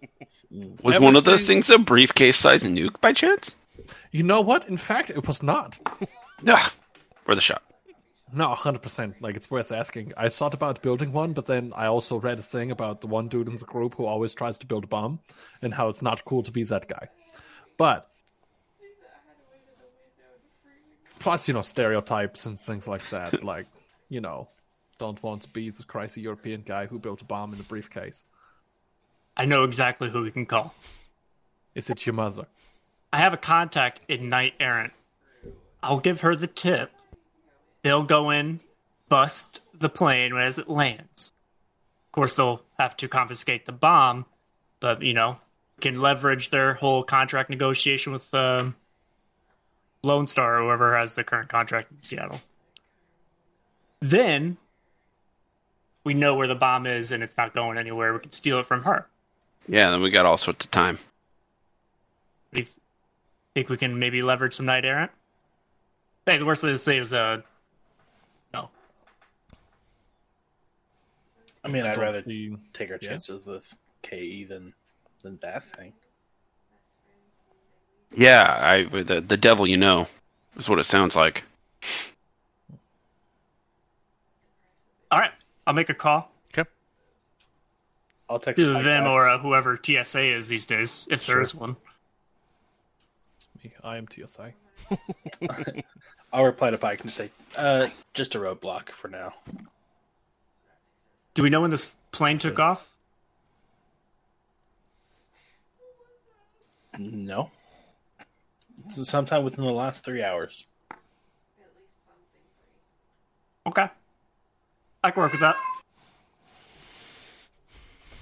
Was 0.82 0.98
one 0.98 1.14
of 1.14 1.24
those 1.24 1.42
Everything- 1.42 1.62
things 1.62 1.68
a 1.70 1.78
briefcase 1.78 2.38
size 2.38 2.62
nuke 2.62 2.98
by 3.02 3.12
chance? 3.12 3.54
you 4.12 4.22
know 4.22 4.40
what? 4.40 4.66
In 4.66 4.78
fact, 4.78 5.10
it 5.10 5.26
was 5.26 5.42
not. 5.42 5.78
Ah, 6.48 6.72
for 7.26 7.34
the 7.34 7.40
shot. 7.42 7.62
No, 8.32 8.54
hundred 8.54 8.82
percent. 8.82 9.20
Like 9.20 9.36
it's 9.36 9.50
worth 9.50 9.72
asking. 9.72 10.12
I 10.16 10.28
thought 10.28 10.54
about 10.54 10.82
building 10.82 11.12
one, 11.12 11.32
but 11.32 11.46
then 11.46 11.72
I 11.74 11.86
also 11.86 12.18
read 12.18 12.38
a 12.38 12.42
thing 12.42 12.70
about 12.70 13.00
the 13.00 13.06
one 13.06 13.28
dude 13.28 13.48
in 13.48 13.56
the 13.56 13.64
group 13.64 13.94
who 13.96 14.04
always 14.04 14.34
tries 14.34 14.58
to 14.58 14.66
build 14.66 14.84
a 14.84 14.86
bomb, 14.86 15.20
and 15.62 15.74
how 15.74 15.88
it's 15.88 16.02
not 16.02 16.24
cool 16.24 16.42
to 16.42 16.52
be 16.52 16.62
that 16.64 16.88
guy. 16.88 17.08
But 17.76 18.06
plus, 21.18 21.48
you 21.48 21.54
know, 21.54 21.62
stereotypes 21.62 22.46
and 22.46 22.58
things 22.58 22.86
like 22.88 23.08
that. 23.10 23.42
like, 23.52 23.66
you 24.08 24.20
know, 24.20 24.48
don't 24.98 25.22
want 25.22 25.42
to 25.42 25.48
be 25.48 25.70
the 25.70 25.84
crazy 25.84 26.20
European 26.20 26.62
guy 26.62 26.86
who 26.86 26.98
built 26.98 27.22
a 27.22 27.24
bomb 27.24 27.52
in 27.52 27.60
a 27.60 27.64
briefcase. 27.64 28.24
I 29.36 29.44
know 29.44 29.64
exactly 29.64 30.10
who 30.10 30.22
we 30.22 30.30
can 30.30 30.46
call. 30.46 30.74
Is 31.74 31.88
it 31.88 32.04
your 32.04 32.14
mother? 32.14 32.46
I 33.12 33.18
have 33.18 33.32
a 33.32 33.38
contact 33.38 34.00
in 34.08 34.28
Knight 34.28 34.54
Errant. 34.60 34.92
I'll 35.82 36.00
give 36.00 36.20
her 36.20 36.36
the 36.36 36.46
tip. 36.46 36.90
They'll 37.82 38.02
go 38.02 38.30
in, 38.30 38.60
bust 39.08 39.60
the 39.74 39.88
plane 39.88 40.36
as 40.36 40.58
it 40.58 40.68
lands. 40.68 41.32
Of 42.08 42.12
course, 42.12 42.36
they'll 42.36 42.62
have 42.78 42.96
to 42.98 43.08
confiscate 43.08 43.66
the 43.66 43.72
bomb, 43.72 44.26
but 44.80 45.02
you 45.02 45.14
know, 45.14 45.38
can 45.80 46.00
leverage 46.00 46.50
their 46.50 46.74
whole 46.74 47.02
contract 47.02 47.50
negotiation 47.50 48.12
with 48.12 48.32
um, 48.34 48.76
Lone 50.02 50.26
Star 50.26 50.60
or 50.60 50.62
whoever 50.62 50.96
has 50.96 51.14
the 51.14 51.24
current 51.24 51.48
contract 51.48 51.90
in 51.90 52.02
Seattle. 52.02 52.40
Then 54.00 54.56
we 56.04 56.14
know 56.14 56.34
where 56.34 56.48
the 56.48 56.54
bomb 56.54 56.86
is 56.86 57.12
and 57.12 57.22
it's 57.22 57.36
not 57.36 57.54
going 57.54 57.78
anywhere. 57.78 58.12
We 58.12 58.20
can 58.20 58.32
steal 58.32 58.58
it 58.58 58.66
from 58.66 58.84
her. 58.84 59.06
Yeah, 59.68 59.90
then 59.90 60.02
we 60.02 60.10
got 60.10 60.26
all 60.26 60.38
sorts 60.38 60.64
of 60.64 60.70
time. 60.70 60.98
Do 62.52 62.58
you 62.58 62.64
th- 62.64 62.76
think 63.54 63.68
we 63.68 63.76
can 63.76 63.98
maybe 63.98 64.22
leverage 64.22 64.56
some 64.56 64.66
Knight 64.66 64.84
Errant? 64.84 65.10
Hey, 66.26 66.38
the 66.38 66.44
worst 66.44 66.62
thing 66.62 66.70
to 66.70 66.78
say 66.78 66.98
is 66.98 67.12
uh, 67.12 67.42
I 71.64 71.68
mean, 71.68 71.84
I'd 71.84 71.98
rather 71.98 72.22
see- 72.22 72.56
take 72.72 72.90
our 72.90 72.98
Yeah. 73.00 73.10
chances 73.10 73.44
with 73.44 73.72
KE 74.02 74.44
than 74.44 74.72
than 75.22 75.36
that 75.42 75.64
thing. 75.76 75.92
Yeah, 78.14 78.42
I 78.60 78.84
the 78.84 79.20
the 79.20 79.36
devil 79.36 79.66
you 79.66 79.76
know 79.76 80.06
is 80.56 80.68
what 80.68 80.78
it 80.78 80.84
sounds 80.84 81.14
like. 81.14 81.44
All 85.10 85.18
right, 85.18 85.32
I'll 85.66 85.74
make 85.74 85.88
a 85.88 85.94
call 85.94 86.30
Okay. 86.52 86.68
I'll 88.28 88.38
text 88.38 88.60
to 88.60 88.72
them 88.72 88.84
back. 88.84 89.06
or 89.06 89.28
uh, 89.28 89.38
whoever 89.38 89.76
TSA 89.82 90.34
is 90.34 90.48
these 90.48 90.66
days, 90.66 91.06
if 91.10 91.26
there 91.26 91.40
is 91.40 91.54
one. 91.54 91.76
It's 93.34 93.46
me. 93.62 93.72
I 93.82 93.96
am 93.96 94.06
TSI. 94.08 94.54
I'll 96.32 96.44
reply 96.44 96.70
to 96.70 96.78
Pike 96.78 97.00
and 97.00 97.08
just 97.08 97.16
say, 97.16 97.30
uh, 97.56 97.88
just 98.14 98.34
a 98.36 98.38
roadblock 98.38 98.90
for 98.90 99.08
now. 99.08 99.32
Do 101.34 101.42
we 101.42 101.50
know 101.50 101.60
when 101.60 101.70
this 101.70 101.90
plane 102.12 102.38
took 102.38 102.58
off? 102.58 102.88
No. 106.98 107.50
So 108.90 109.04
sometime 109.04 109.44
within 109.44 109.64
the 109.64 109.70
last 109.72 110.04
three 110.04 110.22
hours. 110.22 110.64
Okay, 113.66 113.86
I 115.04 115.10
can 115.10 115.22
work 115.22 115.32
with 115.32 115.42
that. 115.42 115.56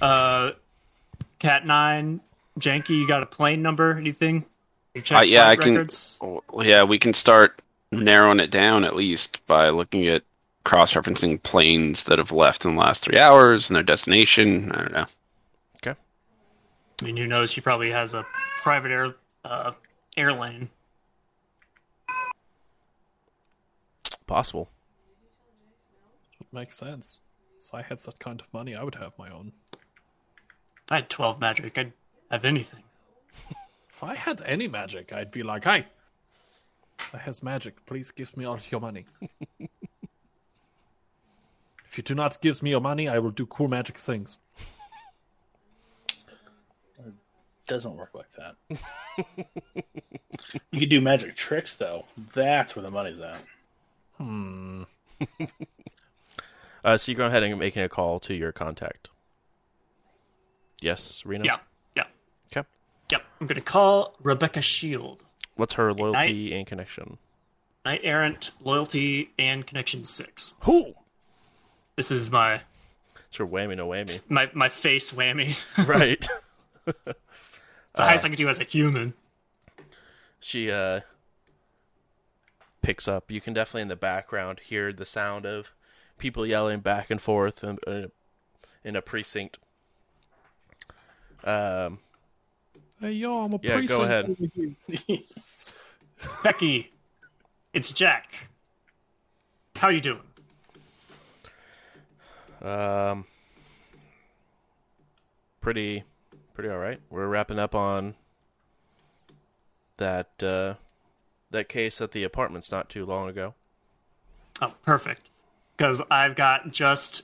Uh, 0.00 0.50
Cat 1.38 1.64
Nine, 1.64 2.20
Janky, 2.60 2.90
you 2.90 3.06
got 3.08 3.22
a 3.22 3.26
plane 3.26 3.62
number? 3.62 3.96
Anything? 3.96 4.44
You 4.94 5.00
check 5.02 5.20
Uh, 5.20 5.24
yeah, 5.24 5.44
flight 5.44 5.58
I 5.58 5.62
can- 5.62 5.72
records? 5.74 6.18
Well, 6.20 6.42
yeah, 6.66 6.82
we 6.82 6.98
can 6.98 7.14
start 7.14 7.62
narrowing 7.90 8.40
it 8.40 8.50
down 8.50 8.84
at 8.84 8.94
least 8.94 9.44
by 9.46 9.70
looking 9.70 10.06
at 10.08 10.22
cross-referencing 10.68 11.42
planes 11.42 12.04
that 12.04 12.18
have 12.18 12.30
left 12.30 12.66
in 12.66 12.74
the 12.74 12.78
last 12.78 13.02
three 13.02 13.18
hours 13.18 13.70
and 13.70 13.74
their 13.74 13.82
destination. 13.82 14.70
I 14.70 14.82
don't 14.82 14.92
know. 14.92 15.06
Okay. 15.76 15.98
I 17.00 17.04
mean, 17.06 17.16
who 17.16 17.26
knows? 17.26 17.50
She 17.50 17.62
probably 17.62 17.90
has 17.90 18.12
a 18.12 18.26
private 18.60 18.90
air 18.90 19.14
uh, 19.46 19.72
airlane. 20.14 20.68
Possible. 24.26 24.68
Would 26.38 26.52
make 26.52 26.70
sense. 26.70 27.20
If 27.66 27.72
I 27.72 27.80
had 27.80 27.98
such 27.98 28.18
kind 28.18 28.38
of 28.38 28.52
money, 28.52 28.76
I 28.76 28.82
would 28.82 28.96
have 28.96 29.12
my 29.18 29.30
own. 29.30 29.52
If 29.72 30.92
I 30.92 30.96
had 30.96 31.08
twelve 31.08 31.40
magic. 31.40 31.78
I'd 31.78 31.94
have 32.30 32.44
anything. 32.44 32.82
If 33.90 34.04
I 34.04 34.14
had 34.14 34.40
any 34.42 34.68
magic, 34.68 35.12
I'd 35.12 35.32
be 35.32 35.42
like, 35.42 35.64
"Hey, 35.64 35.86
that 37.10 37.22
has 37.22 37.42
magic. 37.42 37.84
Please 37.84 38.12
give 38.12 38.36
me 38.36 38.44
all 38.44 38.56
your 38.70 38.80
money." 38.80 39.06
if 41.88 41.96
you 41.96 42.02
do 42.02 42.14
not 42.14 42.40
give 42.40 42.62
me 42.62 42.70
your 42.70 42.80
money, 42.80 43.08
I 43.08 43.18
will 43.18 43.30
do 43.30 43.46
cool 43.46 43.68
magic 43.68 43.96
things. 43.96 44.38
It 46.98 47.12
Doesn't 47.66 47.96
work 47.96 48.10
like 48.14 48.30
that. 48.32 48.56
you 50.70 50.80
could 50.80 50.88
do 50.90 51.00
magic 51.00 51.36
tricks 51.36 51.76
though. 51.76 52.04
That's 52.34 52.74
where 52.76 52.82
the 52.82 52.90
money's 52.90 53.20
at. 53.20 53.40
Hmm. 54.16 54.82
Uh, 56.84 56.96
so 56.96 57.10
you 57.10 57.16
go 57.18 57.26
ahead 57.26 57.42
and 57.42 57.58
making 57.58 57.82
a 57.82 57.88
call 57.88 58.20
to 58.20 58.32
your 58.32 58.52
contact. 58.52 59.10
Yes, 60.80 61.26
Rena. 61.26 61.44
Yeah, 61.44 61.56
yeah, 61.96 62.04
Okay. 62.56 62.66
yep. 63.10 63.22
I'm 63.40 63.48
gonna 63.48 63.60
call 63.60 64.14
Rebecca 64.22 64.62
Shield, 64.62 65.24
What's 65.56 65.74
her 65.74 65.92
loyalty 65.92 66.54
and 66.54 66.64
connection? 66.68 67.18
Knight 67.84 68.00
Errant, 68.04 68.52
Loyalty, 68.60 69.30
and 69.40 69.66
Connection 69.66 70.04
Six. 70.04 70.54
Who? 70.60 70.94
This 71.98 72.12
is 72.12 72.30
my 72.30 72.60
It's 73.26 73.38
her 73.38 73.44
whammy 73.44 73.76
no 73.76 73.88
whammy. 73.88 74.20
my 74.28 74.48
my 74.54 74.68
face 74.68 75.10
whammy. 75.10 75.56
right. 75.84 76.24
the 76.84 76.94
highest 77.96 78.24
I 78.24 78.28
can 78.28 78.36
do 78.36 78.48
as 78.48 78.60
a 78.60 78.62
human. 78.62 79.14
she 80.38 80.70
uh 80.70 81.00
picks 82.82 83.08
up. 83.08 83.32
You 83.32 83.40
can 83.40 83.52
definitely 83.52 83.82
in 83.82 83.88
the 83.88 83.96
background 83.96 84.60
hear 84.60 84.92
the 84.92 85.04
sound 85.04 85.44
of 85.44 85.72
people 86.18 86.46
yelling 86.46 86.78
back 86.78 87.10
and 87.10 87.20
forth 87.20 87.64
in, 87.64 87.80
in, 87.84 87.92
a, 88.04 88.10
in 88.84 88.94
a 88.94 89.02
precinct. 89.02 89.58
Um, 91.42 91.98
Hey, 93.00 93.10
yo, 93.10 93.40
I'm 93.40 93.54
a 93.54 93.58
Yeah, 93.60 93.80
go 93.80 94.02
ahead. 94.02 94.36
Becky, 96.44 96.92
it's 97.72 97.90
Jack. 97.90 98.50
How 99.74 99.88
you 99.88 100.00
doing? 100.00 100.27
Um, 102.62 103.24
pretty, 105.60 106.04
pretty 106.54 106.70
all 106.70 106.78
right. 106.78 107.00
We're 107.10 107.26
wrapping 107.26 107.58
up 107.58 107.74
on 107.74 108.14
that 109.98 110.42
uh, 110.42 110.74
that 111.50 111.68
case 111.68 112.00
at 112.00 112.12
the 112.12 112.24
apartments 112.24 112.70
not 112.70 112.88
too 112.88 113.04
long 113.04 113.28
ago. 113.28 113.54
Oh, 114.60 114.74
perfect. 114.84 115.30
Because 115.76 116.02
I've 116.10 116.34
got 116.34 116.72
just 116.72 117.22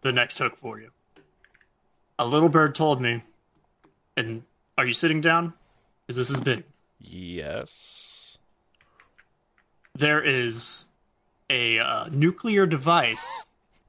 the 0.00 0.12
next 0.12 0.38
hook 0.38 0.56
for 0.56 0.80
you. 0.80 0.90
A 2.18 2.26
little 2.26 2.48
bird 2.48 2.74
told 2.74 3.00
me, 3.00 3.22
and 4.16 4.42
are 4.76 4.86
you 4.86 4.94
sitting 4.94 5.20
down? 5.20 5.52
Because 6.06 6.16
this 6.16 6.30
is 6.30 6.40
big. 6.40 6.64
Yes. 6.98 8.38
There 9.94 10.22
is 10.22 10.88
a 11.48 11.78
uh, 11.78 12.08
nuclear 12.10 12.66
device 12.66 13.46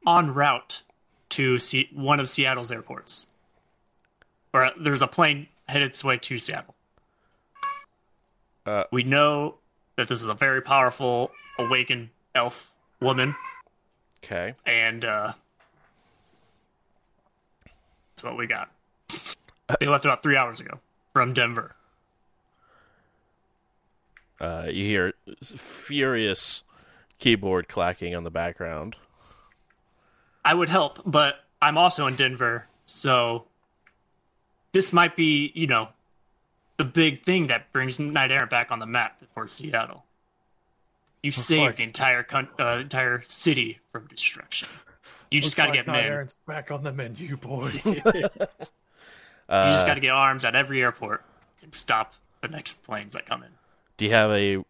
en 0.08 0.34
route 0.34 0.82
to 1.30 1.58
Se- 1.58 1.90
one 1.94 2.20
of 2.20 2.30
Seattle's 2.30 2.72
airports. 2.72 3.28
Or 4.54 4.66
uh, 4.66 4.72
there's 4.80 5.02
a 5.02 5.08
plane 5.08 5.48
headed 5.68 5.90
its 5.90 6.04
way 6.04 6.18
to 6.18 6.40
Seattle. 6.40 6.74
Uh, 8.66 8.84
We 8.92 9.04
know 9.04 9.56
that 9.96 10.08
this 10.08 10.22
is 10.22 10.28
a 10.28 10.34
very 10.34 10.62
powerful 10.62 11.32
awakened 11.58 12.10
elf 12.36 12.72
woman. 13.02 13.36
Okay. 14.24 14.54
and 14.66 15.06
uh 15.06 15.34
that's 18.10 18.24
what 18.24 18.38
we 18.38 18.48
got. 18.48 18.70
They 19.80 19.86
left 19.88 20.04
about 20.06 20.22
three 20.24 20.36
hours 20.36 20.60
ago 20.60 20.80
from 21.14 21.34
Denver. 21.34 21.74
Uh, 24.42 24.68
you 24.70 24.86
hear 24.86 25.14
furious 25.44 26.64
keyboard 27.18 27.68
clacking 27.70 28.14
on 28.16 28.24
the 28.24 28.30
background. 28.32 28.96
I 30.44 30.54
would 30.54 30.70
help, 30.70 31.00
but 31.06 31.44
I'm 31.62 31.78
also 31.78 32.08
in 32.08 32.16
Denver, 32.16 32.66
so 32.84 33.46
this 34.72 34.94
might 34.94 35.16
be, 35.16 35.52
you 35.54 35.68
know, 35.68 35.90
the 36.78 36.86
big 36.86 37.24
thing 37.24 37.48
that 37.48 37.72
brings 37.74 38.00
Knight 38.00 38.32
Errant 38.32 38.50
back 38.50 38.72
on 38.72 38.80
the 38.80 38.86
map 38.86 39.22
for 39.34 39.48
Seattle. 39.48 40.06
You 41.22 41.32
saved 41.32 41.72
fuck. 41.72 41.76
the 41.76 41.84
entire 41.84 42.24
con- 42.24 42.48
uh, 42.58 42.78
entire 42.82 43.22
city 43.24 43.80
from 43.92 44.08
destruction. 44.08 44.70
You 45.30 45.42
just 45.42 45.58
got 45.58 45.66
to 45.68 45.74
get 45.74 45.86
men. 45.86 45.96
Aaron's 46.06 46.36
back 46.48 46.72
on 46.72 46.84
the 46.84 46.94
menu, 46.94 47.38
boys. 47.38 47.86
You 49.50 49.56
Uh, 49.56 49.74
just 49.74 49.88
got 49.88 49.96
to 49.96 50.00
get 50.00 50.12
arms 50.12 50.46
at 50.46 50.56
every 50.56 50.80
airport 50.84 51.24
and 51.64 51.74
stop 51.74 52.14
the 52.42 52.48
next 52.48 52.84
planes 52.84 53.14
that 53.14 53.26
come 53.26 53.42
in. 53.42 53.50
Do 53.98 54.06
you 54.06 54.12
have 54.12 54.30
a 54.30 54.64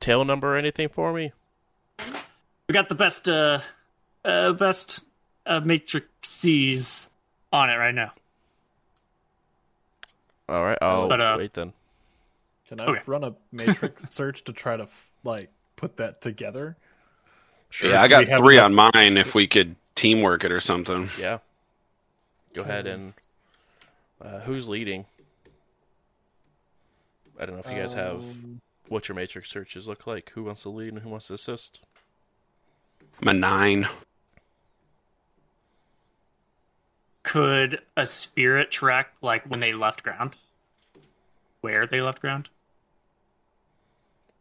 tail 0.00 0.24
number 0.24 0.54
or 0.54 0.58
anything 0.58 0.88
for 0.88 1.12
me? 1.12 1.30
We 2.66 2.72
got 2.72 2.88
the 2.88 2.96
best, 2.96 3.28
uh, 3.28 3.60
uh 4.24 4.52
best 4.52 5.02
uh, 5.46 5.60
Matrix 5.60 6.06
C's 6.22 7.08
on 7.52 7.70
it 7.70 7.76
right 7.76 7.94
now. 7.94 8.12
All 10.48 10.62
right, 10.62 10.78
I'll 10.82 11.08
But, 11.08 11.20
uh, 11.20 11.36
wait 11.38 11.54
then. 11.54 11.72
Can 12.68 12.80
I 12.80 12.86
Okay. 12.90 13.02
run 13.06 13.24
a 13.24 13.34
matrix 13.52 14.04
search 14.08 14.44
to 14.44 14.52
try 14.52 14.76
to 14.76 14.88
like 15.24 15.50
put 15.76 15.96
that 15.98 16.20
together? 16.20 16.76
Sure. 17.70 17.90
Yeah, 17.90 18.02
I 18.02 18.08
got 18.08 18.26
three 18.38 18.58
on 18.58 18.74
mine. 18.74 19.16
If 19.16 19.34
we 19.34 19.46
could 19.46 19.76
teamwork 19.94 20.44
it 20.44 20.52
or 20.52 20.60
something. 20.60 21.08
Yeah. 21.18 21.38
Go 22.54 22.62
ahead 22.62 22.86
and. 22.86 23.12
Uh, 24.20 24.40
who's 24.40 24.68
leading? 24.68 25.04
I 27.40 27.46
don't 27.46 27.56
know 27.56 27.60
if 27.60 27.72
you 27.72 27.78
guys 27.80 27.94
have 27.94 28.18
Um, 28.20 28.60
what 28.88 29.08
your 29.08 29.16
matrix 29.16 29.50
searches 29.50 29.88
look 29.88 30.06
like. 30.06 30.30
Who 30.34 30.44
wants 30.44 30.62
to 30.62 30.68
lead 30.68 30.92
and 30.92 31.02
who 31.02 31.08
wants 31.08 31.26
to 31.26 31.34
assist? 31.34 31.80
I'm 33.20 33.28
a 33.28 33.32
nine. 33.32 33.88
Could 37.32 37.80
a 37.96 38.04
spirit 38.04 38.70
track 38.70 39.14
like 39.22 39.44
when 39.48 39.60
they 39.60 39.72
left 39.72 40.02
ground? 40.02 40.36
Where 41.62 41.86
they 41.86 42.02
left 42.02 42.20
ground? 42.20 42.50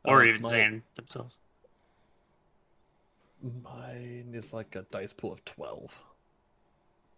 Or 0.03 0.23
Uh, 0.23 0.25
even 0.25 0.41
my- 0.41 0.49
saying 0.49 0.83
themselves. 0.97 1.37
Mine 3.41 4.31
is 4.33 4.51
like 4.51 4.75
a 4.75 4.81
dice 4.91 5.13
pool 5.13 5.31
of 5.31 5.45
twelve. 5.45 6.03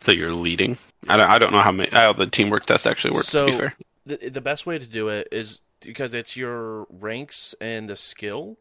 So 0.02 0.12
you're 0.12 0.32
leading. 0.32 0.78
I 1.10 1.18
don't. 1.18 1.28
I 1.28 1.40
don't 1.40 1.52
know 1.52 1.62
how 1.62 1.72
many, 1.72 1.90
how 1.90 2.14
the 2.14 2.28
teamwork 2.28 2.68
test 2.68 2.86
actually 2.86 3.16
works. 3.16 3.30
So 3.30 3.48
to 3.48 3.52
be 3.52 3.58
fair. 3.58 3.76
the 4.06 4.30
the 4.30 4.42
best 4.42 4.68
way 4.68 4.78
to 4.78 4.86
do 4.86 5.08
it 5.10 5.28
is 5.32 5.62
because 5.80 6.14
it's 6.14 6.38
your 6.38 6.86
ranks 6.92 7.56
and 7.60 7.90
the 7.90 7.96
skill 7.96 8.58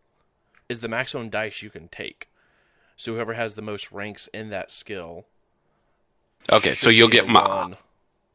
is 0.71 0.81
the 0.81 0.89
maximum 0.89 1.29
dice 1.29 1.61
you 1.61 1.69
can 1.69 1.89
take. 1.89 2.31
So 2.97 3.13
whoever 3.13 3.35
has 3.35 3.55
the 3.55 3.61
most 3.61 3.93
ranks 3.93 4.29
in 4.29 4.49
that 4.49 4.71
skill. 4.71 5.27
Okay, 6.51 6.75
so 6.75 6.91
you'll 6.91 7.09
get 7.09 7.27
the 7.27 7.33
my. 7.33 7.75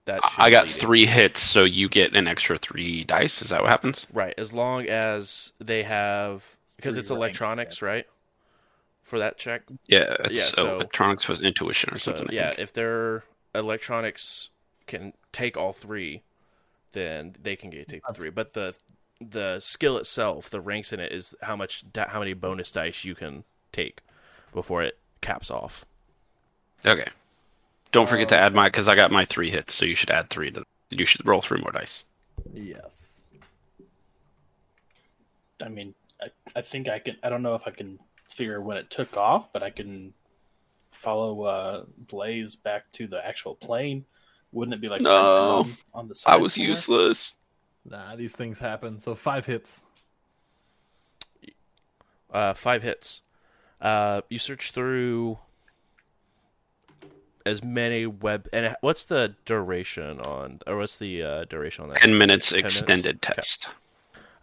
that 0.05 0.21
I 0.37 0.49
got 0.49 0.65
leading. 0.67 0.79
three 0.79 1.05
hits, 1.05 1.41
so 1.41 1.63
you 1.63 1.89
get 1.89 2.15
an 2.15 2.27
extra 2.27 2.57
three 2.57 3.03
dice. 3.03 3.41
Is 3.41 3.49
that 3.49 3.61
what 3.61 3.69
happens? 3.69 4.07
Right, 4.13 4.33
as 4.37 4.53
long 4.53 4.87
as 4.87 5.51
they 5.59 5.83
have 5.83 6.55
because 6.77 6.93
Three 6.93 7.01
it's 7.01 7.09
ranks, 7.11 7.17
electronics, 7.17 7.81
right? 7.81 8.05
For 9.03 9.19
that 9.19 9.37
check. 9.37 9.63
Yeah. 9.87 10.15
It's, 10.25 10.35
Yeah, 10.37 10.43
so, 10.43 10.51
so- 10.53 10.75
electronics 10.75 11.27
was 11.27 11.41
intuition 11.41 11.93
or 11.93 11.97
So 11.97 12.11
something. 12.11 12.29
I 12.29 12.33
yeah, 12.33 12.47
think. 12.49 12.59
if 12.59 12.73
their 12.73 13.23
electronics 13.55 14.49
can 14.85 15.13
take 15.31 15.57
all 15.57 15.73
three, 15.73 16.23
then 16.93 17.35
they 17.41 17.55
can 17.55 17.69
get 17.69 17.87
take 17.87 18.01
the 18.07 18.13
three. 18.13 18.29
But 18.29 18.53
the 18.53 18.75
the 19.19 19.59
skill 19.59 19.97
itself, 19.97 20.49
the 20.49 20.61
ranks 20.61 20.93
in 20.93 20.99
it, 20.99 21.11
is 21.11 21.33
how 21.41 21.55
much 21.55 21.83
how 21.95 22.19
many 22.19 22.33
bonus 22.33 22.71
dice 22.71 23.03
you 23.03 23.15
can 23.15 23.43
take 23.71 23.99
before 24.53 24.83
it 24.83 24.97
caps 25.21 25.49
off. 25.51 25.85
Okay. 26.85 27.07
Don't 27.91 28.07
forget 28.09 28.29
to 28.29 28.39
add 28.39 28.53
my 28.53 28.67
because 28.67 28.87
I 28.87 28.95
got 28.95 29.11
my 29.11 29.25
three 29.25 29.49
hits, 29.49 29.73
so 29.73 29.85
you 29.85 29.95
should 29.95 30.09
add 30.11 30.29
three. 30.29 30.51
To, 30.51 30.63
you 30.89 31.05
should 31.05 31.25
roll 31.27 31.41
three 31.41 31.61
more 31.61 31.71
dice. 31.71 32.03
Yes. 32.53 33.07
I 35.61 35.69
mean, 35.69 35.95
I, 36.21 36.27
I 36.55 36.61
think 36.61 36.89
I 36.89 36.99
can. 36.99 37.15
I 37.23 37.29
don't 37.29 37.41
know 37.41 37.55
if 37.55 37.63
I 37.65 37.71
can 37.71 37.99
figure 38.29 38.61
when 38.61 38.77
it 38.77 38.89
took 38.89 39.17
off, 39.17 39.51
but 39.53 39.63
I 39.63 39.69
can 39.69 40.13
follow 40.91 41.43
uh, 41.43 41.83
Blaze 41.97 42.55
back 42.55 42.91
to 42.93 43.07
the 43.07 43.25
actual 43.25 43.55
plane. 43.55 44.05
Wouldn't 44.51 44.73
it 44.73 44.81
be 44.81 44.89
like 44.89 45.01
No. 45.01 45.59
on, 45.59 45.73
on 45.93 46.07
the 46.07 46.15
side? 46.15 46.31
I 46.33 46.37
was 46.37 46.53
somewhere? 46.53 46.69
useless. 46.69 47.33
Nah, 47.89 48.15
these 48.15 48.35
things 48.35 48.59
happen. 48.59 48.99
So 48.99 49.15
five 49.15 49.45
hits. 49.45 49.83
Uh, 52.31 52.53
five 52.53 52.83
hits. 52.83 53.21
Uh, 53.79 54.21
you 54.29 54.39
search 54.39 54.71
through 54.71 55.39
as 57.47 57.63
many 57.63 58.05
web 58.05 58.47
and 58.53 58.75
what's 58.81 59.05
the 59.05 59.35
duration 59.45 60.19
on 60.21 60.59
or 60.67 60.77
what's 60.77 60.97
the 60.97 61.23
uh, 61.23 61.45
duration 61.45 61.83
on 61.85 61.89
that? 61.89 61.99
Ten 61.99 62.17
minutes 62.17 62.49
10 62.49 62.57
minutes? 62.57 62.75
extended 62.75 63.15
Okay. 63.17 63.33
test. 63.35 63.67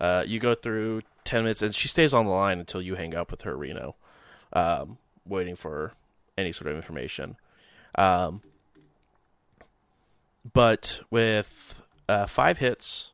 Uh, 0.00 0.24
you 0.26 0.40
go 0.40 0.54
through 0.54 1.02
ten 1.22 1.44
minutes, 1.44 1.62
and 1.62 1.74
she 1.74 1.86
stays 1.88 2.12
on 2.12 2.26
the 2.26 2.30
line 2.32 2.58
until 2.58 2.82
you 2.82 2.96
hang 2.96 3.14
up 3.14 3.30
with 3.30 3.42
her, 3.42 3.56
Reno, 3.56 3.94
um, 4.52 4.98
waiting 5.24 5.54
for 5.56 5.92
any 6.36 6.52
sort 6.52 6.68
of 6.70 6.76
information. 6.76 7.36
Um, 7.94 8.42
but 10.52 11.00
with 11.10 11.80
uh, 12.08 12.26
five 12.26 12.58
hits, 12.58 13.12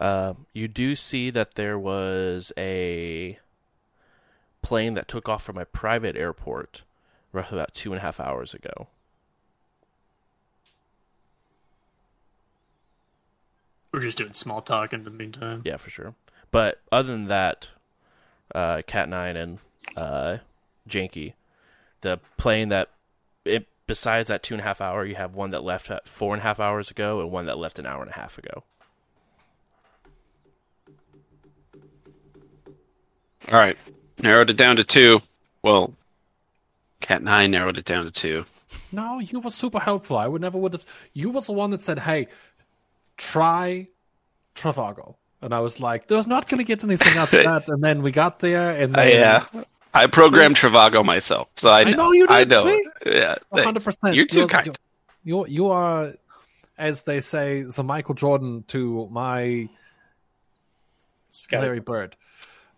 uh, 0.00 0.34
you 0.52 0.66
do 0.66 0.96
see 0.96 1.30
that 1.30 1.54
there 1.54 1.78
was 1.78 2.52
a 2.56 3.38
plane 4.62 4.94
that 4.94 5.08
took 5.08 5.28
off 5.28 5.42
from 5.42 5.58
a 5.58 5.64
private 5.64 6.16
airport 6.16 6.82
roughly 7.36 7.58
about 7.58 7.74
two 7.74 7.92
and 7.92 7.98
a 7.98 8.02
half 8.02 8.18
hours 8.18 8.54
ago. 8.54 8.88
We're 13.92 14.00
just 14.00 14.18
doing 14.18 14.32
small 14.32 14.60
talk 14.60 14.92
in 14.92 15.04
the 15.04 15.10
meantime. 15.10 15.62
Yeah, 15.64 15.76
for 15.76 15.90
sure. 15.90 16.14
But 16.50 16.80
other 16.90 17.12
than 17.12 17.28
that, 17.28 17.68
uh, 18.54 18.82
Cat 18.86 19.08
Nine 19.08 19.36
and 19.36 19.58
uh, 19.96 20.38
Janky, 20.88 21.34
the 22.00 22.20
plane 22.36 22.68
that 22.68 22.90
it 23.44 23.66
besides 23.86 24.28
that 24.28 24.42
two 24.42 24.54
and 24.54 24.60
a 24.60 24.64
half 24.64 24.80
hour, 24.80 25.04
you 25.04 25.14
have 25.14 25.34
one 25.34 25.50
that 25.50 25.62
left 25.62 25.90
four 26.06 26.34
and 26.34 26.40
a 26.40 26.42
half 26.42 26.60
hours 26.60 26.90
ago 26.90 27.20
and 27.20 27.30
one 27.30 27.46
that 27.46 27.58
left 27.58 27.78
an 27.78 27.86
hour 27.86 28.02
and 28.02 28.10
a 28.10 28.14
half 28.14 28.36
ago. 28.38 28.64
All 33.50 33.58
right, 33.58 33.76
narrowed 34.18 34.50
it 34.50 34.56
down 34.56 34.76
to 34.76 34.84
two. 34.84 35.20
Well, 35.62 35.94
Cat 37.06 37.22
I 37.26 37.46
narrowed 37.46 37.78
it 37.78 37.84
down 37.84 38.04
to 38.04 38.10
two. 38.10 38.44
No, 38.90 39.20
you 39.20 39.38
were 39.40 39.50
super 39.50 39.78
helpful. 39.78 40.18
I 40.18 40.26
would 40.26 40.42
never 40.42 40.58
would 40.58 40.72
have. 40.72 40.84
You 41.12 41.30
was 41.30 41.46
the 41.46 41.52
one 41.52 41.70
that 41.70 41.82
said, 41.82 42.00
"Hey, 42.00 42.26
try 43.16 43.86
Trivago," 44.56 45.14
and 45.40 45.54
I 45.54 45.60
was 45.60 45.78
like, 45.80 46.08
"There's 46.08 46.26
not 46.26 46.48
going 46.48 46.58
to 46.58 46.64
get 46.64 46.82
anything 46.82 47.16
out 47.16 47.32
of 47.32 47.44
that." 47.44 47.68
And 47.68 47.82
then 47.82 48.02
we 48.02 48.10
got 48.10 48.40
there, 48.40 48.70
and 48.70 48.96
Uh, 48.96 49.02
yeah, 49.02 49.44
I 49.94 50.06
programmed 50.08 50.56
Trivago 50.56 51.04
myself, 51.04 51.48
so 51.56 51.70
I 51.70 51.84
know. 51.84 51.90
know 51.92 52.12
you 52.12 52.26
I 52.28 52.42
know. 52.44 52.64
see? 52.64 52.86
Yeah, 53.06 53.36
one 53.50 53.62
hundred 53.62 53.84
percent. 53.84 54.14
You're 54.16 54.26
too 54.26 54.48
kind. 54.48 54.76
You 55.22 55.46
you 55.46 55.68
are, 55.70 56.12
as 56.76 57.04
they 57.04 57.20
say, 57.20 57.62
the 57.62 57.84
Michael 57.84 58.14
Jordan 58.16 58.64
to 58.68 59.08
my 59.12 59.68
Scotty. 61.30 61.62
Larry 61.62 61.80
Bird. 61.80 62.16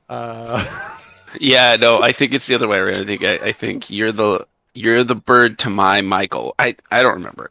Uh, 0.09 0.65
Yeah, 1.41 1.77
no, 1.77 2.03
I 2.03 2.13
think 2.13 2.33
it's 2.33 2.47
the 2.47 2.55
other 2.55 2.69
way 2.69 2.79
around. 2.79 2.97
I 2.99 3.05
think 3.05 3.25
I, 3.25 3.35
I 3.49 3.53
think 3.53 3.91
you're 3.91 4.13
the 4.13 4.47
you're 4.75 5.05
the 5.05 5.15
bird 5.15 5.59
to 5.61 5.71
my 5.71 6.01
Michael. 6.01 6.55
I 6.59 6.77
I 6.91 7.03
don't 7.03 7.15
remember. 7.15 7.51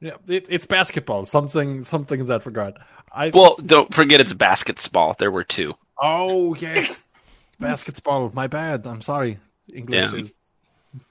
yeah, 0.00 0.16
it, 0.26 0.46
it's 0.50 0.66
basketball. 0.66 1.24
Something 1.26 1.84
something 1.84 2.20
in 2.20 2.26
that 2.26 2.46
regard. 2.46 2.78
I 3.12 3.30
Well, 3.30 3.56
don't 3.56 3.92
forget 3.94 4.20
it's 4.20 4.34
basketball. 4.34 5.16
There 5.18 5.30
were 5.30 5.44
two. 5.44 5.74
oh 6.00 6.54
yes, 6.54 7.04
basketball. 7.58 8.30
My 8.34 8.46
bad. 8.46 8.86
I'm 8.86 9.02
sorry. 9.02 9.38
English 9.72 10.12
Yeah. 10.12 10.14
is 10.20 10.34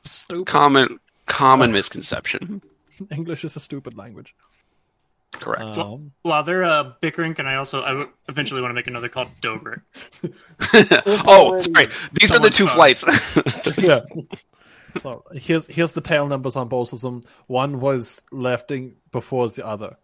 stupid. 0.02 0.48
Common 0.48 0.99
common 1.26 1.72
misconception. 1.72 2.61
English 3.11 3.44
is 3.45 3.56
a 3.56 3.60
stupid 3.60 3.95
language. 3.98 4.34
Correct. 5.39 5.77
Um, 5.77 6.11
While 6.23 6.43
they're 6.43 6.64
uh, 6.64 6.93
bickering, 7.01 7.34
can 7.34 7.45
I 7.47 7.55
also? 7.55 7.81
I 7.84 7.89
w- 7.89 8.09
eventually 8.27 8.61
want 8.61 8.72
to 8.72 8.76
make 8.76 8.88
another 8.88 9.09
called 9.09 9.30
Dover. 9.41 9.84
oh, 10.73 11.61
sorry. 11.61 11.89
These 12.14 12.31
are 12.31 12.39
the 12.39 12.49
two 12.49 12.68
phone. 12.68 12.76
flights. 12.76 13.03
yeah. 13.77 14.01
So 14.97 15.23
here's 15.34 15.68
here's 15.68 15.91
the 15.93 16.01
tail 16.01 16.27
numbers 16.27 16.55
on 16.55 16.68
both 16.68 16.93
of 16.93 17.01
them. 17.01 17.23
One 17.47 17.80
was 17.80 18.22
lefting 18.31 18.95
before 19.11 19.47
the 19.49 19.65
other. 19.65 19.97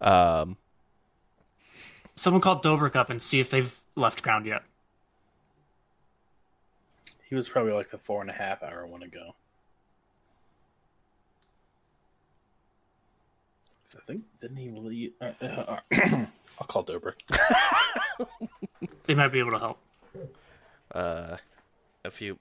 Um, 0.00 0.56
Someone 2.14 2.40
called 2.40 2.62
Dover 2.62 2.90
up 2.96 3.10
and 3.10 3.20
see 3.20 3.38
if 3.40 3.50
they've 3.50 3.78
left 3.94 4.22
ground 4.22 4.46
yet. 4.46 4.62
He 7.28 7.34
was 7.34 7.48
probably 7.48 7.72
like 7.72 7.90
the 7.90 7.98
four 7.98 8.22
and 8.22 8.30
a 8.30 8.32
half 8.32 8.62
hour 8.62 8.86
one 8.86 9.02
ago. 9.02 9.34
I 13.96 14.00
think 14.06 14.22
didn't 14.40 14.56
he 14.58 14.68
leave? 14.68 15.12
Uh, 15.20 15.32
uh, 15.44 15.78
I'll 16.60 16.66
call 16.66 16.84
Dobrik. 16.84 17.14
They 19.04 19.14
might 19.14 19.28
be 19.28 19.38
able 19.38 19.52
to 19.52 19.58
help. 19.58 19.78
uh, 20.94 21.36
a 22.04 22.10
few. 22.10 22.38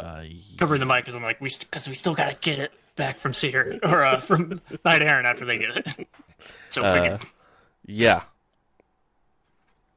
Uh, 0.00 0.24
Covering 0.58 0.80
the 0.80 0.86
mic 0.86 1.04
because 1.04 1.14
I'm 1.14 1.22
like, 1.22 1.40
we 1.40 1.50
because 1.50 1.86
we 1.88 1.94
still 1.94 2.14
gotta 2.14 2.36
get 2.40 2.58
it 2.58 2.72
back 2.96 3.18
from 3.18 3.34
Seer 3.34 3.78
or 3.82 4.04
uh, 4.04 4.18
from 4.20 4.60
Knight 4.84 5.02
Errant 5.02 5.26
after 5.26 5.44
they 5.44 5.58
get 5.58 5.76
it. 5.76 6.08
So 6.68 6.82
Uh, 6.84 6.94
freaking 7.18 7.26
yeah. 7.86 8.22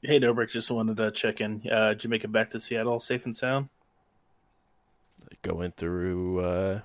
Hey 0.01 0.19
Dobrik, 0.19 0.49
just 0.49 0.71
wanted 0.71 0.97
to 0.97 1.11
check 1.11 1.41
in. 1.41 1.61
Uh, 1.69 1.89
did 1.89 2.03
you 2.05 2.09
make 2.09 2.23
it 2.23 2.31
back 2.31 2.49
to 2.51 2.59
Seattle 2.59 2.99
safe 2.99 3.25
and 3.25 3.35
sound? 3.35 3.67
Going 5.41 5.71
through 5.71 6.39
uh, 6.39 6.79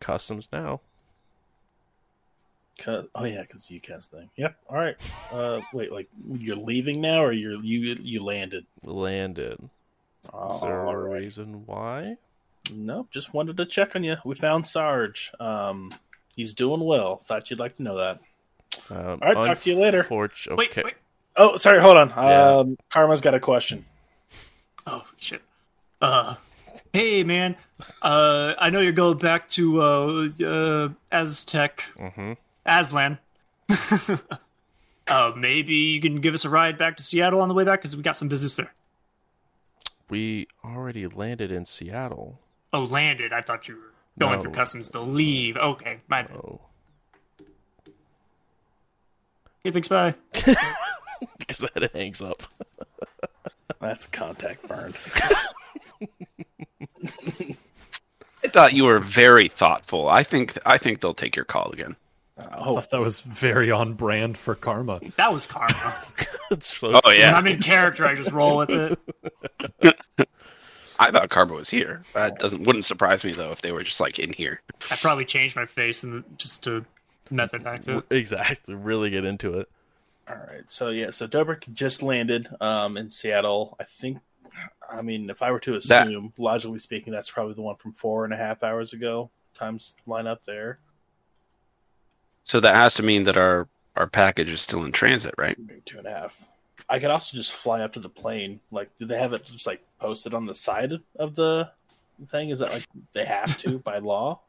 customs 0.00 0.48
now. 0.52 0.80
'Cause- 2.78 3.06
oh 3.14 3.24
yeah, 3.24 3.42
because 3.42 3.66
UCAS 3.68 4.06
thing. 4.06 4.30
Yep. 4.36 4.56
All 4.68 4.76
right. 4.76 4.96
Uh, 5.32 5.60
wait, 5.72 5.92
like 5.92 6.08
you're 6.38 6.56
leaving 6.56 7.00
now, 7.00 7.22
or 7.22 7.32
you're 7.32 7.62
you 7.62 7.96
you 8.00 8.22
landed? 8.22 8.66
Landed. 8.82 9.58
Oh, 10.32 10.54
Is 10.54 10.60
there 10.62 10.80
a 10.80 10.96
right. 10.96 11.20
reason 11.20 11.66
why? 11.66 12.16
Nope. 12.72 13.08
Just 13.10 13.34
wanted 13.34 13.56
to 13.58 13.66
check 13.66 13.94
on 13.94 14.02
you. 14.04 14.16
We 14.24 14.34
found 14.34 14.64
Sarge. 14.66 15.30
Um, 15.38 15.92
he's 16.34 16.54
doing 16.54 16.80
well. 16.80 17.22
Thought 17.26 17.50
you'd 17.50 17.58
like 17.58 17.76
to 17.76 17.82
know 17.82 17.96
that. 17.98 18.20
Um, 18.90 19.18
All 19.22 19.34
right, 19.34 19.34
talk 19.46 19.60
to 19.60 19.70
you 19.70 19.78
later. 19.78 20.02
unfortu- 20.02 20.56
wait, 20.56 20.74
wait. 20.76 20.94
Oh, 21.36 21.56
sorry. 21.58 21.80
Hold 21.80 21.96
on. 21.98 22.08
Yeah. 22.08 22.48
Um, 22.58 22.76
Karma's 22.90 23.20
got 23.20 23.34
a 23.34 23.40
question. 23.40 23.84
Oh 24.86 25.04
shit. 25.16 25.42
Uh, 26.00 26.34
hey 26.92 27.22
man. 27.24 27.56
Uh, 28.02 28.54
I 28.58 28.70
know 28.70 28.80
you're 28.80 28.92
going 28.92 29.18
back 29.18 29.48
to 29.50 29.80
uh, 29.82 30.28
uh 30.44 30.88
Aztec, 31.12 31.84
Mm-hmm. 31.98 32.32
Aztlan. 32.66 33.18
uh, 35.08 35.32
maybe 35.36 35.74
you 35.74 36.00
can 36.00 36.20
give 36.20 36.34
us 36.34 36.44
a 36.44 36.48
ride 36.50 36.78
back 36.78 36.96
to 36.98 37.02
Seattle 37.02 37.40
on 37.40 37.48
the 37.48 37.54
way 37.54 37.64
back 37.64 37.80
because 37.80 37.96
we 37.96 38.02
got 38.02 38.16
some 38.16 38.28
business 38.28 38.56
there. 38.56 38.72
We 40.10 40.48
already 40.64 41.06
landed 41.06 41.50
in 41.50 41.64
Seattle. 41.64 42.40
Oh, 42.72 42.80
landed. 42.84 43.32
I 43.32 43.40
thought 43.40 43.68
you 43.68 43.76
were 43.76 43.92
going 44.18 44.36
No. 44.38 44.40
through 44.42 44.52
customs 44.52 44.90
to 44.90 45.00
leave. 45.00 45.56
Okay, 45.56 46.00
my 46.08 46.22
bad. 46.22 46.36
Oh, 46.36 46.60
Hey, 49.62 49.70
thanks, 49.70 49.88
bye. 49.88 50.14
because 51.38 51.60
that 51.60 51.90
hangs 51.94 52.20
up. 52.20 52.42
That's 53.80 54.04
contact 54.06 54.66
burned. 54.68 54.94
I 58.44 58.48
thought 58.48 58.74
you 58.74 58.84
were 58.84 58.98
very 59.00 59.48
thoughtful. 59.48 60.08
I 60.08 60.22
think 60.22 60.58
I 60.66 60.76
think 60.76 61.00
they'll 61.00 61.14
take 61.14 61.34
your 61.34 61.46
call 61.46 61.70
again. 61.72 61.96
Oh, 62.36 62.82
That 62.90 63.00
was 63.00 63.20
very 63.20 63.70
on 63.70 63.94
brand 63.94 64.36
for 64.36 64.54
karma. 64.54 65.00
That 65.16 65.32
was 65.32 65.46
karma. 65.46 65.94
So- 66.60 66.92
Oh 66.94 67.00
When 67.04 67.18
yeah, 67.18 67.34
I'm 67.36 67.46
in 67.46 67.60
character, 67.60 68.06
I 68.06 68.14
just 68.14 68.30
roll 68.30 68.58
with 68.58 68.70
it. 68.70 68.98
I 70.98 71.10
thought 71.10 71.28
Karma 71.30 71.54
was 71.54 71.68
here. 71.68 72.02
That 72.12 72.38
doesn't 72.38 72.64
wouldn't 72.66 72.84
surprise 72.84 73.24
me 73.24 73.32
though 73.32 73.50
if 73.50 73.60
they 73.62 73.72
were 73.72 73.82
just 73.82 73.98
like 73.98 74.18
in 74.20 74.32
here. 74.32 74.60
I 74.90 74.96
probably 74.96 75.24
changed 75.24 75.56
my 75.56 75.66
face 75.66 76.04
and 76.04 76.22
just 76.38 76.62
to 76.64 76.84
method 77.30 77.66
act 77.66 77.88
it. 77.88 78.04
exactly. 78.10 78.74
Really 78.76 79.10
get 79.10 79.24
into 79.24 79.58
it. 79.58 79.68
all 80.28 80.36
right. 80.36 80.62
So 80.70 80.90
yeah, 80.90 81.10
so 81.10 81.26
Dobrik 81.26 81.72
just 81.72 82.02
landed 82.02 82.48
um, 82.60 82.96
in 82.96 83.10
Seattle. 83.10 83.76
I 83.80 83.84
think. 83.84 84.18
I 84.88 85.02
mean, 85.02 85.30
if 85.30 85.42
I 85.42 85.50
were 85.50 85.58
to 85.60 85.80
That- 85.80 86.06
assume, 86.06 86.32
logically 86.38 86.78
speaking, 86.78 87.12
that's 87.12 87.30
probably 87.30 87.54
the 87.54 87.62
one 87.62 87.74
from 87.76 87.92
four 87.94 88.24
and 88.24 88.32
a 88.32 88.36
half 88.36 88.62
hours 88.62 88.92
ago. 88.92 89.30
Times 89.54 89.96
line 90.06 90.28
up 90.28 90.44
there. 90.44 90.78
So 92.44 92.60
that 92.60 92.74
has 92.74 92.94
to 92.94 93.02
mean 93.02 93.24
that 93.24 93.36
our 93.36 93.66
our 93.96 94.06
package 94.06 94.50
is 94.52 94.60
still 94.60 94.84
in 94.84 94.92
transit, 94.92 95.34
right? 95.38 95.58
Maybe 95.58 95.80
two 95.84 95.98
and 95.98 96.06
a 96.06 96.10
half. 96.10 96.34
I 96.88 96.98
could 96.98 97.10
also 97.10 97.36
just 97.36 97.52
fly 97.52 97.80
up 97.80 97.92
to 97.94 98.00
the 98.00 98.08
plane. 98.08 98.60
Like, 98.70 98.90
do 98.98 99.06
they 99.06 99.18
have 99.18 99.32
it 99.32 99.44
just 99.46 99.66
like 99.66 99.82
posted 100.00 100.34
on 100.34 100.44
the 100.44 100.54
side 100.54 100.92
of 101.18 101.34
the 101.34 101.70
thing? 102.30 102.50
Is 102.50 102.58
that 102.58 102.70
like 102.70 102.84
they 103.12 103.24
have 103.24 103.56
to 103.58 103.78
by 103.84 103.98
law? 103.98 104.40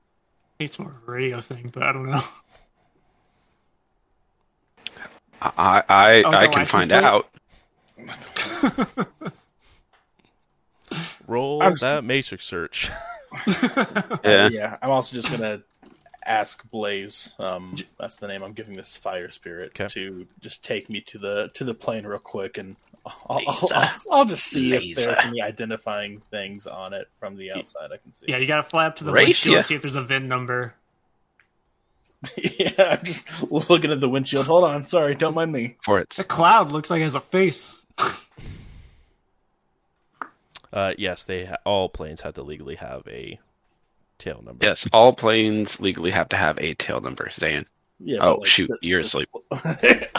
It's 0.59 0.77
more 0.79 0.89
of 0.91 1.07
a 1.07 1.11
radio 1.11 1.39
thing, 1.41 1.69
but 1.73 1.83
I 1.83 1.91
don't 1.91 2.09
know. 2.09 2.23
I 5.41 5.83
I, 5.87 6.23
Oh, 6.25 6.29
I 6.31 6.47
can 6.47 6.65
find 6.65 6.89
plate? 6.89 7.03
out. 7.03 7.29
Roll 11.27 11.61
I'm 11.63 11.71
just- 11.73 11.81
that 11.81 12.03
matrix 12.03 12.45
search. 12.45 12.89
Yeah. 14.23 14.47
yeah. 14.49 14.77
I'm 14.81 14.91
also 14.91 15.13
just 15.13 15.29
gonna 15.29 15.61
ask 16.25 16.67
Blaze. 16.69 17.33
Um, 17.39 17.75
that's 17.99 18.15
the 18.15 18.27
name 18.27 18.43
I'm 18.43 18.53
giving 18.53 18.73
this 18.73 18.95
fire 18.97 19.29
spirit 19.29 19.71
Okay. 19.79 19.87
to 19.93 20.27
just 20.41 20.63
take 20.65 20.89
me 20.89 21.01
to 21.01 21.17
the 21.17 21.51
to 21.53 21.63
the 21.63 21.73
plane 21.73 22.05
real 22.05 22.19
quick, 22.19 22.57
and 22.57 22.75
I'll, 23.05 23.41
I'll, 23.47 23.69
I'll, 23.73 23.91
I'll 24.11 24.25
just 24.25 24.45
see 24.45 24.73
if 24.73 24.95
there's 24.97 25.19
any 25.23 25.41
identifying 25.41 26.21
things 26.31 26.65
on 26.67 26.93
it 26.93 27.07
from 27.19 27.35
the 27.37 27.51
outside. 27.51 27.91
I 27.93 27.97
can 27.97 28.13
see. 28.13 28.25
Yeah, 28.27 28.37
you 28.37 28.47
gotta 28.47 28.63
fly 28.63 28.85
up 28.87 28.95
to 28.97 29.03
the 29.03 29.11
Race 29.11 29.25
windshield 29.45 29.51
ya. 29.53 29.57
and 29.57 29.65
see 29.65 29.75
if 29.75 29.81
there's 29.81 29.95
a 29.95 30.03
VIN 30.03 30.27
number. 30.27 30.73
yeah. 32.37 32.97
I'm 32.99 33.05
just 33.05 33.27
looking 33.51 33.91
at 33.91 33.99
the 34.01 34.09
windshield. 34.09 34.47
Hold 34.47 34.63
on. 34.63 34.87
Sorry. 34.87 35.13
Don't 35.13 35.35
mind 35.35 35.51
me. 35.51 35.75
For 35.83 35.99
it. 35.99 36.09
The 36.11 36.23
cloud 36.23 36.71
looks 36.71 36.89
like 36.89 37.01
it 37.01 37.03
has 37.03 37.13
a 37.15 37.21
face. 37.21 37.85
Uh, 40.73 40.93
yes, 40.97 41.23
they 41.23 41.45
ha- 41.45 41.57
all 41.63 41.87
planes 41.87 42.21
have 42.21 42.33
to 42.33 42.41
legally 42.43 42.75
have 42.75 43.07
a 43.07 43.39
tail 44.17 44.41
number. 44.43 44.65
Yes, 44.65 44.87
all 44.93 45.13
planes 45.13 45.79
legally 45.79 46.11
have 46.11 46.29
to 46.29 46.35
have 46.37 46.57
a 46.59 46.73
tail 46.75 47.01
number. 47.01 47.29
Zan. 47.31 47.65
Yeah. 47.99 48.19
Oh, 48.21 48.35
like, 48.35 48.47
shoot, 48.47 48.67
the- 48.67 48.77
you're 48.81 48.99
the- 49.01 49.05
asleep. 49.05 49.29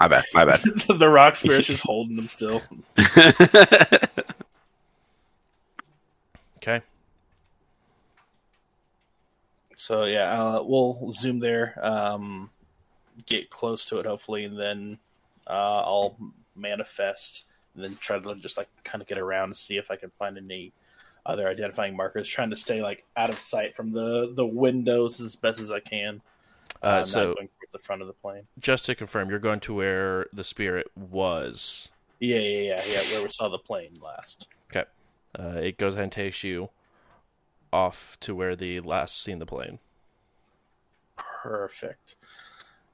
My 0.00 0.06
bad. 0.08 0.24
My 0.34 0.44
bad. 0.44 0.60
the 0.98 1.08
rock 1.08 1.36
spirit's 1.36 1.66
just 1.66 1.82
holding 1.82 2.16
them 2.16 2.28
still. 2.28 2.62
Okay. 6.58 6.82
So 9.76 10.04
yeah, 10.04 10.32
uh, 10.56 10.62
we'll 10.62 11.12
zoom 11.12 11.38
there, 11.38 11.78
um, 11.80 12.50
get 13.26 13.48
close 13.48 13.86
to 13.86 13.98
it 14.00 14.06
hopefully, 14.06 14.44
and 14.44 14.58
then 14.58 14.98
uh, 15.46 15.52
I'll 15.82 16.16
manifest, 16.56 17.44
and 17.74 17.84
then 17.84 17.96
try 18.00 18.18
to 18.18 18.34
just 18.34 18.56
like 18.56 18.68
kind 18.82 19.00
of 19.00 19.08
get 19.08 19.18
around 19.18 19.44
and 19.50 19.56
see 19.56 19.76
if 19.76 19.90
I 19.90 19.96
can 19.96 20.10
find 20.18 20.36
any 20.36 20.72
other 21.28 21.46
identifying 21.46 21.94
markers. 21.94 22.28
Trying 22.28 22.50
to 22.50 22.56
stay 22.56 22.82
like 22.82 23.04
out 23.16 23.28
of 23.28 23.36
sight 23.36 23.76
from 23.76 23.92
the 23.92 24.32
the 24.34 24.46
windows 24.46 25.20
as 25.20 25.36
best 25.36 25.60
as 25.60 25.70
I 25.70 25.80
can. 25.80 26.22
Uh, 26.82 26.98
not 26.98 27.06
so 27.06 27.34
going 27.34 27.48
towards 27.48 27.72
the 27.72 27.78
front 27.78 28.02
of 28.02 28.08
the 28.08 28.14
plane. 28.14 28.44
just 28.58 28.86
to 28.86 28.94
confirm, 28.94 29.30
you're 29.30 29.38
going 29.38 29.60
to 29.60 29.74
where 29.74 30.26
the 30.32 30.44
spirit 30.44 30.86
was. 30.96 31.88
Yeah, 32.20 32.38
yeah, 32.38 32.60
yeah, 32.60 32.82
yeah. 32.88 33.12
Where 33.12 33.22
we 33.22 33.30
saw 33.30 33.48
the 33.48 33.58
plane 33.58 33.98
last. 34.02 34.46
Okay. 34.70 34.88
Uh, 35.38 35.60
it 35.60 35.76
goes 35.76 35.94
ahead 35.94 36.04
and 36.04 36.12
takes 36.12 36.42
you 36.42 36.70
off 37.72 38.16
to 38.20 38.34
where 38.34 38.56
the 38.56 38.80
last 38.80 39.22
seen 39.22 39.38
the 39.38 39.46
plane. 39.46 39.78
Perfect. 41.16 42.16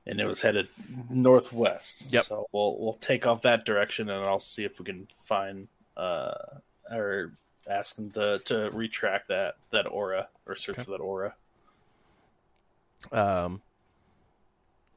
And 0.06 0.20
it 0.20 0.26
was 0.26 0.40
headed 0.40 0.68
northwest. 1.08 2.12
Yep. 2.12 2.24
So 2.24 2.46
we'll 2.52 2.78
we'll 2.78 2.98
take 3.00 3.26
off 3.26 3.42
that 3.42 3.64
direction, 3.64 4.10
and 4.10 4.24
I'll 4.24 4.38
see 4.38 4.64
if 4.64 4.78
we 4.78 4.84
can 4.84 5.08
find 5.24 5.68
uh 5.96 6.34
or 6.90 7.32
ask 7.68 7.96
them 7.96 8.10
to 8.12 8.38
to 8.44 8.70
retract 8.72 9.28
that 9.28 9.56
that 9.70 9.86
aura 9.86 10.28
or 10.46 10.56
search 10.56 10.76
Okay. 10.76 10.84
for 10.84 10.90
that 10.92 11.00
aura. 11.00 11.34
Um, 13.12 13.60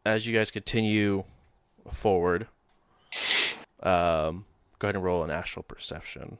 as 0.05 0.25
you 0.25 0.35
guys 0.35 0.51
continue 0.51 1.23
forward, 1.91 2.47
um, 3.81 4.45
go 4.79 4.87
ahead 4.87 4.95
and 4.95 5.03
roll 5.03 5.23
an 5.23 5.31
astral 5.31 5.63
perception. 5.63 6.37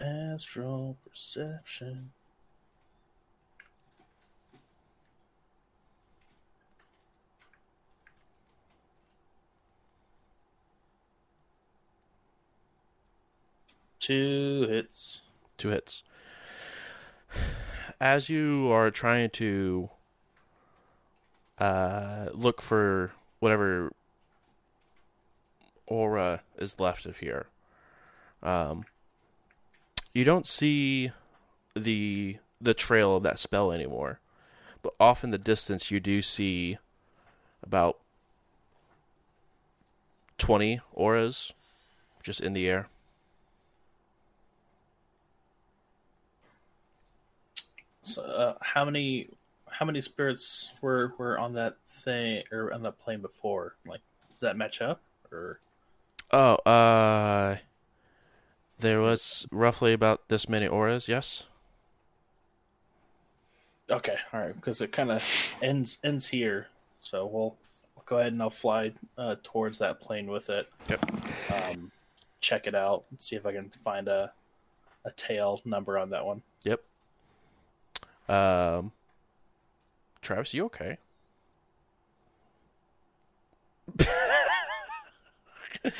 Astral 0.00 0.96
perception. 1.08 2.10
Two 14.04 14.66
hits. 14.68 15.22
Two 15.56 15.70
hits. 15.70 16.02
As 17.98 18.28
you 18.28 18.70
are 18.70 18.90
trying 18.90 19.30
to 19.30 19.88
uh, 21.56 22.26
look 22.34 22.60
for 22.60 23.12
whatever 23.38 23.92
aura 25.86 26.42
is 26.58 26.78
left 26.78 27.06
of 27.06 27.16
here, 27.16 27.46
um, 28.42 28.84
you 30.12 30.22
don't 30.22 30.46
see 30.46 31.10
the 31.74 32.36
the 32.60 32.74
trail 32.74 33.16
of 33.16 33.22
that 33.22 33.38
spell 33.38 33.72
anymore. 33.72 34.20
But 34.82 34.92
off 35.00 35.24
in 35.24 35.30
the 35.30 35.38
distance, 35.38 35.90
you 35.90 35.98
do 35.98 36.20
see 36.20 36.76
about 37.62 38.00
twenty 40.36 40.82
auras 40.92 41.54
just 42.22 42.42
in 42.42 42.52
the 42.52 42.68
air. 42.68 42.88
So, 48.04 48.22
uh, 48.22 48.54
how 48.60 48.84
many 48.84 49.28
how 49.66 49.86
many 49.86 50.00
spirits 50.02 50.68
were 50.80 51.14
were 51.18 51.38
on 51.38 51.54
that 51.54 51.76
thing 51.88 52.42
or 52.52 52.72
on 52.72 52.82
that 52.82 52.98
plane 53.00 53.20
before? 53.20 53.74
Like, 53.86 54.00
does 54.30 54.40
that 54.40 54.56
match 54.56 54.80
up? 54.80 55.00
Or 55.32 55.58
Oh, 56.30 56.54
uh, 56.66 57.56
there 58.78 59.00
was 59.00 59.46
roughly 59.50 59.92
about 59.92 60.28
this 60.28 60.48
many 60.48 60.66
auras. 60.66 61.08
Yes. 61.08 61.44
okay, 63.90 64.16
all 64.32 64.40
right, 64.40 64.54
because 64.54 64.80
it 64.80 64.92
kind 64.92 65.10
of 65.10 65.22
ends 65.62 65.98
ends 66.04 66.26
here. 66.26 66.68
So 67.00 67.26
we'll, 67.26 67.56
we'll 67.96 68.04
go 68.06 68.18
ahead 68.18 68.32
and 68.32 68.42
I'll 68.42 68.50
fly 68.50 68.92
uh, 69.18 69.36
towards 69.42 69.78
that 69.78 70.00
plane 70.00 70.26
with 70.26 70.50
it. 70.50 70.68
Yep. 70.88 71.10
Um, 71.52 71.90
check 72.40 72.66
it 72.66 72.74
out. 72.74 73.04
See 73.18 73.36
if 73.36 73.46
I 73.46 73.52
can 73.52 73.70
find 73.82 74.08
a 74.08 74.32
a 75.04 75.10
tail 75.12 75.60
number 75.64 75.98
on 75.98 76.10
that 76.10 76.24
one. 76.24 76.42
Yep. 76.62 76.82
Um, 78.28 78.92
Travis, 80.22 80.54
you 80.54 80.64
okay? 80.66 80.98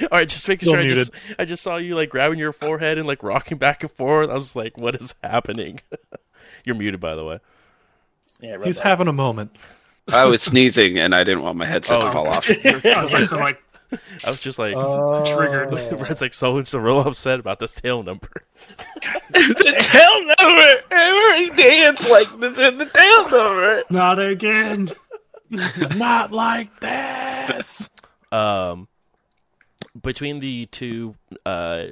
All 0.01 0.09
right, 0.13 0.29
just 0.29 0.49
making 0.49 0.69
Still 0.71 0.81
sure. 0.81 0.85
I 0.85 0.89
just, 0.89 1.11
I 1.39 1.45
just 1.45 1.63
saw 1.63 1.77
you 1.77 1.95
like 1.95 2.09
grabbing 2.09 2.39
your 2.39 2.53
forehead 2.55 2.97
and 2.97 3.07
like 3.07 3.23
rocking 3.23 3.59
back 3.59 3.83
and 3.83 3.93
forth. 3.93 4.31
I 4.31 4.35
was 4.35 4.57
like, 4.57 4.79
"What 4.79 4.95
is 4.95 5.15
happening?" 5.23 5.81
You're 6.65 6.77
muted, 6.77 7.01
by 7.01 7.15
the 7.15 7.25
way. 7.25 7.39
Yeah, 8.41 8.57
He's 8.65 8.79
light. 8.79 8.85
having 8.87 9.09
a 9.09 9.13
moment. 9.13 9.55
I 10.11 10.25
was 10.27 10.41
sneezing 10.43 10.99
and 10.99 11.15
I 11.15 11.23
didn't 11.25 11.43
want 11.43 11.57
my 11.59 11.67
headset 11.67 12.01
Oh. 12.01 12.07
to 12.07 12.13
fall 12.13 12.29
off. 12.29 12.49
I 12.65 13.03
was 13.03 13.13
like, 13.13 13.29
so 13.29 13.37
like 13.37 13.63
I 13.93 14.31
was 14.31 14.41
just 14.41 14.59
like, 14.59 14.75
triggered. 15.27 15.73
Red's 16.01 16.21
like 16.21 16.35
so 16.35 16.63
so 16.65 16.79
real 16.79 17.01
upset 17.01 17.41
about 17.41 17.59
this 17.59 17.75
tail 17.75 18.03
number. 18.03 18.45
the 19.31 19.75
tail 19.79 20.45
number! 20.45 20.83
Every 20.91 21.57
dance 21.57 22.11
like 22.11 22.41
this 22.41 22.59
in 22.59 22.79
the 22.79 22.87
tail 22.87 23.31
number! 23.31 23.83
Not 23.91 24.19
again. 24.19 24.93
Not 25.97 26.33
like 26.33 26.81
this. 26.81 27.91
Um, 28.33 28.89
between 30.01 30.41
the 30.41 30.67
two 30.67 31.15
uh, 31.47 31.87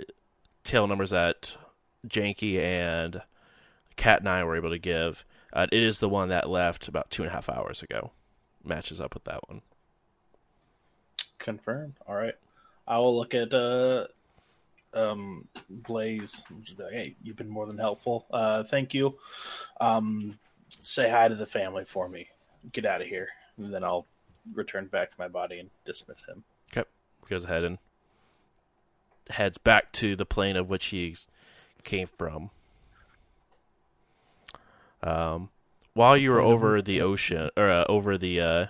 tail 0.64 0.86
numbers 0.86 1.10
that 1.10 1.56
Janky 2.06 2.58
and 2.58 3.22
Cat 3.96 4.20
and 4.20 4.28
I 4.28 4.42
were 4.44 4.56
able 4.56 4.70
to 4.70 4.78
give, 4.78 5.24
uh, 5.52 5.66
it 5.70 5.82
is 5.82 5.98
the 5.98 6.08
one 6.08 6.28
that 6.30 6.48
left 6.48 6.88
about 6.88 7.10
two 7.10 7.22
and 7.22 7.30
a 7.30 7.34
half 7.34 7.48
hours 7.48 7.82
ago. 7.82 8.12
Matches 8.64 9.00
up 9.00 9.14
with 9.14 9.24
that 9.24 9.48
one. 9.48 9.62
Confirmed. 11.42 11.94
All 12.06 12.14
right. 12.14 12.34
I 12.86 12.98
will 12.98 13.16
look 13.16 13.34
at 13.34 13.52
uh 13.52 14.06
um 14.94 15.48
Blaze. 15.68 16.44
and 16.48 16.64
just 16.64 16.78
be 16.78 16.84
like, 16.84 16.92
Hey, 16.92 17.16
you've 17.22 17.36
been 17.36 17.48
more 17.48 17.66
than 17.66 17.78
helpful. 17.78 18.26
Uh 18.30 18.62
thank 18.62 18.94
you. 18.94 19.18
Um 19.80 20.38
say 20.70 21.10
hi 21.10 21.26
to 21.26 21.34
the 21.34 21.46
family 21.46 21.84
for 21.84 22.08
me. 22.08 22.28
Get 22.72 22.86
out 22.86 23.02
of 23.02 23.08
here. 23.08 23.28
And 23.58 23.74
then 23.74 23.82
I'll 23.82 24.06
return 24.54 24.86
back 24.86 25.10
to 25.10 25.16
my 25.18 25.26
body 25.26 25.58
and 25.58 25.68
dismiss 25.84 26.24
him. 26.24 26.44
Okay. 26.72 26.88
Goes 27.28 27.44
ahead 27.44 27.64
and 27.64 27.78
heads 29.30 29.58
back 29.58 29.90
to 29.92 30.14
the 30.14 30.26
plane 30.26 30.56
of 30.56 30.68
which 30.68 30.86
he 30.86 31.16
came 31.82 32.06
from. 32.06 32.50
Um, 35.02 35.50
while 35.94 36.16
you 36.16 36.30
were 36.30 36.40
over 36.40 36.80
the 36.80 37.00
ocean 37.00 37.50
or 37.56 37.68
uh, 37.68 37.84
over 37.88 38.16
the 38.16 38.40
uh, 38.40 38.66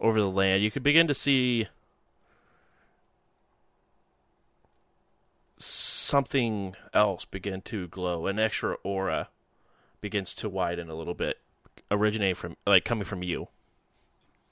over 0.00 0.20
the 0.20 0.30
land, 0.30 0.62
you 0.62 0.70
could 0.70 0.82
begin 0.82 1.06
to 1.08 1.14
see 1.14 1.68
something 6.08 6.74
else 6.94 7.24
begin 7.24 7.60
to 7.60 7.86
glow. 7.88 8.26
An 8.26 8.38
extra 8.38 8.76
aura 8.82 9.28
begins 10.00 10.34
to 10.36 10.48
widen 10.48 10.88
a 10.88 10.94
little 10.94 11.14
bit, 11.14 11.38
originating 11.90 12.34
from 12.34 12.56
like 12.66 12.84
coming 12.84 13.04
from 13.04 13.22
you. 13.22 13.48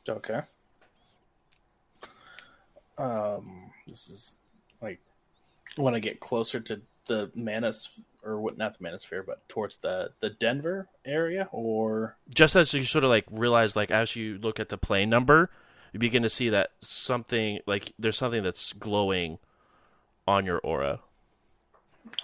Okay. 0.08 0.42
Um 2.98 3.72
this 3.86 4.08
is 4.08 4.32
like 4.82 5.00
when 5.76 5.94
I 5.94 5.98
get 5.98 6.20
closer 6.20 6.60
to 6.60 6.80
the 7.06 7.30
manos 7.34 7.88
or 8.22 8.40
what 8.40 8.58
not 8.58 8.78
the 8.78 8.84
manosphere, 8.84 9.24
but 9.24 9.48
towards 9.48 9.78
the 9.78 10.10
the 10.20 10.30
Denver 10.30 10.88
area 11.04 11.48
or 11.52 12.16
just 12.34 12.54
as 12.54 12.74
you 12.74 12.84
sort 12.84 13.04
of 13.04 13.10
like 13.10 13.24
realize 13.30 13.74
like 13.74 13.90
as 13.90 14.14
you 14.14 14.38
look 14.38 14.60
at 14.60 14.68
the 14.68 14.78
plane 14.78 15.08
number 15.08 15.50
you 15.92 16.00
begin 16.00 16.22
to 16.22 16.28
see 16.28 16.50
that 16.50 16.72
something 16.80 17.60
like 17.66 17.92
there's 17.98 18.18
something 18.18 18.42
that's 18.42 18.72
glowing 18.74 19.38
on 20.26 20.44
your 20.44 20.58
aura 20.58 21.00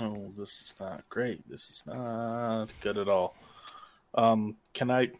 Oh, 0.00 0.32
this 0.36 0.62
is 0.62 0.74
not 0.80 1.08
great. 1.08 1.48
This 1.48 1.70
is 1.70 1.84
not 1.86 2.68
good 2.80 2.98
at 2.98 3.08
all. 3.08 3.34
Um, 4.14 4.56
can 4.74 4.90
I 4.90 5.10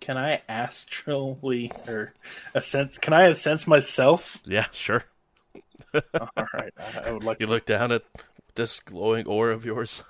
can 0.00 0.16
I 0.16 0.42
astrally 0.48 1.72
or 1.86 2.14
a 2.54 2.62
sense? 2.62 2.98
Can 2.98 3.12
I 3.12 3.32
sense 3.32 3.66
myself? 3.66 4.38
Yeah, 4.44 4.66
sure. 4.72 5.04
All 5.94 6.46
right, 6.54 6.72
I, 6.78 7.08
I 7.08 7.12
would 7.12 7.24
like. 7.24 7.40
You 7.40 7.46
to... 7.46 7.52
look 7.52 7.66
down 7.66 7.92
at 7.92 8.04
this 8.54 8.80
glowing 8.80 9.26
ore 9.26 9.50
of 9.50 9.64
yours. 9.64 10.02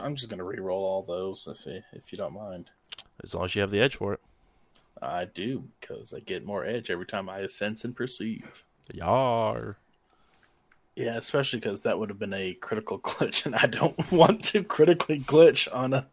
I'm 0.00 0.14
just 0.16 0.30
gonna 0.30 0.44
re-roll 0.44 0.84
all 0.84 1.02
those 1.02 1.48
if 1.48 1.66
you, 1.66 1.82
if 1.92 2.12
you 2.12 2.18
don't 2.18 2.34
mind. 2.34 2.70
As 3.22 3.34
long 3.34 3.46
as 3.46 3.54
you 3.54 3.62
have 3.62 3.70
the 3.70 3.80
edge 3.80 3.96
for 3.96 4.12
it. 4.14 4.20
I 5.02 5.26
do 5.26 5.64
because 5.80 6.12
I 6.12 6.20
get 6.20 6.44
more 6.44 6.64
edge 6.64 6.90
every 6.90 7.06
time 7.06 7.28
I 7.28 7.46
sense 7.46 7.84
and 7.84 7.94
perceive. 7.94 8.64
Yar. 8.92 9.76
Yeah, 10.96 11.16
especially 11.16 11.60
because 11.60 11.82
that 11.82 11.98
would 11.98 12.08
have 12.08 12.18
been 12.18 12.34
a 12.34 12.54
critical 12.54 12.98
glitch, 13.00 13.46
and 13.46 13.54
I 13.54 13.66
don't 13.66 14.10
want 14.10 14.44
to 14.46 14.64
critically 14.64 15.20
glitch 15.20 15.68
on 15.74 15.94
a. 15.94 16.06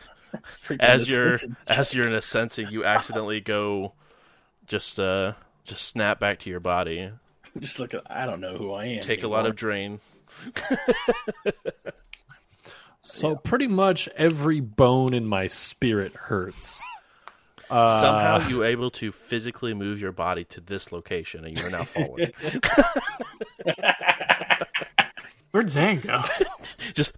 As 0.80 1.08
you're 1.08 1.36
sensing 1.36 1.56
as 1.68 1.94
you're 1.94 2.08
in 2.08 2.14
a 2.14 2.20
sensing, 2.20 2.68
you 2.68 2.84
accidentally 2.84 3.40
go 3.40 3.92
just 4.66 4.98
uh 4.98 5.34
just 5.62 5.86
snap 5.86 6.18
back 6.18 6.40
to 6.40 6.50
your 6.50 6.58
body. 6.58 7.10
Just 7.60 7.78
look 7.78 7.94
at. 7.94 8.02
I 8.10 8.26
don't 8.26 8.40
know 8.40 8.56
who 8.56 8.72
I 8.72 8.86
am. 8.86 9.00
Take 9.00 9.22
a 9.22 9.28
lot 9.28 9.46
of 9.46 9.54
drain. 9.54 10.00
So 13.04 13.36
pretty 13.36 13.68
much 13.68 14.08
every 14.16 14.60
bone 14.60 15.12
in 15.12 15.26
my 15.26 15.46
spirit 15.46 16.14
hurts. 16.14 16.82
Uh, 17.70 18.00
Somehow 18.00 18.48
you 18.48 18.62
able 18.62 18.90
to 18.92 19.10
physically 19.12 19.74
move 19.74 20.00
your 20.00 20.12
body 20.12 20.44
to 20.44 20.60
this 20.60 20.92
location 20.92 21.44
and 21.44 21.58
you're 21.58 21.70
now 21.70 21.84
falling. 21.84 22.30
Where'd 25.50 25.70
Zan 25.70 26.00
go? 26.00 26.22
just 26.94 27.16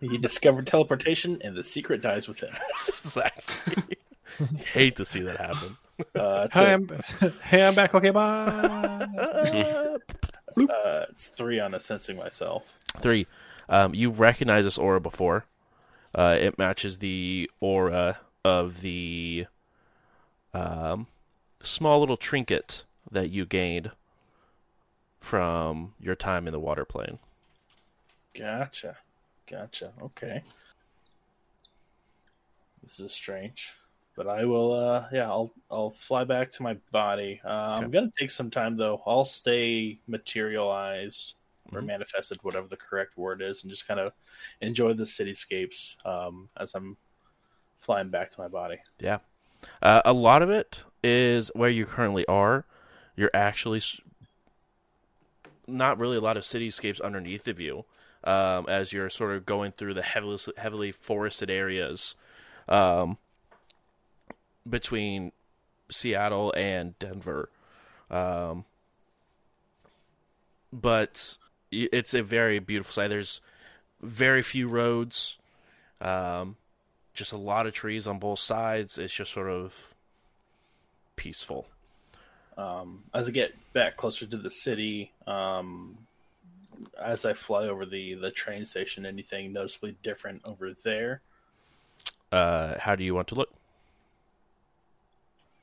He 0.00 0.18
discovered 0.18 0.66
teleportation, 0.66 1.40
and 1.42 1.56
the 1.56 1.64
secret 1.64 2.00
dies 2.00 2.28
within. 2.28 2.50
exactly. 2.88 3.96
Hate 4.72 4.96
to 4.96 5.04
see 5.04 5.20
that 5.22 5.36
happen. 5.36 5.76
Uh, 6.14 6.42
it's, 6.46 6.54
Hey, 6.54 6.70
a- 6.70 6.74
I'm, 6.74 6.88
hey, 7.42 7.66
I'm 7.66 7.74
back. 7.74 7.94
Okay, 7.94 8.10
bye. 8.10 9.08
uh, 10.56 11.04
it's 11.10 11.26
three 11.28 11.58
on 11.58 11.74
a 11.74 11.80
sensing 11.80 12.16
myself. 12.16 12.64
Three. 13.00 13.26
Um, 13.68 13.94
you've 13.94 14.20
recognized 14.20 14.66
this 14.66 14.78
aura 14.78 15.00
before. 15.00 15.44
Uh, 16.14 16.36
it 16.40 16.56
matches 16.56 16.98
the 16.98 17.50
aura 17.60 18.18
of 18.44 18.80
the 18.82 19.46
um, 20.54 21.06
small 21.62 22.00
little 22.00 22.16
trinket 22.16 22.84
that 23.10 23.30
you 23.30 23.46
gained 23.46 23.90
from 25.20 25.94
your 26.00 26.16
time 26.16 26.46
in 26.48 26.52
the 26.52 26.58
water 26.60 26.84
plane. 26.84 27.18
Gotcha, 28.32 28.96
gotcha. 29.46 29.92
Okay, 30.00 30.42
this 32.82 33.00
is 33.00 33.12
strange, 33.12 33.72
but 34.16 34.26
I 34.26 34.44
will. 34.44 34.72
Uh, 34.72 35.08
yeah, 35.12 35.28
I'll 35.28 35.52
I'll 35.70 35.90
fly 35.90 36.24
back 36.24 36.50
to 36.52 36.62
my 36.62 36.74
body. 36.92 37.40
Uh, 37.44 37.48
I'm 37.48 37.90
gonna 37.90 38.10
take 38.18 38.30
some 38.30 38.50
time 38.50 38.76
though. 38.76 39.02
I'll 39.06 39.24
stay 39.24 40.00
materialized 40.06 41.34
or 41.72 41.82
Mhm. 41.82 41.88
manifested, 41.88 42.38
whatever 42.42 42.66
the 42.68 42.76
correct 42.76 43.16
word 43.16 43.42
is, 43.42 43.62
and 43.62 43.70
just 43.70 43.86
kind 43.86 44.00
of 44.00 44.12
enjoy 44.60 44.94
the 44.94 45.04
cityscapes 45.04 45.94
um, 46.06 46.48
as 46.56 46.74
I'm 46.74 46.96
flying 47.88 48.10
back 48.10 48.30
to 48.30 48.38
my 48.38 48.48
body. 48.48 48.76
Yeah. 49.00 49.20
Uh, 49.80 50.02
a 50.04 50.12
lot 50.12 50.42
of 50.42 50.50
it 50.50 50.82
is 51.02 51.50
where 51.54 51.70
you 51.70 51.86
currently 51.86 52.26
are. 52.26 52.66
You're 53.16 53.30
actually 53.32 53.80
not 55.66 55.98
really 55.98 56.18
a 56.18 56.20
lot 56.20 56.36
of 56.36 56.42
cityscapes 56.42 57.00
underneath 57.00 57.48
of 57.48 57.58
you 57.58 57.86
um, 58.24 58.66
as 58.68 58.92
you're 58.92 59.08
sort 59.08 59.34
of 59.34 59.46
going 59.46 59.72
through 59.72 59.94
the 59.94 60.02
heavily, 60.02 60.38
heavily 60.58 60.92
forested 60.92 61.48
areas 61.48 62.14
um, 62.68 63.16
between 64.68 65.32
Seattle 65.90 66.52
and 66.58 66.98
Denver. 66.98 67.48
Um, 68.10 68.66
but 70.70 71.38
it's 71.70 72.12
a 72.12 72.22
very 72.22 72.58
beautiful 72.58 72.92
site. 72.92 73.08
There's 73.08 73.40
very 74.02 74.42
few 74.42 74.68
roads. 74.68 75.38
Um, 76.02 76.56
just 77.18 77.32
a 77.32 77.36
lot 77.36 77.66
of 77.66 77.72
trees 77.74 78.06
on 78.06 78.18
both 78.18 78.38
sides. 78.38 78.96
It's 78.96 79.12
just 79.12 79.32
sort 79.32 79.50
of 79.50 79.94
peaceful. 81.16 81.66
um, 82.56 83.02
as 83.12 83.28
I 83.28 83.30
get 83.32 83.54
back 83.72 83.96
closer 83.96 84.24
to 84.26 84.36
the 84.36 84.50
city, 84.50 85.12
um, 85.26 85.98
as 87.00 87.24
I 87.24 87.32
fly 87.32 87.66
over 87.66 87.84
the 87.84 88.14
the 88.14 88.30
train 88.30 88.64
station, 88.66 89.04
anything 89.04 89.52
noticeably 89.52 89.96
different 90.02 90.42
over 90.44 90.72
there? 90.84 91.20
Uh, 92.30 92.78
how 92.78 92.94
do 92.94 93.04
you 93.04 93.14
want 93.14 93.28
to 93.28 93.34
look? 93.34 93.50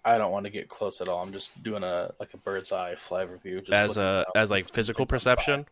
I 0.04 0.18
don't 0.18 0.32
want 0.32 0.46
to 0.46 0.52
get 0.52 0.70
close 0.70 1.02
at 1.02 1.08
all. 1.08 1.24
I'm 1.24 1.32
just 1.32 1.64
doing 1.64 1.84
a 1.84 2.14
like 2.20 2.34
a 2.34 2.38
bird's 2.38 2.72
eye 2.72 2.96
fly 2.96 3.24
review. 3.24 3.60
Just 3.60 3.72
as 3.72 3.98
a 3.98 4.26
as 4.36 4.52
like 4.52 4.72
physical 4.72 5.06
things 5.06 5.26
on 5.26 5.36
fire. 5.36 5.36
perception? 5.36 5.66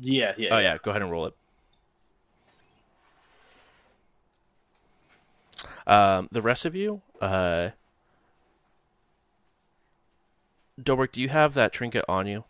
Yeah, 0.00 0.32
yeah. 0.36 0.54
Oh 0.54 0.58
yeah, 0.58 0.78
go 0.82 0.90
ahead 0.90 1.02
and 1.02 1.10
roll 1.10 1.26
it. 1.26 1.34
Um, 5.90 6.28
the 6.30 6.40
rest 6.40 6.64
of 6.64 6.74
you, 6.76 7.02
uh, 7.20 7.70
Dobrik, 10.80 11.12
do 11.12 11.20
you 11.20 11.28
have 11.28 11.54
that 11.54 11.72
trinket 11.72 12.04
on 12.08 12.26
you? 12.26 12.44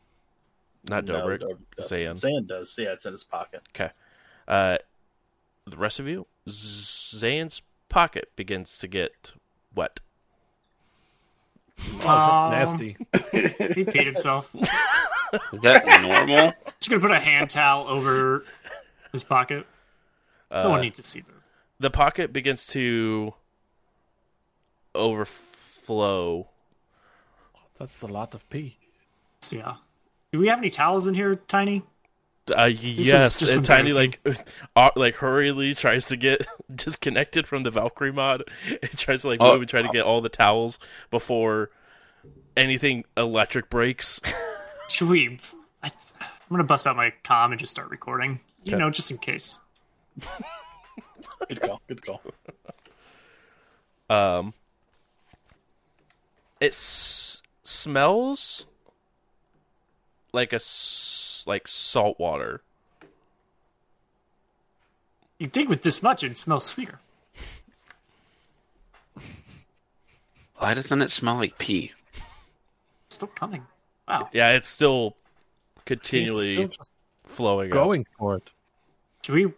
Not 0.88 1.04
No, 1.06 1.14
Dobrik, 1.14 1.40
Dobrik 1.40 1.58
doesn't. 1.76 1.98
Zayn. 1.98 2.20
Zayn 2.20 2.46
does. 2.46 2.74
Yeah, 2.78 2.92
it's 2.92 3.06
in 3.06 3.12
his 3.12 3.24
pocket. 3.24 3.62
Okay. 3.74 3.90
Uh, 4.46 4.76
the 5.66 5.76
rest 5.76 5.98
of 6.00 6.06
you, 6.06 6.26
Zayn's 6.48 7.62
pocket 7.88 8.30
begins 8.36 8.76
to 8.78 8.86
get 8.86 9.32
wet. 9.74 10.00
Oh, 12.04 12.50
that's 12.50 12.72
nasty. 12.72 12.96
He 13.32 13.84
peed 13.84 14.04
himself. 14.04 14.54
Is 15.52 15.60
that 15.62 16.02
normal? 16.02 16.52
Just 16.78 16.90
gonna 16.90 17.00
put 17.00 17.10
a 17.12 17.18
hand 17.20 17.48
towel 17.50 17.86
over 17.88 18.44
his 19.12 19.24
pocket. 19.24 19.66
Uh, 20.50 20.64
No 20.64 20.70
one 20.70 20.80
needs 20.82 20.96
to 20.96 21.02
see 21.02 21.20
this. 21.20 21.39
The 21.80 21.90
pocket 21.90 22.32
begins 22.32 22.66
to 22.68 23.34
overflow. 24.94 26.48
That's 27.78 28.02
a 28.02 28.06
lot 28.06 28.34
of 28.34 28.48
pee. 28.50 28.76
Yeah. 29.50 29.76
Do 30.32 30.38
we 30.38 30.48
have 30.48 30.58
any 30.58 30.70
towels 30.70 31.06
in 31.06 31.14
here, 31.14 31.34
Tiny? 31.34 31.82
Uh, 32.56 32.64
yes, 32.64 33.42
and 33.42 33.64
Tiny 33.64 33.92
like 33.92 34.18
uh, 34.76 34.90
like 34.96 35.14
hurriedly 35.16 35.74
tries 35.74 36.06
to 36.06 36.16
get 36.16 36.44
disconnected 36.74 37.46
from 37.46 37.62
the 37.62 37.70
Valkyrie 37.70 38.12
mod. 38.12 38.42
and 38.68 38.90
tries 38.98 39.22
to 39.22 39.28
like 39.28 39.40
Oh. 39.40 39.52
move 39.52 39.62
and 39.62 39.68
try 39.70 39.82
to 39.82 39.88
get 39.88 40.02
all 40.04 40.20
the 40.20 40.28
towels 40.28 40.78
before 41.10 41.70
anything 42.56 43.04
electric 43.16 43.70
breaks. 43.70 44.20
Should 44.90 45.08
we? 45.08 45.38
I, 45.82 45.92
I'm 46.20 46.28
gonna 46.50 46.64
bust 46.64 46.86
out 46.86 46.96
my 46.96 47.12
com 47.22 47.52
and 47.52 47.58
just 47.60 47.70
start 47.70 47.88
recording. 47.90 48.40
You 48.64 48.74
Okay. 48.74 48.78
know, 48.80 48.90
just 48.90 49.10
in 49.10 49.18
case. 49.18 49.58
Good 51.48 51.60
call. 51.62 51.80
Good 51.88 52.02
call. 52.04 52.20
um, 54.08 54.54
it 56.60 56.72
s- 56.72 57.42
smells 57.64 58.66
like 60.32 60.52
a 60.52 60.56
s- 60.56 61.44
like 61.46 61.66
salt 61.68 62.18
water. 62.18 62.62
You'd 65.38 65.52
think 65.52 65.68
with 65.68 65.82
this 65.82 66.02
much 66.02 66.22
it 66.22 66.36
smells 66.36 66.66
sweeter. 66.66 67.00
Why 70.58 70.74
doesn't 70.74 71.00
it 71.00 71.10
smell 71.10 71.36
like 71.36 71.56
pee? 71.58 71.92
It's 73.06 73.16
still 73.16 73.28
coming. 73.28 73.66
Wow. 74.06 74.28
Yeah, 74.32 74.50
it's 74.50 74.68
still 74.68 75.16
He's 75.76 75.82
continually 75.86 76.56
still 76.56 76.68
just 76.68 76.90
flowing. 77.24 77.68
up. 77.70 77.72
going 77.72 78.06
for 78.18 78.36
it. 78.36 78.50
Should 79.22 79.34
we? 79.34 79.52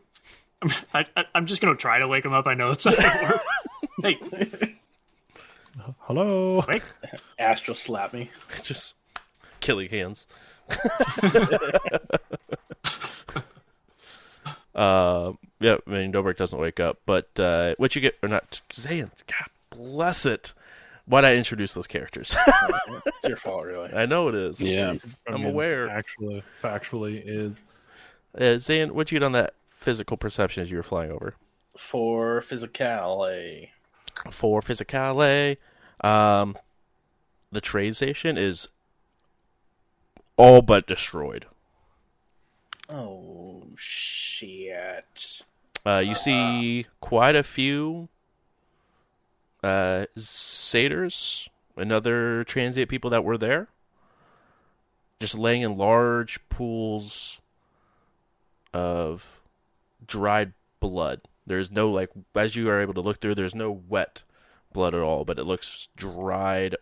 I, 0.95 1.05
I, 1.17 1.25
I'm 1.35 1.47
just 1.47 1.61
gonna 1.63 1.77
try 1.77 1.99
to 1.99 2.09
wake 2.09 2.25
him 2.25 2.33
up. 2.33 2.47
I 2.47 2.55
know 2.55 2.71
it's 2.71 2.85
not 2.85 2.97
gonna 2.97 3.23
work. 3.23 3.41
hey, 4.03 4.19
Hello. 6.01 6.65
wake! 6.69 6.83
Astral 7.39 7.75
slap 7.75 8.13
me. 8.13 8.31
just 8.63 8.97
killing 9.61 9.89
hands. 9.89 10.27
uh, 14.75 15.33
yeah, 15.61 15.77
I 15.87 15.91
mean 15.91 16.13
Dobrik 16.13 16.37
doesn't 16.37 16.59
wake 16.59 16.81
up, 16.81 16.99
but 17.07 17.29
uh, 17.39 17.75
what 17.79 17.95
you 17.95 18.01
get 18.01 18.17
or 18.23 18.29
not 18.29 18.61
Zayn? 18.73 19.11
God 19.27 19.49
bless 19.71 20.27
it. 20.27 20.53
Why'd 21.07 21.25
I 21.25 21.35
introduce 21.35 21.75
those 21.75 21.89
characters? 21.89 22.37
It's 23.07 23.27
your 23.27 23.37
fault, 23.37 23.65
really. 23.67 23.93
I 23.93 24.07
know 24.07 24.29
it 24.29 24.37
is. 24.37 24.61
Yeah. 24.61 24.95
I 25.29 25.33
I'm 25.33 25.45
aware. 25.45 25.89
Actually, 25.89 26.45
factually, 26.63 27.21
is 27.25 27.63
Uh, 28.37 28.57
Zayn, 28.57 28.93
what'd 28.93 29.11
you 29.11 29.19
get 29.19 29.25
on 29.27 29.33
that 29.33 29.55
physical 29.83 30.17
perception 30.17 30.63
as 30.63 30.71
you 30.71 30.77
were 30.77 30.83
flying 30.83 31.11
over? 31.11 31.35
For 31.77 32.41
physical, 32.41 33.69
For 34.31 34.61
physicale, 34.61 35.57
um, 36.03 36.57
the 37.51 37.61
trade 37.61 37.97
station 37.97 38.37
is 38.37 38.69
all 40.37 40.63
but 40.63 40.87
destroyed. 40.87 41.47
Oh 42.89 43.65
shit! 43.77 45.43
Uh, 45.85 45.99
you 46.05 46.15
see 46.15 46.87
quite 47.01 47.35
a 47.35 47.43
few 47.43 48.09
uh, 49.63 50.07
satyrs 50.17 51.49
and 51.77 51.93
other 51.93 52.45
transient 52.45 52.89
people 52.89 53.11
that 53.11 53.25
were 53.25 53.39
there, 53.39 53.69
just 55.21 55.35
laying 55.35 55.63
in 55.63 55.77
large 55.77 56.39
pools 56.49 57.41
of 58.75 59.42
dried 60.07 60.53
blood. 60.81 61.23
There's 61.47 61.71
no 61.71 61.91
like, 61.91 62.11
as 62.35 62.57
you 62.57 62.69
are 62.69 62.81
able 62.81 62.95
to 62.95 63.01
look 63.01 63.21
through, 63.21 63.35
there's 63.35 63.55
no 63.55 63.71
wet 63.71 64.23
blood 64.73 64.95
at 64.95 65.01
all, 65.01 65.25
but 65.25 65.39
it 65.39 65.45
looks 65.45 65.89
dried, 65.97 66.77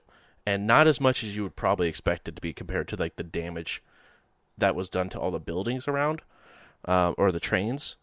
and 0.46 0.66
not 0.66 0.86
as 0.86 1.00
much 1.00 1.22
as 1.22 1.34
you 1.36 1.42
would 1.42 1.56
probably 1.56 1.88
expect 1.88 2.28
it 2.28 2.36
to 2.36 2.42
be 2.42 2.52
compared 2.52 2.88
to 2.88 2.96
like 2.96 3.16
the 3.16 3.22
damage 3.22 3.82
that 4.58 4.74
was 4.74 4.90
done 4.90 5.08
to 5.10 5.18
all 5.18 5.30
the 5.30 5.38
buildings 5.38 5.88
around, 5.88 6.22
uh, 6.86 7.12
or 7.16 7.32
the 7.32 7.40
trains 7.40 7.96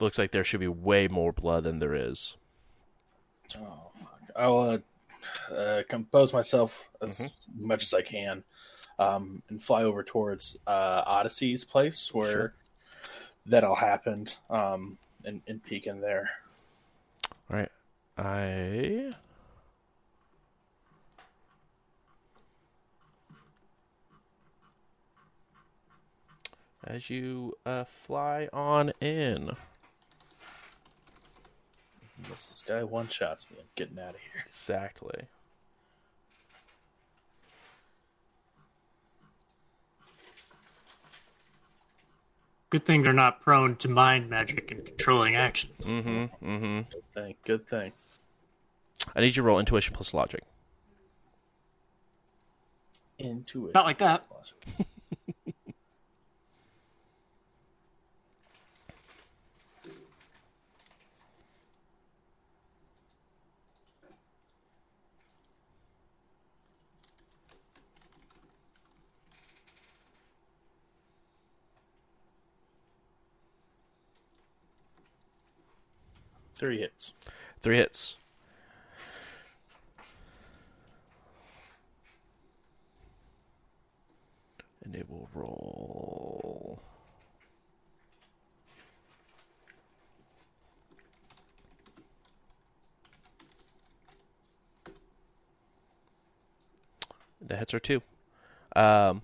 looks 0.00 0.18
like 0.18 0.32
there 0.32 0.44
should 0.44 0.60
be 0.60 0.68
way 0.68 1.08
more 1.08 1.32
blood 1.32 1.64
than 1.64 1.78
there 1.78 1.94
is. 1.94 2.36
Oh 3.56 3.90
fuck! 3.98 4.20
I'll 4.36 4.58
uh, 4.58 5.54
uh, 5.54 5.82
compose 5.88 6.32
myself 6.32 6.88
as 7.02 7.28
much 7.58 7.82
as 7.82 7.92
I 7.92 8.02
can, 8.02 8.42
um, 8.98 9.42
and 9.50 9.62
fly 9.62 9.82
over 9.82 10.02
towards 10.02 10.58
uh, 10.66 11.02
Odyssey's 11.06 11.64
place 11.64 12.12
where 12.14 12.30
Sure. 12.30 12.54
That 13.46 13.64
all 13.64 13.74
happened, 13.74 14.36
um, 14.48 14.98
and, 15.24 15.42
and 15.46 15.62
peek 15.64 15.86
in 15.86 16.00
there. 16.00 16.30
All 17.50 17.56
right, 17.56 17.70
I. 18.16 19.12
As 26.82 27.10
you 27.10 27.54
uh, 27.66 27.84
fly 27.84 28.48
on 28.52 28.92
in, 29.00 29.50
Unless 32.24 32.46
this 32.48 32.62
guy 32.66 32.82
one 32.84 33.08
shots 33.08 33.46
me, 33.50 33.56
I'm 33.60 33.66
getting 33.76 33.98
out 33.98 34.10
of 34.10 34.20
here. 34.20 34.44
exactly. 34.48 35.24
Good 42.70 42.86
thing 42.86 43.02
they're 43.02 43.12
not 43.12 43.40
prone 43.42 43.74
to 43.76 43.88
mind 43.88 44.30
magic 44.30 44.70
and 44.70 44.84
controlling 44.84 45.34
actions. 45.34 45.92
Mm-hmm. 45.92 46.48
Mm-hmm. 46.48 46.80
Good 46.90 47.14
thing. 47.14 47.34
Good 47.44 47.68
thing. 47.68 47.92
I 49.14 49.20
need 49.20 49.28
you 49.28 49.32
to 49.34 49.42
roll 49.42 49.58
intuition 49.58 49.92
plus 49.92 50.14
logic. 50.14 50.42
Intuition. 53.18 53.72
Not 53.74 53.86
like 53.86 53.98
that. 53.98 54.24
Three 76.54 76.78
hits. 76.78 77.14
Three 77.60 77.76
hits. 77.76 78.16
And 84.84 84.94
it 84.94 85.08
will 85.08 85.28
roll. 85.34 86.82
The 97.46 97.56
hits 97.56 97.74
are 97.74 97.80
two. 97.80 98.02
Um, 98.76 99.22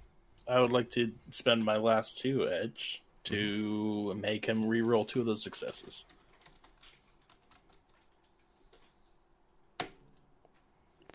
I 0.49 0.61
would 0.61 0.73
like 0.73 0.91
to 0.93 1.13
spend 1.31 1.65
my 1.65 1.77
last 1.77 2.19
two 2.19 2.49
edge 2.49 3.03
to 3.25 4.15
make 4.15 4.47
him 4.47 4.67
re-roll 4.67 5.05
two 5.05 5.21
of 5.21 5.27
those 5.27 5.43
successes. 5.43 6.05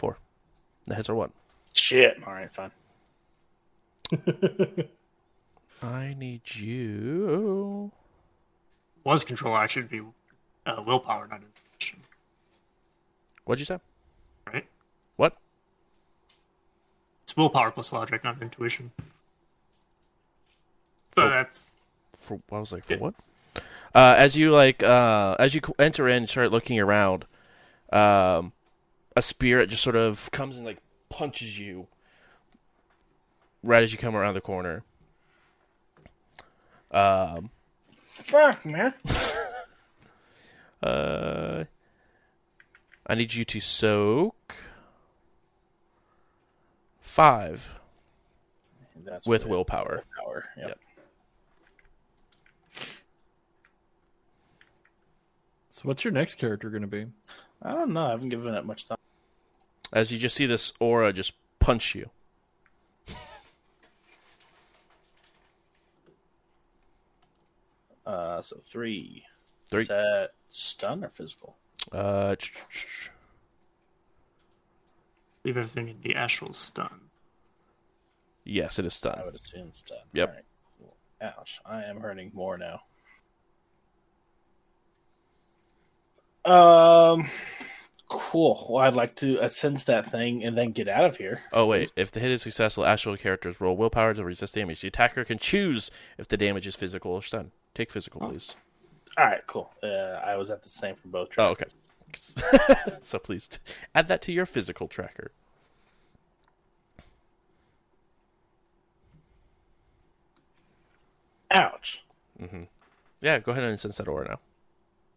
four. 0.01 0.17
The 0.91 0.95
hits 0.97 1.09
are 1.09 1.15
one. 1.15 1.31
Shit. 1.73 2.17
All 2.27 2.33
right, 2.33 2.49
fine. 2.53 2.69
I 5.81 6.13
need 6.19 6.41
you. 6.53 7.93
Was 9.05 9.23
control 9.23 9.55
action 9.55 9.87
be 9.87 10.01
uh, 10.65 10.83
willpower, 10.85 11.29
not 11.29 11.39
intuition, 11.79 11.99
What'd 13.45 13.61
you 13.61 13.65
say? 13.65 13.79
right? 14.51 14.65
What? 15.15 15.37
It's 17.23 17.37
willpower 17.37 17.71
plus 17.71 17.93
logic, 17.93 18.25
not 18.25 18.41
intuition. 18.41 18.91
So 21.15 21.21
For- 21.21 21.29
that's 21.29 21.77
for 22.17 22.39
I 22.51 22.59
was 22.59 22.73
like 22.73 22.83
for 22.83 22.95
Yeah. 22.95 22.99
what? 22.99 23.13
Uh, 23.95 24.15
as 24.17 24.35
you 24.35 24.51
like, 24.51 24.83
uh, 24.83 25.37
as 25.39 25.55
you 25.55 25.61
enter 25.79 26.09
in, 26.09 26.17
and 26.17 26.29
start 26.29 26.51
looking 26.51 26.81
around, 26.81 27.23
um, 27.93 28.51
a 29.15 29.21
spirit 29.21 29.69
just 29.69 29.83
sort 29.83 29.95
of 29.95 30.29
comes 30.31 30.57
and 30.57 30.65
like 30.65 30.77
punches 31.09 31.57
you 31.57 31.87
right 33.63 33.83
as 33.83 33.91
you 33.91 33.97
come 33.97 34.15
around 34.15 34.33
the 34.33 34.41
corner. 34.41 34.83
Um, 36.91 37.49
Fuck, 38.23 38.65
man. 38.65 38.93
uh, 40.83 41.63
I 43.07 43.15
need 43.15 43.33
you 43.33 43.45
to 43.45 43.59
soak 43.59 44.55
five 46.99 47.73
That's 49.03 49.27
with 49.27 49.45
willpower. 49.45 50.03
Willpower. 50.17 50.45
Yep. 50.57 50.67
Yep. 50.67 50.79
So 55.69 55.81
what's 55.83 56.03
your 56.03 56.11
next 56.11 56.35
character 56.35 56.69
going 56.69 56.83
to 56.83 56.87
be? 56.87 57.07
I 57.61 57.71
don't 57.73 57.91
know. 57.93 58.07
I 58.07 58.11
haven't 58.11 58.29
given 58.29 58.53
it 58.55 58.65
much 58.65 58.85
thought. 58.85 58.99
As 59.93 60.11
you 60.11 60.17
just 60.17 60.35
see 60.35 60.45
this 60.45 60.73
aura 60.79 61.13
just 61.13 61.33
punch 61.59 61.93
you. 61.95 62.09
Uh, 68.05 68.41
so 68.41 68.57
three. 68.63 69.23
Three. 69.69 69.81
Is 69.81 69.87
that 69.87 70.31
stun 70.49 71.03
or 71.03 71.09
physical? 71.09 71.55
Uh, 71.91 72.35
ch- 72.35 72.53
ch- 72.69 72.87
ch- 72.87 73.11
leave 75.43 75.57
everything 75.57 75.89
in 75.89 75.97
the 76.01 76.15
astral 76.15 76.53
stun. 76.53 77.01
yes, 78.43 78.79
it 78.79 78.85
is 78.85 78.93
stun. 78.93 79.13
I 79.13 79.15
stun. 79.15 79.25
would 79.25 79.35
assume 79.35 79.69
stun. 79.73 79.97
Yep. 80.13 80.29
All 80.29 80.35
right, 80.35 80.45
cool. 80.77 80.95
Ouch. 81.21 81.59
I 81.65 81.83
am 81.83 81.99
hurting 82.01 82.31
more 82.33 82.57
now. 82.57 82.81
Um, 86.45 87.29
cool. 88.09 88.67
Well, 88.69 88.83
I'd 88.83 88.95
like 88.95 89.15
to 89.17 89.47
sense 89.49 89.83
that 89.85 90.09
thing 90.11 90.43
and 90.43 90.57
then 90.57 90.71
get 90.71 90.87
out 90.87 91.05
of 91.05 91.17
here. 91.17 91.43
Oh 91.53 91.65
wait, 91.65 91.91
if 91.95 92.11
the 92.11 92.19
hit 92.19 92.31
is 92.31 92.41
successful, 92.41 92.85
astral 92.85 93.17
characters 93.17 93.61
roll 93.61 93.77
willpower 93.77 94.13
to 94.13 94.23
resist 94.23 94.55
damage. 94.55 94.81
The 94.81 94.87
attacker 94.87 95.23
can 95.23 95.37
choose 95.37 95.91
if 96.17 96.27
the 96.27 96.37
damage 96.37 96.67
is 96.67 96.75
physical 96.75 97.11
or 97.11 97.21
stun. 97.21 97.51
Take 97.75 97.91
physical, 97.91 98.21
please. 98.21 98.55
All 99.17 99.25
right, 99.25 99.45
cool. 99.47 99.71
Uh, 99.83 100.19
I 100.25 100.37
was 100.37 100.51
at 100.51 100.63
the 100.63 100.69
same 100.69 100.95
for 100.95 101.07
both. 101.09 101.29
Oh, 101.37 101.49
okay. 101.49 101.65
so 103.01 103.19
please 103.19 103.47
t- 103.47 103.57
add 103.95 104.07
that 104.07 104.21
to 104.23 104.31
your 104.31 104.45
physical 104.45 104.87
tracker. 104.87 105.31
Ouch. 111.51 112.03
Mm-hmm. 112.41 112.63
Yeah, 113.21 113.39
go 113.39 113.51
ahead 113.51 113.63
and 113.63 113.79
sense 113.79 113.97
that 113.97 114.07
aura 114.07 114.27
now. 114.27 114.39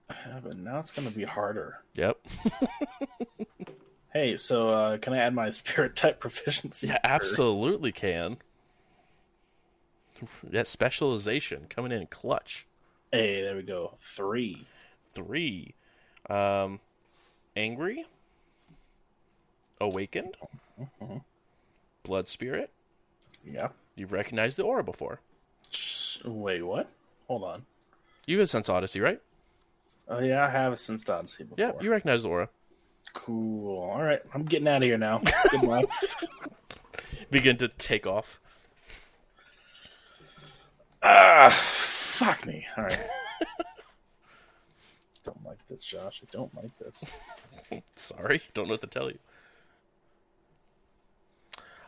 But 0.09 0.56
now 0.59 0.78
it's 0.81 0.90
going 0.90 1.09
to 1.09 1.14
be 1.14 1.24
harder. 1.24 1.81
Yep. 1.94 2.18
Hey, 4.12 4.36
so 4.36 4.68
uh, 4.68 4.97
can 4.98 5.12
I 5.12 5.18
add 5.18 5.35
my 5.35 5.51
spirit 5.52 5.97
type 5.97 6.20
proficiency? 6.20 6.86
Yeah, 6.86 6.98
absolutely 7.02 7.90
can. 7.93 8.36
That 10.43 10.66
specialization 10.68 11.66
coming 11.68 11.90
in 11.90 12.06
clutch. 12.06 12.66
Hey, 13.12 13.43
there 13.43 13.56
we 13.56 13.62
go. 13.62 13.94
Three. 14.02 14.66
Three. 15.14 15.74
Um, 16.31 16.81
angry. 17.56 18.06
Awakened. 19.81 20.36
Blood 22.05 22.28
spirit. 22.28 22.70
Yeah. 23.44 23.68
You've 23.97 24.12
recognized 24.12 24.56
the 24.56 24.62
aura 24.62 24.85
before. 24.85 25.20
Wait, 26.24 26.62
what? 26.62 26.89
Hold 27.26 27.43
on. 27.44 27.64
You 28.26 28.39
have 28.39 28.48
Sense 28.48 28.68
Odyssey, 28.68 29.01
right? 29.01 29.20
Oh 30.09 30.20
yeah, 30.20 30.47
I 30.47 30.51
have 30.51 30.72
a 30.72 30.76
Sense 30.76 31.09
Odyssey 31.09 31.44
before. 31.44 31.56
Yeah, 31.59 31.72
you 31.81 31.90
recognize 31.90 32.22
the 32.22 32.28
aura. 32.28 32.48
Cool. 33.12 33.78
All 33.78 34.02
right, 34.02 34.20
I'm 34.35 34.44
getting 34.44 34.68
out 34.68 34.82
of 34.82 34.82
here 34.82 34.98
now. 34.98 35.22
Goodbye. 35.51 35.85
Begin 37.31 37.56
to 37.59 37.68
take 37.68 38.06
off. 38.06 38.40
Ah, 41.02 41.51
fuck 41.51 42.47
me. 42.47 42.66
All 42.76 42.85
right. 42.85 42.98
don't 45.24 45.44
like 45.44 45.66
this, 45.68 45.85
Josh. 45.85 46.22
I 46.22 46.26
don't 46.32 46.55
like 46.55 46.70
this. 46.78 47.05
Sorry, 47.97 48.43
don't 48.52 48.68
know 48.68 48.74
what 48.74 48.81
to 48.82 48.86
tell 48.86 49.10
you. 49.10 49.18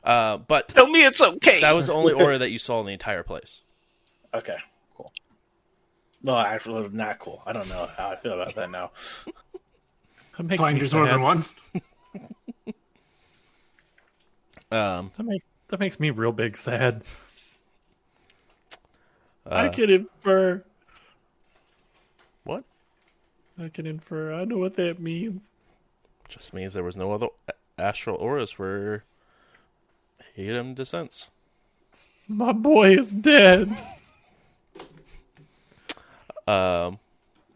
Uh, 0.05 0.37
but 0.37 0.69
Tell 0.69 0.87
me 0.87 1.05
it's 1.05 1.21
okay. 1.21 1.61
that 1.61 1.73
was 1.73 1.89
the 1.89 1.93
only 1.93 2.13
aura 2.13 2.39
that 2.39 2.51
you 2.51 2.59
saw 2.59 2.81
in 2.81 2.87
the 2.87 2.93
entire 2.93 3.25
place. 3.25 3.63
Okay, 4.33 4.57
cool. 4.57 4.76
No, 6.23 6.35
I 6.35 6.55
actually, 6.55 6.89
not 6.89 7.19
cool. 7.19 7.43
I 7.47 7.53
don't 7.53 7.69
know 7.69 7.89
how 7.97 8.09
I 8.09 8.17
feel 8.17 8.33
about 8.33 8.55
that 8.57 8.71
now. 8.71 8.91
That 10.37 10.43
makes 10.45 10.63
Fine, 10.63 10.75
me 10.75 10.81
there's 10.81 10.95
more 10.95 11.07
than 11.07 11.23
one. 11.23 11.45
Um, 14.71 15.13
That 15.17 15.25
makes 15.25 15.45
that 15.69 15.81
makes 15.81 16.01
me 16.01 16.11
real 16.11 16.33
big 16.33 16.57
sad. 16.57 17.03
I 19.49 19.67
uh, 19.67 19.73
can 19.73 19.91
infer. 19.91 20.65
what? 22.45 22.65
I 23.59 23.69
can 23.69 23.87
infer. 23.87 24.33
I 24.33 24.45
know 24.45 24.59
what 24.59 24.75
that 24.77 24.99
means. 25.01 25.55
Just 26.29 26.53
means 26.53 26.75
there 26.75 26.83
was 26.83 26.97
no 26.97 27.13
other 27.13 27.29
astral 27.79 28.17
auras 28.17 28.51
for 28.51 29.05
Hayden 30.35 30.75
descents. 30.75 31.31
My 32.29 32.53
boy 32.53 32.99
is 32.99 33.13
dead. 33.13 33.77
Um, 36.47 36.99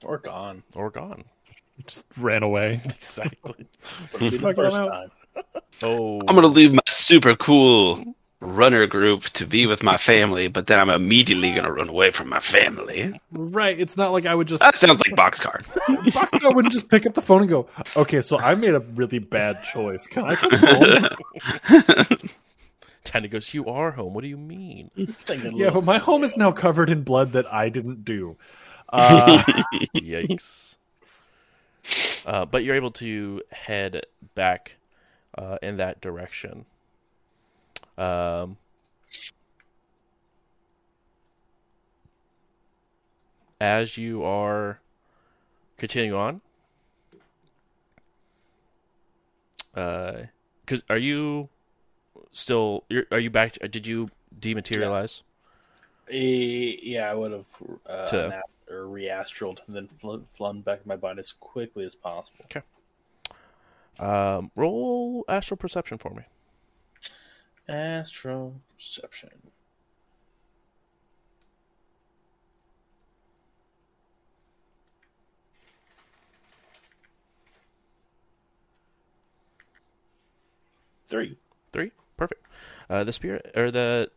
Or 0.05 0.19
gone. 0.19 0.63
or 0.75 0.91
gone. 0.91 1.25
Just 1.87 2.07
ran 2.17 2.43
away. 2.43 2.81
Exactly. 2.85 3.67
Be 4.19 4.29
the 4.31 4.39
Fuck 4.39 4.57
first 4.57 4.77
time. 4.77 5.11
Oh, 5.83 6.21
I'm 6.21 6.35
gonna 6.35 6.49
leave 6.49 6.73
my 6.73 6.81
super 6.89 7.35
cool 7.37 8.15
runner 8.41 8.87
group 8.87 9.25
to 9.25 9.47
be 9.47 9.67
with 9.67 9.83
my 9.83 9.97
family, 9.97 10.49
but 10.49 10.67
then 10.67 10.79
I'm 10.79 10.91
immediately 10.91 11.51
gonna 11.53 11.73
run 11.73 11.89
away 11.89 12.11
from 12.11 12.29
my 12.29 12.41
family. 12.41 13.19
Right. 13.33 13.79
It's 13.79 13.97
not 13.97 14.13
like 14.13 14.27
I 14.27 14.35
would 14.35 14.49
just 14.49 14.61
That 14.63 14.77
sounds 14.77 15.01
like 15.07 15.15
boxcar. 15.17 15.65
Boxcar 16.11 16.55
wouldn't 16.55 16.73
just 16.73 16.89
pick 16.89 17.07
up 17.07 17.15
the 17.15 17.23
phone 17.23 17.43
and 17.43 17.51
go, 17.51 17.69
"Okay, 17.97 18.21
so 18.23 18.39
I 18.39 18.55
made 18.55 18.75
a 18.75 18.81
really 18.81 19.19
bad 19.19 19.63
choice. 19.63 20.07
Can 20.07 20.25
I 20.25 20.35
come 20.35 20.53
home?" 20.53 22.19
Tiny 23.05 23.29
goes, 23.29 23.55
"You 23.55 23.67
are 23.67 23.93
home. 23.93 24.13
What 24.15 24.21
do 24.23 24.29
you 24.29 24.37
mean?" 24.37 24.91
Yeah, 25.55 25.71
but 25.71 25.85
my 25.85 25.99
home 25.99 26.23
is 26.23 26.37
now 26.37 26.53
covered 26.53 26.91
in 26.91 27.03
blood 27.03 27.33
that 27.33 27.51
I 27.53 27.69
didn't 27.71 28.05
do. 28.05 28.37
Uh, 28.93 29.43
Yikes. 29.95 30.77
Uh, 32.27 32.45
but 32.45 32.65
you're 32.65 32.77
able 32.77 32.91
to 32.91 33.43
head 33.51 34.05
back 34.35 34.77
uh, 35.37 35.59
in 35.63 35.77
that 35.79 36.01
direction. 36.01 36.67
Um, 37.97 38.57
as 43.61 43.97
you 43.97 44.25
are 44.25 44.81
continuing 45.77 46.15
on, 46.15 46.41
because 49.75 50.83
are 50.89 50.97
you 50.97 51.49
still? 52.33 52.85
You're, 52.89 53.05
are 53.11 53.19
you 53.19 53.31
back? 53.31 53.59
Did 53.71 53.87
you 53.87 54.11
dematerialize? 54.39 55.23
Yeah, 56.11 57.11
I 57.11 57.15
would 57.15 57.33
have 57.33 57.47
uh, 57.87 58.07
To- 58.07 58.43
or 58.71 58.87
reastraled 58.87 59.61
and 59.67 59.75
then 59.75 59.89
fl- 59.89 60.19
flown 60.37 60.61
back 60.61 60.81
in 60.85 60.89
my 60.89 60.97
body 60.97 61.21
as 61.21 61.33
quickly 61.33 61.85
as 61.85 61.95
possible. 61.95 62.45
Okay. 62.45 62.63
Um, 63.99 64.51
roll 64.57 65.25
astral 65.29 65.57
perception 65.57 65.99
for 65.99 66.15
me. 66.15 66.23
Astral 67.69 68.61
perception. 68.77 69.31
Three. 81.07 81.37
Three. 81.73 81.91
Perfect. 82.17 82.47
Uh, 82.89 83.03
the 83.03 83.13
spirit 83.13 83.51
or 83.57 83.71
the 83.73 84.11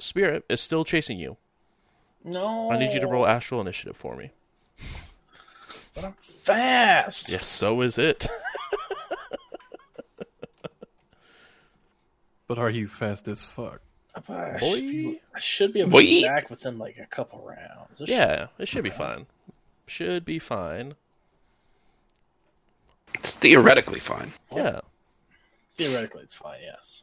spirit 0.00 0.44
is 0.48 0.60
still 0.60 0.84
chasing 0.84 1.18
you. 1.18 1.36
No. 2.24 2.70
I 2.70 2.78
need 2.78 2.92
you 2.92 3.00
to 3.00 3.06
roll 3.06 3.26
astral 3.26 3.60
initiative 3.60 3.96
for 3.96 4.16
me. 4.16 4.30
But 5.94 6.04
I'm 6.04 6.14
fast. 6.22 7.28
Yes, 7.28 7.46
so 7.46 7.80
is 7.80 7.98
it. 7.98 8.26
but 12.46 12.58
are 12.58 12.70
you 12.70 12.86
fast 12.88 13.28
as 13.28 13.44
fuck? 13.44 13.80
I, 14.28 14.58
should 14.58 14.80
be, 14.80 15.20
I 15.34 15.38
should 15.40 15.72
be 15.72 15.80
able 15.80 15.90
Boy. 15.92 16.00
to 16.00 16.06
get 16.06 16.28
back 16.28 16.50
within 16.50 16.78
like 16.78 16.98
a 16.98 17.06
couple 17.06 17.40
rounds. 17.44 17.98
This 18.00 18.08
yeah, 18.08 18.48
it 18.58 18.66
should 18.68 18.84
be 18.84 18.90
fine. 18.90 19.26
Should 19.86 20.24
be 20.24 20.38
fine. 20.38 20.94
It's 23.14 23.30
theoretically 23.32 24.00
fine. 24.00 24.32
Yeah. 24.54 24.72
should- 24.72 24.82
theoretically 25.76 26.22
it's 26.22 26.34
fine. 26.34 26.58
Yes. 26.62 27.02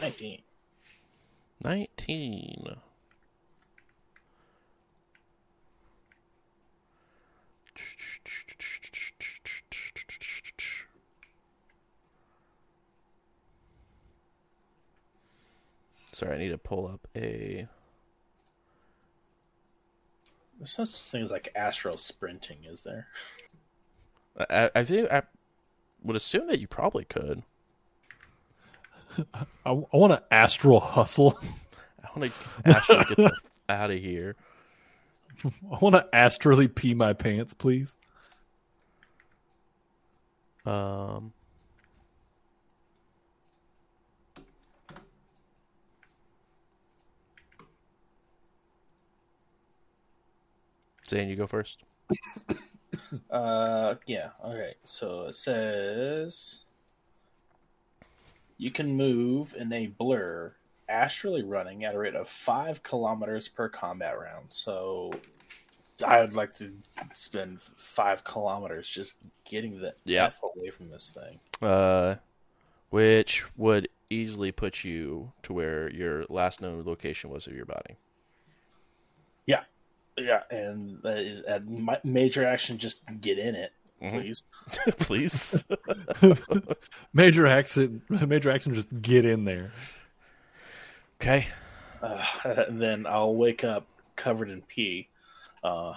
Nineteen. 0.00 0.40
Nineteen. 1.62 2.76
Sorry, 16.12 16.34
I 16.34 16.38
need 16.38 16.48
to 16.50 16.58
pull 16.58 16.86
up 16.86 17.06
a. 17.16 17.66
There's 20.58 20.78
no 20.78 20.84
such 20.84 21.10
thing 21.10 21.22
as 21.22 21.30
like 21.30 21.50
astral 21.54 21.96
sprinting, 21.96 22.58
is 22.64 22.82
there? 22.82 23.06
I, 24.38 24.70
I 24.74 24.84
think 24.84 25.10
I 25.10 25.22
would 26.02 26.16
assume 26.16 26.46
that 26.48 26.60
you 26.60 26.68
probably 26.68 27.04
could. 27.04 27.42
I, 29.34 29.70
I 29.70 29.72
want 29.72 30.12
to 30.12 30.22
astral 30.30 30.80
hustle. 30.80 31.38
I 32.04 32.18
want 32.18 32.32
to 32.32 32.70
actually 32.70 33.04
get 33.04 33.16
the 33.16 33.24
f- 33.44 33.50
out 33.68 33.90
of 33.90 33.98
here. 33.98 34.36
I 35.44 35.78
want 35.80 35.94
to 35.94 36.06
astrally 36.12 36.68
pee 36.68 36.94
my 36.94 37.12
pants, 37.12 37.54
please. 37.54 37.96
Um. 40.66 41.32
Zane, 51.08 51.28
you 51.28 51.36
go 51.36 51.46
first. 51.46 51.82
Uh, 53.30 53.94
yeah. 54.06 54.30
Okay. 54.44 54.74
So 54.84 55.26
it 55.26 55.34
says 55.34 56.64
you 58.60 58.70
can 58.70 58.94
move 58.94 59.54
in 59.58 59.72
a 59.72 59.86
blur, 59.86 60.52
astrally 60.86 61.42
running 61.42 61.84
at 61.84 61.94
a 61.94 61.98
rate 61.98 62.14
of 62.14 62.28
five 62.28 62.82
kilometers 62.82 63.48
per 63.48 63.70
combat 63.70 64.18
round. 64.20 64.44
So 64.48 65.10
I 66.06 66.20
would 66.20 66.34
like 66.34 66.54
to 66.58 66.70
spend 67.14 67.62
five 67.62 68.22
kilometers 68.22 68.86
just 68.86 69.14
getting 69.44 69.80
the 69.80 69.94
Yeah. 70.04 70.26
f 70.26 70.42
away 70.42 70.68
from 70.68 70.90
this 70.90 71.10
thing. 71.10 71.40
Uh, 71.66 72.16
which 72.90 73.46
would 73.56 73.88
easily 74.10 74.52
put 74.52 74.84
you 74.84 75.32
to 75.44 75.54
where 75.54 75.88
your 75.90 76.26
last 76.28 76.60
known 76.60 76.84
location 76.84 77.30
was 77.30 77.46
of 77.46 77.54
your 77.54 77.64
body. 77.64 77.96
Yeah, 79.46 79.64
yeah, 80.18 80.42
and 80.50 81.00
that 81.02 81.16
is 81.18 81.40
at 81.42 81.64
major 82.04 82.44
action. 82.44 82.76
Just 82.76 83.00
get 83.22 83.38
in 83.38 83.54
it. 83.54 83.72
Please. 84.00 84.42
Please. 84.98 85.64
Major 87.12 87.46
action. 87.46 88.02
Major 88.08 88.50
action. 88.50 88.72
Just 88.74 88.88
get 89.02 89.24
in 89.24 89.44
there. 89.44 89.72
okay. 91.20 91.46
Uh, 92.02 92.24
and 92.44 92.80
then 92.82 93.06
I'll 93.06 93.34
wake 93.34 93.64
up 93.64 93.86
covered 94.16 94.50
in 94.50 94.62
pee, 94.62 95.08
uh, 95.64 95.94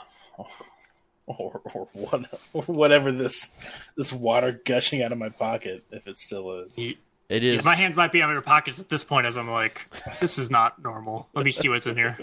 or 1.27 1.61
or 1.73 1.87
what, 1.93 2.25
or 2.53 2.61
whatever 2.63 3.11
this 3.11 3.51
this 3.95 4.11
water 4.11 4.59
gushing 4.65 5.01
out 5.03 5.11
of 5.11 5.17
my 5.17 5.29
pocket, 5.29 5.83
if 5.91 6.07
it 6.07 6.17
still 6.17 6.61
is. 6.61 6.77
You- 6.77 6.95
It 7.29 7.43
is. 7.43 7.63
My 7.63 7.75
hands 7.75 7.95
might 7.95 8.11
be 8.11 8.21
out 8.21 8.29
of 8.29 8.33
your 8.33 8.41
pockets 8.41 8.79
at 8.79 8.89
this 8.89 9.03
point 9.03 9.25
as 9.27 9.37
I'm 9.37 9.49
like, 9.49 9.87
this 10.19 10.37
is 10.37 10.49
not 10.51 10.81
normal. 10.83 11.27
Let 11.33 11.45
me 11.45 11.51
see 11.51 11.69
what's 11.69 11.85
in 11.85 11.95
here. 11.95 12.17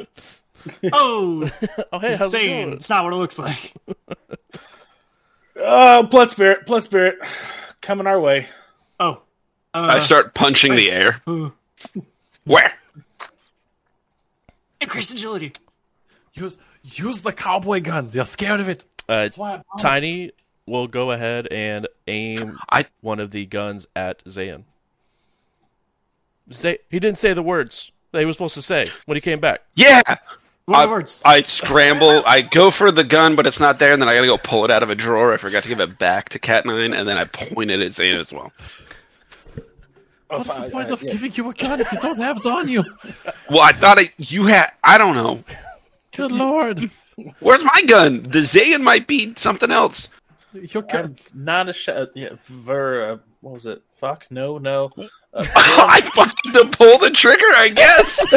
Oh, 0.93 1.51
Oh, 1.90 1.98
hey, 1.98 2.16
how's 2.16 2.35
it 2.35 2.43
insane. 2.43 2.65
going? 2.65 2.73
It's 2.74 2.90
not 2.90 3.05
what 3.05 3.15
it 3.15 3.16
looks 3.16 3.39
like. 3.39 3.73
Oh, 5.62 6.03
blood 6.05 6.31
spirit, 6.31 6.66
blood 6.66 6.85
spirit, 6.85 7.19
coming 7.81 8.07
our 8.07 8.20
way. 8.20 8.47
Oh. 8.99 9.23
Uh, 9.73 9.78
I 9.91 9.99
start 10.01 10.35
punching 10.35 10.74
the 10.74 10.91
air. 10.91 11.20
uh, 11.27 11.51
Where? 12.45 12.73
increased 14.81 15.11
agility. 15.12 15.53
Use 16.35 16.57
use 16.82 17.20
the 17.20 17.32
cowboy 17.32 17.81
guns. 17.81 18.15
You're 18.15 18.24
scared 18.24 18.61
of 18.61 18.69
it. 18.69 18.85
Uh, 19.09 19.28
why. 19.37 19.62
Tiny 19.78 20.32
will 20.66 20.87
go 20.87 21.11
ahead 21.11 21.47
and 21.51 21.87
aim 22.07 22.59
I- 22.70 22.87
one 23.03 23.20
of 23.20 23.31
the 23.31 23.45
guns 23.47 23.87
at 23.95 24.24
Zayn. 24.24 24.65
Say 26.51 26.78
he 26.89 26.99
didn't 26.99 27.19
say 27.19 27.32
the 27.32 27.43
words 27.43 27.93
that 28.12 28.20
he 28.20 28.24
was 28.24 28.37
supposed 28.37 28.55
to 28.55 28.62
say 28.62 28.89
when 29.07 29.16
he 29.16 29.20
came 29.20 29.39
back. 29.39 29.61
Yeah. 29.77 30.03
What 30.70 30.78
I, 30.78 30.86
words? 30.86 31.20
I 31.24 31.42
scramble. 31.42 32.22
I 32.24 32.42
go 32.42 32.70
for 32.70 32.92
the 32.92 33.02
gun, 33.02 33.34
but 33.34 33.44
it's 33.44 33.59
not 33.59 33.80
there, 33.80 33.92
and 33.92 34.01
then 34.01 34.09
I 34.09 34.14
gotta 34.14 34.28
go 34.28 34.38
pull 34.38 34.64
it 34.64 34.70
out 34.70 34.84
of 34.84 34.88
a 34.88 34.94
drawer. 34.94 35.32
I 35.32 35.36
forgot 35.36 35.64
to 35.64 35.68
give 35.68 35.80
it 35.80 35.98
back 35.98 36.28
to 36.28 36.38
Cat 36.38 36.64
Nine, 36.64 36.94
and 36.94 37.09
then 37.09 37.18
I 37.18 37.24
point 37.24 37.72
it 37.72 37.80
at 37.80 37.92
Zane 37.92 38.14
as 38.14 38.32
well. 38.32 38.52
What's 40.28 40.55
the 40.55 40.70
point 40.70 40.90
uh, 40.90 40.92
of 40.92 41.02
yeah. 41.02 41.10
giving 41.10 41.32
you 41.32 41.51
a 41.51 41.55
gun 41.55 41.80
if 41.80 41.90
you 41.90 41.98
don't 41.98 42.18
have 42.18 42.36
it 42.36 42.47
on 42.47 42.68
you? 42.68 42.84
Well, 43.51 43.62
I 43.62 43.72
thought 43.72 43.98
I, 43.98 44.10
you 44.16 44.47
had. 44.47 44.70
I 44.84 44.97
don't 44.97 45.16
know. 45.16 45.42
Good 46.12 46.30
lord. 46.30 46.88
Where's 47.40 47.64
my 47.64 47.82
gun? 47.88 48.22
The 48.22 48.38
Zayn 48.38 48.80
might 48.80 49.09
be 49.09 49.34
something 49.34 49.72
else. 49.72 50.06
Your 50.52 50.84
gun. 50.84 51.16
I'm 51.34 51.44
not 51.44 51.68
a 51.68 51.72
sh- 51.72 51.88
uh, 51.88 52.06
yeah, 52.14 52.36
ver. 52.44 53.10
Uh, 53.10 53.16
what 53.40 53.55
was 53.55 53.66
it? 53.66 53.82
Fuck 54.01 54.27
no 54.31 54.59
no. 54.59 54.90
Uh, 55.32 55.44
I 55.55 56.01
fucking 56.12 56.52
to 56.55 56.64
pull 56.77 56.98
the 56.98 57.10
trigger, 57.10 57.44
I 57.55 57.68
guess. 57.68 58.18
what 58.20 58.32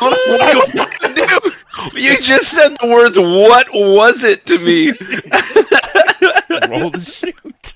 do 0.00 0.78
I 0.80 1.90
do? 1.92 2.00
You 2.00 2.18
just 2.18 2.48
said 2.50 2.78
the 2.80 2.86
words. 2.88 3.18
What 3.18 3.66
was 3.74 4.24
it 4.24 4.46
to 4.46 4.58
me? 4.58 4.86
Roll 6.70 6.88
the 6.88 7.00
shoot. 7.00 7.74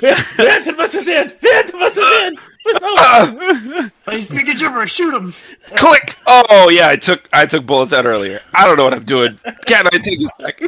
Phantom 0.00 0.76
Buster's 0.76 1.08
in. 1.08 1.28
Phantom 1.28 1.78
Buster's 1.78 2.08
in. 2.22 2.38
Uh, 2.80 3.88
He's 4.10 4.28
speaking 4.28 4.56
gibberish. 4.56 4.94
Shoot 4.94 5.14
him. 5.14 5.34
click. 5.76 6.16
Oh 6.26 6.70
yeah, 6.70 6.88
I 6.88 6.96
took 6.96 7.28
I 7.34 7.44
took 7.44 7.66
bullets 7.66 7.92
out 7.92 8.06
earlier. 8.06 8.40
I 8.54 8.66
don't 8.66 8.78
know 8.78 8.84
what 8.84 8.94
I'm 8.94 9.04
doing. 9.04 9.38
Can 9.66 9.86
I 9.86 9.90
take 9.90 10.20
this 10.20 10.30
back? 10.38 10.60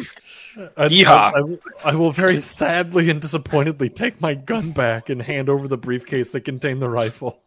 And 0.57 0.91
Yeehaw. 0.93 1.07
I, 1.07 1.31
I 1.37 1.41
will- 1.41 1.59
I 1.85 1.95
will 1.95 2.13
very 2.13 2.41
sadly 2.41 3.09
and 3.11 3.21
disappointedly 3.21 3.89
take 3.89 4.21
my 4.21 4.35
gun 4.35 4.73
back 4.73 5.09
and 5.09 5.23
hand 5.23 5.49
over 5.49 5.69
the 5.69 5.79
briefcase 5.79 6.31
that 6.31 6.43
contained 6.43 6.83
the 6.83 6.89
rifle. 6.91 7.41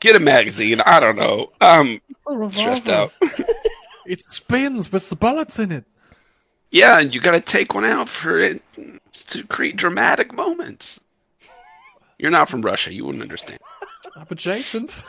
Get 0.00 0.16
a 0.16 0.20
magazine. 0.20 0.80
I 0.80 1.00
don't 1.00 1.16
know. 1.16 1.52
I'm 1.60 2.00
stressed 2.52 2.88
out. 2.88 3.12
It 4.06 4.20
spins 4.26 4.90
with 4.90 5.08
the 5.08 5.14
bullets 5.14 5.60
in 5.60 5.70
it. 5.70 5.84
Yeah, 6.72 6.98
and 6.98 7.14
you 7.14 7.20
got 7.20 7.32
to 7.32 7.40
take 7.40 7.74
one 7.74 7.84
out 7.84 8.08
for 8.08 8.38
it 8.40 8.60
to 9.28 9.44
create 9.44 9.76
dramatic 9.76 10.32
moments. 10.34 10.98
You're 12.18 12.32
not 12.32 12.48
from 12.48 12.62
Russia. 12.62 12.92
You 12.92 13.04
wouldn't 13.04 13.22
understand. 13.22 13.60
I'm 14.16 14.26
adjacent. 14.30 15.00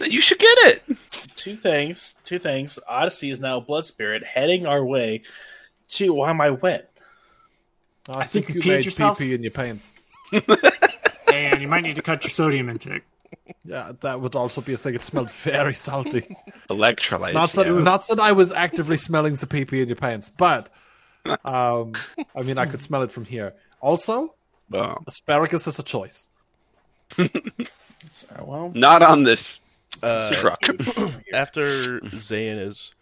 You 0.00 0.20
should 0.22 0.38
get 0.38 0.58
it. 0.58 0.82
two 1.34 1.56
things. 1.56 2.14
Two 2.24 2.38
things. 2.38 2.78
Odyssey 2.88 3.30
is 3.30 3.40
now 3.40 3.58
a 3.58 3.60
blood 3.60 3.84
spirit 3.84 4.24
heading 4.24 4.64
our 4.66 4.82
way 4.84 5.22
to. 5.88 6.14
Why 6.14 6.30
am 6.30 6.40
I 6.40 6.50
wet? 6.50 6.90
I, 8.08 8.24
think 8.24 8.46
think 8.46 8.48
you 8.48 8.54
you 8.56 8.60
peed 8.60 8.74
made 8.76 8.84
yourself. 8.84 9.18
pee 9.18 9.34
in 9.34 9.42
your 9.42 9.52
pants. 9.52 9.94
And 11.32 11.60
you 11.60 11.66
might 11.66 11.82
need 11.82 11.96
to 11.96 12.02
cut 12.02 12.22
your 12.22 12.30
sodium 12.30 12.68
intake. 12.68 13.02
Yeah, 13.64 13.90
that 14.02 14.20
would 14.20 14.36
also 14.36 14.60
be 14.60 14.72
a 14.74 14.76
thing. 14.76 14.94
It 14.94 15.02
smelled 15.02 15.32
very 15.32 15.74
salty. 15.74 16.36
Electrolytes. 16.70 17.32
not 17.32 17.50
that, 17.54 17.66
yeah. 17.66 17.72
not 17.80 18.06
that 18.06 18.20
I 18.20 18.30
was 18.30 18.52
actively 18.52 18.96
smelling 18.96 19.34
the 19.34 19.48
pee 19.48 19.64
pee 19.64 19.80
in 19.82 19.88
your 19.88 19.96
pants, 19.96 20.30
but 20.30 20.68
um, 21.44 21.94
I 22.36 22.42
mean, 22.44 22.58
I 22.60 22.66
could 22.66 22.80
smell 22.80 23.02
it 23.02 23.10
from 23.10 23.24
here. 23.24 23.54
Also, 23.80 24.36
Well, 24.70 25.02
asparagus 25.08 25.66
is 25.66 25.78
a 25.78 25.82
choice. 25.82 26.28
Uh, 27.18 28.44
well, 28.44 28.70
not 28.74 29.02
on 29.02 29.22
this 29.24 29.58
Uh, 30.02 30.30
truck. 30.34 30.60
after 31.32 32.00
Zayn 32.00 32.68
is 32.68 32.94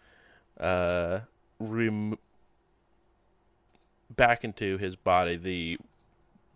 uh, 0.59 1.19
rem- 1.59 2.17
back 4.15 4.43
into 4.43 4.77
his 4.77 4.95
body, 4.95 5.35
the 5.37 5.77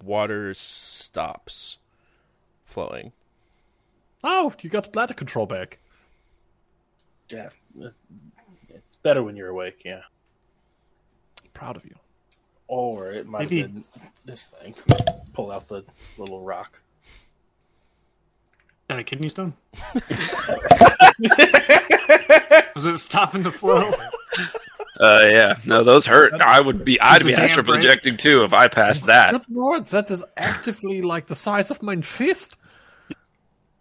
water 0.03 0.53
stops 0.53 1.77
flowing. 2.65 3.11
Oh, 4.23 4.53
you 4.61 4.69
got 4.69 4.83
the 4.85 4.89
bladder 4.89 5.13
control 5.13 5.45
back. 5.45 5.79
yeah, 7.29 7.49
it's 7.79 8.95
better 9.03 9.23
when 9.23 9.35
you're 9.35 9.49
awake. 9.49 9.81
Yeah, 9.85 10.01
Proud 11.53 11.75
of 11.77 11.85
you. 11.85 11.95
or 12.67 13.11
it 13.11 13.25
might 13.27 13.41
Maybe- 13.49 13.61
have 13.61 13.73
been 13.73 13.83
this 14.25 14.45
thing. 14.47 14.75
Pull 15.33 15.51
out 15.51 15.67
the 15.67 15.83
little 16.17 16.41
rock. 16.41 16.79
Got 18.89 18.99
a 18.99 19.03
kidney 19.03 19.27
stone? 19.29 19.53
Was 22.75 22.85
it 22.85 22.97
stopping 22.99 23.43
the 23.43 23.51
flow? 23.51 23.91
Uh, 24.99 25.19
yeah. 25.23 25.55
No, 25.65 25.83
those 25.83 26.05
hurt. 26.05 26.33
I 26.41 26.59
would 26.59 26.83
be. 26.83 26.99
I'd 26.99 27.23
be 27.23 27.31
damn 27.31 27.43
astral 27.43 27.65
break. 27.65 27.81
projecting 27.81 28.17
too 28.17 28.43
if 28.43 28.53
I 28.53 28.67
passed 28.67 29.05
that. 29.05 29.31
Good 29.31 29.45
lord, 29.49 29.85
that 29.87 30.09
is 30.09 30.23
actively 30.37 31.01
like 31.01 31.27
the 31.27 31.35
size 31.35 31.69
of 31.71 31.81
my 31.83 32.01
fist. 32.01 32.57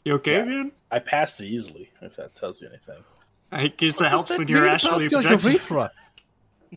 You 0.04 0.14
okay, 0.14 0.42
man? 0.42 0.72
I 0.90 0.98
passed 1.00 1.40
it 1.40 1.46
easily. 1.46 1.90
If 2.02 2.16
that 2.16 2.34
tells 2.34 2.60
you 2.60 2.68
anything. 2.68 3.02
I 3.50 3.68
guess 3.68 3.94
What 3.94 3.98
that 3.98 4.02
does 4.04 4.10
helps 4.10 4.28
that 4.28 4.38
when 4.38 4.48
you're 4.48 4.68
actually 4.68 5.06
your 5.08 5.22
projecting. 5.22 5.50
urethra? 5.52 5.90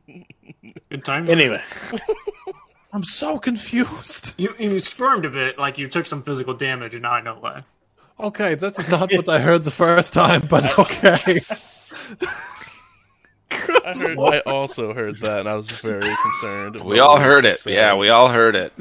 Good 0.89 1.03
times. 1.05 1.29
Anyway, 1.31 1.61
I'm 2.93 3.03
so 3.03 3.37
confused. 3.39 4.33
You, 4.39 4.55
you 4.57 4.79
squirmed 4.79 5.25
a 5.25 5.29
bit, 5.29 5.57
like 5.59 5.77
you 5.77 5.87
took 5.89 6.05
some 6.05 6.23
physical 6.23 6.53
damage, 6.53 6.93
and 6.93 7.03
now 7.03 7.11
I 7.11 7.21
know 7.21 7.35
why. 7.39 7.63
Okay, 8.19 8.55
that 8.55 8.77
is 8.79 8.87
not 8.89 9.11
what 9.13 9.27
I 9.29 9.39
heard 9.39 9.63
the 9.63 9.71
first 9.71 10.13
time, 10.13 10.41
but 10.49 10.77
okay. 10.79 11.15
I 13.85 13.93
heard. 13.93 14.17
I 14.19 14.39
also 14.39 14.93
heard 14.93 15.15
that, 15.19 15.41
and 15.41 15.49
I 15.49 15.55
was 15.55 15.69
very 15.71 16.01
concerned. 16.01 16.83
We 16.83 16.99
all 16.99 17.19
heard 17.19 17.45
it. 17.45 17.65
Yeah, 17.65 17.95
we 17.95 18.09
all 18.09 18.29
heard 18.29 18.55
it. 18.55 18.73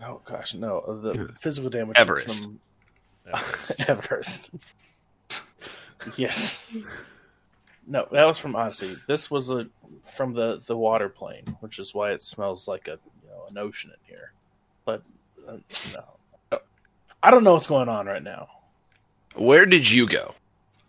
no, 0.00 0.20
gosh, 0.24 0.54
no. 0.54 1.00
The 1.02 1.32
physical 1.40 1.70
damage 1.70 1.96
Everest. 1.98 2.42
from 2.44 2.60
Everest. 3.88 4.50
yes. 6.16 6.76
No, 7.86 8.06
that 8.12 8.24
was 8.24 8.38
from 8.38 8.54
Odyssey. 8.56 8.96
This 9.08 9.30
was 9.30 9.50
a 9.50 9.68
from 10.16 10.32
the 10.34 10.62
the 10.66 10.76
water 10.76 11.08
plane, 11.08 11.56
which 11.60 11.78
is 11.78 11.94
why 11.94 12.12
it 12.12 12.22
smells 12.22 12.68
like 12.68 12.88
a 12.88 12.98
you 13.22 13.28
know 13.28 13.46
an 13.48 13.58
ocean 13.58 13.90
in 13.90 13.96
here. 14.06 14.32
But 14.84 15.02
uh, 15.48 15.58
no, 15.94 16.58
I 17.22 17.30
don't 17.30 17.44
know 17.44 17.54
what's 17.54 17.66
going 17.66 17.88
on 17.88 18.06
right 18.06 18.22
now. 18.22 18.48
Where 19.34 19.66
did 19.66 19.90
you 19.90 20.06
go? 20.06 20.34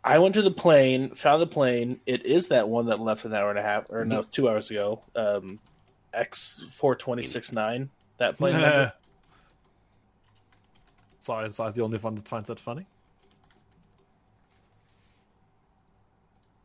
I 0.04 0.18
went 0.20 0.34
to 0.36 0.42
the 0.42 0.52
plane, 0.52 1.14
found 1.16 1.42
the 1.42 1.48
plane. 1.48 2.00
It 2.06 2.26
is 2.26 2.48
that 2.48 2.68
one 2.68 2.88
that 2.88 3.00
left 3.00 3.26
an 3.26 3.34
hour 3.34 3.50
and 3.50 3.60
a 3.60 3.62
half, 3.62 3.90
or 3.90 4.04
no, 4.04 4.24
two 4.24 4.50
hours 4.50 4.72
ago. 4.72 5.02
Um, 5.16 5.60
X 6.14 6.64
four 6.72 6.96
twenty 6.96 7.24
six 7.24 7.52
nine. 7.52 7.90
That 8.18 8.38
plane. 8.38 8.54
number. 8.54 8.94
Sorry, 11.22 11.48
is 11.48 11.60
I 11.60 11.70
the 11.70 11.84
only 11.84 12.00
one 12.00 12.16
that 12.16 12.28
finds 12.28 12.48
that 12.48 12.60
funny? 12.60 12.88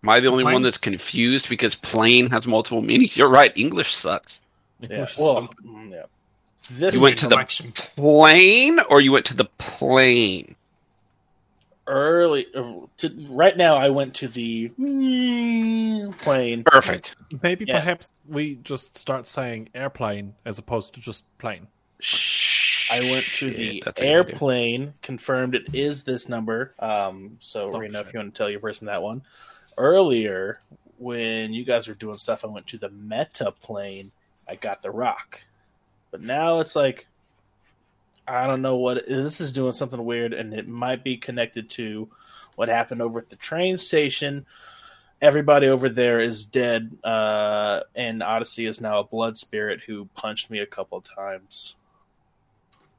Am 0.03 0.09
I 0.11 0.21
the 0.21 0.29
only 0.29 0.45
Plane? 0.45 0.55
one 0.55 0.63
that's 0.63 0.79
confused 0.79 1.49
because 1.49 1.75
plane 1.75 2.31
has 2.31 2.47
multiple 2.47 2.81
meanings? 2.81 3.17
You're 3.17 3.29
right. 3.29 3.53
English 3.57 3.93
sucks. 3.95 4.41
Yeah. 4.81 5.07
Well, 5.19 5.49
yeah. 5.91 6.05
This 6.71 6.95
You 6.95 7.01
went 7.01 7.19
to 7.19 7.29
the 7.29 7.45
plane, 7.97 8.79
or 8.89 9.01
you 9.01 9.13
went 9.13 9.27
to 9.27 9.35
the 9.35 9.47
plane? 9.59 10.55
Early. 11.87 12.47
uh, 12.55 12.87
To, 12.99 13.27
right 13.31 13.57
now, 13.57 13.77
I 13.77 13.89
went 13.91 14.15
to 14.17 14.29
the 14.29 14.69
plane. 16.19 16.65
Perfect. 16.65 17.17
Maybe 17.43 17.65
Yeah. 17.67 17.79
perhaps 17.79 18.11
we 18.29 18.57
just 18.57 18.97
start 18.97 19.27
saying 19.27 19.69
airplane 19.75 20.35
as 20.45 20.59
opposed 20.59 20.95
to 20.95 21.01
just 21.01 21.25
plane. 21.39 21.67
I 22.91 23.01
went 23.01 23.25
to 23.37 23.51
the 23.51 23.75
Shit, 23.77 23.85
that's 23.85 24.01
a 24.01 24.05
good 24.05 24.09
idea. 24.11 24.17
airplane. 24.33 24.95
Confirmed 25.03 25.55
it 25.55 25.75
is 25.75 26.05
this 26.05 26.29
number. 26.29 26.75
Um, 26.79 27.37
so 27.41 27.71
Oh, 27.73 27.79
Rena, 27.79 28.01
if 28.01 28.13
you 28.13 28.19
want 28.21 28.35
to 28.35 28.39
tell 28.39 28.51
your 28.51 28.61
person 28.61 28.87
that 28.87 29.03
one. 29.03 29.23
Earlier, 29.79 30.61
when 30.99 31.53
you 31.53 31.65
guys 31.65 31.89
were 31.89 31.95
doing 31.95 32.17
stuff, 32.17 32.45
I 32.45 32.49
went 32.49 32.67
to 32.69 32.79
the 32.79 32.91
meta 32.91 33.53
plane. 33.61 34.13
I 34.49 34.55
got 34.55 34.83
the 34.83 34.91
rock, 34.93 35.43
but 36.13 36.21
now 36.21 36.61
it's 36.61 36.77
like 36.77 37.07
I 38.29 38.47
don't 38.47 38.63
know 38.63 38.77
what 38.77 39.07
this 39.09 39.41
is 39.41 39.53
doing 39.53 39.73
something 39.73 40.05
weird, 40.05 40.33
and 40.33 40.53
it 40.53 40.67
might 40.69 41.05
be 41.05 41.17
connected 41.17 41.71
to 41.71 42.09
what 42.57 42.69
happened 42.69 43.03
over 43.03 43.19
at 43.21 43.29
the 43.31 43.37
train 43.37 43.79
station. 43.79 44.47
Everybody 45.23 45.69
over 45.69 45.89
there 45.89 46.21
is 46.21 46.45
dead, 46.45 46.97
uh, 47.05 47.81
and 47.95 48.23
Odyssey 48.23 48.67
is 48.67 48.81
now 48.81 48.99
a 48.99 49.05
blood 49.05 49.39
spirit 49.39 49.81
who 49.87 50.07
punched 50.15 50.51
me 50.51 50.59
a 50.59 50.67
couple 50.67 51.01
times. 51.01 51.77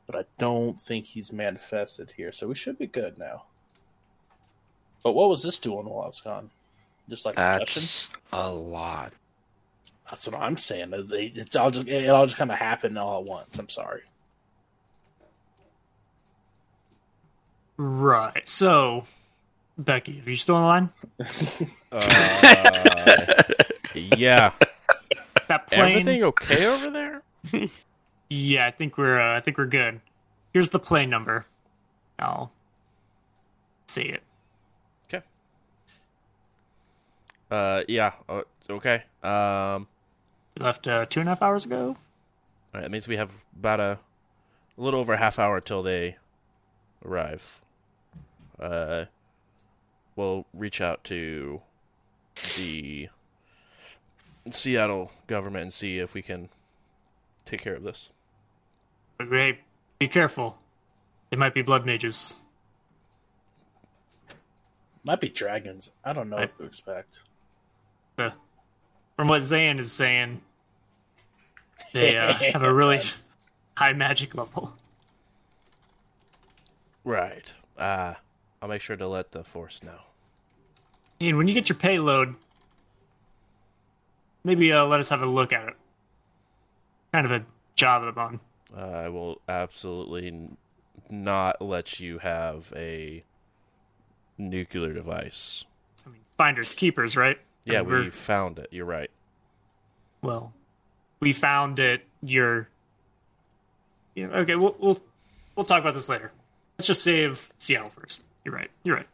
But 0.08 0.16
I 0.16 0.26
don't 0.38 0.80
think 0.80 1.06
he's 1.06 1.34
manifested 1.34 2.12
here, 2.16 2.32
so 2.32 2.48
we 2.48 2.56
should 2.56 2.78
be 2.80 2.88
good 2.88 3.18
now. 3.18 3.44
But 5.04 5.12
what 5.14 5.30
was 5.30 5.44
this 5.44 5.60
doing 5.60 5.86
while 5.86 6.06
I 6.06 6.08
was 6.08 6.22
gone? 6.22 6.49
Just 7.10 7.26
like? 7.26 7.36
That's 7.60 8.10
a 8.32 8.52
lot. 8.54 9.14
That's 10.10 10.26
what 10.28 10.41
I'm 10.41 10.58
saying. 10.58 10.94
It- 10.94 11.38
It's 11.38 11.56
all 11.56 11.72
just 11.72 11.88
it 11.88 12.10
all 12.10 12.26
just 12.26 12.38
kind 12.38 12.52
of 12.52 12.58
happened 12.58 12.98
all 12.98 13.20
at 13.20 13.26
once. 13.26 13.60
I'm 13.60 13.70
sorry. 13.70 14.02
Right. 17.78 18.48
So, 18.49 19.04
Becky, 19.78 20.22
are 20.26 20.30
you 20.30 20.36
still 20.36 20.56
on 20.56 20.91
the 21.20 21.26
line? 21.26 21.70
Uh, 21.91 23.44
yeah. 23.95 24.52
That 25.48 25.68
plane. 25.68 25.82
Everything 25.91 26.24
okay 26.24 26.66
over 26.66 26.90
there? 26.90 27.22
Yeah, 28.30 28.68
I 28.68 28.72
think 28.72 28.98
we're 28.98 29.20
uh, 29.20 29.38
I 29.38 29.40
think 29.40 29.58
we're 29.58 29.68
good. 29.68 30.02
Here's 30.54 30.70
the 30.70 30.80
plane 30.80 31.10
number. 31.10 31.45
I'll 32.20 32.52
see 33.88 34.02
it. 34.02 34.24
Okay. 35.08 35.24
Uh, 37.49 37.84
yeah. 37.88 38.14
Uh, 38.28 38.41
okay. 38.70 39.04
Um, 39.24 39.88
We 40.58 40.66
left 40.66 40.88
uh, 40.88 41.06
two 41.06 41.20
and 41.22 41.30
a 41.30 41.32
half 41.32 41.41
hours 41.41 41.64
ago. 41.66 41.90
all 41.90 41.95
right, 42.74 42.82
that 42.82 42.91
means 42.91 43.08
we 43.08 43.18
have 43.18 43.32
about 43.58 43.80
a, 43.80 43.99
a 44.78 44.82
little 44.82 44.99
over 44.99 45.14
a 45.14 45.18
half 45.18 45.38
hour 45.40 45.62
till 45.62 45.84
they 45.84 46.18
arrive. 47.06 47.62
Uh, 48.59 49.05
we'll 50.15 50.45
reach 50.53 50.81
out 50.81 51.03
to 51.05 51.61
the 52.57 53.09
Seattle 54.51 55.11
government 55.27 55.63
and 55.63 55.73
see 55.73 55.99
if 55.99 56.13
we 56.13 56.21
can 56.21 56.49
take 57.45 57.61
care 57.61 57.75
of 57.75 57.84
this. 57.84 58.09
But 59.17 59.27
hey, 59.29 59.59
be 59.99 60.07
careful. 60.07 60.57
It 61.31 61.38
might 61.39 61.53
be 61.53 61.61
blood 61.61 61.85
mages. 61.85 62.35
Might 65.03 65.21
be 65.21 65.29
dragons. 65.29 65.91
I 66.03 66.13
don't 66.13 66.29
know 66.29 66.38
I- 66.38 66.41
what 66.41 66.57
to 66.57 66.65
expect. 66.65 67.19
Uh, 68.17 68.31
from 69.15 69.27
what 69.27 69.41
Zayn 69.41 69.79
is 69.79 69.91
saying, 69.91 70.41
they 71.93 72.17
uh, 72.17 72.34
have 72.53 72.63
a 72.63 72.73
really 72.73 73.01
high 73.75 73.93
magic 73.93 74.34
level. 74.35 74.73
Right. 77.03 77.51
Uh, 77.77 78.15
I'll 78.61 78.69
make 78.69 78.81
sure 78.81 78.95
to 78.95 79.07
let 79.07 79.31
the 79.31 79.43
force 79.43 79.81
know. 79.84 79.99
And 81.19 81.38
when 81.38 81.47
you 81.47 81.53
get 81.53 81.69
your 81.69 81.77
payload, 81.77 82.35
maybe 84.43 84.71
uh, 84.71 84.85
let 84.85 84.99
us 84.99 85.09
have 85.09 85.21
a 85.21 85.25
look 85.25 85.53
at 85.53 85.67
it. 85.67 85.73
Kind 87.11 87.25
of 87.25 87.31
a 87.31 87.45
job 87.75 88.03
I'm 88.03 88.17
on. 88.17 88.39
Uh, 88.75 88.81
I 88.81 89.09
will 89.09 89.41
absolutely 89.47 90.27
n- 90.27 90.57
not 91.09 91.61
let 91.61 91.99
you 91.99 92.19
have 92.19 92.71
a 92.75 93.23
nuclear 94.38 94.93
device. 94.93 95.63
I 96.05 96.09
mean, 96.09 96.21
finders 96.38 96.75
keepers, 96.75 97.15
right? 97.15 97.38
Yeah, 97.65 97.81
we're- 97.81 98.05
we 98.05 98.09
found 98.11 98.59
it. 98.59 98.67
You're 98.71 98.85
right. 98.85 99.09
well, 100.21 100.53
we 101.19 101.34
found 101.34 101.79
it. 101.79 102.03
You're. 102.21 102.69
Yeah, 104.15 104.27
okay, 104.27 104.55
we'll 104.55 104.75
we'll 104.79 104.99
we'll 105.55 105.65
talk 105.65 105.81
about 105.81 105.93
this 105.93 106.09
later. 106.09 106.31
Let's 106.77 106.88
just 106.88 107.03
save 107.03 107.51
Seattle 107.57 107.89
first. 107.89 108.21
You're 108.48 108.56
right. 108.56 108.72
You're 108.86 108.95
right. 108.95 109.07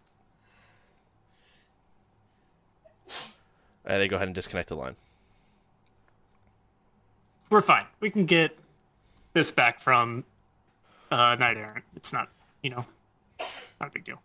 Uh, 3.84 3.98
they 3.98 4.08
go 4.08 4.16
ahead 4.16 4.28
and 4.28 4.36
disconnect 4.36 4.70
the 4.70 4.76
line. 4.76 4.96
We're 7.50 7.62
fine. 7.62 7.86
We 8.00 8.12
can 8.12 8.28
get 8.28 8.56
this 9.34 9.50
back 9.50 9.80
from 9.80 10.24
uh, 11.10 11.36
Knight 11.40 11.58
Errant. 11.58 11.84
It's 11.96 12.14
not, 12.14 12.30
you 12.62 12.70
know, 12.70 12.86
not 13.82 13.90
a 13.90 13.92
big 13.92 14.06
deal. 14.06 14.22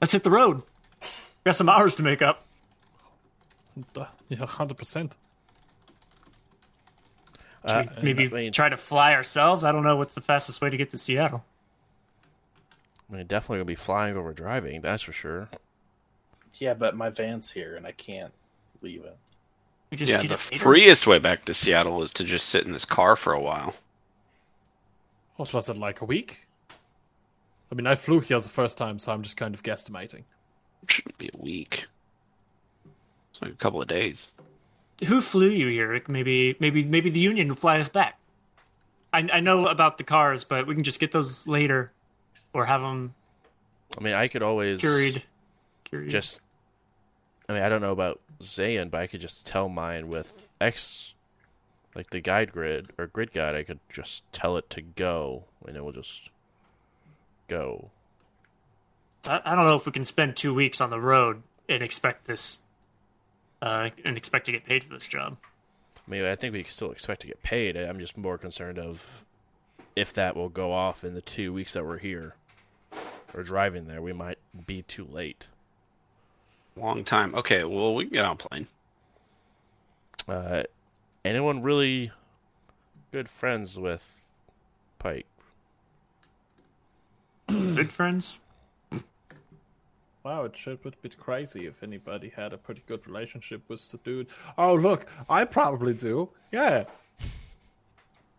Let's 0.00 0.12
hit 0.12 0.24
the 0.24 0.30
road. 0.30 0.64
We 1.00 1.06
got 1.44 1.54
some 1.54 1.68
hours 1.68 1.94
to 1.94 2.02
make 2.02 2.22
up. 2.22 2.44
Yeah, 4.28 4.46
hundred 4.46 4.78
percent. 4.78 5.16
Uh, 7.64 7.84
Maybe 8.02 8.26
I 8.26 8.28
mean, 8.28 8.52
try 8.52 8.68
to 8.68 8.76
fly 8.76 9.14
ourselves. 9.14 9.64
I 9.64 9.72
don't 9.72 9.82
know 9.82 9.96
what's 9.96 10.14
the 10.14 10.20
fastest 10.20 10.60
way 10.60 10.70
to 10.70 10.76
get 10.76 10.90
to 10.90 10.98
Seattle. 10.98 11.44
I 13.10 13.16
mean, 13.16 13.26
definitely 13.26 13.58
gonna 13.58 13.64
be 13.66 13.74
flying 13.74 14.16
over 14.16 14.32
driving. 14.32 14.80
That's 14.80 15.02
for 15.02 15.12
sure. 15.12 15.48
Yeah, 16.54 16.74
but 16.74 16.96
my 16.96 17.10
van's 17.10 17.50
here 17.50 17.76
and 17.76 17.86
I 17.86 17.92
can't 17.92 18.32
leave 18.82 19.04
it. 19.04 19.16
Just 19.96 20.10
Yeah, 20.10 20.22
the 20.22 20.36
freest 20.36 21.06
way 21.06 21.18
back 21.18 21.44
to 21.46 21.54
Seattle 21.54 22.02
is 22.02 22.12
to 22.12 22.24
just 22.24 22.48
sit 22.48 22.66
in 22.66 22.72
this 22.72 22.84
car 22.84 23.16
for 23.16 23.32
a 23.32 23.40
while. 23.40 23.74
What 25.36 25.52
was 25.54 25.68
it 25.68 25.78
like 25.78 26.00
a 26.00 26.04
week? 26.04 26.46
I 27.70 27.74
mean, 27.74 27.86
I 27.86 27.94
flew 27.94 28.20
here 28.20 28.40
the 28.40 28.48
first 28.48 28.76
time, 28.76 28.98
so 28.98 29.12
I'm 29.12 29.22
just 29.22 29.36
kind 29.36 29.54
of 29.54 29.62
guesstimating. 29.62 30.24
It 30.82 30.90
shouldn't 30.90 31.18
be 31.18 31.30
a 31.32 31.38
week. 31.38 31.86
It's 33.32 33.42
like 33.42 33.52
a 33.52 33.56
couple 33.56 33.80
of 33.80 33.88
days. 33.88 34.28
Who 35.06 35.20
flew 35.20 35.48
you 35.48 35.68
here? 35.68 36.00
Maybe, 36.08 36.56
maybe, 36.58 36.84
maybe 36.84 37.10
the 37.10 37.20
Union 37.20 37.48
will 37.48 37.56
fly 37.56 37.78
us 37.78 37.88
back. 37.88 38.18
I, 39.12 39.28
I 39.32 39.40
know 39.40 39.66
about 39.66 39.98
the 39.98 40.04
cars, 40.04 40.44
but 40.44 40.66
we 40.66 40.74
can 40.74 40.84
just 40.84 41.00
get 41.00 41.12
those 41.12 41.46
later, 41.46 41.92
or 42.52 42.66
have 42.66 42.80
them 42.80 43.14
I 43.96 44.02
mean, 44.02 44.14
I 44.14 44.28
could 44.28 44.42
always 44.42 44.80
carried. 44.80 45.22
carried. 45.84 46.10
just. 46.10 46.40
I 47.48 47.54
mean, 47.54 47.62
I 47.62 47.68
don't 47.68 47.80
know 47.80 47.92
about 47.92 48.20
Zayn, 48.42 48.90
but 48.90 49.00
I 49.00 49.06
could 49.06 49.20
just 49.20 49.46
tell 49.46 49.68
mine 49.68 50.08
with 50.08 50.48
X, 50.60 51.14
like 51.94 52.10
the 52.10 52.20
guide 52.20 52.52
grid 52.52 52.92
or 52.98 53.06
grid 53.06 53.32
guide. 53.32 53.54
I 53.54 53.62
could 53.62 53.80
just 53.88 54.30
tell 54.32 54.56
it 54.58 54.68
to 54.70 54.82
go, 54.82 55.44
and 55.66 55.76
it 55.76 55.82
will 55.82 55.92
just 55.92 56.30
go. 57.48 57.90
I, 59.26 59.40
I 59.44 59.54
don't 59.54 59.64
know 59.64 59.76
if 59.76 59.86
we 59.86 59.92
can 59.92 60.04
spend 60.04 60.36
two 60.36 60.52
weeks 60.52 60.80
on 60.80 60.90
the 60.90 61.00
road 61.00 61.42
and 61.68 61.82
expect 61.82 62.26
this, 62.26 62.60
uh, 63.62 63.90
and 64.04 64.16
expect 64.16 64.46
to 64.46 64.52
get 64.52 64.64
paid 64.64 64.84
for 64.84 64.94
this 64.94 65.08
job. 65.08 65.36
I 65.96 66.10
mean, 66.10 66.24
I 66.24 66.36
think 66.36 66.54
we 66.54 66.62
can 66.62 66.72
still 66.72 66.90
expect 66.90 67.20
to 67.22 67.26
get 67.26 67.42
paid. 67.42 67.76
I'm 67.76 67.98
just 67.98 68.16
more 68.16 68.38
concerned 68.38 68.78
of 68.78 69.24
if 69.94 70.12
that 70.14 70.36
will 70.36 70.48
go 70.48 70.72
off 70.72 71.04
in 71.04 71.14
the 71.14 71.20
two 71.20 71.52
weeks 71.52 71.74
that 71.74 71.84
we're 71.84 71.98
here 71.98 72.34
or 73.34 73.42
driving 73.42 73.86
there. 73.86 74.00
We 74.00 74.12
might 74.12 74.38
be 74.66 74.82
too 74.82 75.04
late. 75.04 75.48
Long 76.76 77.04
time. 77.04 77.34
Okay, 77.34 77.64
well 77.64 77.94
we 77.94 78.04
can 78.04 78.12
get 78.12 78.24
on 78.24 78.32
a 78.32 78.36
plane. 78.36 78.68
Uh, 80.28 80.62
anyone 81.24 81.62
really 81.62 82.12
good 83.12 83.28
friends 83.28 83.78
with 83.78 84.26
Pike? 84.98 85.26
Good 87.48 87.92
friends. 87.92 88.38
Wow, 90.28 90.44
it 90.44 90.54
should 90.54 90.82
be 90.82 90.90
a 90.90 90.92
bit 91.00 91.16
crazy 91.18 91.64
if 91.64 91.82
anybody 91.82 92.30
had 92.36 92.52
a 92.52 92.58
pretty 92.58 92.82
good 92.86 93.06
relationship 93.06 93.62
with 93.68 93.90
the 93.90 93.96
dude. 94.04 94.26
Oh, 94.58 94.74
look, 94.74 95.06
I 95.30 95.46
probably 95.46 95.94
do. 95.94 96.28
Yeah. 96.52 96.84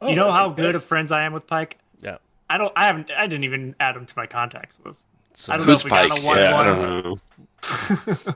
you 0.08 0.16
know 0.16 0.28
oh, 0.28 0.32
how 0.32 0.50
good 0.50 0.76
of 0.76 0.84
friends 0.84 1.12
I 1.12 1.24
am 1.24 1.34
with 1.34 1.48
Pike. 1.48 1.80
Yeah. 2.00 2.18
I 2.48 2.60
don't. 2.60 2.72
I 2.76 2.86
haven't. 2.86 3.10
I 3.10 3.26
didn't 3.26 3.44
even 3.44 3.76
add 3.80 3.98
him 3.98 4.06
to 4.06 4.14
my 4.16 4.28
contacts 4.28 4.80
list. 4.86 5.08
So, 5.34 5.52
I 5.52 5.58
don't 5.58 5.66
know 5.66 5.74
Who's 5.74 5.82
if 5.82 5.86
we 5.86 5.90
got 5.90 6.10
Pike? 6.12 6.22
a 6.22 6.26
one 6.28 6.38
Yeah, 6.38 6.56
I 6.56 6.68
one. 6.78 7.04
don't 7.04 8.28
know. 8.28 8.36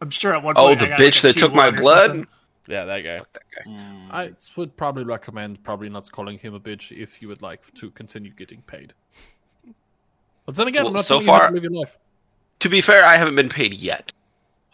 I'm 0.00 0.10
sure 0.10 0.34
at 0.34 0.42
one 0.42 0.54
Oh, 0.56 0.68
point. 0.68 0.78
the 0.78 0.86
I 0.86 0.88
got, 0.88 1.00
like, 1.00 1.12
bitch 1.12 1.18
a 1.18 1.26
that 1.26 1.36
took 1.36 1.54
my 1.54 1.70
blood. 1.70 2.26
yeah, 2.66 2.86
that 2.86 3.00
guy. 3.00 3.18
That 3.18 3.42
guy. 3.66 3.70
Mm. 3.70 4.10
I 4.10 4.30
would 4.56 4.74
probably 4.78 5.04
recommend 5.04 5.62
probably 5.64 5.90
not 5.90 6.10
calling 6.10 6.38
him 6.38 6.54
a 6.54 6.60
bitch 6.60 6.92
if 6.96 7.20
you 7.20 7.28
would 7.28 7.42
like 7.42 7.60
to 7.74 7.90
continue 7.90 8.30
getting 8.32 8.62
paid. 8.62 8.94
But 10.46 10.54
then 10.54 10.66
again, 10.66 10.84
Well, 10.84 10.92
I'm 10.92 10.96
not 10.96 11.04
so 11.04 11.20
telling 11.20 11.26
you 11.26 11.32
how 11.34 11.38
far- 11.40 11.48
to 11.48 11.54
live 11.54 11.62
your 11.64 11.72
life. 11.72 11.98
To 12.60 12.68
be 12.68 12.80
fair, 12.80 13.04
I 13.04 13.16
haven't 13.16 13.36
been 13.36 13.48
paid 13.48 13.74
yet. 13.74 14.12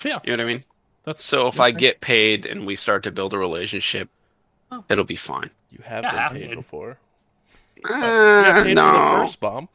Yeah, 0.05 0.19
You 0.25 0.37
know 0.37 0.45
what 0.45 0.51
I 0.51 0.55
mean? 0.55 0.65
that's 1.05 1.25
So 1.25 1.49
if 1.49 1.59
I 1.61 1.69
okay. 1.71 1.79
get 1.79 2.01
paid 2.01 2.45
and 2.47 2.67
we 2.67 2.77
start 2.77 3.03
to 3.05 3.11
build 3.11 3.33
a 3.33 3.39
relationship, 3.39 4.09
Oh. 4.71 4.85
it'll 4.89 5.05
be 5.05 5.17
fine. 5.17 5.51
You 5.71 5.79
have 5.85 6.03
Yeah, 6.05 6.29
been 6.29 6.39
paid 6.41 6.49
been. 6.51 6.59
before. 6.59 6.99
Uh, 7.89 8.55
You 8.59 8.65
paid 8.65 8.75
no, 8.75 8.83
for 8.93 8.99
the 8.99 9.23
first 9.23 9.41
bomb. 9.41 9.69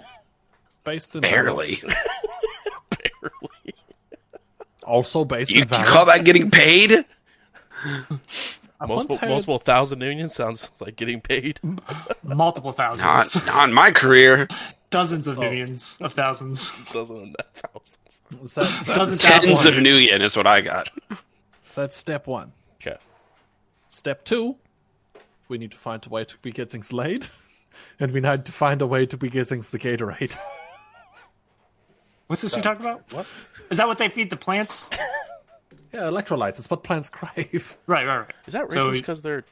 based 0.84 1.14
in 1.16 1.20
barely. 1.22 1.78
Barely. 2.90 3.74
Also 4.84 5.24
based 5.24 5.50
You, 5.50 5.56
you 5.56 5.62
in 5.62 5.68
Valor. 5.68 5.84
call 5.86 6.04
that 6.06 6.24
getting 6.24 6.50
paid? 6.50 7.04
Multiple, 8.80 9.16
had- 9.18 9.28
multiple 9.28 9.58
thousand 9.58 10.00
unions 10.00 10.34
sounds 10.34 10.70
like 10.80 10.96
getting 10.96 11.20
paid. 11.20 11.60
Multiple 12.24 12.72
thousands, 12.72 13.34
Not, 13.36 13.46
not 13.46 13.68
in 13.68 13.74
my 13.74 13.90
career. 13.90 14.48
Dozens 14.92 15.26
of 15.26 15.38
Oh. 15.38 15.40
millions 15.40 15.96
of 16.00 16.12
thousands. 16.12 16.70
Doesn't 16.92 17.34
thousands. 17.56 18.54
that- 18.54 18.66
that's, 18.84 18.86
Doesn't 18.86 19.18
Tens 19.20 19.64
of 19.64 19.74
nuyen 19.74 20.20
is 20.20 20.36
what 20.36 20.46
I 20.46 20.60
got. 20.60 20.88
that's 21.74 21.96
step 21.96 22.26
one. 22.26 22.52
Okay. 22.80 22.96
Step 23.88 24.24
two, 24.24 24.56
we 25.48 25.56
need 25.58 25.70
to 25.72 25.78
find 25.78 26.04
a 26.06 26.08
way 26.10 26.24
to 26.24 26.36
be 26.38 26.52
getting 26.52 26.84
laid, 26.92 27.26
and 28.00 28.12
we 28.12 28.20
need 28.20 28.44
to 28.44 28.52
find 28.52 28.80
a 28.82 28.86
way 28.86 29.06
to 29.06 29.16
be 29.16 29.28
getting 29.30 29.60
the 29.60 29.78
Gatorade. 29.78 30.36
What's 32.26 32.42
this 32.42 32.54
you 32.56 32.62
talking 32.62 32.82
about? 32.84 33.10
What? 33.12 33.26
Is 33.70 33.78
that 33.78 33.86
what 33.88 33.98
they 33.98 34.08
feed 34.08 34.30
the 34.30 34.36
plants? 34.36 34.88
yeah, 35.92 36.02
electrolytes. 36.02 36.58
It's 36.58 36.70
what 36.70 36.82
plants 36.84 37.08
crave. 37.08 37.76
right, 37.86 38.06
right, 38.06 38.18
right. 38.18 38.34
Is 38.46 38.52
that 38.54 38.70
So 38.70 38.78
racist 38.78 38.90
we- 38.92 38.98
because 38.98 39.22
they're 39.22 39.44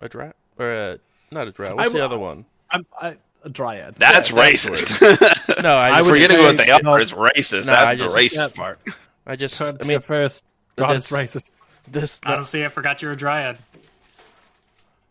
a 0.00 0.08
drat 0.08 0.36
or 0.58 0.70
a 0.72 0.98
not 1.30 1.48
a 1.48 1.52
drat? 1.52 1.74
What's 1.76 1.90
I- 1.94 1.98
the 1.98 2.04
other 2.04 2.18
one? 2.18 2.44
I'm 2.70 2.86
I, 3.00 3.16
a 3.44 3.48
dryad. 3.48 3.94
That's 3.98 4.30
Yeah, 4.30 4.36
that's 4.40 4.64
racist. 4.66 5.62
No, 5.62 5.74
I, 5.74 5.88
I 5.90 5.98
just, 5.98 6.10
would 6.10 6.14
Forgetting 6.16 6.36
say, 6.38 6.42
what 6.44 6.56
they 6.56 6.66
you 6.66 6.72
are 6.74 6.82
know- 6.82 6.94
is 6.96 7.12
racist. 7.12 7.66
No, 7.66 7.72
That's 7.72 7.84
I 7.86 7.94
the 7.94 8.04
just- 8.04 8.16
racist 8.16 8.34
yeah. 8.36 8.48
part. 8.48 8.80
I 9.26 9.36
just. 9.36 9.58
Turn 9.58 9.76
I 9.80 9.84
mean, 9.84 10.00
first. 10.00 10.44
God, 10.76 10.96
it's 10.96 11.08
this- 11.08 11.34
racist. 11.34 11.50
this. 11.88 12.20
Honestly, 12.26 12.64
I 12.64 12.68
forgot 12.68 13.02
you're 13.02 13.12
a 13.12 13.16
dryad. 13.16 13.58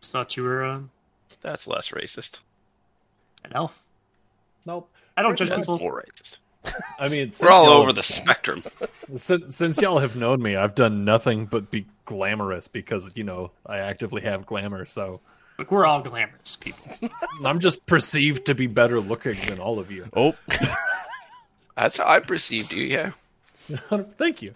Just 0.02 0.12
thought 0.14 0.36
you 0.38 0.44
were 0.44 0.64
uh, 0.66 0.80
That's 1.42 1.68
less 1.68 1.90
racist. 1.90 2.40
an 3.46 3.52
elf. 3.54 3.78
Nope. 4.66 4.90
I 5.18 5.22
don't 5.22 5.36
judge 5.36 5.50
That's 5.50 5.62
people. 5.62 5.80
more 5.80 6.04
racist. 6.04 6.38
I 7.00 7.10
mean, 7.10 7.32
since 7.32 7.42
We're 7.42 7.50
all 7.52 7.66
y'all- 7.66 7.74
over 7.82 7.94
the 7.94 8.04
spectrum. 8.20 8.64
Since, 9.18 9.56
since 9.56 9.82
y'all 9.82 10.00
have 10.00 10.16
known 10.16 10.42
me, 10.42 10.56
I've 10.56 10.76
done 10.76 11.04
nothing 11.04 11.46
but 11.46 11.70
be 11.72 11.86
glamorous 12.06 12.68
because 12.68 13.12
you 13.16 13.24
know 13.24 13.52
I 13.66 13.80
actively 13.80 14.22
have 14.22 14.46
glamour. 14.46 14.86
So 14.86 15.20
Look, 15.58 15.72
we're 15.72 15.86
all 15.86 16.02
glamorous 16.02 16.56
people. 16.56 16.92
I'm 17.46 17.60
just 17.60 17.86
perceived 17.86 18.46
to 18.48 18.56
be 18.56 18.68
better 18.68 19.00
looking 19.00 19.36
than 19.48 19.60
all 19.60 19.80
of 19.80 19.92
you. 19.92 20.08
Oh, 20.16 20.34
That's 21.76 21.98
how 21.98 22.08
I 22.08 22.20
perceived 22.20 22.74
you. 22.74 22.84
Yeah. 22.84 23.12
Thank 24.18 24.42
you. 24.42 24.56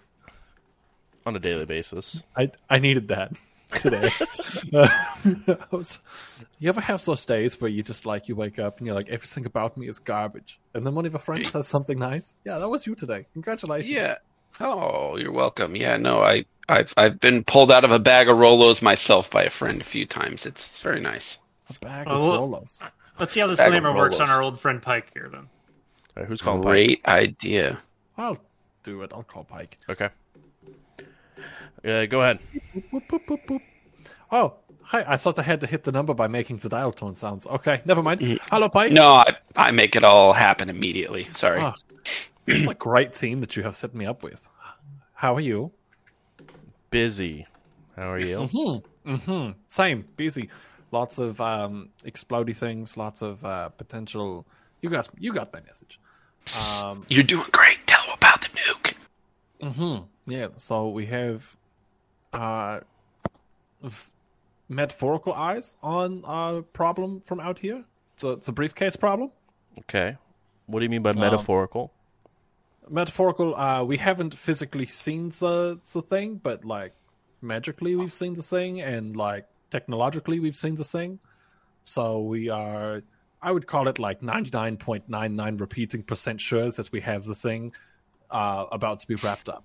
on 1.24 1.34
a 1.36 1.40
daily 1.40 1.64
basis. 1.64 2.22
I 2.36 2.50
I 2.68 2.78
needed 2.78 3.08
that 3.08 3.32
today. 3.74 4.10
Uh, 4.72 4.88
I 5.48 5.56
was- 5.70 5.98
you 6.58 6.68
ever 6.68 6.80
have 6.80 7.04
those 7.04 7.24
days 7.24 7.60
where 7.60 7.70
you 7.70 7.82
just 7.82 8.04
like 8.06 8.28
you 8.28 8.36
wake 8.36 8.58
up 8.58 8.78
and 8.78 8.86
you're 8.86 8.94
like 8.96 9.08
everything 9.08 9.46
about 9.46 9.76
me 9.76 9.88
is 9.88 9.98
garbage, 9.98 10.58
and 10.74 10.86
then 10.86 10.94
one 10.94 11.06
of 11.06 11.12
your 11.12 11.20
friends 11.20 11.50
says 11.50 11.66
something 11.68 11.98
nice? 11.98 12.34
Yeah, 12.44 12.58
that 12.58 12.68
was 12.68 12.86
you 12.86 12.94
today. 12.94 13.26
Congratulations. 13.32 13.90
Yeah. 13.90 14.16
Oh, 14.60 15.16
you're 15.16 15.32
welcome. 15.32 15.76
Yeah. 15.76 15.96
No, 15.96 16.22
I 16.22 16.44
I've 16.68 16.92
I've 16.96 17.20
been 17.20 17.44
pulled 17.44 17.70
out 17.70 17.84
of 17.84 17.90
a 17.92 17.98
bag 17.98 18.28
of 18.28 18.36
Rolos 18.38 18.82
myself 18.82 19.30
by 19.30 19.44
a 19.44 19.50
friend 19.50 19.80
a 19.80 19.84
few 19.84 20.06
times. 20.06 20.46
It's, 20.46 20.66
it's 20.66 20.80
very 20.80 21.00
nice. 21.00 21.38
a 21.70 21.74
bag 21.84 22.06
Oh, 22.08 22.14
of 22.14 22.50
well- 22.50 22.62
Rolos. 22.62 22.78
Let's 23.18 23.32
see 23.32 23.40
how 23.40 23.46
this 23.46 23.58
glamour 23.58 23.94
works 23.94 24.20
on 24.20 24.28
our 24.28 24.42
old 24.42 24.60
friend 24.60 24.82
Pike 24.82 25.10
here, 25.14 25.30
then. 25.30 25.40
All 26.16 26.22
right, 26.22 26.26
who's 26.26 26.42
calling 26.42 26.60
Pike? 26.62 26.70
Great 26.70 27.00
idea. 27.06 27.78
I'll 28.18 28.36
do 28.82 29.00
it. 29.02 29.10
I'll 29.14 29.22
call 29.22 29.44
Pike. 29.44 29.78
Okay. 29.88 30.10
Yeah, 31.82 32.04
go 32.06 32.18
ahead. 32.20 32.40
Boop, 32.92 33.06
boop, 33.08 33.24
boop, 33.26 33.46
boop. 33.46 33.60
Oh, 34.30 34.54
hi. 34.82 35.02
I 35.06 35.16
thought 35.16 35.38
I 35.38 35.42
had 35.42 35.60
to 35.62 35.66
hit 35.66 35.84
the 35.84 35.92
number 35.92 36.12
by 36.12 36.26
making 36.26 36.58
the 36.58 36.68
dial 36.68 36.92
tone 36.92 37.14
sounds. 37.14 37.46
Okay, 37.46 37.80
never 37.86 38.02
mind. 38.02 38.20
Mm. 38.20 38.38
Hello, 38.50 38.68
Pike. 38.68 38.92
No, 38.92 39.08
I 39.12 39.34
I 39.56 39.70
make 39.70 39.96
it 39.96 40.04
all 40.04 40.32
happen 40.34 40.68
immediately. 40.68 41.26
Sorry. 41.32 41.62
Oh, 41.62 41.72
it's 42.46 42.66
a 42.66 42.74
great 42.74 43.12
team 43.12 43.40
that 43.40 43.56
you 43.56 43.62
have 43.62 43.76
set 43.76 43.94
me 43.94 44.06
up 44.06 44.22
with. 44.22 44.48
How 45.14 45.34
are 45.34 45.40
you? 45.40 45.72
Busy. 46.90 47.46
How 47.96 48.12
are 48.12 48.20
you? 48.20 48.48
Mm-hmm. 49.06 49.52
Same. 49.66 50.04
Busy. 50.16 50.50
Lots 50.92 51.18
of 51.18 51.40
um, 51.40 51.88
explodey 52.04 52.56
things. 52.56 52.96
Lots 52.96 53.22
of 53.22 53.44
uh, 53.44 53.70
potential. 53.70 54.46
You 54.82 54.90
got 54.90 55.08
you 55.18 55.32
got 55.32 55.52
my 55.52 55.60
message. 55.60 55.98
Um, 56.82 57.04
You're 57.08 57.24
doing 57.24 57.46
great. 57.52 57.78
Tell 57.86 58.02
them 58.04 58.14
about 58.14 58.40
the 58.40 58.48
nuke. 58.48 58.94
mm-hmm. 59.62 60.04
Yeah. 60.32 60.48
So 60.56 60.88
we 60.90 61.06
have 61.06 61.56
uh, 62.32 62.80
f- 63.84 64.10
metaphorical 64.68 65.32
eyes 65.32 65.76
on 65.82 66.22
a 66.26 66.62
problem 66.62 67.20
from 67.20 67.40
out 67.40 67.58
here. 67.58 67.82
It's 68.14 68.24
a, 68.24 68.30
it's 68.32 68.48
a 68.48 68.52
briefcase 68.52 68.96
problem. 68.96 69.30
Okay. 69.80 70.16
What 70.66 70.80
do 70.80 70.84
you 70.84 70.90
mean 70.90 71.02
by 71.02 71.12
metaphorical? 71.12 71.92
Metaphorical 72.88 73.54
uh 73.56 73.82
we 73.82 73.96
haven't 73.96 74.34
physically 74.34 74.86
seen 74.86 75.30
the 75.30 75.80
the 75.92 76.02
thing 76.02 76.36
but 76.42 76.64
like 76.64 76.92
magically 77.42 77.96
we've 77.96 78.12
seen 78.12 78.34
the 78.34 78.42
thing 78.42 78.80
and 78.80 79.16
like 79.16 79.46
technologically 79.70 80.40
we've 80.40 80.56
seen 80.56 80.74
the 80.74 80.84
thing. 80.84 81.18
So 81.82 82.20
we 82.20 82.48
are 82.48 83.02
i 83.42 83.52
would 83.52 83.66
call 83.66 83.86
it 83.88 83.98
like 83.98 84.20
99.99 84.20 85.60
repeating 85.60 86.02
percent 86.02 86.40
sure 86.40 86.70
that 86.70 86.90
we 86.92 87.00
have 87.00 87.24
the 87.24 87.34
thing 87.34 87.72
uh 88.30 88.66
about 88.72 89.00
to 89.00 89.06
be 89.06 89.14
wrapped 89.16 89.48
up. 89.48 89.64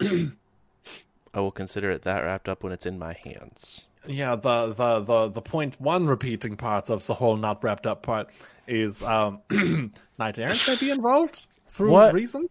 I 0.00 1.40
will 1.40 1.52
consider 1.52 1.90
it 1.90 2.02
that 2.02 2.20
wrapped 2.20 2.48
up 2.48 2.62
when 2.62 2.72
it's 2.72 2.86
in 2.86 2.98
my 2.98 3.12
hands. 3.24 3.86
yeah 4.06 4.36
the 4.36 4.72
the 4.72 5.00
the 5.00 5.28
the 5.28 5.42
point 5.42 5.80
one 5.80 6.06
repeating 6.06 6.56
part 6.56 6.90
of 6.90 7.06
the 7.06 7.14
whole 7.14 7.36
not 7.36 7.62
wrapped 7.64 7.86
up 7.86 8.02
part 8.02 8.28
is 8.66 9.02
um 9.02 9.40
Knight 10.18 10.38
Errant 10.38 10.64
may 10.68 10.76
be 10.76 10.90
involved 10.90 11.46
through 11.74 11.90
What? 11.90 12.14
reasons 12.14 12.48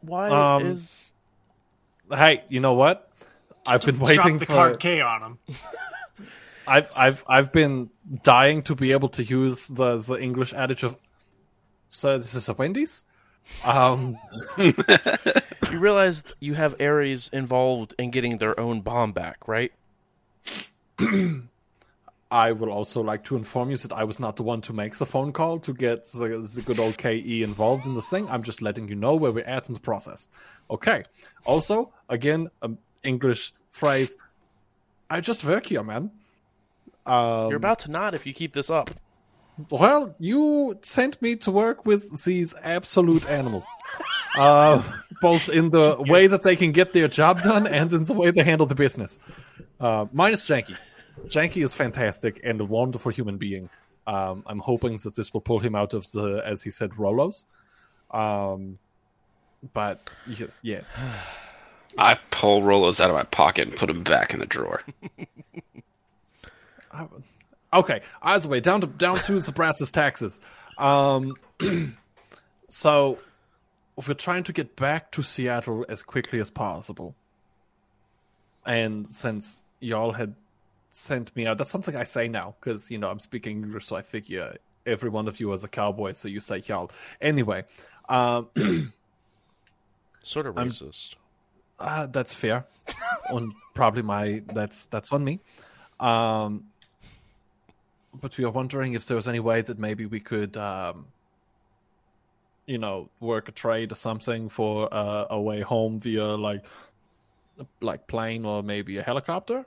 Why 0.00 0.28
Um, 0.28 0.66
is 0.66 1.12
hey 2.12 2.42
you 2.48 2.60
know 2.60 2.74
what 2.74 3.10
i've 3.66 3.82
been 3.82 3.98
waiting 3.98 4.36
Drop 4.36 4.38
the 4.40 4.46
for 4.46 4.52
card 4.52 4.80
K 4.80 5.00
on 5.00 5.22
him. 5.22 5.38
I've 6.66 6.90
I've 6.96 7.24
I've 7.28 7.52
been 7.52 7.90
dying 8.22 8.62
to 8.62 8.74
be 8.74 8.92
able 8.92 9.10
to 9.10 9.22
use 9.22 9.66
the 9.68 9.98
the 9.98 10.16
English 10.16 10.54
adage 10.54 10.82
of 10.82 10.96
so 11.88 12.16
this 12.16 12.34
is 12.34 12.48
a 12.48 12.54
Wendy's. 12.54 13.04
Um 13.64 14.16
you 14.58 14.72
realize 15.78 16.24
you 16.40 16.54
have 16.54 16.74
Ares 16.80 17.28
involved 17.32 17.94
in 17.98 18.10
getting 18.10 18.38
their 18.38 18.58
own 18.58 18.80
bomb 18.80 19.12
back, 19.12 19.46
right? 19.46 19.72
I 22.34 22.50
will 22.50 22.70
also 22.72 23.00
like 23.00 23.22
to 23.26 23.36
inform 23.36 23.70
you 23.70 23.76
that 23.76 23.92
I 23.92 24.02
was 24.02 24.18
not 24.18 24.34
the 24.34 24.42
one 24.42 24.60
to 24.62 24.72
make 24.72 24.96
the 24.96 25.06
phone 25.06 25.32
call 25.32 25.60
to 25.60 25.72
get 25.72 26.02
the, 26.10 26.28
the 26.52 26.62
good 26.62 26.80
old 26.80 26.98
KE 26.98 27.44
involved 27.44 27.86
in 27.86 27.94
the 27.94 28.02
thing. 28.02 28.28
I'm 28.28 28.42
just 28.42 28.60
letting 28.60 28.88
you 28.88 28.96
know 28.96 29.14
where 29.14 29.30
we're 29.30 29.44
at 29.44 29.68
in 29.68 29.74
the 29.74 29.78
process. 29.78 30.26
Okay. 30.68 31.04
Also, 31.44 31.92
again, 32.08 32.50
an 32.60 32.78
English 33.04 33.54
phrase. 33.70 34.16
I 35.08 35.20
just 35.20 35.44
work 35.44 35.66
here, 35.66 35.84
man. 35.84 36.10
Um, 37.06 37.50
You're 37.50 37.56
about 37.56 37.78
to 37.80 37.92
nod 37.92 38.14
if 38.14 38.26
you 38.26 38.34
keep 38.34 38.52
this 38.52 38.68
up. 38.68 38.90
Well, 39.70 40.16
you 40.18 40.76
sent 40.82 41.22
me 41.22 41.36
to 41.36 41.52
work 41.52 41.86
with 41.86 42.24
these 42.24 42.52
absolute 42.64 43.30
animals. 43.30 43.64
uh, 44.36 44.82
both 45.20 45.48
in 45.48 45.70
the 45.70 45.98
way 46.00 46.26
that 46.26 46.42
they 46.42 46.56
can 46.56 46.72
get 46.72 46.94
their 46.94 47.06
job 47.06 47.42
done 47.42 47.68
and 47.68 47.92
in 47.92 48.02
the 48.02 48.12
way 48.12 48.32
they 48.32 48.42
handle 48.42 48.66
the 48.66 48.74
business. 48.74 49.20
Uh, 49.78 50.06
minus 50.12 50.44
Janky. 50.44 50.76
Janky 51.26 51.64
is 51.64 51.74
fantastic 51.74 52.40
and 52.44 52.60
a 52.60 52.64
wonderful 52.64 53.10
human 53.12 53.36
being. 53.36 53.68
Um, 54.06 54.42
I'm 54.46 54.58
hoping 54.58 54.98
that 55.04 55.14
this 55.14 55.32
will 55.32 55.40
pull 55.40 55.58
him 55.58 55.74
out 55.74 55.94
of 55.94 56.10
the, 56.12 56.42
as 56.44 56.62
he 56.62 56.70
said, 56.70 56.90
Rolos. 56.90 57.44
Um, 58.10 58.78
but 59.72 60.10
yes, 60.26 60.58
yes. 60.62 60.86
I 61.96 62.18
pull 62.30 62.62
Rolos 62.62 63.00
out 63.00 63.08
of 63.08 63.16
my 63.16 63.22
pocket 63.22 63.68
and 63.68 63.76
put 63.76 63.86
them 63.86 64.02
back 64.02 64.34
in 64.34 64.40
the 64.40 64.46
drawer. 64.46 64.82
Okay, 67.72 68.02
either 68.22 68.48
way, 68.48 68.60
down 68.60 68.82
to 68.82 68.86
down 68.86 69.18
to 69.18 69.40
the 69.40 69.50
brass's 69.50 69.90
taxes. 69.90 70.38
Um, 70.78 71.34
so 72.68 73.18
we're 73.96 74.14
trying 74.14 74.44
to 74.44 74.52
get 74.52 74.76
back 74.76 75.10
to 75.12 75.24
Seattle 75.24 75.84
as 75.88 76.00
quickly 76.00 76.38
as 76.38 76.50
possible. 76.50 77.16
And 78.64 79.06
since 79.08 79.64
y'all 79.80 80.12
had 80.12 80.36
sent 80.94 81.34
me 81.34 81.46
out, 81.46 81.58
that's 81.58 81.70
something 81.70 81.96
I 81.96 82.04
say 82.04 82.28
now 82.28 82.54
because 82.60 82.90
you 82.90 82.98
know 82.98 83.10
I'm 83.10 83.20
speaking 83.20 83.64
English, 83.64 83.86
so 83.86 83.96
I 83.96 84.02
figure 84.02 84.56
every 84.86 85.10
one 85.10 85.28
of 85.28 85.40
you 85.40 85.52
is 85.52 85.64
a 85.64 85.68
cowboy, 85.68 86.12
so 86.12 86.28
you 86.28 86.40
say 86.40 86.62
y'all. 86.66 86.90
Anyway, 87.20 87.64
um, 88.08 88.48
Sort 90.22 90.46
of 90.46 90.54
racist. 90.54 91.16
uh, 91.78 92.06
that's 92.06 92.34
fair. 92.34 92.64
on 93.30 93.54
probably 93.74 94.02
my 94.02 94.42
that's 94.52 94.86
that's 94.86 95.12
on 95.12 95.24
me. 95.24 95.40
Um, 96.00 96.64
but 98.20 98.36
we 98.38 98.44
are 98.44 98.50
wondering 98.50 98.94
if 98.94 99.06
there 99.06 99.16
was 99.16 99.28
any 99.28 99.40
way 99.40 99.60
that 99.60 99.78
maybe 99.78 100.06
we 100.06 100.20
could, 100.20 100.56
um, 100.56 101.06
you 102.66 102.78
know, 102.78 103.08
work 103.20 103.48
a 103.48 103.52
trade 103.52 103.90
or 103.92 103.96
something 103.96 104.48
for 104.48 104.92
uh, 104.92 105.26
a 105.30 105.40
way 105.40 105.60
home 105.60 105.98
via 106.00 106.24
like 106.24 106.64
like 107.80 108.06
plane 108.06 108.44
or 108.44 108.62
maybe 108.62 108.98
a 108.98 109.02
helicopter. 109.02 109.66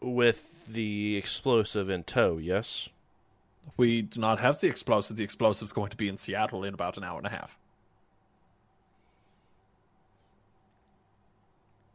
With 0.00 0.66
the 0.68 1.16
explosive 1.16 1.88
in 1.88 2.04
tow, 2.04 2.38
yes? 2.38 2.88
We 3.76 4.02
do 4.02 4.20
not 4.20 4.38
have 4.40 4.60
the 4.60 4.68
explosive. 4.68 5.16
The 5.16 5.24
explosive 5.24 5.66
is 5.66 5.72
going 5.72 5.90
to 5.90 5.96
be 5.96 6.08
in 6.08 6.16
Seattle 6.16 6.64
in 6.64 6.74
about 6.74 6.96
an 6.96 7.04
hour 7.04 7.18
and 7.18 7.26
a 7.26 7.30
half. 7.30 7.58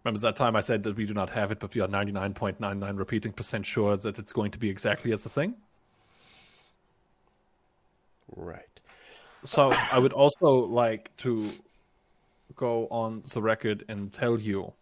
Remember 0.04 0.20
that 0.22 0.36
time 0.36 0.56
I 0.56 0.62
said 0.62 0.84
that 0.84 0.96
we 0.96 1.06
do 1.06 1.14
not 1.14 1.30
have 1.30 1.52
it, 1.52 1.60
but 1.60 1.76
we 1.76 1.82
are 1.82 1.88
99.99 1.88 2.98
repeating 2.98 3.32
percent 3.32 3.66
sure 3.66 3.96
that 3.98 4.18
it's 4.18 4.34
going 4.34 4.52
to 4.52 4.58
be 4.58 4.70
exactly 4.70 5.14
as 5.14 5.24
the 5.24 5.30
thing? 5.30 5.54
Right. 8.36 8.80
So 9.44 9.72
I 9.92 10.00
would 10.00 10.14
also 10.14 10.66
like 10.66 11.16
to 11.18 11.52
go 12.56 12.88
on 12.88 13.24
the 13.32 13.42
record 13.42 13.86
and 13.90 14.12
tell 14.12 14.40
you 14.40 14.74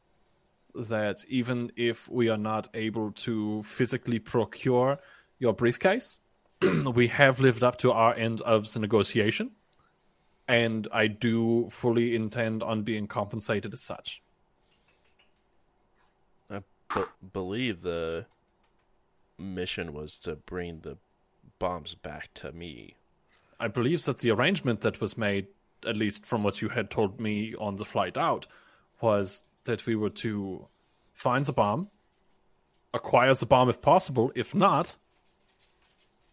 that 0.75 1.23
even 1.27 1.71
if 1.75 2.07
we 2.09 2.29
are 2.29 2.37
not 2.37 2.67
able 2.73 3.11
to 3.11 3.63
physically 3.63 4.19
procure 4.19 4.99
your 5.39 5.53
briefcase, 5.53 6.19
we 6.93 7.07
have 7.07 7.39
lived 7.39 7.63
up 7.63 7.77
to 7.77 7.91
our 7.91 8.13
end 8.15 8.41
of 8.41 8.71
the 8.71 8.79
negotiation, 8.79 9.51
and 10.47 10.87
I 10.91 11.07
do 11.07 11.69
fully 11.69 12.15
intend 12.15 12.63
on 12.63 12.83
being 12.83 13.07
compensated 13.07 13.73
as 13.73 13.81
such. 13.81 14.21
I 16.49 16.61
b- 16.93 17.03
believe 17.33 17.81
the 17.81 18.25
mission 19.37 19.93
was 19.93 20.17
to 20.19 20.35
bring 20.35 20.79
the 20.79 20.97
bombs 21.59 21.95
back 21.95 22.33
to 22.35 22.51
me. 22.51 22.95
I 23.59 23.67
believe 23.67 24.03
that 24.05 24.19
the 24.19 24.31
arrangement 24.31 24.81
that 24.81 25.01
was 25.01 25.17
made, 25.17 25.47
at 25.85 25.97
least 25.97 26.25
from 26.25 26.43
what 26.43 26.61
you 26.61 26.69
had 26.69 26.89
told 26.89 27.19
me 27.19 27.55
on 27.55 27.75
the 27.75 27.85
flight 27.85 28.17
out, 28.17 28.47
was 29.01 29.45
that 29.65 29.85
we 29.85 29.95
were 29.95 30.09
to 30.09 30.67
find 31.13 31.45
the 31.45 31.53
bomb, 31.53 31.89
acquire 32.93 33.33
the 33.33 33.45
bomb 33.45 33.69
if 33.69 33.81
possible, 33.81 34.31
if 34.35 34.55
not, 34.55 34.95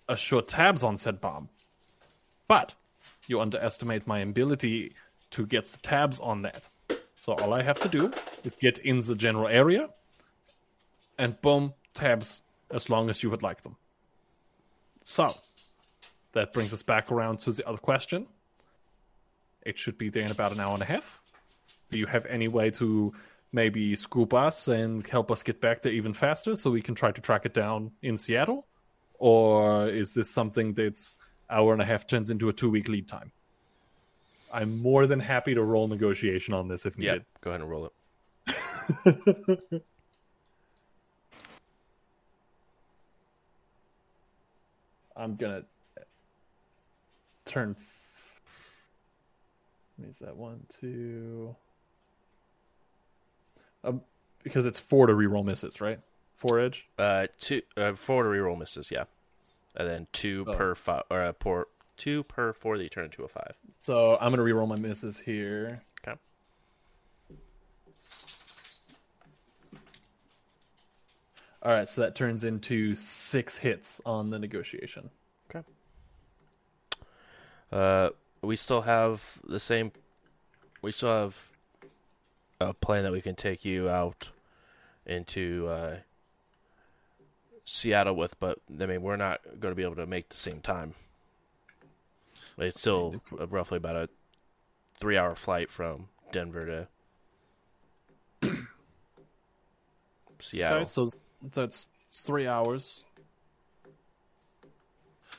assure 0.09 0.43
tabs 0.43 0.83
on 0.85 0.97
said 0.97 1.21
bomb. 1.21 1.49
But 2.49 2.75
you 3.27 3.41
underestimate 3.41 4.07
my 4.07 4.21
ability 4.21 4.93
to 5.33 5.47
get 5.47 5.65
the 5.67 5.79
tabs 5.79 6.21
on 6.21 6.43
that. 6.43 6.69
So 7.19 7.35
all 7.35 7.53
I 7.53 7.63
have 7.63 7.81
to 7.81 7.89
do 7.89 8.13
is 8.45 8.55
get 8.55 8.79
in 8.79 9.01
the 9.01 9.17
general 9.17 9.49
area, 9.49 9.91
and 11.19 11.41
boom, 11.41 11.75
tabs 11.95 12.43
as 12.71 12.89
long 12.89 13.11
as 13.11 13.23
you 13.23 13.31
would 13.31 13.43
like 13.43 13.63
them. 13.63 13.77
So 15.03 15.35
that 16.33 16.53
brings 16.53 16.73
us 16.73 16.83
back 16.83 17.11
around 17.11 17.41
to 17.41 17.53
the 17.53 17.67
other 17.67 17.79
question. 17.79 18.27
It 19.63 19.79
should 19.79 19.99
be 19.99 20.11
there 20.11 20.25
in 20.25 20.31
about 20.31 20.53
an 20.53 20.61
hour 20.61 20.75
and 20.75 20.83
a 20.83 20.87
half. 20.87 21.21
Do 21.89 21.99
you 21.99 22.07
have 22.07 22.27
any 22.27 22.49
way 22.49 22.71
to 22.73 23.13
maybe 23.53 23.95
scoop 23.95 24.35
us 24.35 24.69
and 24.69 25.07
help 25.07 25.31
us 25.31 25.43
get 25.43 25.61
back 25.61 25.83
there 25.83 25.93
even 25.93 26.13
faster 26.13 26.57
so 26.57 26.71
we 26.71 26.83
can 26.83 26.95
try 26.95 27.13
to 27.13 27.21
track 27.21 27.47
it 27.47 27.55
down 27.55 27.93
in 28.03 28.17
Seattle? 28.17 28.67
Or 29.19 29.89
is 29.89 30.13
this 30.13 30.29
something 30.29 30.75
that's 30.75 31.15
hour 31.49 31.73
and 31.73 31.81
a 31.81 31.85
half 31.85 32.07
turns 32.07 32.31
into 32.31 32.49
a 32.49 32.53
two 32.53 32.71
week 32.71 32.89
lead 32.89 33.09
time? 33.09 33.31
I'm 34.53 34.81
more 34.83 35.07
than 35.07 35.21
happy 35.21 35.55
to 35.55 35.63
roll 35.63 35.89
negotiation 35.89 36.55
on 36.55 36.69
this 36.69 36.87
if 36.87 36.97
needed. 36.99 37.25
Yeah, 37.25 37.39
go 37.43 37.51
ahead 37.51 37.61
and 37.61 37.71
roll 37.71 37.87
it. 37.87 37.93
I'm 45.17 45.37
gonna 45.37 45.63
turn. 47.45 47.75
f- 47.79 48.41
Is 50.09 50.19
that 50.19 50.37
one, 50.37 50.67
two? 50.81 51.57
Um, 53.87 54.03
because 54.43 54.67
it's 54.67 54.79
four 54.79 55.07
to 55.07 55.13
reroll 55.15 55.45
misses, 55.45 55.81
right? 55.81 56.01
Four 56.37 56.61
edge. 56.61 56.87
Uh, 56.99 57.27
two, 57.39 57.63
uh, 57.77 57.95
four 57.95 58.23
to 58.25 58.29
reroll 58.29 58.59
misses, 58.59 58.91
yeah, 58.91 59.05
and 59.75 59.89
then 59.89 60.07
two 60.13 60.45
Oh. 60.49 60.53
per 60.55 60.75
five, 60.75 61.05
or 61.11 61.23
uh, 61.23 61.33
per 61.33 61.65
two 61.97 62.23
per 62.25 62.53
four 62.53 62.77
that 62.77 62.83
you 62.83 62.91
turn 62.91 63.05
into 63.07 63.25
a 63.25 63.29
five. 63.29 63.55
So 63.79 64.19
I'm 64.21 64.31
gonna 64.33 64.43
reroll 64.43 64.69
my 64.69 64.77
misses 64.77 65.19
here. 65.21 65.83
Okay. 66.07 66.19
All 71.63 71.73
right, 71.73 71.89
so 71.89 72.01
that 72.03 72.15
turns 72.15 72.45
into 72.45 72.95
six 72.95 73.57
hits 73.57 74.01
on 74.07 74.31
the 74.31 74.39
negotiation. 74.39 75.11
Okay. 75.51 75.67
Uh, 77.73 78.11
we 78.43 78.55
still 78.57 78.83
have 78.83 79.39
the 79.49 79.59
same. 79.59 79.91
We 80.83 80.93
still 80.93 81.09
have 81.13 81.37
a 82.61 82.75
plane 82.75 83.03
that 83.05 83.13
we 83.13 83.21
can 83.21 83.35
take 83.35 83.65
you 83.65 83.89
out 83.89 84.29
into 85.05 85.69
uh, 85.69 85.97
Seattle 87.65 88.17
with, 88.17 88.39
but 88.41 88.59
I 88.81 88.87
mean 88.87 89.03
we're 89.03 89.17
not 89.17 89.41
going 89.61 89.73
to 89.73 89.77
be 89.77 89.83
able 89.83 89.97
to 89.97 90.07
make 90.07 90.29
the 90.29 90.37
same 90.37 90.61
time. 90.61 90.95
It's 92.59 92.81
still 92.81 93.21
roughly 93.31 93.77
about 93.77 93.97
a 93.97 94.09
three-hour 94.99 95.35
flight 95.35 95.71
from 95.71 96.09
Denver 96.33 96.89
to 98.43 98.51
Seattle. 100.39 100.79
Okay, 100.79 100.85
so 100.85 101.09
that's 101.53 101.89
it's 102.09 102.23
three 102.23 102.47
hours. 102.47 103.05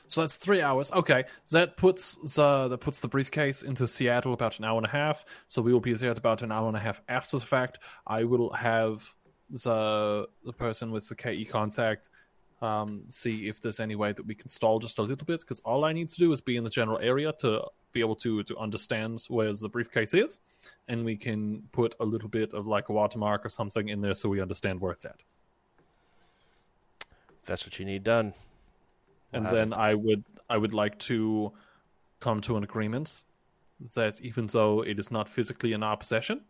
So 0.08 0.22
that's 0.22 0.36
three 0.36 0.62
hours. 0.62 0.90
Okay, 0.92 1.24
that 1.50 1.76
puts 1.76 2.18
the 2.34 2.68
that 2.68 2.78
puts 2.78 3.00
the 3.00 3.08
briefcase 3.08 3.62
into 3.62 3.86
Seattle 3.86 4.32
about 4.32 4.58
an 4.58 4.64
hour 4.64 4.76
and 4.76 4.86
a 4.86 4.90
half. 4.90 5.24
So 5.48 5.62
we 5.62 5.72
will 5.72 5.80
be 5.80 5.92
there 5.92 6.10
at 6.10 6.18
about 6.18 6.42
an 6.42 6.50
hour 6.50 6.66
and 6.68 6.76
a 6.76 6.80
half 6.80 7.00
after 7.08 7.38
the 7.38 7.46
fact. 7.46 7.78
I 8.06 8.24
will 8.24 8.52
have 8.52 9.06
the 9.50 10.26
the 10.44 10.52
person 10.52 10.90
with 10.90 11.08
the 11.08 11.14
KE 11.14 11.44
contact 11.44 12.10
um, 12.60 13.04
see 13.08 13.48
if 13.48 13.60
there's 13.60 13.80
any 13.80 13.94
way 13.94 14.12
that 14.12 14.26
we 14.26 14.34
can 14.34 14.48
stall 14.48 14.78
just 14.78 14.98
a 14.98 15.02
little 15.02 15.24
bit. 15.24 15.40
Because 15.40 15.60
all 15.60 15.84
I 15.84 15.92
need 15.92 16.08
to 16.08 16.16
do 16.16 16.32
is 16.32 16.40
be 16.40 16.56
in 16.56 16.64
the 16.64 16.70
general 16.70 16.98
area 16.98 17.32
to 17.40 17.62
be 17.92 18.00
able 18.00 18.16
to 18.16 18.42
to 18.42 18.56
understand 18.56 19.24
where 19.28 19.52
the 19.52 19.68
briefcase 19.68 20.14
is, 20.14 20.40
and 20.88 21.04
we 21.04 21.16
can 21.16 21.62
put 21.72 21.94
a 22.00 22.04
little 22.04 22.28
bit 22.28 22.52
of 22.54 22.66
like 22.66 22.88
a 22.88 22.92
watermark 22.92 23.44
or 23.44 23.48
something 23.48 23.88
in 23.88 24.00
there 24.00 24.14
so 24.14 24.28
we 24.28 24.40
understand 24.40 24.80
where 24.80 24.92
it's 24.92 25.04
at. 25.04 25.20
That's 27.46 27.64
what 27.64 27.78
you 27.78 27.84
need 27.84 28.04
done. 28.04 28.34
And 29.32 29.46
then 29.46 29.72
I 29.72 29.94
would 29.94 30.24
I 30.48 30.56
would 30.56 30.74
like 30.74 30.98
to 31.00 31.52
come 32.20 32.40
to 32.42 32.56
an 32.56 32.64
agreement 32.64 33.22
that 33.94 34.20
even 34.20 34.46
though 34.46 34.82
it 34.82 34.98
is 34.98 35.10
not 35.10 35.28
physically 35.28 35.72
in 35.72 35.82
our 35.82 35.96
possession, 35.96 36.40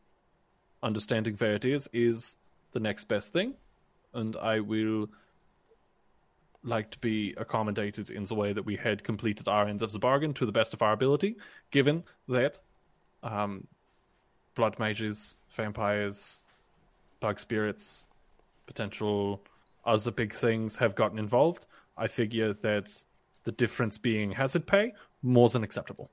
understanding 0.82 1.34
where 1.36 1.54
it 1.54 1.64
is 1.64 1.88
is 1.92 2.36
the 2.72 2.80
next 2.80 3.04
best 3.04 3.32
thing, 3.32 3.54
and 4.14 4.36
I 4.36 4.60
will 4.60 5.08
like 6.64 6.90
to 6.90 6.98
be 6.98 7.34
accommodated 7.36 8.10
in 8.10 8.24
the 8.24 8.34
way 8.34 8.52
that 8.52 8.64
we 8.64 8.76
had 8.76 9.04
completed 9.04 9.48
our 9.48 9.66
end 9.68 9.82
of 9.82 9.92
the 9.92 9.98
bargain 9.98 10.34
to 10.34 10.46
the 10.46 10.52
best 10.52 10.74
of 10.74 10.82
our 10.82 10.92
ability, 10.92 11.36
given 11.70 12.04
that 12.28 12.58
um, 13.22 13.66
blood 14.54 14.78
mages, 14.78 15.36
vampires, 15.50 16.42
bug 17.20 17.38
spirits, 17.38 18.04
potential 18.66 19.42
other 19.84 20.10
big 20.10 20.32
things 20.32 20.76
have 20.76 20.94
gotten 20.94 21.18
involved. 21.18 21.66
I 21.98 22.06
figure 22.06 22.52
that 22.52 23.04
the 23.44 23.52
difference 23.52 23.98
being 23.98 24.32
hazard 24.32 24.66
pay 24.66 24.92
more 25.22 25.48
than 25.48 25.64
acceptable. 25.64 26.10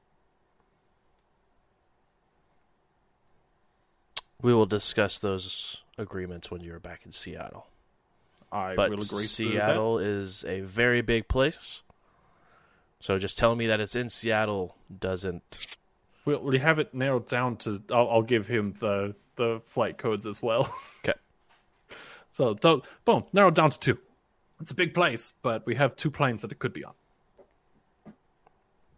We 4.42 4.54
will 4.54 4.66
discuss 4.66 5.20
those 5.20 5.82
agreements 5.98 6.52
when 6.52 6.62
you're 6.62 6.80
back 6.80 7.02
in 7.06 7.12
Seattle. 7.12 7.68
I 8.52 8.76
but 8.76 8.90
will 8.90 9.02
agree. 9.02 9.24
Seattle 9.24 10.00
is 10.00 10.44
a 10.46 10.62
very 10.62 11.02
big 11.02 11.28
place. 11.28 11.84
So 13.00 13.20
just 13.20 13.38
telling 13.38 13.58
me 13.58 13.68
that 13.68 13.80
it's 13.80 13.96
in 13.96 14.10
Seattle 14.10 14.76
doesn't. 15.00 15.68
We'll, 16.26 16.42
we 16.42 16.58
have 16.60 16.80
it 16.80 16.94
narrowed 16.94 17.28
down 17.28 17.58
to. 17.58 17.82
I'll, 17.92 18.10
I'll 18.10 18.22
give 18.22 18.48
him 18.48 18.74
the 18.80 19.16
the 19.36 19.62
flight 19.66 19.98
codes 19.98 20.26
as 20.26 20.42
well. 20.42 20.74
Okay. 21.04 21.14
So 22.32 22.54
don't 22.54 22.86
boom 23.06 23.24
narrowed 23.32 23.56
down 23.56 23.70
to 23.70 23.80
two. 23.80 23.98
It's 24.62 24.72
a 24.72 24.76
big 24.76 24.94
place, 24.94 25.34
but 25.42 25.66
we 25.66 25.76
have 25.76 25.96
two 25.96 26.10
planes 26.10 26.42
that 26.42 26.52
it 26.52 26.60
could 26.60 26.74
be 26.74 26.84
on. 26.84 26.94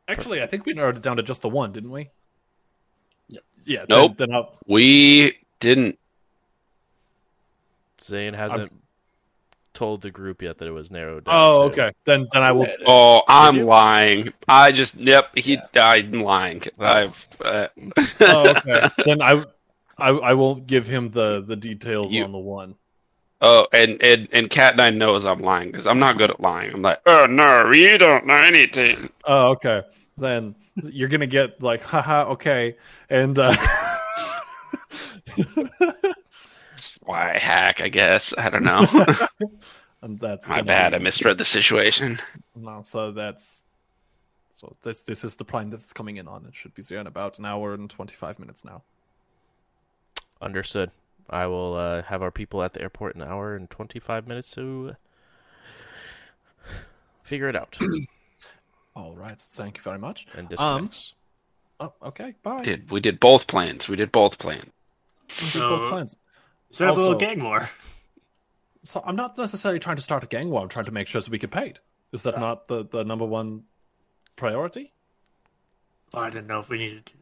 Actually, 0.08 0.42
I 0.42 0.48
think 0.48 0.66
we 0.66 0.74
narrowed 0.74 0.98
it 0.98 1.04
down 1.04 1.18
to 1.18 1.24
just 1.24 1.42
the 1.42 1.50
one, 1.50 1.72
didn't 1.72 1.92
we? 1.92 2.10
Yep. 3.30 3.44
Yeah. 3.66 3.86
Nope. 3.90 4.18
Then, 4.18 4.30
then 4.30 4.44
We 4.68 5.40
didn't. 5.60 6.00
Zayn 8.00 8.34
hasn't 8.36 8.72
told 9.74 10.02
the 10.02 10.10
group 10.10 10.42
yet 10.42 10.58
that 10.58 10.68
it 10.68 10.72
was 10.72 10.90
narrowed 10.90 11.26
down. 11.26 11.36
oh, 11.36 11.70
to- 11.70 11.74
okay. 11.74 11.92
Then 12.06 12.28
then 12.32 12.44
I 12.44 12.52
will. 12.52 12.68
Oh, 12.86 13.22
I'm 13.28 13.62
lying. 13.64 14.34
I 14.48 14.72
just 14.72 14.96
yep. 14.96 15.30
He 15.36 15.58
died 15.74 16.16
lying. 16.16 16.64
I've 16.80 17.28
uh, 17.44 17.68
oh, 18.22 18.50
okay. 18.50 18.90
then 19.06 19.22
I, 19.22 19.44
I 19.98 20.10
I 20.10 20.34
won't 20.34 20.68
give 20.68 20.88
him 20.88 21.12
the 21.12 21.44
the 21.46 21.56
details 21.56 22.14
You- 22.14 22.24
on 22.24 22.32
the 22.32 22.38
one. 22.38 22.76
Oh, 23.42 23.68
and 23.74 24.02
and 24.02 24.28
and 24.32 24.50
Cat 24.50 24.76
Nine 24.76 24.98
knows 24.98 25.26
I'm 25.26 25.42
lying 25.42 25.72
because 25.72 25.88
I'm 25.88 26.00
not 26.00 26.18
good 26.18 26.32
at 26.32 26.40
lying. 26.40 26.74
I'm 26.74 26.82
like, 26.82 27.02
oh 27.06 27.26
no, 27.30 27.72
you 27.72 27.98
don't 27.98 28.26
know 28.26 28.36
anything. 28.36 29.10
Oh, 29.26 29.52
okay. 29.52 29.84
Then 30.18 30.56
you're 30.84 31.10
gonna 31.10 31.28
get 31.28 31.62
like, 31.64 31.82
haha, 31.82 32.32
okay, 32.32 32.76
and 33.10 33.38
uh, 33.38 33.56
That's 35.36 37.00
why 37.04 37.34
I 37.34 37.38
hack. 37.38 37.82
I 37.82 37.90
guess 37.90 38.34
I 38.38 38.50
don't 38.50 38.64
know. 38.64 38.86
and 40.02 40.20
that's 40.20 40.48
My 40.50 40.58
gonna 40.58 40.66
bad. 40.68 40.92
be- 40.92 40.96
I 40.98 41.00
misread 41.00 41.38
the 41.38 41.46
situation. 41.46 42.20
No, 42.56 42.82
so 42.84 43.12
that's 43.12 43.64
so 44.54 44.76
this 44.82 45.04
this 45.04 45.24
is 45.24 45.36
the 45.36 45.46
plane 45.46 45.70
that's 45.70 45.94
coming 45.94 46.18
in 46.18 46.28
on. 46.28 46.46
It 46.46 46.56
should 46.56 46.74
be 46.74 46.82
there 46.82 47.00
in 47.00 47.08
about 47.08 47.40
an 47.40 47.46
hour 47.46 47.74
and 47.74 47.90
twenty 47.90 48.14
five 48.16 48.40
minutes 48.40 48.64
now. 48.66 48.84
Understood. 50.42 50.92
I 51.30 51.48
will 51.48 51.74
uh, 51.76 52.04
have 52.04 52.22
our 52.22 52.32
people 52.32 52.64
at 52.64 52.74
the 52.74 52.82
airport 52.82 53.16
in 53.16 53.22
an 53.22 53.28
hour 53.28 53.56
and 53.56 53.70
25 53.70 54.28
minutes 54.28 54.52
to 54.52 54.96
figure 57.24 57.50
it 57.50 57.56
out 57.56 57.78
All 58.96 59.16
right. 59.16 59.40
Thank 59.40 59.78
you 59.78 59.84
very 59.84 60.00
much. 60.00 60.26
and 60.34 60.52
Um, 60.60 60.88
discuss. 60.88 61.14
Oh, 61.80 61.94
okay. 62.02 62.34
Bye. 62.42 62.64
Did 62.64 62.90
we 62.90 63.00
did 63.00 63.20
both 63.20 63.46
plans? 63.46 63.88
We 63.88 63.96
did 63.96 64.12
both 64.12 64.40
plans. 64.40 64.66
We 65.40 65.52
did 65.52 65.70
both 65.70 65.90
plans. 65.90 66.16
Set 66.72 66.88
up 66.88 66.98
a 66.98 67.00
little 67.00 67.16
gang 67.18 67.44
war. 67.44 67.70
So 68.82 69.04
I'm 69.06 69.16
not 69.16 69.38
necessarily 69.38 69.80
trying 69.80 69.98
to 69.98 70.02
start 70.02 70.24
a 70.24 70.28
gang 70.28 70.50
war. 70.50 70.62
I'm 70.64 70.70
trying 70.70 70.86
to 70.86 70.92
make 70.92 71.08
sure 71.08 71.22
that 71.22 71.30
we 71.30 71.38
get 71.38 71.52
paid. 71.52 71.78
Is 72.12 72.24
that 72.24 72.40
not 72.40 72.68
the, 72.68 72.86
the 72.86 73.04
number 73.04 73.26
one 73.26 73.64
priority? 74.36 74.94
I 76.14 76.30
didn't 76.30 76.48
know 76.48 76.60
if 76.62 76.70
we 76.70 76.78
needed 76.80 77.06
to. 77.08 77.14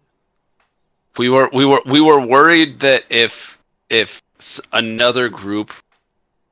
We 1.18 1.30
were 1.30 1.50
we 1.52 1.66
were 1.66 1.82
we 1.86 2.00
were 2.00 2.20
worried 2.26 2.80
that 2.82 3.04
if 3.10 3.55
if 3.90 4.22
another 4.72 5.30
group 5.30 5.72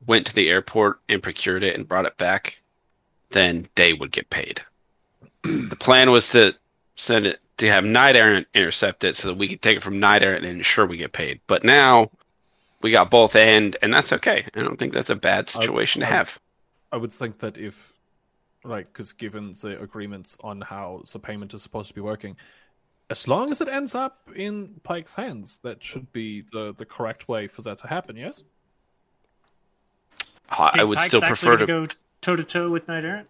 went 0.06 0.28
to 0.28 0.36
the 0.36 0.50
airport 0.50 1.00
and 1.10 1.24
procured 1.24 1.64
it 1.64 1.76
and 1.76 1.88
brought 1.88 2.06
it 2.06 2.18
back, 2.18 2.58
then 3.32 3.68
they 3.76 3.94
would 3.94 4.12
get 4.12 4.30
paid. 4.30 4.62
the 5.44 5.78
plan 5.80 6.12
was 6.12 6.30
to 6.30 6.56
send 6.96 7.26
it 7.26 7.40
to 7.58 7.70
have 7.70 7.84
Knight 7.84 8.16
Errant 8.16 8.48
intercept 8.54 9.04
it 9.04 9.16
so 9.16 9.30
that 9.30 9.38
we 9.38 9.48
could 9.48 9.62
take 9.62 9.78
it 9.78 9.84
from 9.84 10.00
Knight 10.00 10.22
Errant 10.22 10.46
and 10.46 10.58
ensure 10.58 10.86
we 10.86 10.98
get 10.98 11.14
paid. 11.14 11.40
But 11.48 11.64
now 11.64 12.10
we 12.82 12.92
got 12.92 13.12
both 13.12 13.36
end, 13.36 13.78
and 13.82 13.94
that's 13.94 14.12
okay. 14.14 14.46
I 14.56 14.62
don't 14.62 14.78
think 14.78 14.94
that's 14.94 15.10
a 15.10 15.16
bad 15.16 15.50
situation 15.50 16.02
to 16.02 16.08
I- 16.08 16.12
have. 16.12 16.40
I 16.92 16.98
would 16.98 17.12
think 17.12 17.40
that 17.40 17.58
if 17.58 17.92
like 18.64 18.94
because 18.94 19.14
given 19.14 19.54
the 19.62 19.82
agreements 19.82 20.38
on 20.44 20.62
how 20.62 21.04
the 21.12 21.20
payment 21.20 21.54
is 21.54 21.64
supposed 21.64 21.88
to 21.88 21.96
be 21.96 22.02
working, 22.02 22.36
as 23.14 23.28
long 23.28 23.52
as 23.52 23.62
it 23.62 23.68
ends 23.68 23.94
up 23.96 24.28
in 24.36 24.80
Pike's 24.84 25.14
hands, 25.14 25.60
that 25.64 25.84
should 25.84 26.12
be 26.12 26.42
the 26.52 26.74
the 26.76 26.86
correct 26.86 27.28
way 27.28 27.48
for 27.48 27.62
that 27.62 27.78
to 27.80 27.88
happen. 27.88 28.16
Yes. 28.18 28.42
I 30.50 30.72
I 30.80 30.84
would 30.84 30.98
Pike's 30.98 31.08
still 31.10 31.22
prefer 31.22 31.58
to. 31.58 31.66
go 31.66 31.88
toe 32.22 32.36
to 32.36 32.44
toe 32.44 32.70
with 32.70 32.88
Knight 32.88 33.06
Errant. 33.06 33.30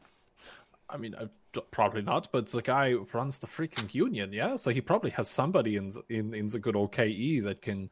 I 0.89 0.97
mean, 0.97 1.15
I, 1.15 1.27
probably 1.71 2.01
not, 2.01 2.31
but 2.31 2.47
the 2.47 2.61
guy 2.61 2.93
runs 3.13 3.39
the 3.39 3.47
freaking 3.47 3.93
union, 3.93 4.31
yeah. 4.33 4.55
So 4.55 4.69
he 4.71 4.81
probably 4.81 5.11
has 5.11 5.27
somebody 5.29 5.75
in 5.75 5.89
the- 5.89 6.03
in 6.09 6.33
in 6.33 6.47
the 6.47 6.59
good 6.59 6.75
old 6.75 6.91
KE 6.91 7.39
that 7.41 7.61
can, 7.61 7.89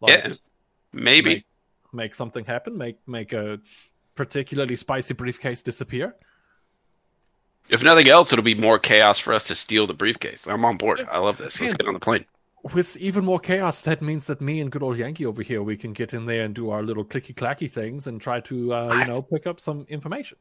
like, 0.00 0.12
Yeah, 0.12 0.34
maybe. 0.92 1.30
make, 1.34 1.46
make 1.92 2.14
something 2.14 2.44
happen, 2.44 2.76
make 2.78 2.98
make 3.08 3.32
a 3.32 3.60
particularly 4.14 4.76
spicy 4.76 5.14
briefcase 5.14 5.62
disappear. 5.62 6.14
If 7.68 7.82
nothing 7.82 8.08
else, 8.08 8.32
it'll 8.32 8.44
be 8.44 8.54
more 8.54 8.78
chaos 8.78 9.18
for 9.18 9.32
us 9.32 9.44
to 9.44 9.54
steal 9.54 9.86
the 9.86 9.94
briefcase. 9.94 10.46
I'm 10.46 10.64
on 10.64 10.76
board. 10.76 11.06
I 11.10 11.18
love 11.18 11.38
this. 11.38 11.60
Let's 11.60 11.74
get 11.74 11.86
on 11.86 11.94
the 11.94 12.00
plane. 12.00 12.24
With 12.72 12.96
even 12.96 13.24
more 13.24 13.38
chaos, 13.38 13.82
that 13.82 14.00
means 14.00 14.26
that 14.26 14.40
me 14.40 14.60
and 14.60 14.70
good 14.70 14.82
old 14.82 14.96
Janky 14.96 15.26
over 15.26 15.42
here, 15.42 15.62
we 15.62 15.76
can 15.76 15.92
get 15.92 16.14
in 16.14 16.26
there 16.26 16.44
and 16.44 16.54
do 16.54 16.70
our 16.70 16.82
little 16.82 17.04
clicky 17.04 17.34
clacky 17.34 17.70
things 17.70 18.06
and 18.06 18.20
try 18.20 18.40
to, 18.40 18.72
uh, 18.72 18.94
you 18.94 19.04
know, 19.06 19.20
pick 19.20 19.46
up 19.46 19.60
some 19.60 19.86
information. 19.88 20.38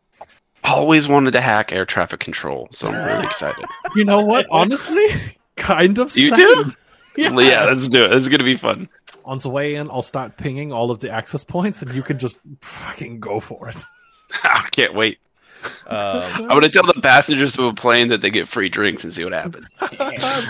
Always 0.64 1.10
wanted 1.10 1.32
to 1.32 1.42
hack 1.42 1.74
air 1.74 1.85
traffic 1.85 2.22
control, 2.22 2.69
so 2.72 2.88
I'm 2.88 3.06
really 3.06 3.26
excited. 3.26 3.66
You 3.95 4.06
know 4.06 4.22
what? 4.22 4.48
Honestly, 4.50 5.06
kind 5.56 6.00
of. 6.00 6.16
You 6.16 6.30
same. 6.30 6.38
do? 6.38 6.72
Yeah. 7.16 7.30
yeah, 7.42 7.66
let's 7.66 7.88
do 7.90 8.02
it. 8.02 8.08
This 8.08 8.24
is 8.24 8.30
gonna 8.30 8.43
be 8.43 8.58
fun. 8.58 8.90
On 9.24 9.38
the 9.38 9.48
way 9.48 9.76
in, 9.76 9.88
I'll 9.92 10.02
start 10.02 10.35
pinging 10.35 10.74
all 10.74 10.90
of 10.90 11.00
the 11.00 11.11
access 11.11 11.43
points, 11.43 11.84
and 11.84 11.92
you 11.92 12.02
can 12.02 12.18
just 12.18 12.40
fucking 12.61 13.19
go 13.19 13.40
for 13.40 13.69
it. 13.69 13.85
I 14.43 14.68
can't 14.72 14.95
wait. 14.95 15.19
Um, 15.85 16.24
I'm 16.33 16.48
gonna 16.48 16.69
tell 16.69 16.85
the 16.85 17.00
passengers 17.01 17.58
of 17.58 17.66
a 17.66 17.74
plane 17.74 18.08
that 18.08 18.22
they 18.22 18.30
get 18.30 18.48
free 18.48 18.69
drinks 18.69 19.03
and 19.03 19.14
see 19.14 19.24
what 19.24 19.33
happens. 19.33 19.67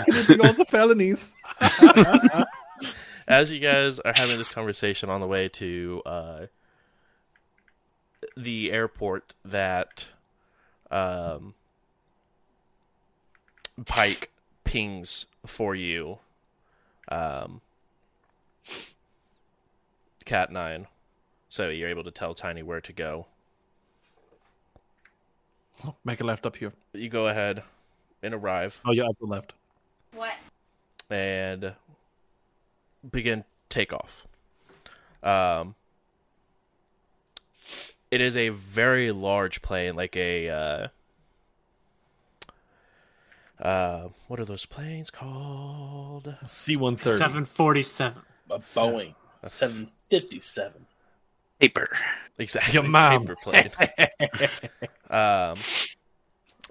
Committing 0.04 0.40
all 0.40 0.52
the 0.52 0.64
felonies. 0.64 1.34
as 3.28 3.52
you 3.52 3.60
guys 3.60 3.98
are 4.00 4.12
having 4.14 4.38
this 4.38 4.48
conversation 4.48 5.10
on 5.10 5.20
the 5.20 5.26
way 5.26 5.48
to 5.48 6.02
uh, 6.06 6.46
the 8.36 8.72
airport 8.72 9.34
that 9.44 10.06
um, 10.90 11.54
Pike 13.86 14.30
pings 14.64 15.26
for 15.46 15.74
you, 15.74 16.18
um, 17.08 17.60
Cat 20.24 20.52
Nine, 20.52 20.86
so 21.48 21.68
you're 21.68 21.88
able 21.88 22.04
to 22.04 22.10
tell 22.10 22.34
Tiny 22.34 22.62
where 22.62 22.80
to 22.80 22.92
go. 22.92 23.26
Make 26.04 26.20
a 26.20 26.24
left 26.24 26.46
up 26.46 26.56
here. 26.56 26.72
You 26.92 27.08
go 27.08 27.28
ahead 27.28 27.62
and 28.22 28.34
arrive. 28.34 28.80
Oh, 28.84 28.92
yeah, 28.92 29.04
up 29.04 29.18
the 29.18 29.26
left. 29.26 29.52
What? 30.12 30.34
and 31.10 31.74
begin 33.10 33.44
takeoff. 33.68 34.26
Um, 35.22 35.74
it 38.10 38.20
is 38.20 38.36
a 38.36 38.50
very 38.50 39.12
large 39.12 39.62
plane, 39.62 39.96
like 39.96 40.16
a 40.16 40.48
uh, 40.48 40.88
uh, 43.62 44.08
what 44.28 44.40
are 44.40 44.44
those 44.44 44.66
planes 44.66 45.10
called? 45.10 46.34
C 46.46 46.76
one 46.76 46.96
thirty. 46.96 47.18
Seven 47.18 47.44
forty-seven. 47.44 48.22
A 48.50 48.58
Boeing 48.58 49.14
757. 49.46 50.86
Paper. 51.58 51.88
Exactly, 52.38 52.74
Your 52.74 52.82
mom. 52.82 53.22
paper 53.22 53.36
plane. 53.42 53.70
um, 55.10 55.58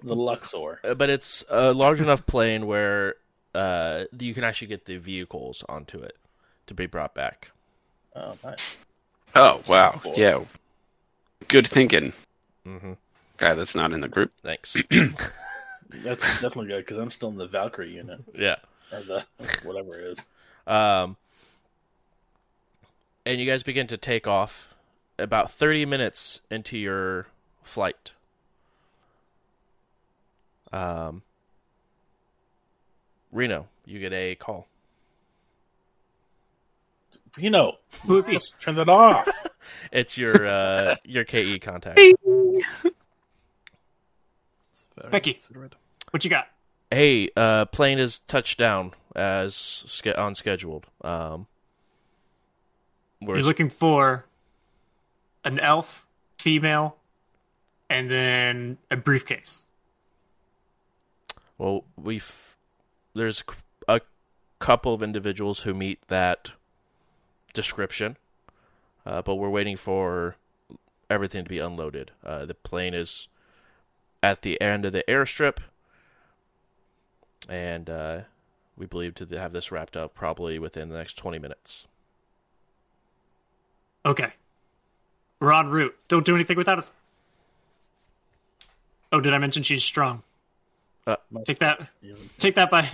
The 0.02 0.14
Luxor. 0.16 0.80
but 0.96 1.10
it's 1.10 1.44
a 1.48 1.72
large 1.72 2.00
enough 2.00 2.26
plane 2.26 2.66
where 2.66 3.16
uh, 3.54 4.04
you 4.18 4.34
can 4.34 4.44
actually 4.44 4.68
get 4.68 4.86
the 4.86 4.96
vehicles 4.96 5.64
onto 5.68 5.98
it 6.00 6.16
to 6.66 6.74
be 6.74 6.86
brought 6.86 7.14
back. 7.14 7.50
Oh, 8.16 8.36
nice. 8.44 8.76
Oh 9.34 9.60
wow. 9.68 9.98
Cool. 10.02 10.14
Yeah. 10.16 10.44
Good 11.48 11.66
thinking. 11.66 12.12
hmm 12.64 12.92
Guy 13.36 13.54
that's 13.54 13.74
not 13.74 13.92
in 13.92 14.00
the 14.00 14.08
group. 14.08 14.30
Thanks. 14.42 14.76
That's 16.02 16.22
definitely 16.40 16.68
good 16.68 16.78
because 16.84 16.98
I'm 16.98 17.10
still 17.10 17.28
in 17.28 17.36
the 17.36 17.46
Valkyrie 17.46 17.92
unit 17.94 18.20
yeah. 18.36 18.56
or 18.92 19.02
the 19.02 19.24
whatever 19.64 19.98
it 19.98 20.06
is. 20.06 20.18
Um, 20.66 21.16
and 23.26 23.40
you 23.40 23.46
guys 23.46 23.62
begin 23.62 23.86
to 23.88 23.96
take 23.96 24.26
off 24.26 24.74
about 25.18 25.50
30 25.50 25.86
minutes 25.86 26.40
into 26.50 26.78
your 26.78 27.26
flight. 27.62 28.12
Um, 30.74 31.22
Reno, 33.30 33.68
you 33.86 34.00
get 34.00 34.12
a 34.12 34.34
call. 34.34 34.66
You 37.36 37.50
know, 37.50 37.76
Who 38.06 38.14
would 38.14 38.26
be? 38.26 38.32
let's 38.34 38.52
turn 38.60 38.74
that 38.76 38.88
off. 38.88 39.28
It's 39.90 40.18
your 40.18 40.46
uh, 40.46 40.96
your 41.04 41.24
KE 41.24 41.58
contact. 41.58 41.98
Becky. 45.10 45.38
What 46.10 46.22
you 46.22 46.28
got? 46.28 46.48
Hey, 46.90 47.30
uh, 47.34 47.64
plane 47.64 47.98
is 47.98 48.18
touched 48.18 48.58
down 48.58 48.92
as 49.16 49.54
ske- 49.56 50.18
on 50.18 50.34
scheduled. 50.34 50.86
Um, 51.02 51.46
we're 53.22 53.36
You're 53.36 53.44
looking 53.46 53.70
for 53.70 54.26
an 55.44 55.58
elf, 55.60 56.06
female, 56.38 56.96
and 57.88 58.10
then 58.10 58.76
a 58.90 58.96
briefcase. 58.96 59.66
Well, 61.58 61.84
we've 61.96 62.56
there's 63.14 63.44
a 63.86 64.00
couple 64.58 64.92
of 64.92 65.02
individuals 65.02 65.60
who 65.60 65.72
meet 65.72 66.00
that 66.08 66.52
description, 67.52 68.16
uh, 69.06 69.22
but 69.22 69.36
we're 69.36 69.50
waiting 69.50 69.76
for 69.76 70.36
everything 71.08 71.44
to 71.44 71.48
be 71.48 71.58
unloaded. 71.58 72.10
Uh, 72.24 72.44
the 72.44 72.54
plane 72.54 72.94
is 72.94 73.28
at 74.22 74.42
the 74.42 74.60
end 74.60 74.84
of 74.84 74.92
the 74.92 75.04
airstrip, 75.06 75.58
and 77.48 77.88
uh, 77.88 78.20
we 78.76 78.86
believe 78.86 79.14
to 79.14 79.26
have 79.38 79.52
this 79.52 79.70
wrapped 79.70 79.96
up 79.96 80.14
probably 80.14 80.58
within 80.58 80.88
the 80.88 80.96
next 80.96 81.16
twenty 81.16 81.38
minutes. 81.38 81.86
Okay. 84.04 84.32
We're 85.40 85.52
en 85.52 85.68
route. 85.68 85.96
Don't 86.08 86.24
do 86.24 86.34
anything 86.34 86.56
without 86.56 86.78
us. 86.78 86.90
Oh, 89.12 89.20
did 89.20 89.34
I 89.34 89.38
mention 89.38 89.62
she's 89.62 89.84
strong? 89.84 90.22
Take 91.44 91.58
that. 91.58 91.88
Take 92.38 92.54
that 92.54 92.70
by 92.70 92.88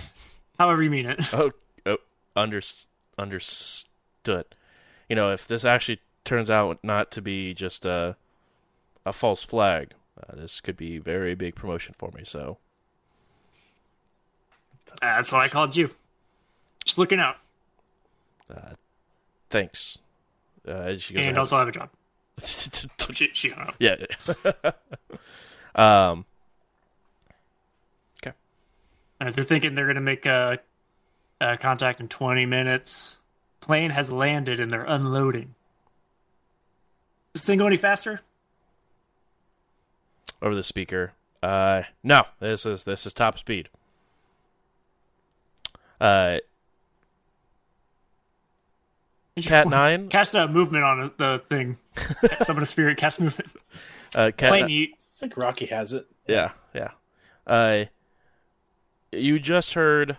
however 0.59 0.83
you 0.83 0.89
mean 0.89 1.05
it. 1.05 1.33
Oh, 1.33 1.51
oh 1.85 1.97
under, 2.35 2.61
understood. 3.17 4.45
You 5.09 5.15
know, 5.15 5.31
if 5.31 5.47
this 5.47 5.63
actually 5.65 5.99
turns 6.25 6.49
out 6.49 6.79
not 6.83 7.11
to 7.11 7.21
be 7.21 7.53
just 7.53 7.85
a 7.85 8.15
a 9.05 9.13
false 9.13 9.43
flag, 9.43 9.93
uh, 10.21 10.35
this 10.35 10.61
could 10.61 10.77
be 10.77 10.97
very 10.97 11.35
big 11.35 11.55
promotion 11.55 11.95
for 11.97 12.11
me. 12.13 12.23
So, 12.25 12.57
That's 15.01 15.31
why 15.31 15.45
I 15.45 15.47
called 15.49 15.75
you. 15.75 15.89
Just 16.85 16.97
looking 16.97 17.19
out. 17.19 17.37
uh, 18.49 18.73
thanks. 19.49 19.97
Uh, 20.67 20.95
she 20.97 21.13
goes 21.13 21.21
And 21.21 21.29
ahead. 21.31 21.37
also 21.37 21.57
have 21.57 21.67
a 21.67 21.71
job. 21.71 21.89
She, 23.13 23.29
she 23.33 23.51
up. 23.53 23.75
yeah. 23.79 23.95
um. 25.75 26.25
Uh, 29.21 29.29
they're 29.29 29.43
thinking 29.43 29.75
they're 29.75 29.85
going 29.85 29.95
to 29.95 30.01
make 30.01 30.25
a, 30.25 30.57
a 31.39 31.57
contact 31.57 31.99
in 31.99 32.07
20 32.07 32.47
minutes. 32.47 33.21
Plane 33.59 33.91
has 33.91 34.11
landed 34.11 34.59
and 34.59 34.71
they're 34.71 34.83
unloading. 34.83 35.53
This 37.33 37.43
thing 37.43 37.59
go 37.59 37.67
any 37.67 37.77
faster? 37.77 38.21
Over 40.41 40.55
the 40.55 40.63
speaker. 40.63 41.13
Uh, 41.43 41.83
no. 42.03 42.23
This 42.39 42.65
is 42.65 42.83
this 42.83 43.05
is 43.05 43.13
top 43.13 43.37
speed. 43.37 43.69
Uh, 45.99 46.37
Cat 49.41 49.69
nine. 49.69 50.09
Cast 50.09 50.33
a 50.33 50.47
movement 50.47 50.83
on 50.83 51.11
the 51.17 51.41
thing. 51.47 51.77
Summon 52.41 52.63
a 52.63 52.65
spirit, 52.65 52.97
cast 52.97 53.21
movement. 53.21 53.51
Uh, 54.13 54.31
cat. 54.35 54.49
Plane 54.49 54.69
eat. 54.69 54.95
I 55.17 55.19
think 55.19 55.37
Rocky 55.37 55.67
has 55.67 55.93
it. 55.93 56.05
Yeah, 56.27 56.51
yeah. 56.73 56.89
Uh, 57.47 57.85
you 59.11 59.39
just 59.39 59.73
heard 59.73 60.17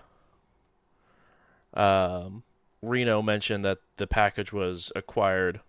um, 1.75 2.43
Reno 2.83 3.23
mention 3.23 3.63
that 3.63 3.79
the 3.97 4.07
package 4.07 4.53
was 4.53 4.93
acquired, 4.95 5.61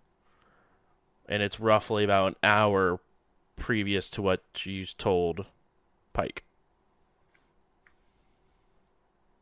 and 1.28 1.42
it's 1.42 1.58
roughly 1.58 2.04
about 2.04 2.28
an 2.28 2.36
hour 2.42 3.00
previous 3.56 4.10
to 4.10 4.22
what 4.22 4.42
you 4.64 4.84
told 4.84 5.46
Pike. 6.12 6.44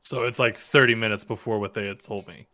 So 0.00 0.24
it's 0.24 0.38
like 0.38 0.58
thirty 0.58 0.94
minutes 0.94 1.24
before 1.24 1.58
what 1.58 1.74
they 1.74 1.86
had 1.86 2.00
told 2.00 2.26
me, 2.26 2.46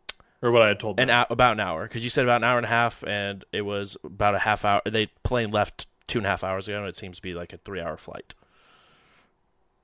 or 0.43 0.51
what 0.51 0.63
I 0.63 0.69
had 0.69 0.81
told 0.81 0.97
them. 0.97 1.09
An 1.09 1.15
hou- 1.15 1.33
about 1.33 1.55
an 1.55 1.61
hour, 1.61 1.85
because 1.85 2.05
you 2.05 2.11
said 2.11 2.25
about 2.25 2.39
an 2.39 2.45
hour 2.45 2.59
and 2.59 2.67
a 2.67 2.71
half, 2.71 3.03
and 3.05 3.45
it 3.53 3.63
was 3.63 3.97
about 4.05 4.35
a 4.35 4.41
half 4.41 4.65
hour. 4.65 4.83
They 4.85 5.07
plane 5.23 5.51
left 5.51 5.87
two 6.07 6.19
and 6.19 6.27
a 6.27 6.31
half 6.31 6.45
hours 6.45 6.69
ago, 6.69 6.79
and 6.79 6.89
it 6.89 6.97
seems 6.97 7.17
to 7.17 7.23
be 7.23 7.35
like 7.35 7.53
a 7.53 7.59
three-hour 7.59 7.97
flight. 7.97 8.35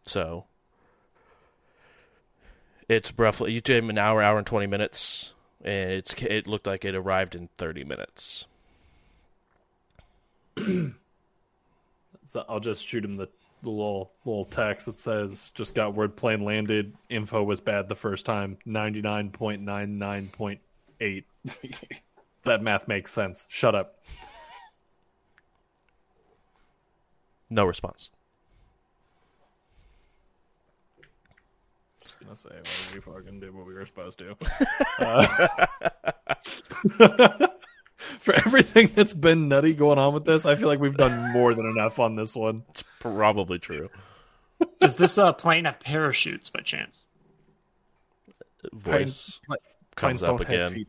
So 0.07 0.45
it's 2.89 3.13
roughly 3.17 3.53
you 3.53 3.61
did 3.61 3.83
him 3.83 3.91
an 3.91 3.99
hour, 3.99 4.23
hour 4.23 4.39
and 4.39 4.47
twenty 4.47 4.67
minutes, 4.67 5.33
and 5.63 5.93
it's 5.93 6.15
it 6.15 6.47
looked 6.47 6.67
like 6.67 6.85
it 6.85 6.95
arrived 6.95 7.35
in 7.35 7.49
thirty 7.59 7.85
minutes. 7.85 8.47
So 12.27 12.45
I'll 12.49 12.61
just 12.61 12.87
shoot 12.87 13.05
him 13.05 13.15
the, 13.15 13.29
the 13.63 13.71
little 13.71 14.13
little 14.25 14.45
text 14.45 14.87
that 14.87 14.99
says 14.99 15.51
just 15.55 15.75
got 15.75 15.95
word 15.95 16.17
plane 16.17 16.45
landed. 16.45 16.95
Info 17.09 17.43
was 17.43 17.61
bad 17.61 17.89
the 17.89 17.95
first 17.95 18.27
time. 18.27 18.59
Ninety 18.65 19.03
nine 19.03 19.31
point 19.31 19.63
nine 19.63 19.99
nine 19.99 20.29
point 20.29 20.61
eight. 21.01 21.27
that 22.43 22.63
math 22.63 22.89
makes 22.89 23.13
sense. 23.13 23.47
Shut 23.49 23.75
up. 23.75 24.01
No 27.51 27.65
response. 27.65 28.11
Gonna 32.25 32.37
say 32.37 32.49
well, 32.51 32.95
we 32.95 33.01
fucking 33.01 33.41
did 33.41 33.55
what 33.55 33.67
we 33.67 33.75
were 33.75 33.87
supposed 33.87 34.19
to. 34.19 34.37
Uh, 34.99 35.27
for 38.21 38.35
everything 38.35 38.91
that's 38.95 39.15
been 39.15 39.49
nutty 39.49 39.73
going 39.75 39.99
on 39.99 40.15
with 40.15 40.25
this, 40.25 40.45
I 40.47 40.57
feel 40.57 40.69
like 40.69 40.79
we've 40.81 40.97
done 40.97 41.33
more 41.33 41.55
than 41.55 41.67
enough 41.67 41.99
on 41.99 42.17
this 42.17 42.35
one. 42.37 42.63
It's 42.71 42.85
probably 43.01 43.59
true. 43.59 43.89
Does 44.81 44.97
this 44.97 45.19
uh, 45.19 45.33
plane 45.33 45.65
have 45.65 45.81
parachutes 45.81 46.51
by 46.51 46.61
chance? 46.61 47.05
Voice 48.73 49.41
Planes- 49.47 49.63
comes 49.97 50.23
planes 50.23 50.25
up 50.25 50.41
again. 50.41 50.73
feet. 50.73 50.89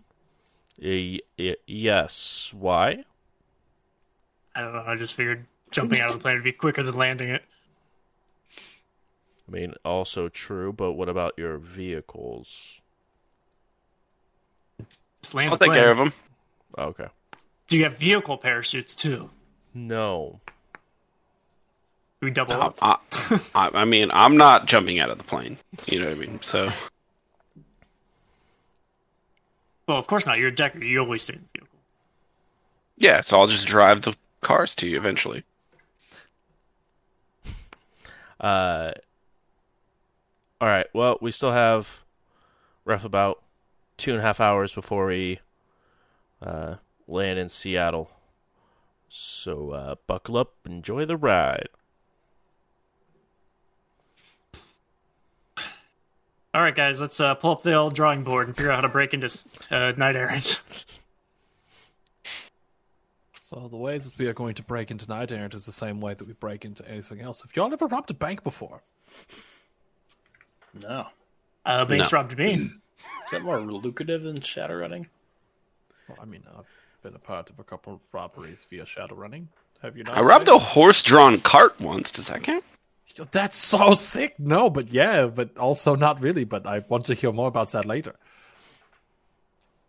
Y- 0.81 1.19
y- 1.37 1.55
yes. 1.67 2.51
Why? 2.57 3.03
I 4.55 4.61
don't 4.61 4.73
know. 4.73 4.83
I 4.85 4.95
just 4.95 5.13
figured 5.15 5.45
jumping 5.71 5.99
out 5.99 6.09
of 6.09 6.15
the 6.17 6.21
plane 6.21 6.35
would 6.35 6.43
be 6.43 6.51
quicker 6.51 6.83
than 6.83 6.95
landing 6.95 7.29
it. 7.29 7.43
I 9.47 9.51
mean, 9.51 9.73
also 9.83 10.27
true, 10.29 10.73
but 10.73 10.93
what 10.93 11.07
about 11.09 11.33
your 11.37 11.57
vehicles? 11.57 12.81
Just 15.21 15.33
land 15.35 15.51
I'll 15.51 15.57
take 15.57 15.71
care 15.73 15.91
of 15.91 15.97
them. 15.97 16.13
Okay. 16.77 17.07
Do 17.67 17.77
you 17.77 17.83
have 17.83 17.97
vehicle 17.97 18.37
parachutes 18.37 18.95
too? 18.95 19.29
No. 19.73 20.39
We 22.21 22.31
double 22.31 22.53
I, 22.53 22.57
up? 22.57 22.77
I, 22.81 22.97
I 23.53 23.69
I 23.81 23.85
mean, 23.85 24.09
I'm 24.11 24.37
not 24.37 24.65
jumping 24.67 24.99
out 24.99 25.09
of 25.09 25.17
the 25.17 25.23
plane. 25.23 25.57
You 25.85 25.99
know 25.99 26.05
what 26.07 26.15
I 26.15 26.19
mean? 26.19 26.39
So 26.41 26.69
Well, 29.87 29.97
of 29.97 30.07
course 30.07 30.25
not. 30.25 30.39
You're 30.39 30.47
a 30.47 30.55
decker. 30.55 30.83
You 30.83 30.99
always 30.99 31.23
stay 31.23 31.35
in 31.35 31.41
the 31.41 31.59
vehicle. 31.59 31.77
yeah, 32.97 33.21
so 33.21 33.39
I'll 33.39 33.47
just 33.47 33.67
drive 33.67 34.01
the 34.01 34.15
cars 34.41 34.73
to 34.75 34.87
you 34.87 34.97
eventually. 34.97 35.43
Uh. 38.39 38.91
All 40.61 40.67
right. 40.67 40.87
Well, 40.93 41.17
we 41.21 41.31
still 41.31 41.51
have 41.51 42.01
rough 42.85 43.03
about 43.03 43.43
two 43.97 44.11
and 44.11 44.19
a 44.19 44.23
half 44.23 44.39
hours 44.39 44.73
before 44.73 45.07
we 45.07 45.39
uh, 46.41 46.75
land 47.07 47.39
in 47.39 47.49
Seattle. 47.49 48.11
So 49.09 49.71
uh, 49.71 49.95
buckle 50.07 50.37
up, 50.37 50.53
enjoy 50.65 51.05
the 51.05 51.17
ride. 51.17 51.69
All 56.53 56.61
right, 56.61 56.75
guys. 56.75 57.01
Let's 57.01 57.19
uh, 57.19 57.35
pull 57.35 57.51
up 57.51 57.63
the 57.63 57.73
old 57.73 57.95
drawing 57.95 58.23
board 58.23 58.47
and 58.47 58.55
figure 58.55 58.71
out 58.71 58.75
how 58.75 58.81
to 58.81 58.89
break 58.89 59.13
into 59.13 59.27
uh, 59.71 59.91
Knight 59.97 60.15
Errant. 60.15 60.61
So 63.41 63.67
the 63.69 63.77
way 63.77 63.99
that 63.99 64.17
we 64.17 64.25
are 64.25 64.33
going 64.33 64.55
to 64.55 64.63
break 64.63 64.89
into 64.89 65.07
Knight 65.07 65.31
Errant 65.31 65.53
is 65.53 65.67
the 65.67 65.71
same 65.71 66.01
way 66.01 66.15
that 66.15 66.25
we 66.25 66.33
break 66.33 66.65
into 66.65 66.85
anything 66.89 67.21
else. 67.21 67.43
Have 67.43 67.55
y'all 67.55 67.71
ever 67.71 67.85
robbed 67.85 68.09
a 68.09 68.15
bank 68.15 68.43
before? 68.43 68.81
No. 70.81 71.07
Uh, 71.65 71.85
Banks 71.85 72.11
No. 72.11 72.17
robbed 72.17 72.37
me. 72.37 72.71
Is 73.23 73.31
that 73.31 73.41
more 73.41 73.59
lucrative 73.59 74.23
than 74.23 74.37
Shadowrunning? 74.37 75.07
Well, 76.07 76.17
I 76.21 76.25
mean, 76.25 76.43
I've 76.57 76.67
been 77.01 77.15
a 77.15 77.19
part 77.19 77.49
of 77.49 77.59
a 77.59 77.63
couple 77.63 77.93
of 77.93 77.99
robberies 78.11 78.65
via 78.69 78.85
shadow 78.85 79.15
running. 79.15 79.47
Have 79.81 79.97
you 79.97 80.03
not? 80.03 80.17
I 80.17 80.21
robbed 80.21 80.47
a 80.47 80.57
horse-drawn 80.57 81.41
cart 81.41 81.79
once. 81.79 82.11
Does 82.11 82.27
that 82.27 82.43
count? 82.43 82.63
That's 83.31 83.55
so 83.55 83.93
sick. 83.93 84.37
No, 84.39 84.69
but 84.69 84.89
yeah, 84.89 85.27
but 85.27 85.57
also 85.57 85.95
not 85.95 86.19
really. 86.21 86.43
But 86.43 86.67
I 86.67 86.83
want 86.89 87.05
to 87.05 87.13
hear 87.13 87.31
more 87.31 87.47
about 87.47 87.71
that 87.71 87.85
later. 87.85 88.13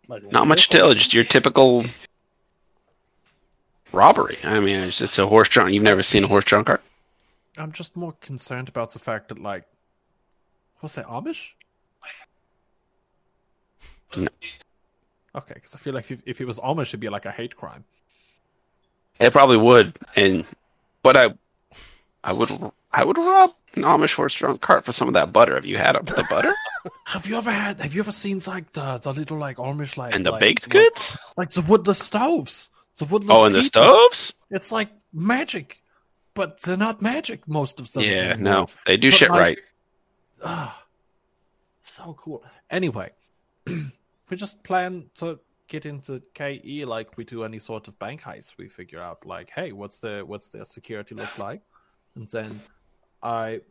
Like, 0.07 0.31
Not 0.31 0.47
much 0.47 0.69
to 0.69 0.77
tell. 0.77 0.93
Just 0.93 1.13
your 1.13 1.25
typical 1.25 1.85
robbery. 3.91 4.37
I 4.43 4.59
mean, 4.59 4.79
it's, 4.79 5.01
it's 5.01 5.19
a 5.19 5.27
horse-drawn. 5.27 5.73
You've 5.73 5.83
never 5.83 6.03
seen 6.03 6.23
a 6.23 6.27
horse-drawn 6.27 6.63
cart? 6.65 6.81
I'm 7.57 7.71
just 7.71 7.95
more 7.95 8.13
concerned 8.21 8.69
about 8.69 8.93
the 8.93 8.99
fact 8.99 9.29
that, 9.29 9.39
like, 9.41 9.63
what's 10.79 10.95
that 10.95 11.05
Amish? 11.07 11.49
No. 14.15 14.27
Okay, 15.35 15.53
because 15.55 15.75
I 15.75 15.77
feel 15.77 15.93
like 15.93 16.09
if, 16.11 16.21
if 16.25 16.41
it 16.41 16.45
was 16.45 16.59
Amish, 16.59 16.87
it'd 16.89 16.99
be 16.99 17.09
like 17.09 17.25
a 17.25 17.31
hate 17.31 17.55
crime. 17.55 17.83
It 19.19 19.31
probably 19.31 19.57
would, 19.57 19.97
and 20.15 20.45
but 21.03 21.17
I, 21.17 21.33
I 22.23 22.33
would, 22.33 22.51
I 22.91 23.03
would 23.03 23.17
rob 23.17 23.51
an 23.75 23.83
Amish 23.83 24.13
horse-drawn 24.15 24.57
cart 24.59 24.85
for 24.85 24.91
some 24.91 25.07
of 25.07 25.13
that 25.15 25.33
butter. 25.33 25.55
Have 25.55 25.65
you 25.65 25.77
had 25.77 25.93
the 26.05 26.25
butter 26.29 26.53
Have 27.07 27.27
you 27.27 27.35
ever 27.37 27.51
had? 27.51 27.79
Have 27.81 27.93
you 27.93 28.01
ever 28.01 28.11
seen 28.11 28.39
like 28.47 28.71
the, 28.73 28.97
the 28.99 29.13
little 29.13 29.37
like 29.37 29.57
Amish 29.57 29.97
like 29.97 30.15
and 30.15 30.25
the 30.25 30.31
like- 30.31 30.39
baked 30.41 30.67
like- 30.67 30.71
goods? 30.71 31.17
like 31.35 31.49
the 31.51 31.61
woodless 31.61 31.99
stoves? 31.99 32.69
The 32.97 33.05
woodless. 33.05 33.29
Oh, 33.35 33.45
and 33.45 33.53
the 33.53 33.61
stoves? 33.63 34.33
It's 34.49 34.71
like 34.71 34.89
magic, 35.13 35.77
but 36.33 36.59
they're 36.61 36.77
not 36.77 37.01
magic. 37.01 37.47
Most 37.47 37.79
of 37.79 37.91
them. 37.91 38.03
Yeah, 38.03 38.31
anymore. 38.31 38.37
no, 38.53 38.67
they 38.87 38.97
do 38.97 39.11
But, 39.11 39.17
shit 39.17 39.29
like, 39.29 39.39
right. 39.39 39.57
Ah, 40.43 40.85
so 41.81 42.15
cool. 42.19 42.43
Anyway, 42.69 43.11
we 43.65 44.37
just 44.37 44.63
plan 44.63 45.05
to 45.15 45.39
get 45.67 45.85
into 45.85 46.21
KE 46.33 46.85
like 46.85 47.17
we 47.17 47.23
do 47.23 47.43
any 47.43 47.59
sort 47.59 47.87
of 47.87 47.97
bank 47.99 48.21
heist. 48.21 48.57
We 48.57 48.67
figure 48.67 49.01
out 49.01 49.25
like, 49.25 49.49
hey, 49.49 49.71
what's 49.71 49.99
the 49.99 50.23
what's 50.25 50.49
their 50.49 50.65
security 50.65 51.15
look 51.15 51.37
like, 51.37 51.61
and 52.15 52.27
then 52.27 52.61
I 53.23 53.61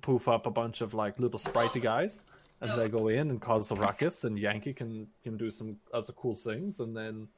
poof 0.00 0.28
up 0.28 0.46
a 0.46 0.50
bunch 0.50 0.80
of 0.80 0.94
like 0.94 1.18
little 1.18 1.38
sprightly 1.38 1.80
guys, 1.80 2.20
and 2.60 2.78
they 2.78 2.88
go 2.88 3.08
in 3.08 3.30
and 3.30 3.40
cause 3.40 3.70
a 3.70 3.76
ruckus, 3.76 4.24
and 4.24 4.36
Janky 4.36 4.74
can 4.74 5.06
can 5.22 5.36
do 5.36 5.50
some 5.50 5.76
other 5.92 6.12
cool 6.12 6.34
things, 6.34 6.80
and 6.80 6.96
then 6.96 7.28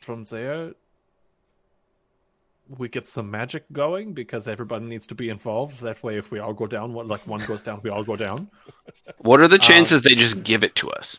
from 0.00 0.24
there 0.24 0.74
we 2.68 2.88
get 2.88 3.06
some 3.06 3.30
magic 3.30 3.64
going 3.72 4.12
because 4.14 4.48
everybody 4.48 4.86
needs 4.86 5.06
to 5.08 5.14
be 5.14 5.28
involved. 5.28 5.80
That 5.82 6.02
way, 6.02 6.16
if 6.16 6.30
we 6.30 6.38
all 6.38 6.54
go 6.54 6.66
down, 6.66 6.92
one 6.94 7.08
like 7.08 7.26
one 7.26 7.40
goes 7.46 7.62
down, 7.62 7.80
we 7.82 7.90
all 7.90 8.04
go 8.04 8.16
down. 8.16 8.48
What 9.18 9.40
um, 9.40 9.44
are 9.44 9.48
the 9.48 9.58
chances 9.58 10.02
they 10.02 10.14
just 10.14 10.42
give 10.42 10.64
it 10.64 10.74
to 10.76 10.90
us? 10.90 11.18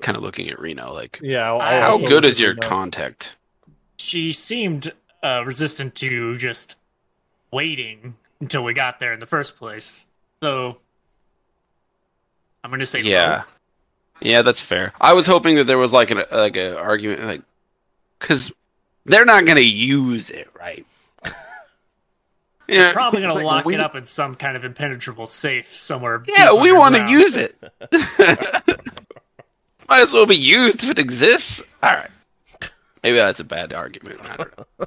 Kind 0.00 0.16
of 0.16 0.22
looking 0.22 0.50
at 0.50 0.58
Reno, 0.60 0.92
like 0.92 1.18
Yeah. 1.22 1.50
I'll- 1.50 1.60
I'll 1.60 1.80
How 1.80 1.98
how 1.98 2.06
good 2.08 2.24
is 2.24 2.38
your 2.40 2.54
the- 2.54 2.60
contact? 2.62 3.36
She 3.96 4.32
seemed 4.32 4.92
uh, 5.22 5.42
resistant 5.46 5.94
to 5.96 6.36
just 6.36 6.76
waiting 7.52 8.16
until 8.40 8.64
we 8.64 8.74
got 8.74 8.98
there 9.00 9.12
in 9.12 9.20
the 9.20 9.26
first 9.26 9.56
place. 9.56 10.06
So 10.42 10.78
I'm 12.62 12.70
going 12.70 12.80
to 12.80 12.86
say 12.86 13.00
Yeah, 13.00 13.44
yeah, 14.20 14.42
that's 14.42 14.60
fair. 14.60 14.92
I 15.00 15.12
was 15.14 15.26
hoping 15.26 15.56
that 15.56 15.64
there 15.64 15.78
was 15.78 15.92
like 15.92 16.10
an 16.10 16.24
like 16.32 16.56
an 16.56 16.74
argument, 16.74 17.22
like 17.24 17.42
because 18.18 18.52
they're 19.04 19.24
not 19.24 19.46
gonna 19.46 19.60
use 19.60 20.30
it, 20.30 20.48
right? 20.58 20.86
Yeah, 22.66 22.94
Probably 22.94 23.20
going 23.20 23.36
to 23.38 23.44
lock 23.44 23.66
we- 23.66 23.74
it 23.74 23.80
up 23.80 23.94
in 23.94 24.06
some 24.06 24.34
kind 24.34 24.56
of 24.56 24.64
impenetrable 24.64 25.26
safe 25.26 25.76
somewhere. 25.76 26.22
Yeah, 26.26 26.54
we 26.54 26.72
want 26.72 26.94
to 26.94 27.10
use 27.10 27.36
it. 27.36 27.62
Might 29.86 30.00
as 30.00 30.12
well 30.14 30.24
be 30.24 30.36
used 30.36 30.82
if 30.82 30.88
it 30.88 30.98
exists. 30.98 31.62
All 31.82 31.92
right. 31.92 32.10
Maybe 33.02 33.18
that's 33.18 33.40
a 33.40 33.44
bad 33.44 33.74
argument. 33.74 34.18
I 34.22 34.36
don't 34.38 34.58
know. 34.58 34.86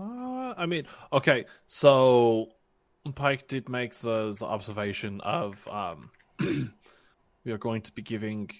Uh, 0.00 0.54
I 0.56 0.66
mean, 0.66 0.86
okay, 1.12 1.44
so 1.66 2.48
Pike 3.14 3.46
did 3.46 3.68
make 3.68 3.94
the, 3.94 4.32
the 4.32 4.44
observation 4.44 5.20
of 5.20 5.66
um, 5.68 6.10
we 7.44 7.52
are 7.52 7.58
going 7.58 7.82
to 7.82 7.92
be 7.92 8.02
giving 8.02 8.50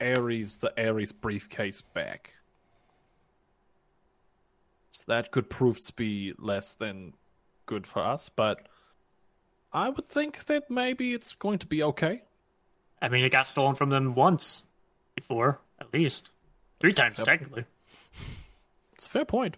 Ares 0.00 0.56
the 0.56 0.72
Ares 0.82 1.12
briefcase 1.12 1.82
back. 1.82 2.34
So 4.90 5.02
that 5.06 5.30
could 5.30 5.48
prove 5.48 5.80
to 5.86 5.92
be 5.92 6.34
less 6.38 6.74
than 6.74 7.14
good 7.66 7.86
for 7.86 8.04
us, 8.04 8.28
but 8.28 8.66
I 9.72 9.88
would 9.88 10.08
think 10.08 10.44
that 10.46 10.70
maybe 10.70 11.14
it's 11.14 11.34
going 11.34 11.58
to 11.60 11.66
be 11.66 11.82
okay. 11.84 12.22
I 13.00 13.08
mean, 13.08 13.24
it 13.24 13.30
got 13.30 13.46
stolen 13.46 13.76
from 13.76 13.90
them 13.90 14.14
once 14.14 14.64
before, 15.14 15.60
at 15.80 15.92
least. 15.94 16.30
Three 16.80 16.92
times, 16.92 17.22
technically. 17.22 17.64
It's 18.94 19.06
a 19.06 19.08
fair 19.08 19.24
point. 19.24 19.56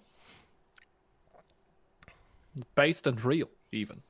Based 2.76 3.08
and 3.08 3.24
real, 3.24 3.48
even. 3.72 4.02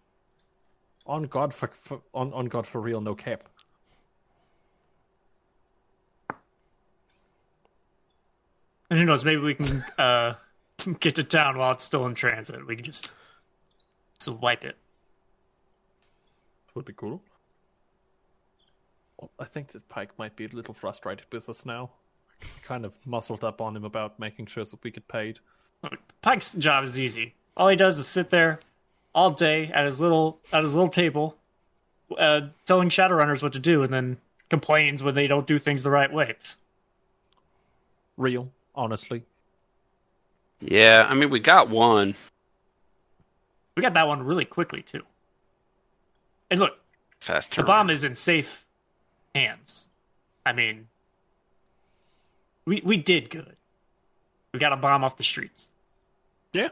On 1.06 1.22
God 1.22 1.54
for, 1.54 1.68
for 1.68 2.02
on, 2.12 2.34
on 2.34 2.46
God 2.46 2.66
for 2.66 2.82
real, 2.82 3.00
no 3.00 3.14
cap. 3.14 3.48
And 8.92 8.98
who 8.98 9.06
knows, 9.06 9.24
maybe 9.24 9.40
we 9.40 9.54
can 9.54 9.82
uh, 9.96 10.34
get 11.00 11.14
to 11.14 11.24
town 11.24 11.56
while 11.56 11.72
it's 11.72 11.82
still 11.82 12.04
in 12.04 12.14
transit. 12.14 12.66
We 12.66 12.76
can 12.76 12.84
just 12.84 13.10
so 14.18 14.32
wipe 14.32 14.66
it. 14.66 14.76
Would 16.74 16.84
be 16.84 16.92
cool. 16.92 17.22
Well, 19.16 19.30
I 19.38 19.46
think 19.46 19.68
that 19.68 19.88
Pike 19.88 20.10
might 20.18 20.36
be 20.36 20.44
a 20.44 20.48
little 20.48 20.74
frustrated 20.74 21.24
with 21.32 21.48
us 21.48 21.64
now. 21.64 21.88
Kind 22.62 22.84
of 22.84 22.92
muscled 23.06 23.44
up 23.44 23.62
on 23.62 23.74
him 23.74 23.84
about 23.86 24.20
making 24.20 24.44
sure 24.44 24.62
that 24.62 24.84
we 24.84 24.90
get 24.90 25.08
paid. 25.08 25.38
Pike's 26.20 26.52
job 26.52 26.84
is 26.84 27.00
easy. 27.00 27.32
All 27.56 27.68
he 27.68 27.76
does 27.76 27.96
is 27.96 28.06
sit 28.06 28.28
there 28.28 28.60
all 29.14 29.30
day 29.30 29.68
at 29.72 29.86
his 29.86 30.02
little 30.02 30.38
at 30.52 30.64
his 30.64 30.74
little 30.74 30.90
table, 30.90 31.38
uh, 32.18 32.42
telling 32.66 32.90
Shadowrunners 32.90 33.42
what 33.42 33.54
to 33.54 33.58
do, 33.58 33.84
and 33.84 33.90
then 33.90 34.18
complains 34.50 35.02
when 35.02 35.14
they 35.14 35.26
don't 35.26 35.46
do 35.46 35.58
things 35.58 35.82
the 35.82 35.90
right 35.90 36.12
way. 36.12 36.36
Real, 38.18 38.50
honestly. 38.74 39.22
Yeah, 40.60 41.06
I 41.08 41.14
mean 41.14 41.30
we 41.30 41.40
got 41.40 41.68
one. 41.68 42.14
We 43.76 43.82
got 43.82 43.94
that 43.94 44.06
one 44.06 44.22
really 44.22 44.44
quickly 44.44 44.82
too. 44.82 45.02
And 46.50 46.60
look, 46.60 46.78
Fast 47.20 47.54
the 47.54 47.62
bomb 47.62 47.90
is 47.90 48.04
in 48.04 48.14
safe 48.14 48.66
hands. 49.34 49.88
I 50.44 50.52
mean, 50.52 50.88
we 52.64 52.82
we 52.84 52.96
did 52.96 53.30
good. 53.30 53.56
We 54.52 54.58
got 54.58 54.72
a 54.72 54.76
bomb 54.76 55.04
off 55.04 55.16
the 55.16 55.24
streets. 55.24 55.70
Yeah. 56.52 56.68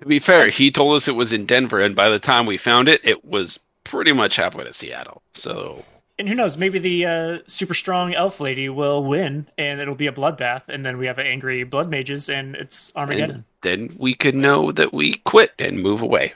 To 0.00 0.06
be 0.06 0.18
fair, 0.18 0.48
he 0.48 0.70
told 0.70 0.96
us 0.96 1.08
it 1.08 1.12
was 1.12 1.32
in 1.32 1.46
Denver, 1.46 1.80
and 1.80 1.94
by 1.94 2.10
the 2.10 2.18
time 2.18 2.44
we 2.44 2.58
found 2.58 2.88
it, 2.88 3.00
it 3.04 3.24
was 3.24 3.60
pretty 3.84 4.12
much 4.12 4.36
halfway 4.36 4.64
to 4.64 4.72
Seattle. 4.72 5.22
So 5.32 5.84
And 6.18 6.26
who 6.28 6.34
knows? 6.34 6.56
Maybe 6.56 6.78
the 6.78 7.04
uh, 7.06 7.38
super 7.46 7.74
strong 7.74 8.14
elf 8.14 8.40
lady 8.40 8.68
will 8.70 9.04
win, 9.04 9.48
and 9.58 9.80
it'll 9.80 9.94
be 9.94 10.06
a 10.06 10.12
bloodbath, 10.12 10.68
and 10.68 10.82
then 10.84 10.96
we 10.96 11.06
have 11.06 11.18
angry 11.18 11.62
blood 11.64 11.90
mages, 11.90 12.30
and 12.30 12.54
it's 12.56 12.90
Armageddon. 12.96 13.36
and 13.36 13.44
then 13.60 13.94
we 13.98 14.14
could 14.14 14.34
know 14.34 14.72
that 14.72 14.94
we 14.94 15.14
quit 15.14 15.52
and 15.58 15.82
move 15.82 16.00
away. 16.00 16.32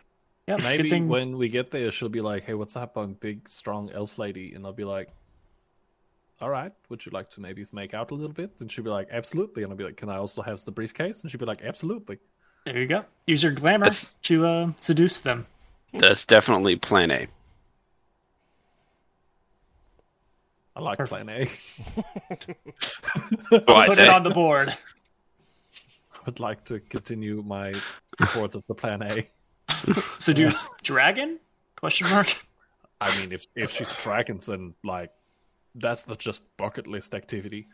yeah, 0.47 0.57
Maybe 0.57 0.91
thing- 0.91 1.09
when 1.09 1.39
we 1.39 1.49
get 1.49 1.71
there, 1.71 1.91
she'll 1.91 2.11
be 2.11 2.21
like, 2.21 2.45
"Hey, 2.45 2.53
what's 2.55 2.77
up? 2.77 2.97
I'm 2.99 3.15
big, 3.15 3.49
strong 3.49 3.91
elf 3.93 4.19
lady," 4.19 4.53
and 4.53 4.67
I'll 4.67 4.73
be 4.75 4.85
like, 4.85 5.09
"All 6.43 6.51
right, 6.51 6.73
would 6.91 7.07
you 7.07 7.13
like 7.13 7.31
to 7.31 7.41
maybe 7.41 7.65
make 7.73 7.95
out 7.95 8.11
a 8.11 8.15
little 8.15 8.35
bit?" 8.35 8.51
And 8.61 8.71
she'll 8.71 8.85
be 8.85 8.91
like, 8.91 9.09
"Absolutely," 9.11 9.63
and 9.63 9.73
I'll 9.73 9.79
be 9.79 9.85
like, 9.85 9.97
"Can 9.97 10.11
I 10.11 10.17
also 10.17 10.43
have 10.43 10.63
the 10.65 10.73
briefcase?" 10.73 11.23
And 11.23 11.31
she'll 11.31 11.41
be 11.41 11.47
like, 11.47 11.63
"Absolutely." 11.63 12.19
There 12.67 12.79
you 12.79 12.87
go. 12.87 13.05
Use 13.27 13.43
your 13.43 13.53
glamour 13.53 13.87
That's- 13.87 14.13
to 14.25 14.47
uh, 14.47 14.73
seduce 14.77 15.23
them. 15.23 15.47
That's 15.95 16.27
definitely 16.27 16.77
Plan 16.77 17.11
A. 17.11 17.27
I 20.77 20.81
like 20.81 20.99
Plan 21.07 21.29
A. 21.29 21.49
Oh, 23.53 23.85
Put 23.87 23.97
say. 23.97 24.05
it 24.05 24.09
eh? 24.09 24.15
on 24.15 24.23
the 24.23 24.31
board. 24.31 24.69
I 24.69 26.19
would 26.27 26.39
like 26.39 26.65
to 26.67 26.79
continue 26.81 27.43
my 27.43 27.75
support 28.21 28.55
of 28.55 28.65
the 28.67 28.75
Plan 28.75 29.03
A. 29.03 29.29
Seduce 30.19 30.69
dragon? 30.83 31.41
Question 31.77 32.09
mark. 32.11 32.37
I 33.01 33.19
mean, 33.19 33.33
if 33.33 33.47
if 33.57 33.73
she's 33.73 33.93
dragons, 33.95 34.47
then 34.47 34.75
like 34.85 35.11
that's 35.75 36.05
the 36.05 36.17
just 36.17 36.43
bucket 36.57 36.87
list 36.87 37.15
activity. 37.15 37.67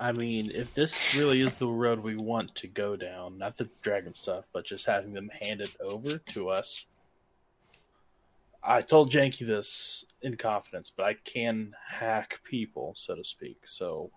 I 0.00 0.12
mean, 0.12 0.50
if 0.54 0.74
this 0.74 1.16
really 1.16 1.40
is 1.40 1.56
the 1.56 1.68
road 1.68 1.98
we 1.98 2.16
want 2.16 2.54
to 2.56 2.68
go 2.68 2.96
down, 2.96 3.38
not 3.38 3.56
the 3.56 3.68
dragon 3.82 4.14
stuff, 4.14 4.44
but 4.52 4.64
just 4.64 4.86
having 4.86 5.12
them 5.12 5.30
hand 5.40 5.60
it 5.60 5.74
over 5.80 6.18
to 6.18 6.50
us. 6.50 6.86
I 8.62 8.82
told 8.82 9.10
Janky 9.10 9.46
this 9.46 10.04
in 10.22 10.36
confidence, 10.36 10.92
but 10.94 11.04
I 11.04 11.14
can 11.24 11.74
hack 11.86 12.40
people, 12.44 12.94
so 12.96 13.14
to 13.14 13.24
speak. 13.24 13.60
So 13.64 14.10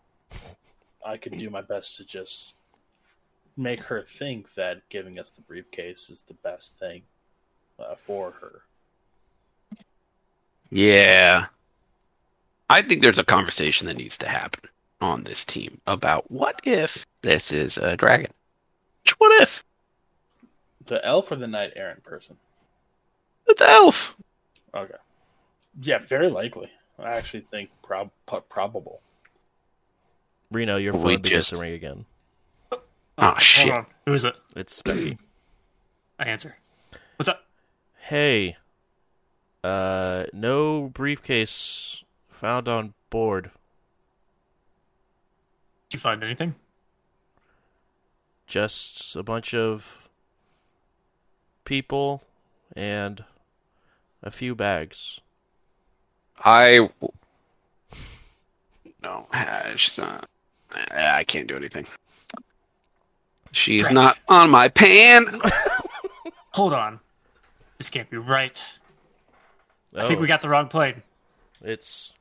I 1.05 1.17
could 1.17 1.37
do 1.37 1.49
my 1.49 1.61
best 1.61 1.97
to 1.97 2.05
just 2.05 2.55
make 3.57 3.81
her 3.81 4.03
think 4.03 4.53
that 4.55 4.87
giving 4.89 5.19
us 5.19 5.29
the 5.29 5.41
briefcase 5.41 6.09
is 6.09 6.23
the 6.23 6.33
best 6.35 6.79
thing 6.79 7.03
uh, 7.79 7.95
for 7.95 8.31
her. 8.31 8.61
Yeah. 10.69 11.47
I 12.69 12.81
think 12.81 13.01
there's 13.01 13.19
a 13.19 13.25
conversation 13.25 13.87
that 13.87 13.97
needs 13.97 14.17
to 14.19 14.27
happen 14.27 14.69
on 15.01 15.23
this 15.23 15.43
team 15.43 15.81
about 15.87 16.31
what 16.31 16.61
if 16.63 17.05
this 17.21 17.51
is 17.51 17.77
a 17.77 17.97
dragon? 17.97 18.31
What 19.17 19.41
if? 19.41 19.63
The 20.85 21.03
elf 21.05 21.31
or 21.31 21.35
the 21.35 21.47
Knight 21.47 21.73
Errant 21.75 22.03
person? 22.03 22.37
The 23.47 23.55
elf. 23.67 24.15
Okay. 24.75 24.93
Yeah, 25.81 25.99
very 25.99 26.29
likely. 26.29 26.69
I 26.99 27.11
actually 27.11 27.45
think 27.51 27.69
prob- 27.81 28.11
probable. 28.49 29.01
Reno, 30.51 30.77
your 30.77 30.93
We 30.93 30.99
phone 30.99 31.21
begins 31.21 31.29
just- 31.31 31.49
to 31.51 31.57
ring 31.57 31.73
again. 31.73 32.05
Oh, 33.17 33.35
shit. 33.37 33.69
Hold 33.71 33.85
on. 33.85 33.91
Who 34.05 34.13
is 34.13 34.25
it? 34.25 34.35
It's 34.55 34.81
Becky. 34.81 35.17
I 36.19 36.25
answer. 36.25 36.55
What's 37.17 37.29
up? 37.29 37.45
hey, 38.07 38.57
uh, 39.63 40.25
no 40.33 40.89
briefcase 40.89 42.03
found 42.29 42.67
on 42.67 42.93
board. 43.09 43.51
Did 45.89 45.97
you 45.97 45.99
find 45.99 46.23
anything? 46.23 46.55
Just 48.47 49.15
a 49.15 49.23
bunch 49.23 49.53
of 49.53 50.09
people 51.63 52.23
and 52.75 53.23
a 54.23 54.31
few 54.31 54.55
bags. 54.55 55.19
I. 56.43 56.89
No, 59.03 59.25
uh, 59.33 59.75
she's 59.77 59.97
not. 59.97 60.29
I 60.91 61.23
can't 61.23 61.47
do 61.47 61.55
anything. 61.55 61.87
She's 63.51 63.81
Trash. 63.81 63.93
not 63.93 64.17
on 64.27 64.51
my 64.51 64.67
pan. 64.69 65.25
Hold 66.53 66.73
on. 66.73 66.99
This 67.79 67.89
can't 67.89 68.11
be 68.11 68.17
right. 68.17 68.55
I 69.95 70.07
think 70.07 70.19
Oh, 70.19 70.21
we 70.21 70.27
got 70.27 70.43
the 70.43 70.49
wrong 70.49 70.67
plane. 70.67 71.01
It's 71.63 72.13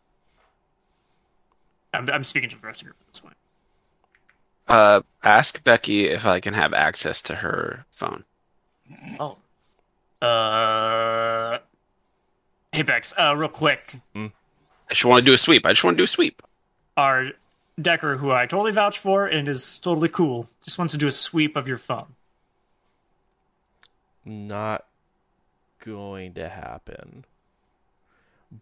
I'm, 1.92 2.08
I'm 2.08 2.24
speaking 2.24 2.48
to 2.48 2.56
the 2.58 2.66
rest 2.66 2.80
of 2.80 2.86
you 2.88 2.94
at 2.98 3.06
this 3.12 3.20
point. 3.20 3.36
Uh, 4.66 5.02
ask 5.22 5.62
Becky 5.62 6.06
if 6.08 6.24
I 6.24 6.40
can 6.40 6.54
have 6.54 6.72
access 6.72 7.20
to 7.22 7.34
her 7.34 7.84
phone. 7.90 8.24
Oh. 9.18 9.36
Uh. 10.26 11.58
Hey, 12.72 12.82
Bex, 12.82 13.12
uh, 13.18 13.34
real 13.36 13.48
quick. 13.48 13.96
I 14.14 14.30
just 14.90 15.04
want 15.04 15.20
to 15.20 15.26
do 15.26 15.32
a 15.32 15.38
sweep. 15.38 15.66
I 15.66 15.72
just 15.72 15.82
want 15.82 15.96
to 15.96 16.00
do 16.00 16.04
a 16.04 16.08
sweep. 16.08 16.42
Our 16.96 17.30
Decker, 17.80 18.16
who 18.16 18.30
I 18.30 18.46
totally 18.46 18.72
vouch 18.72 18.98
for 18.98 19.26
and 19.26 19.48
is 19.48 19.78
totally 19.78 20.08
cool, 20.08 20.48
just 20.64 20.78
wants 20.78 20.92
to 20.92 20.98
do 20.98 21.06
a 21.08 21.12
sweep 21.12 21.56
of 21.56 21.66
your 21.68 21.78
phone. 21.78 22.14
not 24.24 24.84
going 25.84 26.34
to 26.34 26.48
happen. 26.48 27.24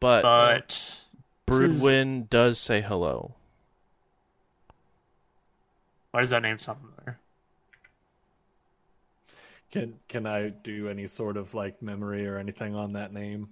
But, 0.01 0.23
But. 0.23 1.03
this 1.47 1.83
is- 1.83 2.27
does 2.31 2.59
say 2.59 2.81
hello. 2.81 3.35
Why 6.13 6.21
does 6.21 6.31
that 6.31 6.43
name 6.43 6.59
sound 6.59 6.79
familiar? 6.81 7.19
Can 9.71 9.99
can 10.09 10.25
I 10.27 10.49
do 10.49 10.89
any 10.89 11.07
sort 11.07 11.37
of 11.37 11.53
like 11.53 11.83
memory 11.83 12.27
or 12.27 12.39
anything 12.39 12.75
on 12.75 12.93
that 12.95 13.13
name? 13.13 13.49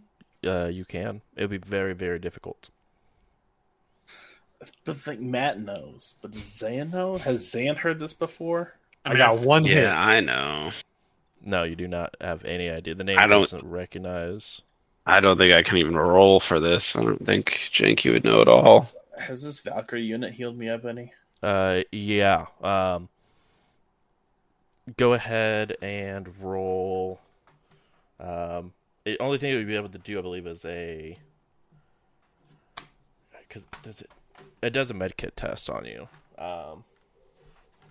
Uh, 0.47 0.67
you 0.69 0.85
can. 0.85 1.21
It 1.37 1.43
would 1.43 1.63
be 1.63 1.69
very, 1.69 1.93
very 1.95 2.19
difficult. 2.19 2.71
But 4.85 4.97
I 4.97 4.99
think 4.99 5.21
Matt 5.21 5.61
knows. 5.61 6.15
But 6.23 6.33
does 6.33 6.43
Zayn 6.43 6.93
know? 6.93 7.19
Has 7.19 7.45
Zayn 7.47 7.77
heard 7.77 7.99
this 7.99 8.13
before? 8.13 8.75
I, 9.05 9.11
I, 9.11 9.13
mean, 9.13 9.19
got 9.19 9.35
I've- 9.37 9.45
one 9.47 9.65
hit. 9.65 9.83
Yeah, 9.83 10.01
I 10.01 10.21
know. 10.21 10.71
No, 11.43 11.63
you 11.63 11.77
do 11.77 11.87
not 11.87 12.15
have 12.21 12.45
any 12.45 12.69
idea. 12.69 12.95
The 12.95 13.05
name 13.05 13.19
I 13.19 13.27
don't- 13.27 13.43
doesn't 13.43 13.65
recognize. 13.65 14.63
I 15.09 15.21
don't 15.21 15.39
think 15.39 15.55
I 15.55 15.63
can 15.63 15.77
even 15.77 15.95
roll 15.97 16.41
for 16.41 16.59
this. 16.59 16.97
I 16.97 17.03
don't 17.05 17.25
think 17.25 17.71
Janky 17.73 18.11
would 18.13 18.25
know 18.25 18.41
at 18.41 18.49
all. 18.49 18.91
Has 19.17 19.41
this 19.43 19.61
Valkyrie 19.61 20.03
unit 20.03 20.33
healed 20.33 20.59
me 20.59 20.69
up 20.69 20.85
any? 20.85 21.13
Uh, 21.43 21.83
yeah. 21.93 22.47
Um, 22.61 23.09
go 24.97 25.13
ahead 25.13 25.77
and 25.81 26.29
roll. 26.41 27.21
Um, 28.19 28.73
the 29.07 29.17
only 29.21 29.39
thing 29.39 29.53
it 29.53 29.57
would 29.57 29.69
be 29.69 29.77
able 29.77 29.89
to 29.89 29.99
do, 29.99 30.19
I 30.19 30.23
believe, 30.23 30.49
is 30.49 30.65
a 30.65 31.17
because 33.39 33.65
does 33.83 34.03
it 34.03 34.11
it 34.63 34.71
does 34.71 34.91
a 34.91 34.95
medkit 34.95 35.31
test 35.37 35.71
on 35.71 35.85
you. 35.85 36.09
Um, 36.37 36.83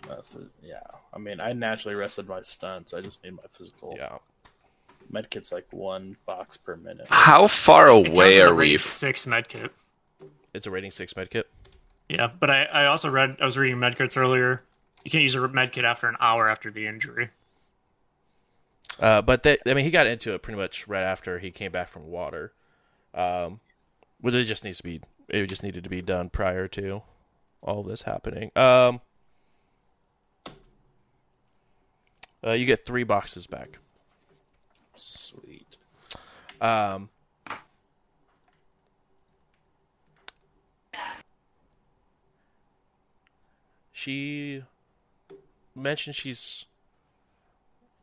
That's 0.08 0.35
it. 0.35 0.48
Yeah. 0.61 0.82
I 1.14 1.18
mean, 1.18 1.40
I 1.40 1.53
naturally 1.53 1.95
rested 1.95 2.27
my 2.27 2.42
stunts. 2.42 2.94
I 2.94 3.00
just 3.00 3.24
need 3.24 3.32
my 3.32 3.44
physical. 3.58 3.95
yeah. 3.98 4.18
Medkit's 5.11 5.53
like 5.53 5.68
one 5.72 6.18
box 6.26 6.58
per 6.58 6.76
minute. 6.76 7.08
How 7.10 7.48
far 7.48 7.88
away 7.88 8.42
are 8.42 8.53
we? 8.53 8.77
Six 8.77 9.26
medkit. 9.26 9.69
It's 10.53 10.68
a 10.68 10.72
rating 10.72 10.92
six 10.92 11.14
medkit. 11.14 11.44
Yeah, 12.10 12.27
but 12.40 12.50
I, 12.50 12.64
I 12.64 12.85
also 12.88 13.10
read 13.10 13.38
I 13.40 13.45
was 13.45 13.58
reading 13.58 13.77
medkits 13.77 14.18
earlier. 14.18 14.64
You 15.06 15.11
can't 15.11 15.22
use 15.22 15.35
a 15.35 15.40
medkit 15.40 15.84
after 15.84 16.10
an 16.10 16.18
hour 16.19 16.50
after 16.50 16.72
the 16.72 16.88
injury. 16.88 17.30
Uh, 18.99 19.22
but 19.22 19.43
they, 19.43 19.57
I 19.65 19.74
mean, 19.74 19.85
he 19.85 19.91
got 19.91 20.07
into 20.07 20.33
it 20.33 20.41
pretty 20.41 20.59
much 20.59 20.88
right 20.88 21.03
after 21.03 21.40
he 21.40 21.51
came 21.51 21.72
back 21.72 21.90
from 21.90 22.07
water. 22.07 22.53
Um, 23.14 23.59
but 24.22 24.33
it 24.33 24.45
just 24.45 24.64
needs 24.64 24.77
to 24.77 24.83
be, 24.83 25.01
it 25.30 25.48
just 25.48 25.64
needed 25.64 25.83
to 25.83 25.90
be 25.90 26.01
done 26.01 26.30
prior 26.30 26.67
to 26.69 27.01
all 27.61 27.83
this 27.83 28.03
happening. 28.03 28.51
Um, 28.56 29.01
Uh, 32.45 32.51
you 32.51 32.65
get 32.65 32.85
three 32.85 33.03
boxes 33.03 33.48
back. 33.48 33.80
Sweet. 34.95 35.77
Um, 36.61 37.09
she 43.91 44.64
mentioned 45.74 46.15
she's 46.15 46.65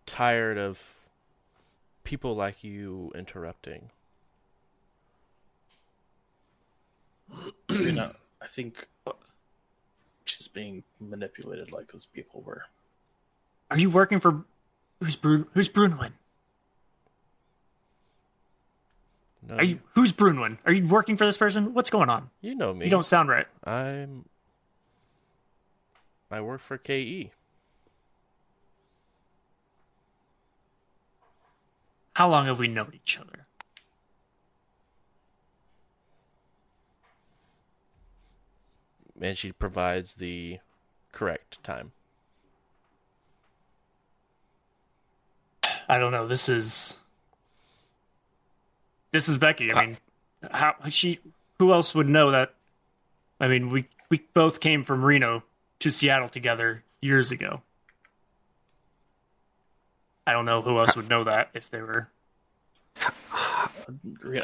tired 0.06 0.58
of 0.58 0.94
people 2.04 2.34
like 2.34 2.64
you 2.64 3.12
interrupting. 3.14 3.90
you 7.68 7.92
know, 7.92 8.12
I 8.40 8.46
think 8.46 8.86
uh, 9.06 9.12
she's 10.24 10.48
being 10.48 10.82
manipulated 11.00 11.72
like 11.72 11.92
those 11.92 12.06
people 12.06 12.42
were. 12.42 12.62
Are 13.70 13.78
you 13.78 13.88
working 13.90 14.20
for 14.20 14.44
who's 15.00 15.16
Brun? 15.16 15.46
Who's 15.54 15.68
Brunwyn? 15.68 16.12
No, 19.48 19.56
Are 19.56 19.64
you 19.64 19.80
who's 19.94 20.12
Brunwyn? 20.12 20.58
Are 20.66 20.72
you 20.72 20.86
working 20.86 21.16
for 21.16 21.24
this 21.24 21.36
person? 21.36 21.74
What's 21.74 21.90
going 21.90 22.10
on? 22.10 22.30
you 22.42 22.54
know 22.54 22.72
me. 22.74 22.84
You 22.84 22.90
don't 22.90 23.06
sound 23.06 23.28
right. 23.28 23.46
I'm. 23.64 24.26
I 26.30 26.40
work 26.40 26.60
for 26.60 26.76
E. 26.76 26.78
KE. 26.78 27.30
How 32.14 32.28
long 32.28 32.46
have 32.46 32.58
we 32.58 32.68
known 32.68 32.92
each 32.94 33.18
other? 33.18 33.46
and 39.22 39.38
she 39.38 39.52
provides 39.52 40.16
the 40.16 40.58
correct 41.12 41.62
time. 41.62 41.92
I 45.88 45.98
don't 45.98 46.12
know. 46.12 46.26
This 46.26 46.48
is 46.48 46.96
this 49.12 49.28
is 49.28 49.38
Becky. 49.38 49.72
I 49.72 49.86
mean, 49.86 49.96
how 50.50 50.74
she? 50.88 51.20
Who 51.58 51.72
else 51.72 51.94
would 51.94 52.08
know 52.08 52.30
that? 52.30 52.54
I 53.40 53.48
mean, 53.48 53.70
we 53.70 53.86
we 54.08 54.22
both 54.34 54.60
came 54.60 54.84
from 54.84 55.04
Reno 55.04 55.42
to 55.80 55.90
Seattle 55.90 56.28
together 56.28 56.82
years 57.00 57.30
ago. 57.30 57.62
I 60.26 60.32
don't 60.32 60.44
know 60.44 60.62
who 60.62 60.78
else 60.78 60.94
would 60.96 61.08
know 61.08 61.24
that 61.24 61.50
if 61.54 61.70
they 61.70 61.80
were. 61.80 62.08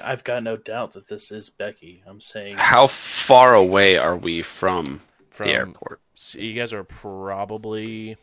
I've 0.02 0.24
got 0.24 0.42
no 0.42 0.56
doubt 0.56 0.94
that 0.94 1.08
this 1.08 1.30
is 1.30 1.50
Becky. 1.50 2.02
I'm 2.06 2.20
saying 2.20 2.56
How 2.56 2.86
far 2.86 3.54
away 3.54 3.96
are 3.96 4.16
we 4.16 4.42
from, 4.42 5.00
From 5.30 5.46
the 5.48 5.52
airport? 5.52 6.00
so 6.14 6.38
you 6.38 6.54
guys 6.54 6.72
are 6.72 6.84
probably 6.84 8.16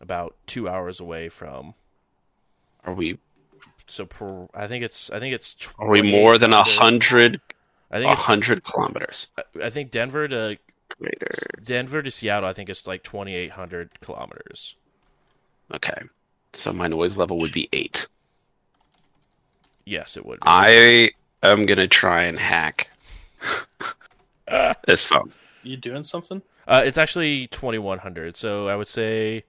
about 0.00 0.36
two 0.46 0.68
hours 0.68 1.00
away 1.00 1.28
from. 1.28 1.74
Are 2.84 2.94
we 2.94 3.18
So 3.86 4.04
pro, 4.06 4.48
I 4.54 4.66
think 4.66 4.84
it's 4.84 5.10
I 5.10 5.18
think 5.18 5.34
it's. 5.34 5.56
are 5.78 5.88
we 5.88 6.02
more 6.02 6.38
than 6.38 6.52
a 6.52 6.62
hundred 6.62 7.40
I 7.90 7.98
think 7.98 8.12
it's. 8.12 8.20
hundred 8.22 8.62
kilometers? 8.64 9.28
I 9.62 9.70
think 9.70 9.90
Denver 9.90 10.28
to 10.28 10.58
Greater. 11.00 11.30
Denver 11.64 12.02
to 12.02 12.10
Seattle. 12.10 12.48
I 12.48 12.52
think 12.52 12.68
it's 12.68 12.86
like 12.86 13.02
twenty 13.02 13.34
eight 13.34 13.52
hundred 13.52 14.00
kilometers. 14.00 14.76
Okay. 15.74 16.02
So 16.54 16.72
my 16.72 16.88
noise 16.88 17.16
level 17.16 17.38
would 17.38 17.52
be 17.52 17.68
eight. 17.72 18.06
Yes, 19.84 20.16
it 20.16 20.24
would. 20.24 20.40
Be. 20.40 20.46
I 20.46 21.10
am 21.42 21.66
gonna 21.66 21.88
try 21.88 22.22
and 22.24 22.38
hack 22.38 22.88
this 24.86 25.04
phone. 25.04 25.32
you 25.62 25.76
doing 25.76 26.04
something. 26.04 26.42
Uh, 26.66 26.82
it's 26.84 26.96
actually 26.98 27.46
twenty 27.48 27.78
one 27.78 27.98
hundred. 27.98 28.36
So 28.36 28.68
I 28.68 28.76
would 28.76 28.88
say 28.88 29.44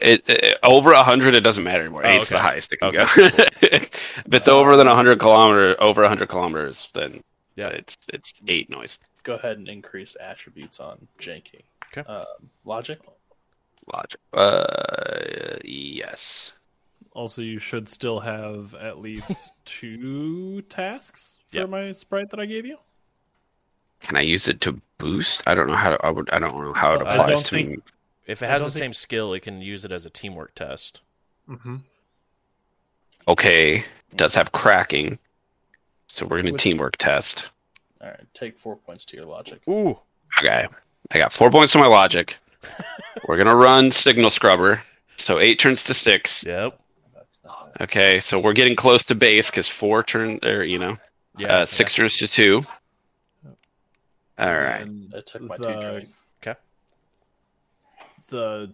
It, 0.00 0.22
it 0.26 0.58
over 0.62 0.92
a 0.92 1.02
hundred, 1.02 1.34
it 1.34 1.40
doesn't 1.40 1.64
matter 1.64 1.82
anymore. 1.82 2.06
Oh, 2.06 2.08
Eight's 2.08 2.30
the 2.30 2.38
highest 2.38 2.72
it 2.72 2.78
can 2.78 2.92
go. 2.92 3.04
if 3.16 4.24
it's 4.32 4.48
over 4.48 4.76
than 4.76 4.86
hundred 4.86 5.18
kilometer, 5.20 5.76
over 5.82 6.06
hundred 6.08 6.28
kilometers, 6.30 6.88
then 6.94 7.22
yeah. 7.56 7.68
it's 7.68 7.96
it's 8.08 8.32
eight 8.48 8.70
noise. 8.70 8.98
Go 9.22 9.34
ahead 9.34 9.58
and 9.58 9.68
increase 9.68 10.16
attributes 10.18 10.80
on 10.80 11.08
Janky. 11.18 11.62
Okay. 11.92 12.08
Um, 12.08 12.50
logic. 12.64 13.00
Logic. 13.94 14.20
Uh, 14.32 15.56
yes. 15.64 16.52
Also, 17.12 17.40
you 17.42 17.58
should 17.58 17.88
still 17.88 18.20
have 18.20 18.74
at 18.74 18.98
least 18.98 19.32
two 19.64 20.62
tasks 20.62 21.36
for 21.48 21.58
Yep. 21.58 21.68
my 21.70 21.92
sprite 21.92 22.30
that 22.30 22.40
I 22.40 22.46
gave 22.46 22.66
you. 22.66 22.76
Can 24.00 24.16
I 24.16 24.20
use 24.20 24.48
it 24.48 24.60
to 24.62 24.80
boost? 24.98 25.42
I 25.46 25.54
don't 25.54 25.68
know 25.68 25.76
how 25.76 25.90
to. 25.90 26.04
I 26.06 26.10
would. 26.10 26.28
I 26.30 26.38
don't 26.38 26.54
know 26.58 26.72
how 26.74 26.94
it 26.94 27.06
I 27.06 27.14
applies 27.14 27.42
to 27.44 27.50
think- 27.54 27.68
me. 27.70 27.78
If 28.26 28.42
it 28.42 28.46
has 28.50 28.60
the 28.62 28.70
think- 28.70 28.82
same 28.82 28.92
skill, 28.92 29.32
it 29.34 29.40
can 29.40 29.60
use 29.62 29.84
it 29.84 29.92
as 29.92 30.04
a 30.04 30.10
teamwork 30.10 30.54
test. 30.54 31.00
Mm-hmm. 31.48 31.76
Okay, 33.28 33.84
does 34.14 34.34
have 34.34 34.52
cracking, 34.52 35.18
so 36.08 36.26
we're 36.26 36.38
gonna 36.42 36.52
Which- 36.52 36.62
teamwork 36.62 36.96
test. 36.96 37.50
All 38.00 38.08
right, 38.08 38.26
take 38.34 38.58
four 38.58 38.76
points 38.76 39.04
to 39.06 39.16
your 39.16 39.26
logic. 39.26 39.60
Ooh, 39.68 39.98
Okay, 40.40 40.66
I 41.12 41.18
got 41.18 41.32
four 41.32 41.50
points 41.50 41.72
to 41.72 41.78
my 41.78 41.86
logic. 41.86 42.36
we're 43.28 43.36
gonna 43.36 43.56
run 43.56 43.90
signal 43.90 44.30
scrubber, 44.30 44.82
so 45.16 45.38
eight 45.38 45.58
turns 45.58 45.82
to 45.84 45.94
six. 45.94 46.44
yep, 46.44 46.78
That's 47.14 47.38
not 47.44 47.74
bad. 47.74 47.82
Okay, 47.84 48.20
so 48.20 48.38
we're 48.40 48.52
getting 48.52 48.76
close 48.76 49.04
to 49.06 49.14
base 49.14 49.50
because 49.50 49.68
four 49.68 50.02
turns, 50.02 50.44
or 50.44 50.64
you 50.64 50.78
know, 50.78 50.96
yeah, 51.38 51.58
uh, 51.58 51.66
six 51.66 51.94
turns 51.94 52.16
to 52.18 52.28
two. 52.28 52.62
All 54.38 54.52
right. 54.52 54.82
And 54.82 55.14
I 55.16 55.20
took 55.22 55.42
my 55.42 55.56
two 55.56 55.62
the, 55.64 55.80
drink. 55.80 56.08
Okay. 56.42 56.60
the 58.28 58.72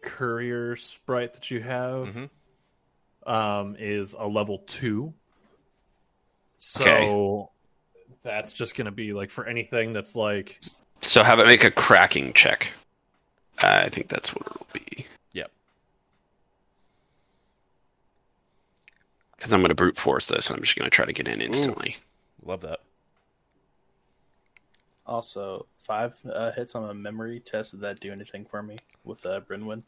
courier 0.00 0.76
sprite 0.76 1.34
that 1.34 1.50
you 1.50 1.60
have 1.60 2.08
Mhm. 2.14 2.30
um, 3.26 3.76
is 3.78 4.14
a 4.14 4.26
level 4.26 4.58
two. 4.66 5.12
So 6.58 6.82
Okay. 6.84 7.48
that's 8.22 8.52
just 8.54 8.76
going 8.76 8.86
to 8.86 8.90
be 8.92 9.12
like 9.12 9.30
for 9.30 9.46
anything 9.46 9.92
that's 9.92 10.16
like 10.16 10.58
So 11.02 11.22
have 11.22 11.38
it 11.38 11.46
make 11.46 11.64
a 11.64 11.70
cracking 11.70 12.32
check. 12.32 12.72
I 13.58 13.88
think 13.88 14.08
that's 14.08 14.34
what 14.34 14.46
it'll 14.46 14.66
be. 14.72 15.06
Yep. 15.32 15.50
Because 19.36 19.52
I'm 19.52 19.62
gonna 19.62 19.74
brute 19.74 19.96
force 19.96 20.26
this. 20.26 20.50
I'm 20.50 20.60
just 20.60 20.76
gonna 20.76 20.90
try 20.90 21.04
to 21.04 21.12
get 21.12 21.28
in 21.28 21.40
instantly. 21.40 21.96
love 22.44 22.60
that. 22.62 22.80
Also, 25.06 25.66
five 25.82 26.14
uh, 26.32 26.50
hits 26.52 26.74
on 26.74 26.88
a 26.88 26.94
memory 26.94 27.40
test. 27.40 27.72
Did 27.72 27.80
that 27.82 28.00
do 28.00 28.10
anything 28.10 28.44
for 28.44 28.62
me 28.62 28.78
with 29.04 29.24
uh, 29.26 29.40
Brynwyn? 29.40 29.82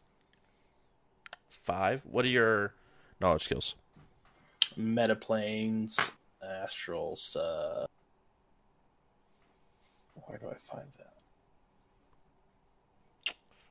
Five. 1.49 2.03
What 2.05 2.25
are 2.25 2.31
your 2.31 2.75
knowledge 3.21 3.45
skills? 3.45 3.75
Metaplanes, 4.79 5.99
astrals. 6.45 7.35
Uh... 7.35 7.87
Where 10.27 10.39
do 10.39 10.47
I 10.49 10.75
find 10.75 10.87
that? 10.99 11.06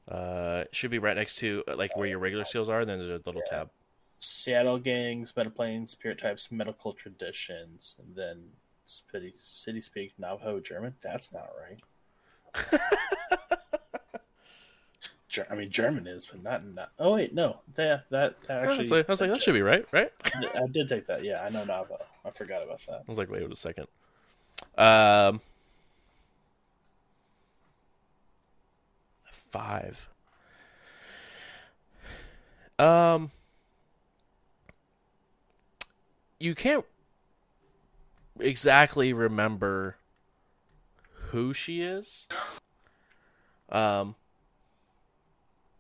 Uh, 0.10 0.64
it 0.66 0.76
should 0.76 0.92
be 0.92 1.00
right 1.00 1.16
next 1.16 1.38
to 1.38 1.64
uh, 1.68 1.76
like 1.76 1.96
where 1.98 2.08
your 2.08 2.20
regular 2.20 2.46
seals 2.46 2.70
are. 2.70 2.86
Then 2.86 3.00
there's 3.00 3.22
a 3.22 3.22
little 3.26 3.42
tab. 3.50 3.70
Seattle 4.20 4.78
gangs, 4.78 5.34
metaplanes, 5.36 5.90
spirit 5.90 6.20
types, 6.20 6.52
medical 6.52 6.94
traditions, 6.94 7.96
and 8.00 8.16
then 8.16 8.44
city, 8.86 9.34
city 9.40 9.82
speak 9.82 10.14
Navajo 10.18 10.60
German. 10.60 10.94
That's 11.02 11.34
not 11.34 11.50
right. 11.60 12.72
Ger- 15.28 15.48
I 15.50 15.56
mean, 15.56 15.70
German 15.70 16.08
is, 16.08 16.28
but 16.28 16.42
not. 16.42 16.66
not 16.66 16.92
oh 17.00 17.16
wait, 17.16 17.34
no, 17.34 17.58
that 17.76 18.06
that, 18.10 18.36
that 18.48 18.64
I 18.64 18.68
was 18.68 18.80
actually. 18.80 18.98
like, 18.98 19.10
I 19.10 19.12
was 19.12 19.22
like, 19.22 19.32
that 19.32 19.42
should 19.42 19.54
be 19.54 19.62
right, 19.62 19.86
right? 19.92 20.12
I 20.24 20.64
I 20.64 20.68
did 20.68 20.88
take 20.88 21.08
that. 21.08 21.24
Yeah, 21.24 21.42
I 21.42 21.50
know 21.50 21.66
Navajo. 21.66 21.98
I 22.24 22.32
forgot 22.32 22.64
about 22.64 22.80
that. 22.88 22.96
I 22.96 23.04
was 23.08 23.18
like, 23.18 23.30
wait 23.30 23.44
a 23.44 23.56
second. 23.56 23.88
Um, 24.78 25.42
five. 29.56 30.10
Um, 32.78 33.32
you 36.40 36.54
can't 36.54 36.84
exactly 38.38 39.14
remember 39.14 39.96
who 41.30 41.54
she 41.54 41.82
is. 41.82 42.28
Um, 43.70 44.16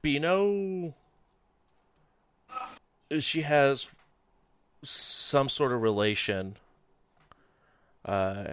but 0.01 0.09
she 3.19 3.41
has 3.41 3.89
some 4.83 5.49
sort 5.49 5.73
of 5.73 5.81
relation 5.81 6.55
uh, 8.05 8.45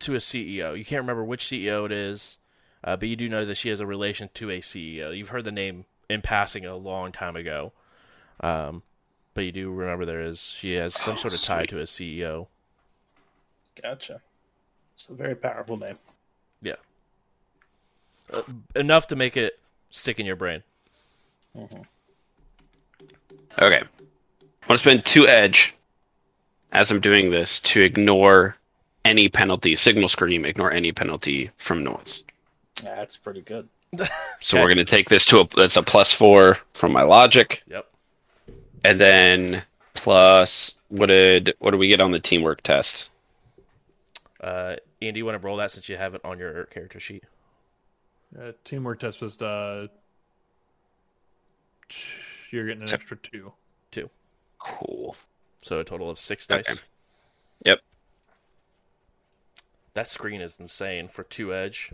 to 0.00 0.14
a 0.14 0.18
CEO. 0.18 0.76
You 0.76 0.84
can't 0.84 1.02
remember 1.02 1.22
which 1.22 1.44
CEO 1.44 1.86
it 1.86 1.92
is, 1.92 2.38
uh, 2.84 2.96
but 2.96 3.08
you 3.08 3.16
do 3.16 3.28
know 3.28 3.44
that 3.44 3.56
she 3.56 3.70
has 3.70 3.80
a 3.80 3.86
relation 3.86 4.28
to 4.34 4.50
a 4.50 4.60
CEO. 4.60 5.16
You've 5.16 5.30
heard 5.30 5.44
the 5.44 5.52
name 5.52 5.86
in 6.08 6.20
passing 6.22 6.64
a 6.66 6.76
long 6.76 7.10
time 7.12 7.34
ago, 7.34 7.72
um, 8.40 8.82
but 9.32 9.42
you 9.44 9.52
do 9.52 9.70
remember 9.72 10.04
there 10.04 10.20
is 10.20 10.40
she 10.40 10.74
has 10.74 10.94
some 10.94 11.14
Oh, 11.14 11.16
sort 11.16 11.34
of 11.34 11.40
tie 11.40 11.60
sweet. 11.60 11.70
to 11.70 11.80
a 11.80 11.84
CEO. 11.84 12.46
Gotcha. 13.82 14.20
It's 14.94 15.06
a 15.08 15.14
very 15.14 15.34
powerful 15.34 15.76
name. 15.76 15.98
Yeah, 16.62 16.74
uh, 18.32 18.42
enough 18.76 19.06
to 19.08 19.16
make 19.16 19.36
it 19.36 19.58
stick 19.90 20.20
in 20.20 20.26
your 20.26 20.36
brain. 20.36 20.62
Okay. 23.60 23.82
I 23.82 24.66
want 24.68 24.72
to 24.72 24.78
spend 24.78 25.04
two 25.04 25.28
edge 25.28 25.74
as 26.72 26.90
I'm 26.90 27.00
doing 27.00 27.30
this 27.30 27.60
to 27.60 27.80
ignore 27.82 28.56
any 29.04 29.28
penalty. 29.28 29.76
Signal 29.76 30.08
scream, 30.08 30.44
ignore 30.44 30.72
any 30.72 30.90
penalty 30.92 31.50
from 31.58 31.84
noise. 31.84 32.24
That's 32.82 33.16
pretty 33.16 33.40
good. 33.42 33.68
So 34.40 34.56
Okay. 34.58 34.62
we're 34.62 34.68
going 34.74 34.84
to 34.84 34.90
take 34.90 35.08
this 35.08 35.24
to 35.26 35.38
a 35.40 35.48
that's 35.56 35.76
a 35.78 35.82
plus 35.82 36.12
four 36.12 36.58
from 36.74 36.92
my 36.92 37.02
logic, 37.02 37.62
Yep. 37.68 37.86
and 38.84 39.00
then 39.00 39.62
plus 39.94 40.74
what 40.88 41.06
did 41.06 41.54
what 41.60 41.70
did 41.70 41.78
we 41.78 41.88
get 41.88 42.00
on 42.02 42.10
the 42.10 42.20
teamwork 42.20 42.60
test? 42.62 43.08
Uh, 44.42 44.76
Ian, 45.00 45.14
do 45.14 45.18
you 45.18 45.24
want 45.24 45.40
to 45.40 45.46
roll 45.46 45.56
that 45.56 45.70
since 45.70 45.88
you 45.88 45.96
have 45.96 46.14
it 46.14 46.20
on 46.24 46.38
your 46.38 46.64
character 46.66 47.00
sheet? 47.00 47.24
Uh, 48.38 48.52
teamwork 48.64 48.98
test 49.00 49.22
was 49.22 49.40
uh, 49.40 49.86
you're 52.50 52.66
getting 52.66 52.82
an 52.82 52.88
So- 52.88 52.94
extra 52.96 53.16
two. 53.16 53.52
Two. 53.90 54.10
Cool. 54.58 55.16
So 55.62 55.78
a 55.80 55.84
total 55.84 56.10
of 56.10 56.18
six 56.18 56.50
Okay. 56.50 56.62
dice. 56.62 56.86
Yep. 57.64 57.80
That 59.94 60.08
screen 60.08 60.40
is 60.42 60.56
insane 60.60 61.08
for 61.08 61.22
two 61.22 61.54
edge. 61.54 61.92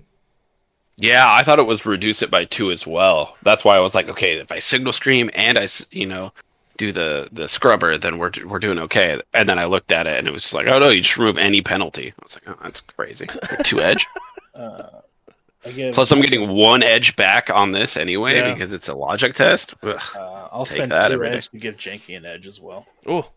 Yeah, 1.01 1.31
I 1.33 1.43
thought 1.43 1.59
it 1.59 1.67
was 1.67 1.87
reduce 1.87 2.23
it 2.23 2.31
by 2.31 2.45
two 2.45 2.71
as 2.71 2.87
well. 2.87 3.37
That's 3.43 3.65
why 3.65 3.77
I 3.77 3.81
was 3.81 3.95
like, 3.95 4.09
okay, 4.09 4.35
if 4.39 4.53
I 4.53 4.59
signal 4.59 4.93
scream 4.93 5.31
and 5.35 5.59
I, 5.59 5.67
you 5.91 6.07
know, 6.07 6.33
do 6.77 6.93
the 6.93 7.29
the 7.33 7.49
scrubber, 7.49 7.99
then 7.99 8.19
we're 8.19 8.31
we're 8.47 8.59
doing 8.59 8.79
okay. 8.81 9.21
And 9.35 9.49
then 9.49 9.59
I 9.59 9.65
looked 9.65 9.93
at 9.93 10.07
it 10.07 10.19
and 10.19 10.29
it 10.29 10.31
was 10.31 10.43
just 10.43 10.55
like, 10.55 10.67
oh 10.69 10.79
no, 10.79 10.91
you 10.91 11.01
just 11.03 11.17
remove 11.17 11.39
any 11.39 11.63
penalty. 11.63 12.09
I 12.19 12.23
was 12.23 12.35
like, 12.37 12.49
oh, 12.49 12.63
that's 12.63 12.81
crazy. 12.81 13.27
Two 13.65 13.81
edge. 13.81 14.07
Uh, 14.53 15.01
I 15.65 15.71
give, 15.71 15.95
Plus, 15.95 16.11
I'm 16.11 16.21
getting 16.21 16.49
one 16.51 16.83
edge 16.83 17.15
back 17.17 17.51
on 17.51 17.71
this 17.73 17.97
anyway 17.97 18.35
Yeah. 18.37 18.53
because 18.53 18.73
it's 18.73 18.89
a 18.89 18.95
logic 18.95 19.35
test. 19.35 19.75
Ugh. 19.83 19.99
uh, 20.17 20.49
I'll 20.51 20.67
Take 20.67 20.79
spend 20.79 20.93
that 20.93 21.07
two 21.09 21.15
every 21.15 21.31
day. 21.31 21.37
edge 21.37 21.49
to 21.51 21.59
give 21.59 21.77
Janky 21.77 22.17
an 22.17 22.27
edge 22.27 22.47
as 22.47 22.61
well. 22.61 22.85
Oh. 23.07 23.31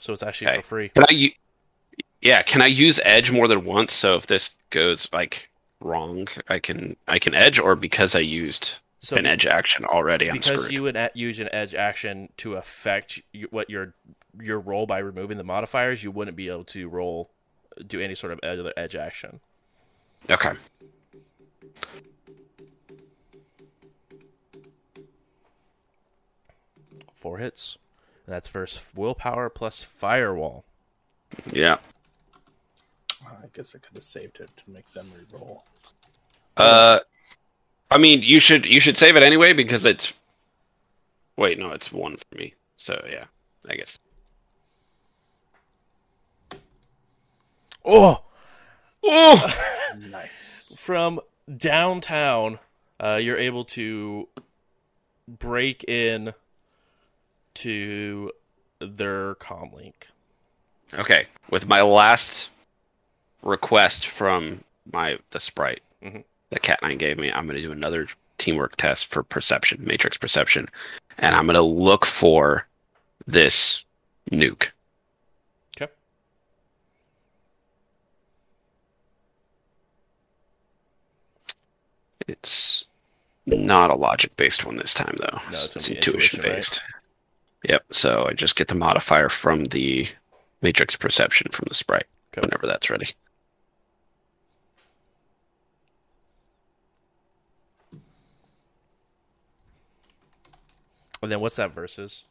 So 0.00 0.12
it's 0.12 0.22
actually 0.22 0.48
Okay. 0.52 0.60
for 0.62 0.66
free. 0.66 0.88
Can 0.88 1.04
I? 1.08 1.12
u- 1.12 1.30
Yeah, 2.20 2.42
can 2.42 2.62
I 2.62 2.66
use 2.66 2.98
edge 3.04 3.30
more 3.30 3.46
than 3.48 3.64
once? 3.64 3.92
So 3.92 4.16
if 4.16 4.26
this 4.26 4.50
goes 4.70 5.08
like 5.12 5.48
wrong, 5.84 6.28
I 6.48 6.58
can 6.58 6.96
I 7.08 7.18
can 7.18 7.34
edge, 7.34 7.58
or 7.58 7.74
because 7.76 8.14
I 8.14 8.20
used 8.20 8.78
So 9.00 9.16
an 9.16 9.26
edge 9.26 9.46
action 9.46 9.84
already, 9.84 10.28
I'm 10.30 10.36
because 10.36 10.60
screwed. 10.60 10.72
you 10.72 10.82
would 10.84 10.96
a- 10.96 11.10
use 11.14 11.38
an 11.40 11.48
edge 11.52 11.74
action 11.74 12.28
to 12.38 12.54
affect 12.54 13.20
y- 13.34 13.44
what 13.50 13.68
your 13.70 13.94
your 14.40 14.58
roll 14.60 14.86
by 14.86 14.98
removing 14.98 15.36
the 15.38 15.44
modifiers, 15.44 16.02
you 16.02 16.10
wouldn't 16.10 16.36
be 16.36 16.48
able 16.48 16.64
to 16.64 16.88
roll 16.88 17.30
do 17.86 18.00
any 18.00 18.14
sort 18.14 18.32
of 18.32 18.40
other 18.42 18.72
edge 18.76 18.94
action. 18.96 19.40
Okay. 20.30 20.52
Four 27.14 27.38
hits. 27.38 27.78
That's 28.26 28.48
versus 28.48 28.92
willpower 28.94 29.48
plus 29.48 29.82
firewall. 29.82 30.64
Yeah. 31.50 31.78
I 33.24 33.46
guess 33.52 33.74
I 33.74 33.78
could 33.78 33.94
have 33.94 34.04
saved 34.04 34.40
it 34.40 34.50
to 34.56 34.70
make 34.70 34.90
them 34.92 35.10
re-roll. 35.16 35.64
Uh, 36.56 37.00
I 37.90 37.98
mean, 37.98 38.22
you 38.22 38.40
should 38.40 38.66
you 38.66 38.80
should 38.80 38.96
save 38.96 39.16
it 39.16 39.22
anyway 39.22 39.52
because 39.52 39.84
it's. 39.84 40.12
Wait, 41.36 41.58
no, 41.58 41.70
it's 41.72 41.90
one 41.92 42.16
for 42.16 42.38
me. 42.38 42.54
So 42.76 43.02
yeah, 43.10 43.24
I 43.68 43.74
guess. 43.74 43.98
Oh, 47.84 48.22
Oh, 49.04 49.56
Nice. 49.98 50.74
from 50.78 51.20
downtown, 51.56 52.60
uh, 53.02 53.16
you're 53.16 53.36
able 53.36 53.64
to 53.64 54.28
break 55.26 55.82
in 55.84 56.32
to 57.54 58.30
their 58.78 59.34
commlink. 59.36 59.94
okay. 60.94 61.26
With 61.50 61.66
my 61.66 61.82
last 61.82 62.48
request 63.42 64.06
from 64.06 64.62
my 64.92 65.18
the 65.30 65.40
sprite 65.40 65.82
Mhm. 66.02 66.24
That 66.52 66.62
Cat 66.62 66.80
Nine 66.82 66.98
gave 66.98 67.16
me, 67.18 67.32
I'm 67.32 67.46
going 67.46 67.56
to 67.56 67.62
do 67.62 67.72
another 67.72 68.06
teamwork 68.36 68.76
test 68.76 69.06
for 69.06 69.22
perception, 69.22 69.82
matrix 69.84 70.18
perception, 70.18 70.68
and 71.18 71.34
I'm 71.34 71.46
going 71.46 71.54
to 71.54 71.62
look 71.62 72.04
for 72.04 72.66
this 73.26 73.84
nuke. 74.30 74.68
Okay. 75.76 75.90
It's 82.28 82.84
not 83.46 83.90
a 83.90 83.94
logic 83.94 84.36
based 84.36 84.66
one 84.66 84.76
this 84.76 84.92
time, 84.92 85.16
though. 85.18 85.38
No, 85.50 85.58
it's 85.58 85.74
it's 85.74 85.88
intuition 85.88 85.96
intuition, 86.14 86.40
right? 86.40 86.56
based. 86.56 86.80
Yep. 87.64 87.84
So 87.92 88.26
I 88.28 88.34
just 88.34 88.56
get 88.56 88.68
the 88.68 88.74
modifier 88.74 89.30
from 89.30 89.64
the 89.64 90.06
matrix 90.60 90.96
perception 90.96 91.50
from 91.50 91.66
the 91.68 91.74
sprite 91.74 92.06
Okay. 92.34 92.46
whenever 92.46 92.66
that's 92.66 92.90
ready. 92.90 93.08
And 101.22 101.30
then 101.30 101.40
what's 101.40 101.56
that 101.56 101.72
versus? 101.72 102.24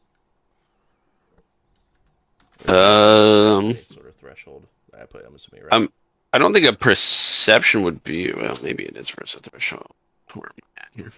Um, 2.68 3.74
sort 3.74 4.08
of 4.08 4.16
threshold. 4.20 4.68
I 4.94 5.06
put. 5.06 5.26
I'm 5.26 5.34
assuming 5.34 5.64
right. 5.64 5.74
Um, 5.74 5.92
I 6.34 6.38
don't 6.38 6.53
think 6.53 6.66
a 6.66 6.74
perception 6.74 7.84
would 7.84 8.03
be. 8.03 8.32
Well, 8.34 8.58
maybe 8.61 8.84
it 8.84 8.95
is 8.95 9.10
versus 9.10 9.42
a 9.45 9.50
threshold. 9.50 9.94
Where 10.34 10.48
am 10.48 10.56
I 10.78 10.82
at 10.82 10.88
here? 10.94 11.11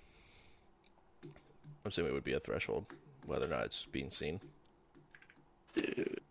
I'm 1.23 1.89
assuming 1.89 2.11
it 2.11 2.13
would 2.13 2.23
be 2.23 2.33
a 2.33 2.39
threshold, 2.39 2.85
whether 3.25 3.45
or 3.45 3.49
not 3.49 3.65
it's 3.65 3.85
being 3.91 4.09
seen. 4.09 4.39
Dude. 5.73 6.21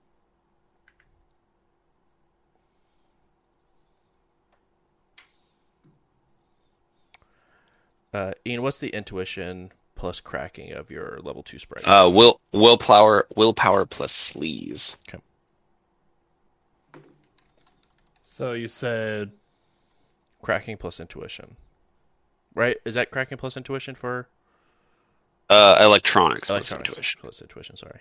Uh, 8.14 8.32
Ian, 8.46 8.62
what's 8.62 8.78
the 8.78 8.90
intuition 8.90 9.72
plus 10.02 10.18
cracking 10.18 10.72
of 10.72 10.90
your 10.90 11.20
level 11.22 11.44
two 11.44 11.60
sprite? 11.60 11.84
Uh, 11.86 12.10
will 12.12 12.40
willpower 12.50 13.24
willpower 13.36 13.86
plus 13.86 14.12
sleaze. 14.12 14.96
Okay. 15.08 15.22
So 18.20 18.52
you 18.52 18.66
said 18.66 19.30
cracking 20.42 20.76
plus 20.76 20.98
intuition, 20.98 21.54
right? 22.52 22.78
Is 22.84 22.94
that 22.94 23.12
cracking 23.12 23.38
plus 23.38 23.56
intuition 23.56 23.94
for 23.94 24.26
Uh, 25.48 25.76
electronics, 25.78 26.48
plus 26.48 26.72
intuition. 26.72 27.20
plus 27.22 27.40
intuition? 27.40 27.76
Sorry. 27.76 28.00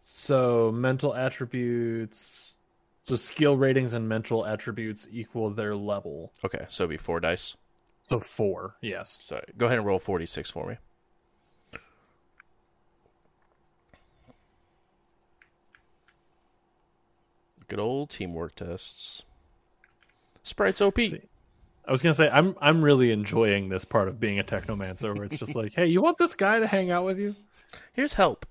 so 0.00 0.72
mental 0.72 1.14
attributes. 1.14 2.55
So 3.06 3.14
skill 3.14 3.56
ratings 3.56 3.92
and 3.92 4.08
mental 4.08 4.44
attributes 4.44 5.06
equal 5.12 5.48
their 5.50 5.76
level. 5.76 6.32
Okay, 6.44 6.66
so 6.68 6.82
it'd 6.84 6.90
be 6.90 6.96
four 6.96 7.20
dice. 7.20 7.56
So 8.08 8.18
four, 8.18 8.74
yes. 8.80 9.20
So 9.22 9.40
go 9.56 9.66
ahead 9.66 9.78
and 9.78 9.86
roll 9.86 10.00
forty 10.00 10.26
six 10.26 10.50
for 10.50 10.66
me. 10.66 10.76
Good 17.68 17.78
old 17.78 18.10
teamwork 18.10 18.56
tests. 18.56 19.22
Sprites 20.42 20.80
OP. 20.80 20.96
See, 20.96 21.20
I 21.86 21.92
was 21.92 22.02
gonna 22.02 22.12
say 22.12 22.28
I'm 22.28 22.56
I'm 22.60 22.82
really 22.82 23.12
enjoying 23.12 23.68
this 23.68 23.84
part 23.84 24.08
of 24.08 24.18
being 24.18 24.40
a 24.40 24.44
technomancer 24.44 25.14
where 25.14 25.26
it's 25.26 25.38
just 25.38 25.54
like, 25.54 25.74
hey, 25.74 25.86
you 25.86 26.02
want 26.02 26.18
this 26.18 26.34
guy 26.34 26.58
to 26.58 26.66
hang 26.66 26.90
out 26.90 27.04
with 27.04 27.20
you? 27.20 27.36
Here's 27.92 28.14
help. 28.14 28.46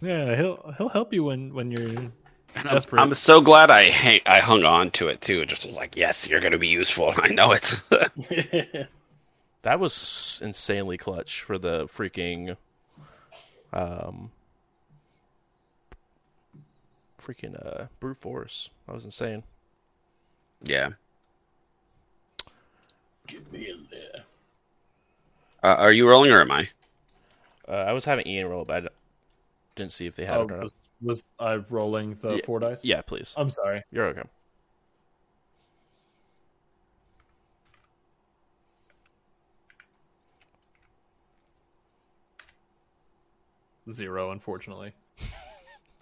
Yeah, 0.00 0.34
he'll 0.34 0.74
he'll 0.78 0.88
help 0.88 1.12
you 1.12 1.24
when 1.24 1.52
when 1.52 1.70
you're 1.70 2.10
I'm, 2.56 2.80
I'm 2.98 3.14
so 3.14 3.40
glad 3.40 3.70
I 3.70 3.90
hang, 3.90 4.20
I 4.26 4.40
hung 4.40 4.64
on 4.64 4.90
to 4.92 5.08
it 5.08 5.20
too. 5.20 5.40
It 5.40 5.48
just 5.48 5.66
was 5.66 5.76
like, 5.76 5.96
yes, 5.96 6.26
you're 6.26 6.40
going 6.40 6.52
to 6.52 6.58
be 6.58 6.68
useful. 6.68 7.12
I 7.16 7.28
know 7.28 7.52
it. 7.52 7.74
That 9.66 9.80
was 9.80 10.40
insanely 10.44 10.96
clutch 10.96 11.42
for 11.42 11.58
the 11.58 11.88
freaking 11.88 12.56
um 13.72 14.30
freaking 17.20 17.56
uh 17.60 17.86
brute 17.98 18.20
force. 18.20 18.70
That 18.86 18.94
was 18.94 19.04
insane. 19.04 19.42
yeah. 20.62 20.90
Get 23.26 23.50
me 23.52 23.68
in 23.68 23.88
there. 23.90 24.22
Uh, 25.64 25.74
are 25.78 25.92
you 25.92 26.08
rolling 26.08 26.30
or 26.30 26.42
am 26.42 26.52
I? 26.52 26.68
Uh, 27.68 27.72
I 27.72 27.92
was 27.92 28.04
having 28.04 28.28
Ian 28.28 28.46
roll, 28.46 28.64
but 28.64 28.76
I 28.76 28.80
d- 28.82 28.88
didn't 29.74 29.90
see 29.90 30.06
if 30.06 30.14
they 30.14 30.26
had 30.26 30.36
oh, 30.36 30.42
it 30.42 30.52
or 30.52 30.56
not. 30.58 30.72
Was, 31.02 31.18
was 31.18 31.24
I 31.38 31.56
rolling 31.72 32.16
the 32.20 32.36
Yeah. 32.36 32.40
four 32.44 32.60
dice? 32.60 32.84
Yeah, 32.84 33.02
please. 33.02 33.34
I'm 33.36 33.50
sorry. 33.50 33.82
You're 33.90 34.06
okay. 34.06 34.22
Zero, 43.90 44.30
unfortunately. 44.32 44.92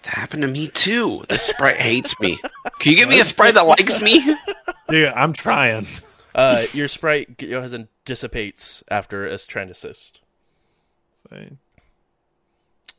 That 0.03 0.15
happened 0.15 0.43
to 0.43 0.49
me 0.49 0.69
too. 0.69 1.25
This 1.29 1.43
sprite 1.43 1.79
hates 1.79 2.19
me. 2.21 2.39
Can 2.79 2.93
you 2.93 2.97
give 2.99 3.09
me 3.09 3.21
a 3.21 3.25
sprite 3.25 3.55
that 3.55 3.67
likes 3.67 4.01
me? 4.01 4.37
Dude, 4.89 5.09
I'm 5.09 5.33
trying. 5.33 5.87
Uh, 6.35 6.65
your 6.73 6.89
sprite 6.89 7.39
goes 7.39 7.73
and 7.73 7.89
dissipates 8.05 8.83
after 8.91 9.27
a 9.27 9.39
trend 9.39 9.71
assist. 9.71 10.21
Say, 11.31 11.51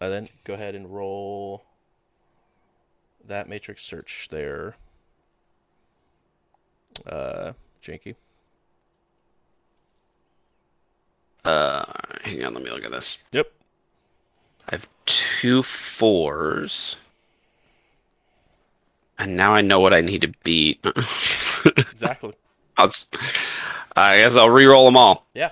Uh, 0.01 0.09
then 0.09 0.27
go 0.43 0.53
ahead 0.55 0.73
and 0.75 0.93
roll 0.93 1.63
that 3.27 3.49
matrix 3.49 3.83
search 3.83 4.27
there. 4.31 4.75
Uh, 7.05 7.53
Janky. 7.83 8.15
Uh, 11.43 11.85
hang 12.21 12.43
on, 12.43 12.53
let 12.53 12.63
me 12.63 12.71
look 12.71 12.83
at 12.83 12.91
this. 12.91 13.17
Yep. 13.31 13.51
I 14.67 14.75
have 14.75 14.87
two 15.05 15.61
fours. 15.61 16.97
And 19.17 19.37
now 19.37 19.53
I 19.53 19.61
know 19.61 19.79
what 19.79 19.93
I 19.93 20.01
need 20.01 20.21
to 20.21 20.33
beat. 20.43 20.85
Exactly. 21.77 22.33
I'll 22.77 22.89
just, 22.89 23.15
I 23.95 24.17
guess 24.17 24.35
I'll 24.35 24.51
re-roll 24.51 24.85
them 24.85 24.97
all. 24.97 25.25
Yeah. 25.33 25.49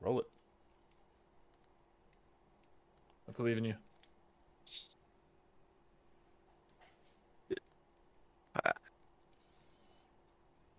Roll 0.00 0.20
it. 0.20 0.26
I 3.28 3.32
believe 3.32 3.58
in 3.58 3.64
you. 3.64 3.74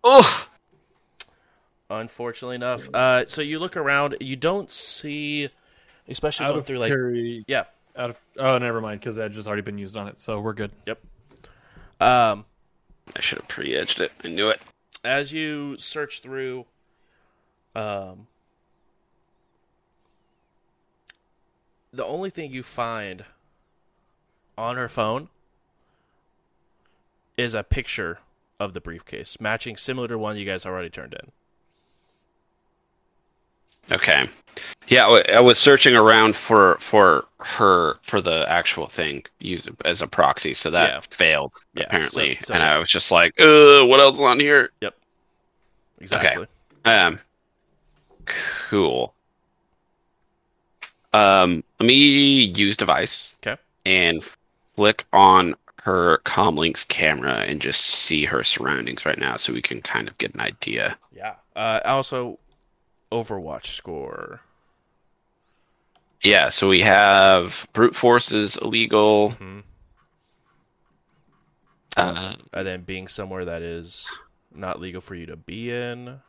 Oh, 0.08 0.46
Unfortunately 1.90 2.54
enough. 2.54 2.88
Uh, 2.94 3.24
so 3.26 3.42
you 3.42 3.58
look 3.58 3.76
around, 3.76 4.16
you 4.20 4.36
don't 4.36 4.70
see, 4.70 5.48
especially 6.08 6.46
Out 6.46 6.50
going 6.50 6.60
of 6.60 6.66
through 6.66 6.78
like, 6.78 7.44
yeah. 7.48 7.64
out 7.96 8.10
of 8.10 8.20
oh, 8.38 8.58
never 8.58 8.80
mind, 8.80 9.00
because 9.00 9.18
Edge 9.18 9.34
has 9.36 9.46
already 9.46 9.62
been 9.62 9.78
used 9.78 9.96
on 9.96 10.08
it, 10.08 10.18
so 10.20 10.40
we're 10.40 10.52
good. 10.52 10.70
Yep. 10.86 11.00
Um, 12.00 12.44
I 13.14 13.20
should 13.20 13.38
have 13.38 13.48
pre-edged 13.48 14.00
it. 14.00 14.12
I 14.24 14.28
knew 14.28 14.48
it. 14.48 14.60
as 15.04 15.32
you 15.32 15.76
search 15.78 16.20
through 16.20 16.66
um 17.74 18.26
the 21.92 22.04
only 22.04 22.30
thing 22.30 22.50
you 22.50 22.62
find 22.62 23.24
on 24.58 24.76
her 24.76 24.88
phone 24.88 25.28
is 27.36 27.54
a 27.54 27.62
picture 27.62 28.18
of 28.58 28.72
the 28.72 28.80
briefcase 28.80 29.40
matching 29.40 29.76
similar 29.76 30.08
to 30.08 30.18
one 30.18 30.36
you 30.36 30.44
guys 30.44 30.64
already 30.66 30.90
turned 30.90 31.14
in 31.14 31.30
Okay. 33.92 34.28
Yeah, 34.88 35.06
I 35.06 35.38
was 35.38 35.58
searching 35.60 35.94
around 35.94 36.34
for 36.34 36.76
for 36.80 37.26
her 37.38 37.98
for 38.02 38.20
the 38.20 38.44
actual 38.50 38.88
thing 38.88 39.22
used 39.38 39.68
as 39.84 40.02
a 40.02 40.08
proxy, 40.08 40.54
so 40.54 40.72
that 40.72 40.90
Yeah. 40.90 41.00
failed 41.16 41.52
Yeah, 41.74 41.84
apparently, 41.84 42.34
so- 42.40 42.46
so- 42.48 42.54
and 42.54 42.64
I 42.64 42.78
was 42.78 42.88
just 42.88 43.12
like, 43.12 43.40
"Uh, 43.40 43.84
what 43.84 44.00
else 44.00 44.14
is 44.18 44.20
on 44.24 44.40
here?" 44.40 44.70
Yep. 44.80 44.94
Exactly 46.00 46.46
Um, 46.84 47.20
cool. 48.68 49.14
Um, 51.12 51.62
let 51.78 51.86
me 51.86 51.94
use 52.56 52.76
device. 52.76 53.36
Okay. 53.46 53.60
And 53.84 54.20
flick 54.74 55.04
on 55.12 55.54
her 55.86 56.18
commlink's 56.24 56.82
camera 56.84 57.44
and 57.46 57.60
just 57.62 57.80
see 57.80 58.24
her 58.24 58.42
surroundings 58.42 59.06
right 59.06 59.18
now, 59.18 59.36
so 59.36 59.52
we 59.52 59.62
can 59.62 59.80
kind 59.80 60.08
of 60.08 60.18
get 60.18 60.34
an 60.34 60.40
idea. 60.40 60.98
yeah 61.12 61.34
uh 61.54 61.78
also 61.84 62.38
overwatch 63.12 63.66
score 63.66 64.40
Yeah, 66.24 66.48
so 66.48 66.68
we 66.68 66.80
have 66.80 67.68
brute 67.72 67.94
force 67.94 68.32
is 68.32 68.56
illegal. 68.56 69.30
Mhm. 69.40 69.62
Uh, 71.96 72.34
and 72.52 72.66
then 72.66 72.82
being 72.82 73.06
somewhere 73.08 73.44
that 73.46 73.62
is 73.62 74.10
not 74.52 74.80
legal 74.80 75.00
for 75.00 75.14
you 75.14 75.24
to 75.26 75.36
be 75.36 75.70
in 75.70 76.20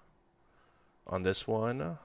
on 1.08 1.24
this 1.24 1.48
one 1.48 1.98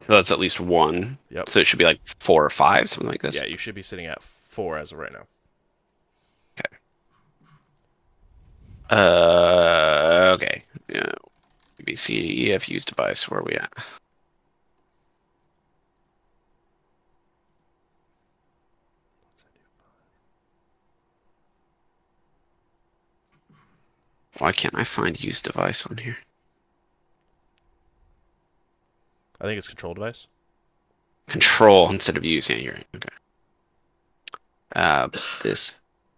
so 0.00 0.12
that's 0.14 0.30
at 0.32 0.38
least 0.40 0.58
one. 0.58 1.16
Yep. 1.30 1.48
So 1.48 1.60
it 1.60 1.66
should 1.66 1.78
be 1.78 1.84
like 1.84 2.00
four 2.18 2.44
or 2.44 2.50
five, 2.50 2.88
something 2.88 3.06
like 3.08 3.22
this. 3.22 3.34
yeah 3.36 3.44
you 3.44 3.56
should 3.58 3.74
be 3.74 3.82
sitting 3.82 4.06
at 4.06 4.22
four 4.22 4.78
as 4.78 4.92
of 4.92 4.98
right 4.98 5.12
now 5.12 5.26
Uh, 8.92 10.34
okay. 10.34 10.64
Yeah. 10.88 11.12
BBC 11.80 12.50
EF 12.50 12.68
use 12.68 12.84
device. 12.84 13.28
Where 13.30 13.40
are 13.40 13.44
we 13.44 13.54
at? 13.54 13.72
Why 24.38 24.52
can't 24.52 24.74
I 24.74 24.84
find 24.84 25.18
use 25.22 25.40
device 25.40 25.86
on 25.86 25.96
here? 25.96 26.18
i 29.40 29.44
think 29.44 29.58
it's 29.58 29.68
control 29.68 29.94
device 29.94 30.26
Control 31.28 31.90
instead 31.90 32.16
of 32.16 32.24
use. 32.24 32.50
Yeah, 32.50 32.56
you're 32.56 32.74
right. 32.74 32.86
Okay. 32.96 33.08
Uh, 34.76 35.08
this 35.42 35.72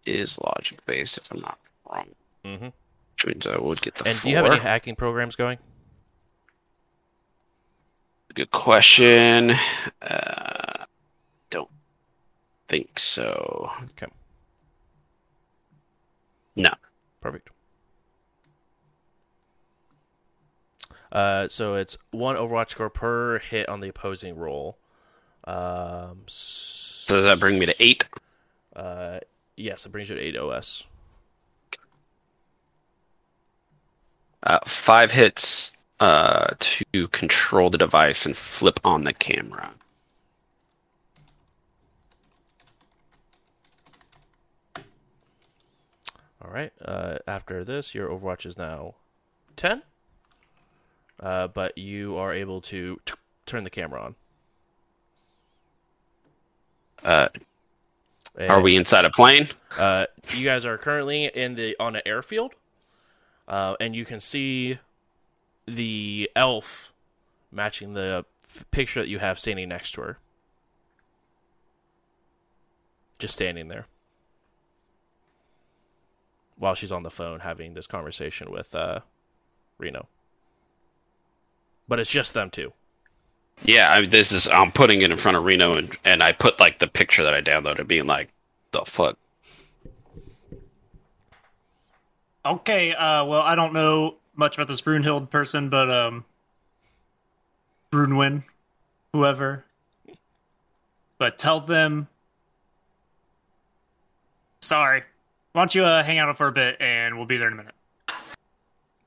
is 0.07 0.39
logic 0.41 0.85
based, 0.86 1.19
if 1.19 1.31
I'm 1.31 1.41
not 1.41 1.59
wrong. 1.89 2.09
Mm-hmm. 2.44 2.64
Which 2.64 3.26
means 3.26 3.47
I 3.47 3.58
would 3.58 3.81
get 3.81 3.94
the. 3.94 4.08
And 4.08 4.20
do 4.20 4.31
you 4.31 4.36
have 4.36 4.47
any 4.47 4.58
hacking 4.58 4.97
programs 4.97 5.36
going? 5.36 5.58
Good 8.34 8.50
question. 8.50 9.55
Uh, 10.02 10.84
don't 11.50 11.70
think 12.66 12.98
so. 12.98 13.70
Okay. 13.90 14.10
No. 16.56 16.70
Perfect. 17.20 17.50
Uh, 21.12 21.47
so 21.47 21.74
it's 21.74 21.97
one 22.10 22.34
Overwatch 22.34 22.70
score 22.70 22.90
per 22.90 23.39
hit 23.39 23.68
on 23.68 23.78
the 23.81 23.89
opposing 23.89 24.36
roll. 24.36 24.78
Um, 25.44 26.23
So 26.26 27.14
does 27.14 27.24
that 27.24 27.39
bring 27.39 27.58
me 27.60 27.66
to 27.66 27.74
eight? 27.78 28.08
uh, 28.74 29.20
yes, 29.56 29.86
it 29.86 29.90
brings 29.92 30.08
you 30.08 30.16
to 30.16 30.20
eight 30.20 30.36
OS. 30.36 30.84
Uh, 34.44 34.58
five 34.66 35.10
hits 35.10 35.73
uh, 36.00 36.55
to 36.60 37.08
control 37.08 37.70
the 37.70 37.78
device 37.78 38.26
and 38.26 38.36
flip 38.36 38.78
on 38.84 39.05
the 39.05 39.12
camera. 39.12 39.73
All 46.44 46.50
right. 46.50 46.73
Uh, 46.84 47.16
after 47.26 47.64
this, 47.64 47.94
your 47.94 48.08
Overwatch 48.10 48.44
is 48.44 48.58
now 48.58 48.97
ten. 49.56 49.82
Uh, 51.18 51.48
but 51.48 51.78
you 51.78 52.16
are 52.16 52.34
able 52.34 52.60
to 52.60 53.00
t- 53.06 53.14
turn 53.47 53.64
the 53.64 53.70
camera 53.70 54.02
on. 54.02 54.14
Uh, 57.02 57.28
are 58.48 58.60
we 58.60 58.76
inside 58.76 59.06
a 59.06 59.10
plane? 59.10 59.48
Uh, 59.78 60.06
you 60.31 60.44
guys 60.44 60.66
are 60.66 60.76
currently 60.76 61.26
in 61.26 61.55
the 61.55 61.76
on 61.78 61.97
an 61.97 62.02
airfield, 62.05 62.52
uh, 63.48 63.76
and 63.81 63.94
you 63.94 64.05
can 64.05 64.20
see 64.20 64.78
the 65.66 66.31
elf 66.36 66.92
matching 67.50 67.94
the 67.94 68.24
f- 68.44 68.64
picture 68.70 69.00
that 69.00 69.08
you 69.08 69.18
have 69.18 69.39
standing 69.39 69.68
next 69.68 69.92
to 69.92 70.00
her. 70.00 70.18
Just 73.18 73.34
standing 73.34 73.68
there 73.68 73.86
while 76.56 76.74
she's 76.74 76.92
on 76.92 77.02
the 77.02 77.10
phone 77.10 77.40
having 77.40 77.74
this 77.74 77.86
conversation 77.86 78.50
with 78.50 78.74
uh, 78.74 79.00
Reno. 79.78 80.08
But 81.89 82.00
it's 82.00 82.10
just 82.10 82.34
them 82.34 82.50
two. 82.50 82.73
Yeah, 83.62 83.90
I, 83.92 84.06
this 84.06 84.32
is. 84.32 84.48
I'm 84.48 84.73
putting 84.73 85.02
it 85.02 85.10
in 85.10 85.16
front 85.16 85.36
of 85.36 85.44
Reno, 85.44 85.74
and 85.74 85.97
and 86.05 86.23
I 86.23 86.32
put 86.32 86.58
like 86.58 86.78
the 86.78 86.86
picture 86.86 87.23
that 87.23 87.34
I 87.34 87.40
downloaded, 87.40 87.86
being 87.86 88.06
like, 88.06 88.31
the 88.73 88.82
fuck. 88.84 89.16
Okay, 92.47 92.92
uh, 92.92 93.24
well, 93.24 93.40
I 93.40 93.55
don't 93.55 93.73
know 93.73 94.16
much 94.36 94.56
about 94.56 94.68
this 94.68 94.82
Brunhild 94.82 95.31
person, 95.31 95.70
but 95.70 95.90
um, 95.90 96.24
Brunwyn, 97.90 98.44
whoever. 99.12 99.64
But 101.18 101.39
tell 101.39 101.60
them. 101.60 102.08
Sorry. 104.60 105.02
Why 105.52 105.60
don't 105.60 105.74
you 105.74 105.84
uh, 105.84 106.02
hang 106.02 106.18
out 106.18 106.36
for 106.36 106.48
a 106.48 106.52
bit, 106.52 106.81
and 106.81 107.16
we'll 107.16 107.26
be 107.26 107.36
there 107.36 107.47
in 107.47 107.55
a 107.55 107.56
minute. 107.56 107.74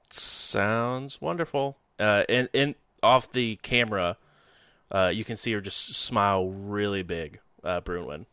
Sounds 0.09 1.19
wonderful. 1.19 1.77
Uh, 1.99 2.24
and 2.30 2.49
in 2.53 2.75
off 3.03 3.30
the 3.30 3.57
camera, 3.57 4.17
uh, 4.91 5.11
you 5.14 5.24
can 5.25 5.38
see 5.38 5.51
her 5.51 5.61
just 5.61 5.93
smile 5.95 6.49
really 6.49 7.03
big, 7.03 7.40
uh, 7.64 7.82
Brunwyn. 7.82 8.25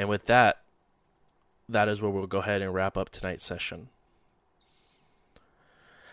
And 0.00 0.08
with 0.08 0.24
that, 0.24 0.62
that 1.68 1.86
is 1.86 2.00
where 2.00 2.10
we'll 2.10 2.26
go 2.26 2.38
ahead 2.38 2.62
and 2.62 2.72
wrap 2.72 2.96
up 2.96 3.10
tonight's 3.10 3.44
session. 3.44 3.90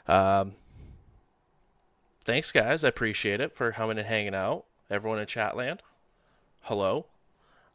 Um, 0.06 0.56
thanks, 2.26 2.52
guys. 2.52 2.84
I 2.84 2.90
appreciate 2.90 3.40
it 3.40 3.54
for 3.54 3.72
coming 3.72 3.98
and 3.98 4.06
hanging 4.06 4.36
out. 4.36 4.66
everyone 4.90 5.20
in 5.20 5.26
Chatland. 5.26 5.80
Hello. 6.64 7.06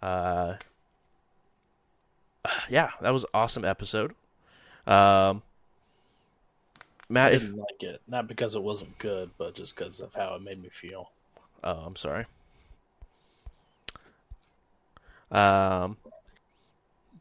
Uh, 0.03 0.57
yeah, 2.69 2.91
that 3.01 3.09
was 3.09 3.23
an 3.23 3.31
awesome 3.33 3.65
episode. 3.65 4.15
Um, 4.87 5.41
Matt, 7.09 7.33
if 7.33 7.41
didn't 7.41 7.57
like 7.57 7.83
it, 7.83 8.03
not 8.07 8.29
because 8.29 8.55
it 8.55 8.63
wasn't 8.63 8.99
good, 8.99 9.31
but 9.39 9.55
just 9.55 9.75
because 9.75 10.01
of 10.01 10.13
how 10.13 10.35
it 10.35 10.43
made 10.43 10.63
me 10.63 10.69
feel. 10.71 11.11
Oh, 11.65 11.85
I'm 11.87 11.97
sorry. 11.97 12.27
Um, 15.31 15.97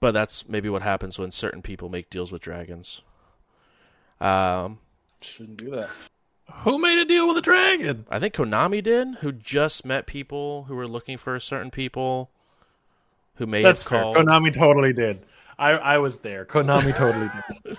but 0.01 0.11
that's 0.11 0.49
maybe 0.49 0.67
what 0.67 0.81
happens 0.81 1.17
when 1.17 1.31
certain 1.31 1.61
people 1.61 1.87
make 1.87 2.09
deals 2.09 2.31
with 2.31 2.41
dragons. 2.41 3.03
Um, 4.19 4.79
Shouldn't 5.21 5.57
do 5.57 5.69
that. 5.71 5.89
Who 6.63 6.77
made 6.77 6.99
a 6.99 7.05
deal 7.05 7.27
with 7.27 7.37
a 7.37 7.41
dragon? 7.41 8.05
I 8.09 8.19
think 8.19 8.33
Konami 8.33 8.83
did, 8.83 9.15
who 9.21 9.31
just 9.31 9.85
met 9.85 10.05
people 10.05 10.65
who 10.65 10.75
were 10.75 10.87
looking 10.87 11.17
for 11.17 11.39
certain 11.39 11.71
people, 11.71 12.29
who 13.35 13.45
made 13.45 13.63
That's 13.63 13.83
have 13.83 13.89
fair. 13.89 14.01
called. 14.01 14.17
Konami 14.17 14.53
totally 14.53 14.91
did. 14.91 15.25
I, 15.57 15.71
I 15.71 15.97
was 15.99 16.19
there. 16.19 16.43
Konami 16.45 16.93
totally 16.95 17.29
did. 17.63 17.77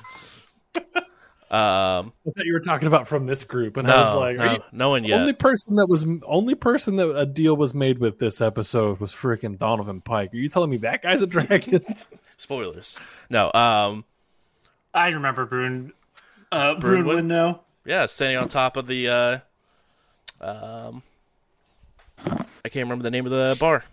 Um, 1.52 2.14
I 2.26 2.30
thought 2.34 2.46
you 2.46 2.54
were 2.54 2.60
talking 2.60 2.88
about 2.88 3.06
from 3.06 3.26
this 3.26 3.44
group, 3.44 3.76
and 3.76 3.86
I 3.90 4.00
was 4.00 4.16
like, 4.18 4.36
no, 4.38 4.42
are 4.42 4.52
you, 4.54 4.62
no 4.72 4.88
one 4.88 5.04
yet. 5.04 5.20
only 5.20 5.34
person 5.34 5.76
that 5.76 5.86
was 5.86 6.06
only 6.24 6.54
person 6.54 6.96
that 6.96 7.14
a 7.14 7.26
deal 7.26 7.54
was 7.58 7.74
made 7.74 7.98
with 7.98 8.18
this 8.18 8.40
episode 8.40 9.00
was 9.00 9.12
freaking 9.12 9.58
Donovan 9.58 10.00
Pike. 10.00 10.32
Are 10.32 10.36
you 10.38 10.48
telling 10.48 10.70
me 10.70 10.78
that 10.78 11.02
guy's 11.02 11.20
a 11.20 11.26
dragon? 11.26 11.84
Spoilers. 12.38 12.98
No. 13.28 13.52
Um, 13.52 14.06
I 14.94 15.08
remember 15.08 15.44
Brune. 15.44 15.92
Uh, 16.50 16.74
Brune 16.76 16.80
Brune 16.80 17.06
would- 17.06 17.16
would 17.16 17.24
know. 17.26 17.60
yeah, 17.84 18.06
standing 18.06 18.38
on 18.38 18.48
top 18.48 18.78
of 18.78 18.86
the. 18.86 19.08
Uh, 19.08 19.38
um, 20.40 21.02
I 22.24 22.68
can't 22.68 22.84
remember 22.86 23.02
the 23.02 23.10
name 23.10 23.26
of 23.26 23.32
the 23.32 23.56
bar. 23.60 23.84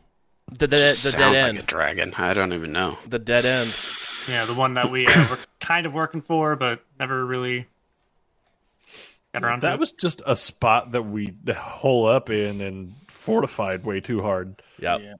The, 0.57 0.65
the, 0.65 0.67
the 0.67 0.71
dead 0.77 0.95
Sounds 0.95 1.37
end. 1.37 1.57
like 1.57 1.63
a 1.63 1.67
dragon. 1.67 2.13
I 2.17 2.33
don't 2.33 2.53
even 2.53 2.71
know. 2.71 2.97
The 3.07 3.19
dead 3.19 3.45
end. 3.45 3.73
Yeah, 4.27 4.45
the 4.45 4.53
one 4.53 4.73
that 4.75 4.91
we 4.91 5.07
uh, 5.07 5.29
were 5.29 5.39
kind 5.59 5.85
of 5.85 5.93
working 5.93 6.21
for, 6.21 6.55
but 6.55 6.81
never 6.99 7.25
really 7.25 7.67
got 9.33 9.43
around 9.43 9.61
to. 9.61 9.67
that 9.67 9.73
it. 9.75 9.79
was 9.79 9.91
just 9.91 10.21
a 10.25 10.35
spot 10.35 10.91
that 10.91 11.03
we 11.03 11.33
hole 11.55 12.07
up 12.07 12.29
in 12.29 12.61
and 12.61 12.93
fortified 13.07 13.83
way 13.85 13.99
too 13.99 14.21
hard. 14.21 14.61
Yep. 14.79 15.01
Yeah. 15.01 15.13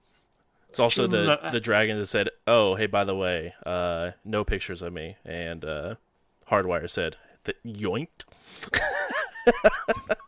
It's 0.68 0.78
also 0.78 1.06
the 1.08 1.40
Uh, 1.42 1.50
the 1.50 1.60
dragon 1.60 1.98
that 1.98 2.06
said, 2.06 2.30
"Oh, 2.46 2.76
hey, 2.76 2.86
by 2.86 3.02
the 3.04 3.14
way, 3.14 3.54
uh, 3.66 4.12
no 4.24 4.44
pictures 4.44 4.82
of 4.82 4.92
me." 4.92 5.16
And 5.24 5.64
uh, 5.64 5.94
Hardwire 6.48 6.88
said, 6.88 7.16
"The 7.44 7.54
yoinked." 7.66 8.24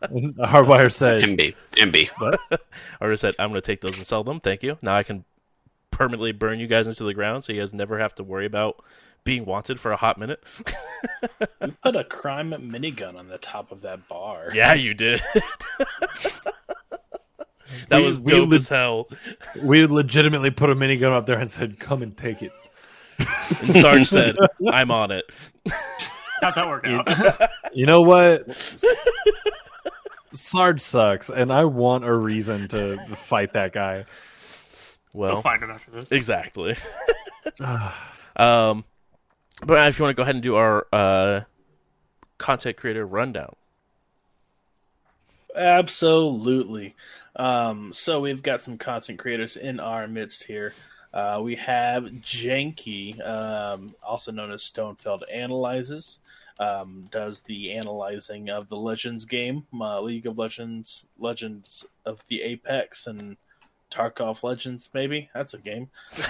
Hardwire 0.03 0.91
said, 0.91 1.23
MB. 1.23 1.55
MB. 1.77 2.09
Hardwire 3.01 3.19
said, 3.19 3.35
"I'm 3.39 3.51
going 3.51 3.61
to 3.61 3.65
take 3.65 3.79
those 3.81 3.97
and 3.97 4.05
sell 4.05 4.23
them. 4.25 4.41
Thank 4.41 4.63
you. 4.63 4.77
Now 4.81 4.95
I 4.95 5.03
can 5.03 5.23
permanently 5.93 6.31
burn 6.31 6.59
you 6.59 6.67
guys 6.67 6.87
into 6.87 7.03
the 7.03 7.13
ground, 7.13 7.43
so 7.43 7.53
you 7.53 7.59
guys 7.61 7.73
never 7.73 7.99
have 7.99 8.13
to 8.15 8.23
worry 8.23 8.45
about 8.45 8.83
being 9.23 9.45
wanted 9.45 9.79
for 9.79 9.91
a 9.91 9.95
hot 9.95 10.17
minute." 10.17 10.43
You 11.61 11.73
put 11.83 11.95
a 11.95 12.03
crime 12.03 12.51
minigun 12.51 13.15
on 13.17 13.27
the 13.29 13.37
top 13.37 13.71
of 13.71 13.81
that 13.81 14.07
bar. 14.07 14.49
yeah, 14.53 14.73
you 14.73 14.93
did. 14.93 15.21
that 17.89 17.97
We- 17.99 18.05
was 18.05 18.21
we 18.21 18.31
dope 18.31 18.51
as 18.53 18.67
hell. 18.69 19.07
"We 19.61 19.85
legitimately 19.85 20.51
put 20.51 20.69
a 20.69 20.75
minigun 20.75 21.11
up 21.11 21.25
there 21.25 21.39
and 21.39 21.49
said, 21.49 21.79
come 21.79 22.01
and 22.01 22.15
take 22.15 22.41
it." 22.41 22.51
And 23.61 23.73
Sarge 23.75 24.07
said, 24.07 24.35
"I'm 24.71 24.91
on 24.91 25.11
it." 25.11 25.25
How'd 26.41 26.55
that 26.55 26.67
work 26.67 26.85
out? 26.85 27.49
You 27.73 27.87
know 27.87 28.01
what? 28.01 28.45
Sarge 30.33 30.79
sucks, 30.81 31.29
and 31.29 31.51
I 31.51 31.65
want 31.65 32.03
a 32.05 32.13
reason 32.13 32.67
to 32.69 32.97
fight 33.15 33.53
that 33.53 33.73
guy. 33.73 34.05
Well, 35.13 35.33
we'll 35.33 35.41
find 35.41 35.63
it 35.63 35.69
after 35.69 35.91
this. 35.91 36.11
Exactly. 36.11 36.75
um, 38.35 38.83
but 39.65 39.87
if 39.87 39.99
you 39.99 40.03
want 40.03 40.15
to 40.15 40.17
go 40.17 40.23
ahead 40.23 40.35
and 40.35 40.43
do 40.43 40.55
our 40.55 40.87
uh, 40.91 41.41
content 42.37 42.77
creator 42.77 43.05
rundown, 43.05 43.55
Absolutely. 45.55 46.95
Um, 47.35 47.93
so 47.93 48.19
we've 48.19 48.43
got 48.43 48.61
some 48.61 48.77
content 48.77 49.19
creators 49.19 49.55
in 49.55 49.79
our 49.79 50.07
midst 50.07 50.43
here. 50.43 50.73
Uh, 51.13 51.39
we 51.43 51.55
have 51.55 52.03
Janky, 52.05 53.25
um, 53.25 53.93
also 54.01 54.31
known 54.31 54.51
as 54.51 54.61
Stonefeld 54.61 55.21
Analyzes, 55.31 56.19
um, 56.59 57.07
does 57.11 57.41
the 57.41 57.73
analyzing 57.73 58.49
of 58.49 58.67
the 58.67 58.77
Legends 58.77 59.25
game, 59.25 59.65
uh, 59.79 60.01
League 60.01 60.25
of 60.25 60.39
Legends, 60.39 61.05
Legends 61.19 61.85
of 62.05 62.23
the 62.29 62.41
Apex, 62.41 63.05
and 63.05 63.37
Tarkov 63.93 64.43
Legends. 64.43 64.89
Maybe 64.93 65.29
that's 65.33 65.53
a 65.53 65.59
game. 65.59 65.89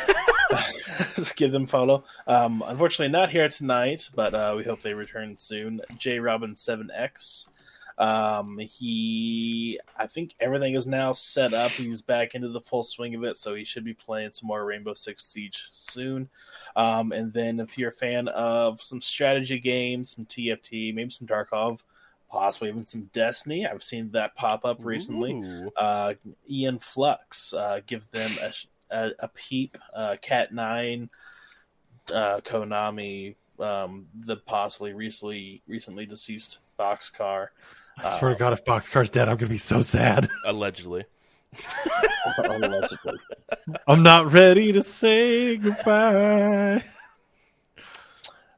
Give 1.36 1.52
them 1.52 1.68
follow. 1.68 2.04
Um, 2.28 2.64
unfortunately, 2.66 3.12
not 3.12 3.32
here 3.32 3.50
tonight, 3.50 4.10
but 4.14 4.34
uh, 4.34 4.54
we 4.58 4.64
hope 4.64 4.82
they 4.82 4.94
return 4.94 5.38
soon. 5.38 5.82
J 5.98 6.20
Robin 6.20 6.56
Seven 6.56 6.92
X. 6.94 7.48
Um, 7.98 8.58
he, 8.58 9.80
I 9.98 10.08
think 10.08 10.34
everything 10.40 10.74
is 10.74 10.88
now 10.88 11.12
set 11.12 11.54
up. 11.54 11.72
He's 11.72 12.02
back 12.02 12.34
into 12.34 12.50
the 12.50 12.62
full 12.62 12.84
swing 12.84 13.14
of 13.16 13.24
it, 13.24 13.38
so 13.38 13.54
he 13.54 13.64
should 13.64 13.86
be 13.86 13.94
playing 13.94 14.32
some 14.34 14.48
more 14.48 14.66
Rainbow 14.66 14.96
Six 14.96 15.24
Siege 15.26 15.68
soon. 15.72 16.28
Um, 16.76 17.12
and 17.12 17.32
then 17.32 17.60
if 17.60 17.78
you're 17.78 17.92
a 17.92 17.94
fan 17.94 18.28
of 18.30 18.82
some 18.82 19.02
strategy 19.02 19.60
games, 19.60 20.10
some 20.10 20.26
TFT, 20.26 20.94
maybe 20.94 21.12
some 21.12 21.28
Tarkov, 21.28 21.80
possibly 22.34 22.70
even 22.70 22.84
some 22.84 23.04
Destiny, 23.14 23.68
I've 23.68 23.84
seen 23.84 24.10
that 24.14 24.34
pop 24.36 24.66
up 24.66 24.78
recently. 24.80 25.70
Uh, 25.78 26.16
Ian 26.50 26.80
Flux, 26.80 27.54
uh, 27.54 27.82
give 27.86 28.10
them 28.10 28.32
a, 28.42 28.98
a, 28.98 29.12
a 29.20 29.28
peep. 29.28 29.78
Uh, 29.96 30.16
Cat 30.20 30.52
Nine, 30.52 31.12
uh, 32.12 32.42
Konami, 32.42 33.36
um, 33.60 34.08
the 34.26 34.38
possibly 34.38 34.94
recently 34.94 35.62
recently 35.68 36.08
deceased 36.08 36.60
Boxcar. 36.80 37.50
I 38.00 38.18
swear 38.18 38.34
to 38.34 38.40
God, 38.40 38.54
if 38.54 38.66
Boxcar's 38.66 39.12
dead, 39.12 39.30
I'm 39.30 39.38
gonna 39.38 39.50
be 39.52 39.60
so 39.60 39.84
sad. 39.84 40.28
allegedly. 40.46 41.06
allegedly. 42.44 43.14
I'm 43.86 44.02
not 44.02 44.34
ready 44.34 44.72
to 44.72 44.82
say 44.82 45.58
goodbye. 45.58 46.84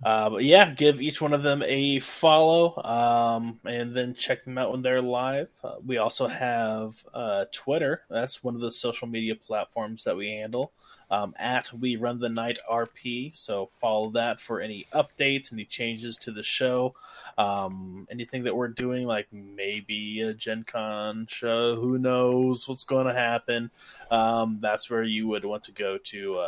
Uh, 0.04 0.30
but 0.30 0.44
yeah, 0.44 0.72
give 0.72 1.02
each 1.02 1.22
one 1.22 1.34
of 1.34 1.42
them 1.42 1.64
a 1.64 2.00
follow, 2.00 2.76
um, 2.84 3.60
and 3.66 3.96
then 3.96 4.14
check 4.14 4.44
them 4.44 4.58
out 4.58 4.72
when 4.72 4.82
they're 4.82 5.02
live. 5.02 5.48
Uh, 5.64 5.76
we 5.86 5.98
also 5.98 6.28
have 6.28 6.96
uh, 7.14 7.46
Twitter. 7.52 8.02
That's 8.10 8.44
one 8.44 8.56
of 8.56 8.62
the 8.62 8.72
social 8.72 9.08
media 9.08 9.36
platforms 9.36 10.04
that 10.04 10.16
we 10.16 10.30
handle. 10.30 10.72
Um, 11.12 11.36
at 11.38 11.72
We 11.72 11.98
Run 11.98 12.20
the 12.20 12.30
Night 12.30 12.58
RP. 12.70 13.38
So 13.38 13.70
follow 13.80 14.10
that 14.12 14.42
for 14.42 14.60
any 14.60 14.88
updates, 14.92 15.54
any 15.54 15.64
changes 15.64 16.18
to 16.18 16.32
the 16.32 16.42
show, 16.42 16.96
um, 17.38 18.08
anything 18.10 18.44
that 18.46 18.56
we're 18.56 18.70
doing, 18.70 19.06
like 19.06 19.28
maybe 19.32 20.22
a 20.22 20.34
Gen 20.34 20.64
Con 20.64 21.28
show. 21.30 21.76
Who 21.76 22.00
knows 22.00 22.68
what's 22.68 22.86
going 22.86 23.06
to 23.06 23.14
happen? 23.14 23.70
Um, 24.10 24.58
that's 24.62 24.90
where 24.90 25.04
you 25.04 25.28
would 25.28 25.46
want 25.46 25.66
to 25.66 25.72
go 25.72 26.00
to. 26.00 26.40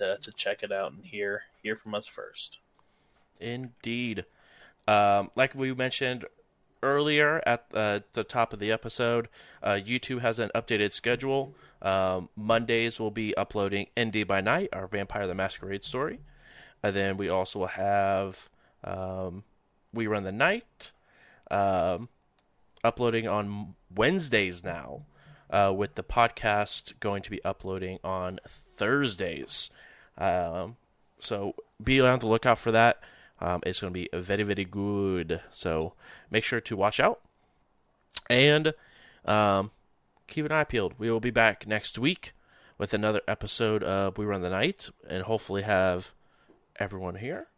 To, 0.00 0.18
to 0.20 0.32
check 0.32 0.62
it 0.62 0.72
out 0.72 0.92
and 0.92 1.04
hear 1.04 1.42
hear 1.62 1.76
from 1.76 1.94
us 1.94 2.06
first. 2.06 2.58
Indeed. 3.38 4.24
Um, 4.88 5.30
like 5.36 5.54
we 5.54 5.74
mentioned 5.74 6.24
earlier 6.82 7.42
at 7.46 7.66
uh, 7.74 8.00
the 8.14 8.24
top 8.24 8.52
of 8.52 8.58
the 8.58 8.72
episode, 8.72 9.28
uh, 9.62 9.72
YouTube 9.72 10.20
has 10.20 10.38
an 10.38 10.50
updated 10.54 10.92
schedule. 10.92 11.54
Um, 11.82 12.28
Mondays 12.34 12.98
we'll 12.98 13.10
be 13.10 13.36
uploading 13.36 13.86
ND 13.98 14.26
by 14.26 14.40
Night, 14.40 14.70
our 14.72 14.86
Vampire 14.86 15.26
the 15.26 15.34
Masquerade 15.34 15.84
story. 15.84 16.20
And 16.82 16.96
then 16.96 17.16
we 17.16 17.28
also 17.28 17.60
will 17.60 17.66
have 17.68 18.48
um, 18.82 19.44
We 19.92 20.06
Run 20.06 20.24
the 20.24 20.32
Night 20.32 20.92
um, 21.50 22.08
uploading 22.82 23.28
on 23.28 23.74
Wednesdays 23.94 24.64
now, 24.64 25.04
uh, 25.50 25.72
with 25.76 25.94
the 25.94 26.02
podcast 26.04 26.98
going 27.00 27.22
to 27.22 27.30
be 27.30 27.44
uploading 27.44 27.98
on 28.02 28.40
Thursdays. 28.48 29.70
Um, 30.20 30.76
so 31.18 31.54
be 31.82 32.00
on 32.00 32.18
the 32.20 32.26
lookout 32.26 32.58
for 32.58 32.70
that. 32.70 33.00
Um, 33.40 33.62
it's 33.64 33.80
going 33.80 33.92
to 33.92 33.98
be 33.98 34.08
very, 34.12 34.42
very 34.42 34.64
good. 34.64 35.40
So 35.50 35.94
make 36.30 36.44
sure 36.44 36.60
to 36.60 36.76
watch 36.76 37.00
out 37.00 37.20
and 38.28 38.74
um, 39.24 39.70
keep 40.26 40.44
an 40.44 40.52
eye 40.52 40.64
peeled. 40.64 40.94
We 40.98 41.10
will 41.10 41.20
be 41.20 41.30
back 41.30 41.66
next 41.66 41.98
week 41.98 42.32
with 42.76 42.92
another 42.92 43.22
episode 43.26 43.82
of 43.82 44.18
We 44.18 44.26
Run 44.26 44.42
the 44.42 44.50
Night 44.50 44.90
and 45.08 45.24
hopefully 45.24 45.62
have 45.62 46.10
everyone 46.76 47.16
here 47.16 47.48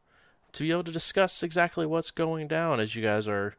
to 0.53 0.63
be 0.65 0.71
able 0.71 0.85
to 0.85 0.93
discuss 0.93 1.43
exactly 1.43 1.87
what's 1.87 2.11
going 2.11 2.47
down 2.47 2.79
as 2.79 2.95
you 2.95 3.03
guys 3.03 3.27
are 3.27 3.57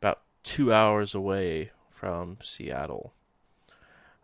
about 0.00 0.20
two 0.44 0.72
hours 0.72 1.14
away 1.14 1.70
from 1.90 2.38
Seattle. 2.42 3.12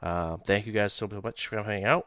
Uh, 0.02 0.36
thank 0.46 0.66
you 0.66 0.72
guys 0.72 0.92
so 0.92 1.08
much 1.22 1.46
for 1.46 1.62
hanging 1.62 1.84
out. 1.84 2.06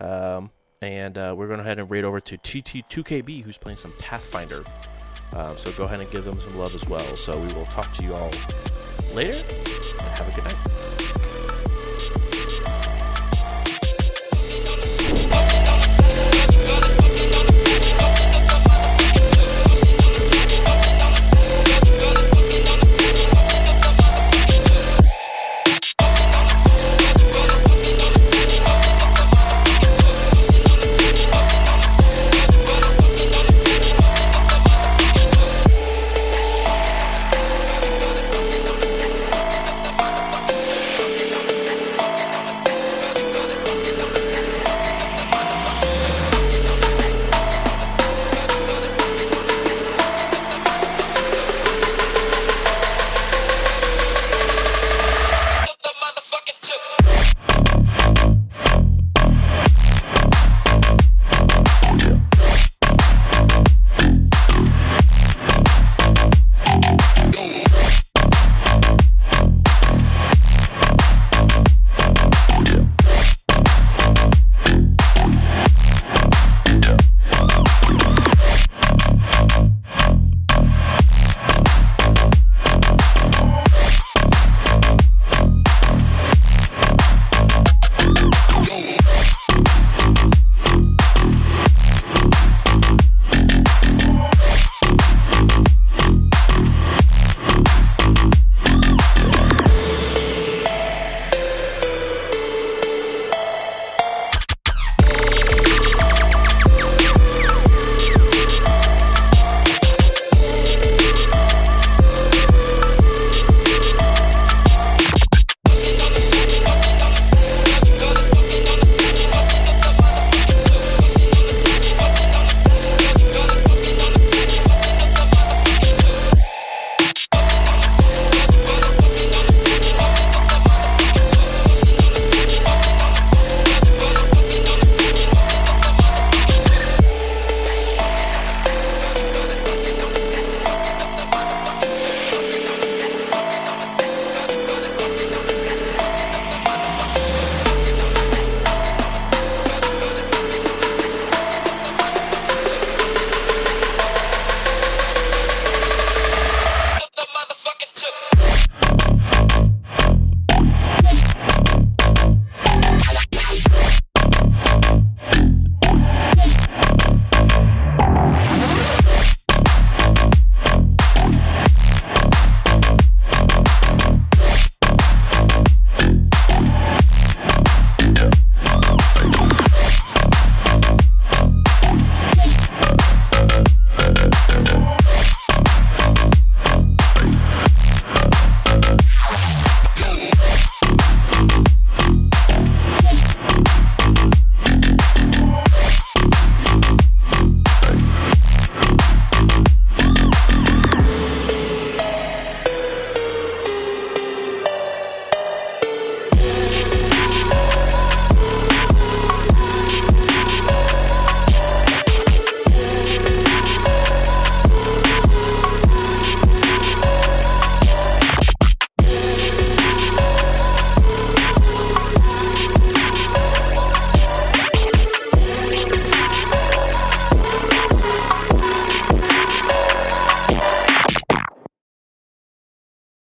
Um, 0.00 0.50
and 0.84 1.16
uh, 1.16 1.34
we're 1.36 1.46
going 1.46 1.58
to 1.58 1.64
head 1.64 1.78
and 1.78 1.90
raid 1.90 2.04
over 2.04 2.20
to 2.20 2.38
TT2KB, 2.38 3.42
who's 3.42 3.56
playing 3.56 3.78
some 3.78 3.92
Pathfinder. 3.98 4.64
Um, 5.34 5.58
so 5.58 5.72
go 5.72 5.84
ahead 5.84 6.00
and 6.00 6.10
give 6.10 6.24
them 6.24 6.40
some 6.40 6.56
love 6.56 6.74
as 6.74 6.86
well. 6.86 7.16
So 7.16 7.38
we 7.38 7.52
will 7.54 7.66
talk 7.66 7.92
to 7.94 8.02
you 8.02 8.14
all 8.14 8.30
later, 9.14 9.36
and 9.36 10.08
have 10.08 10.28
a 10.28 10.34
good 10.34 10.44
night. 10.44 10.83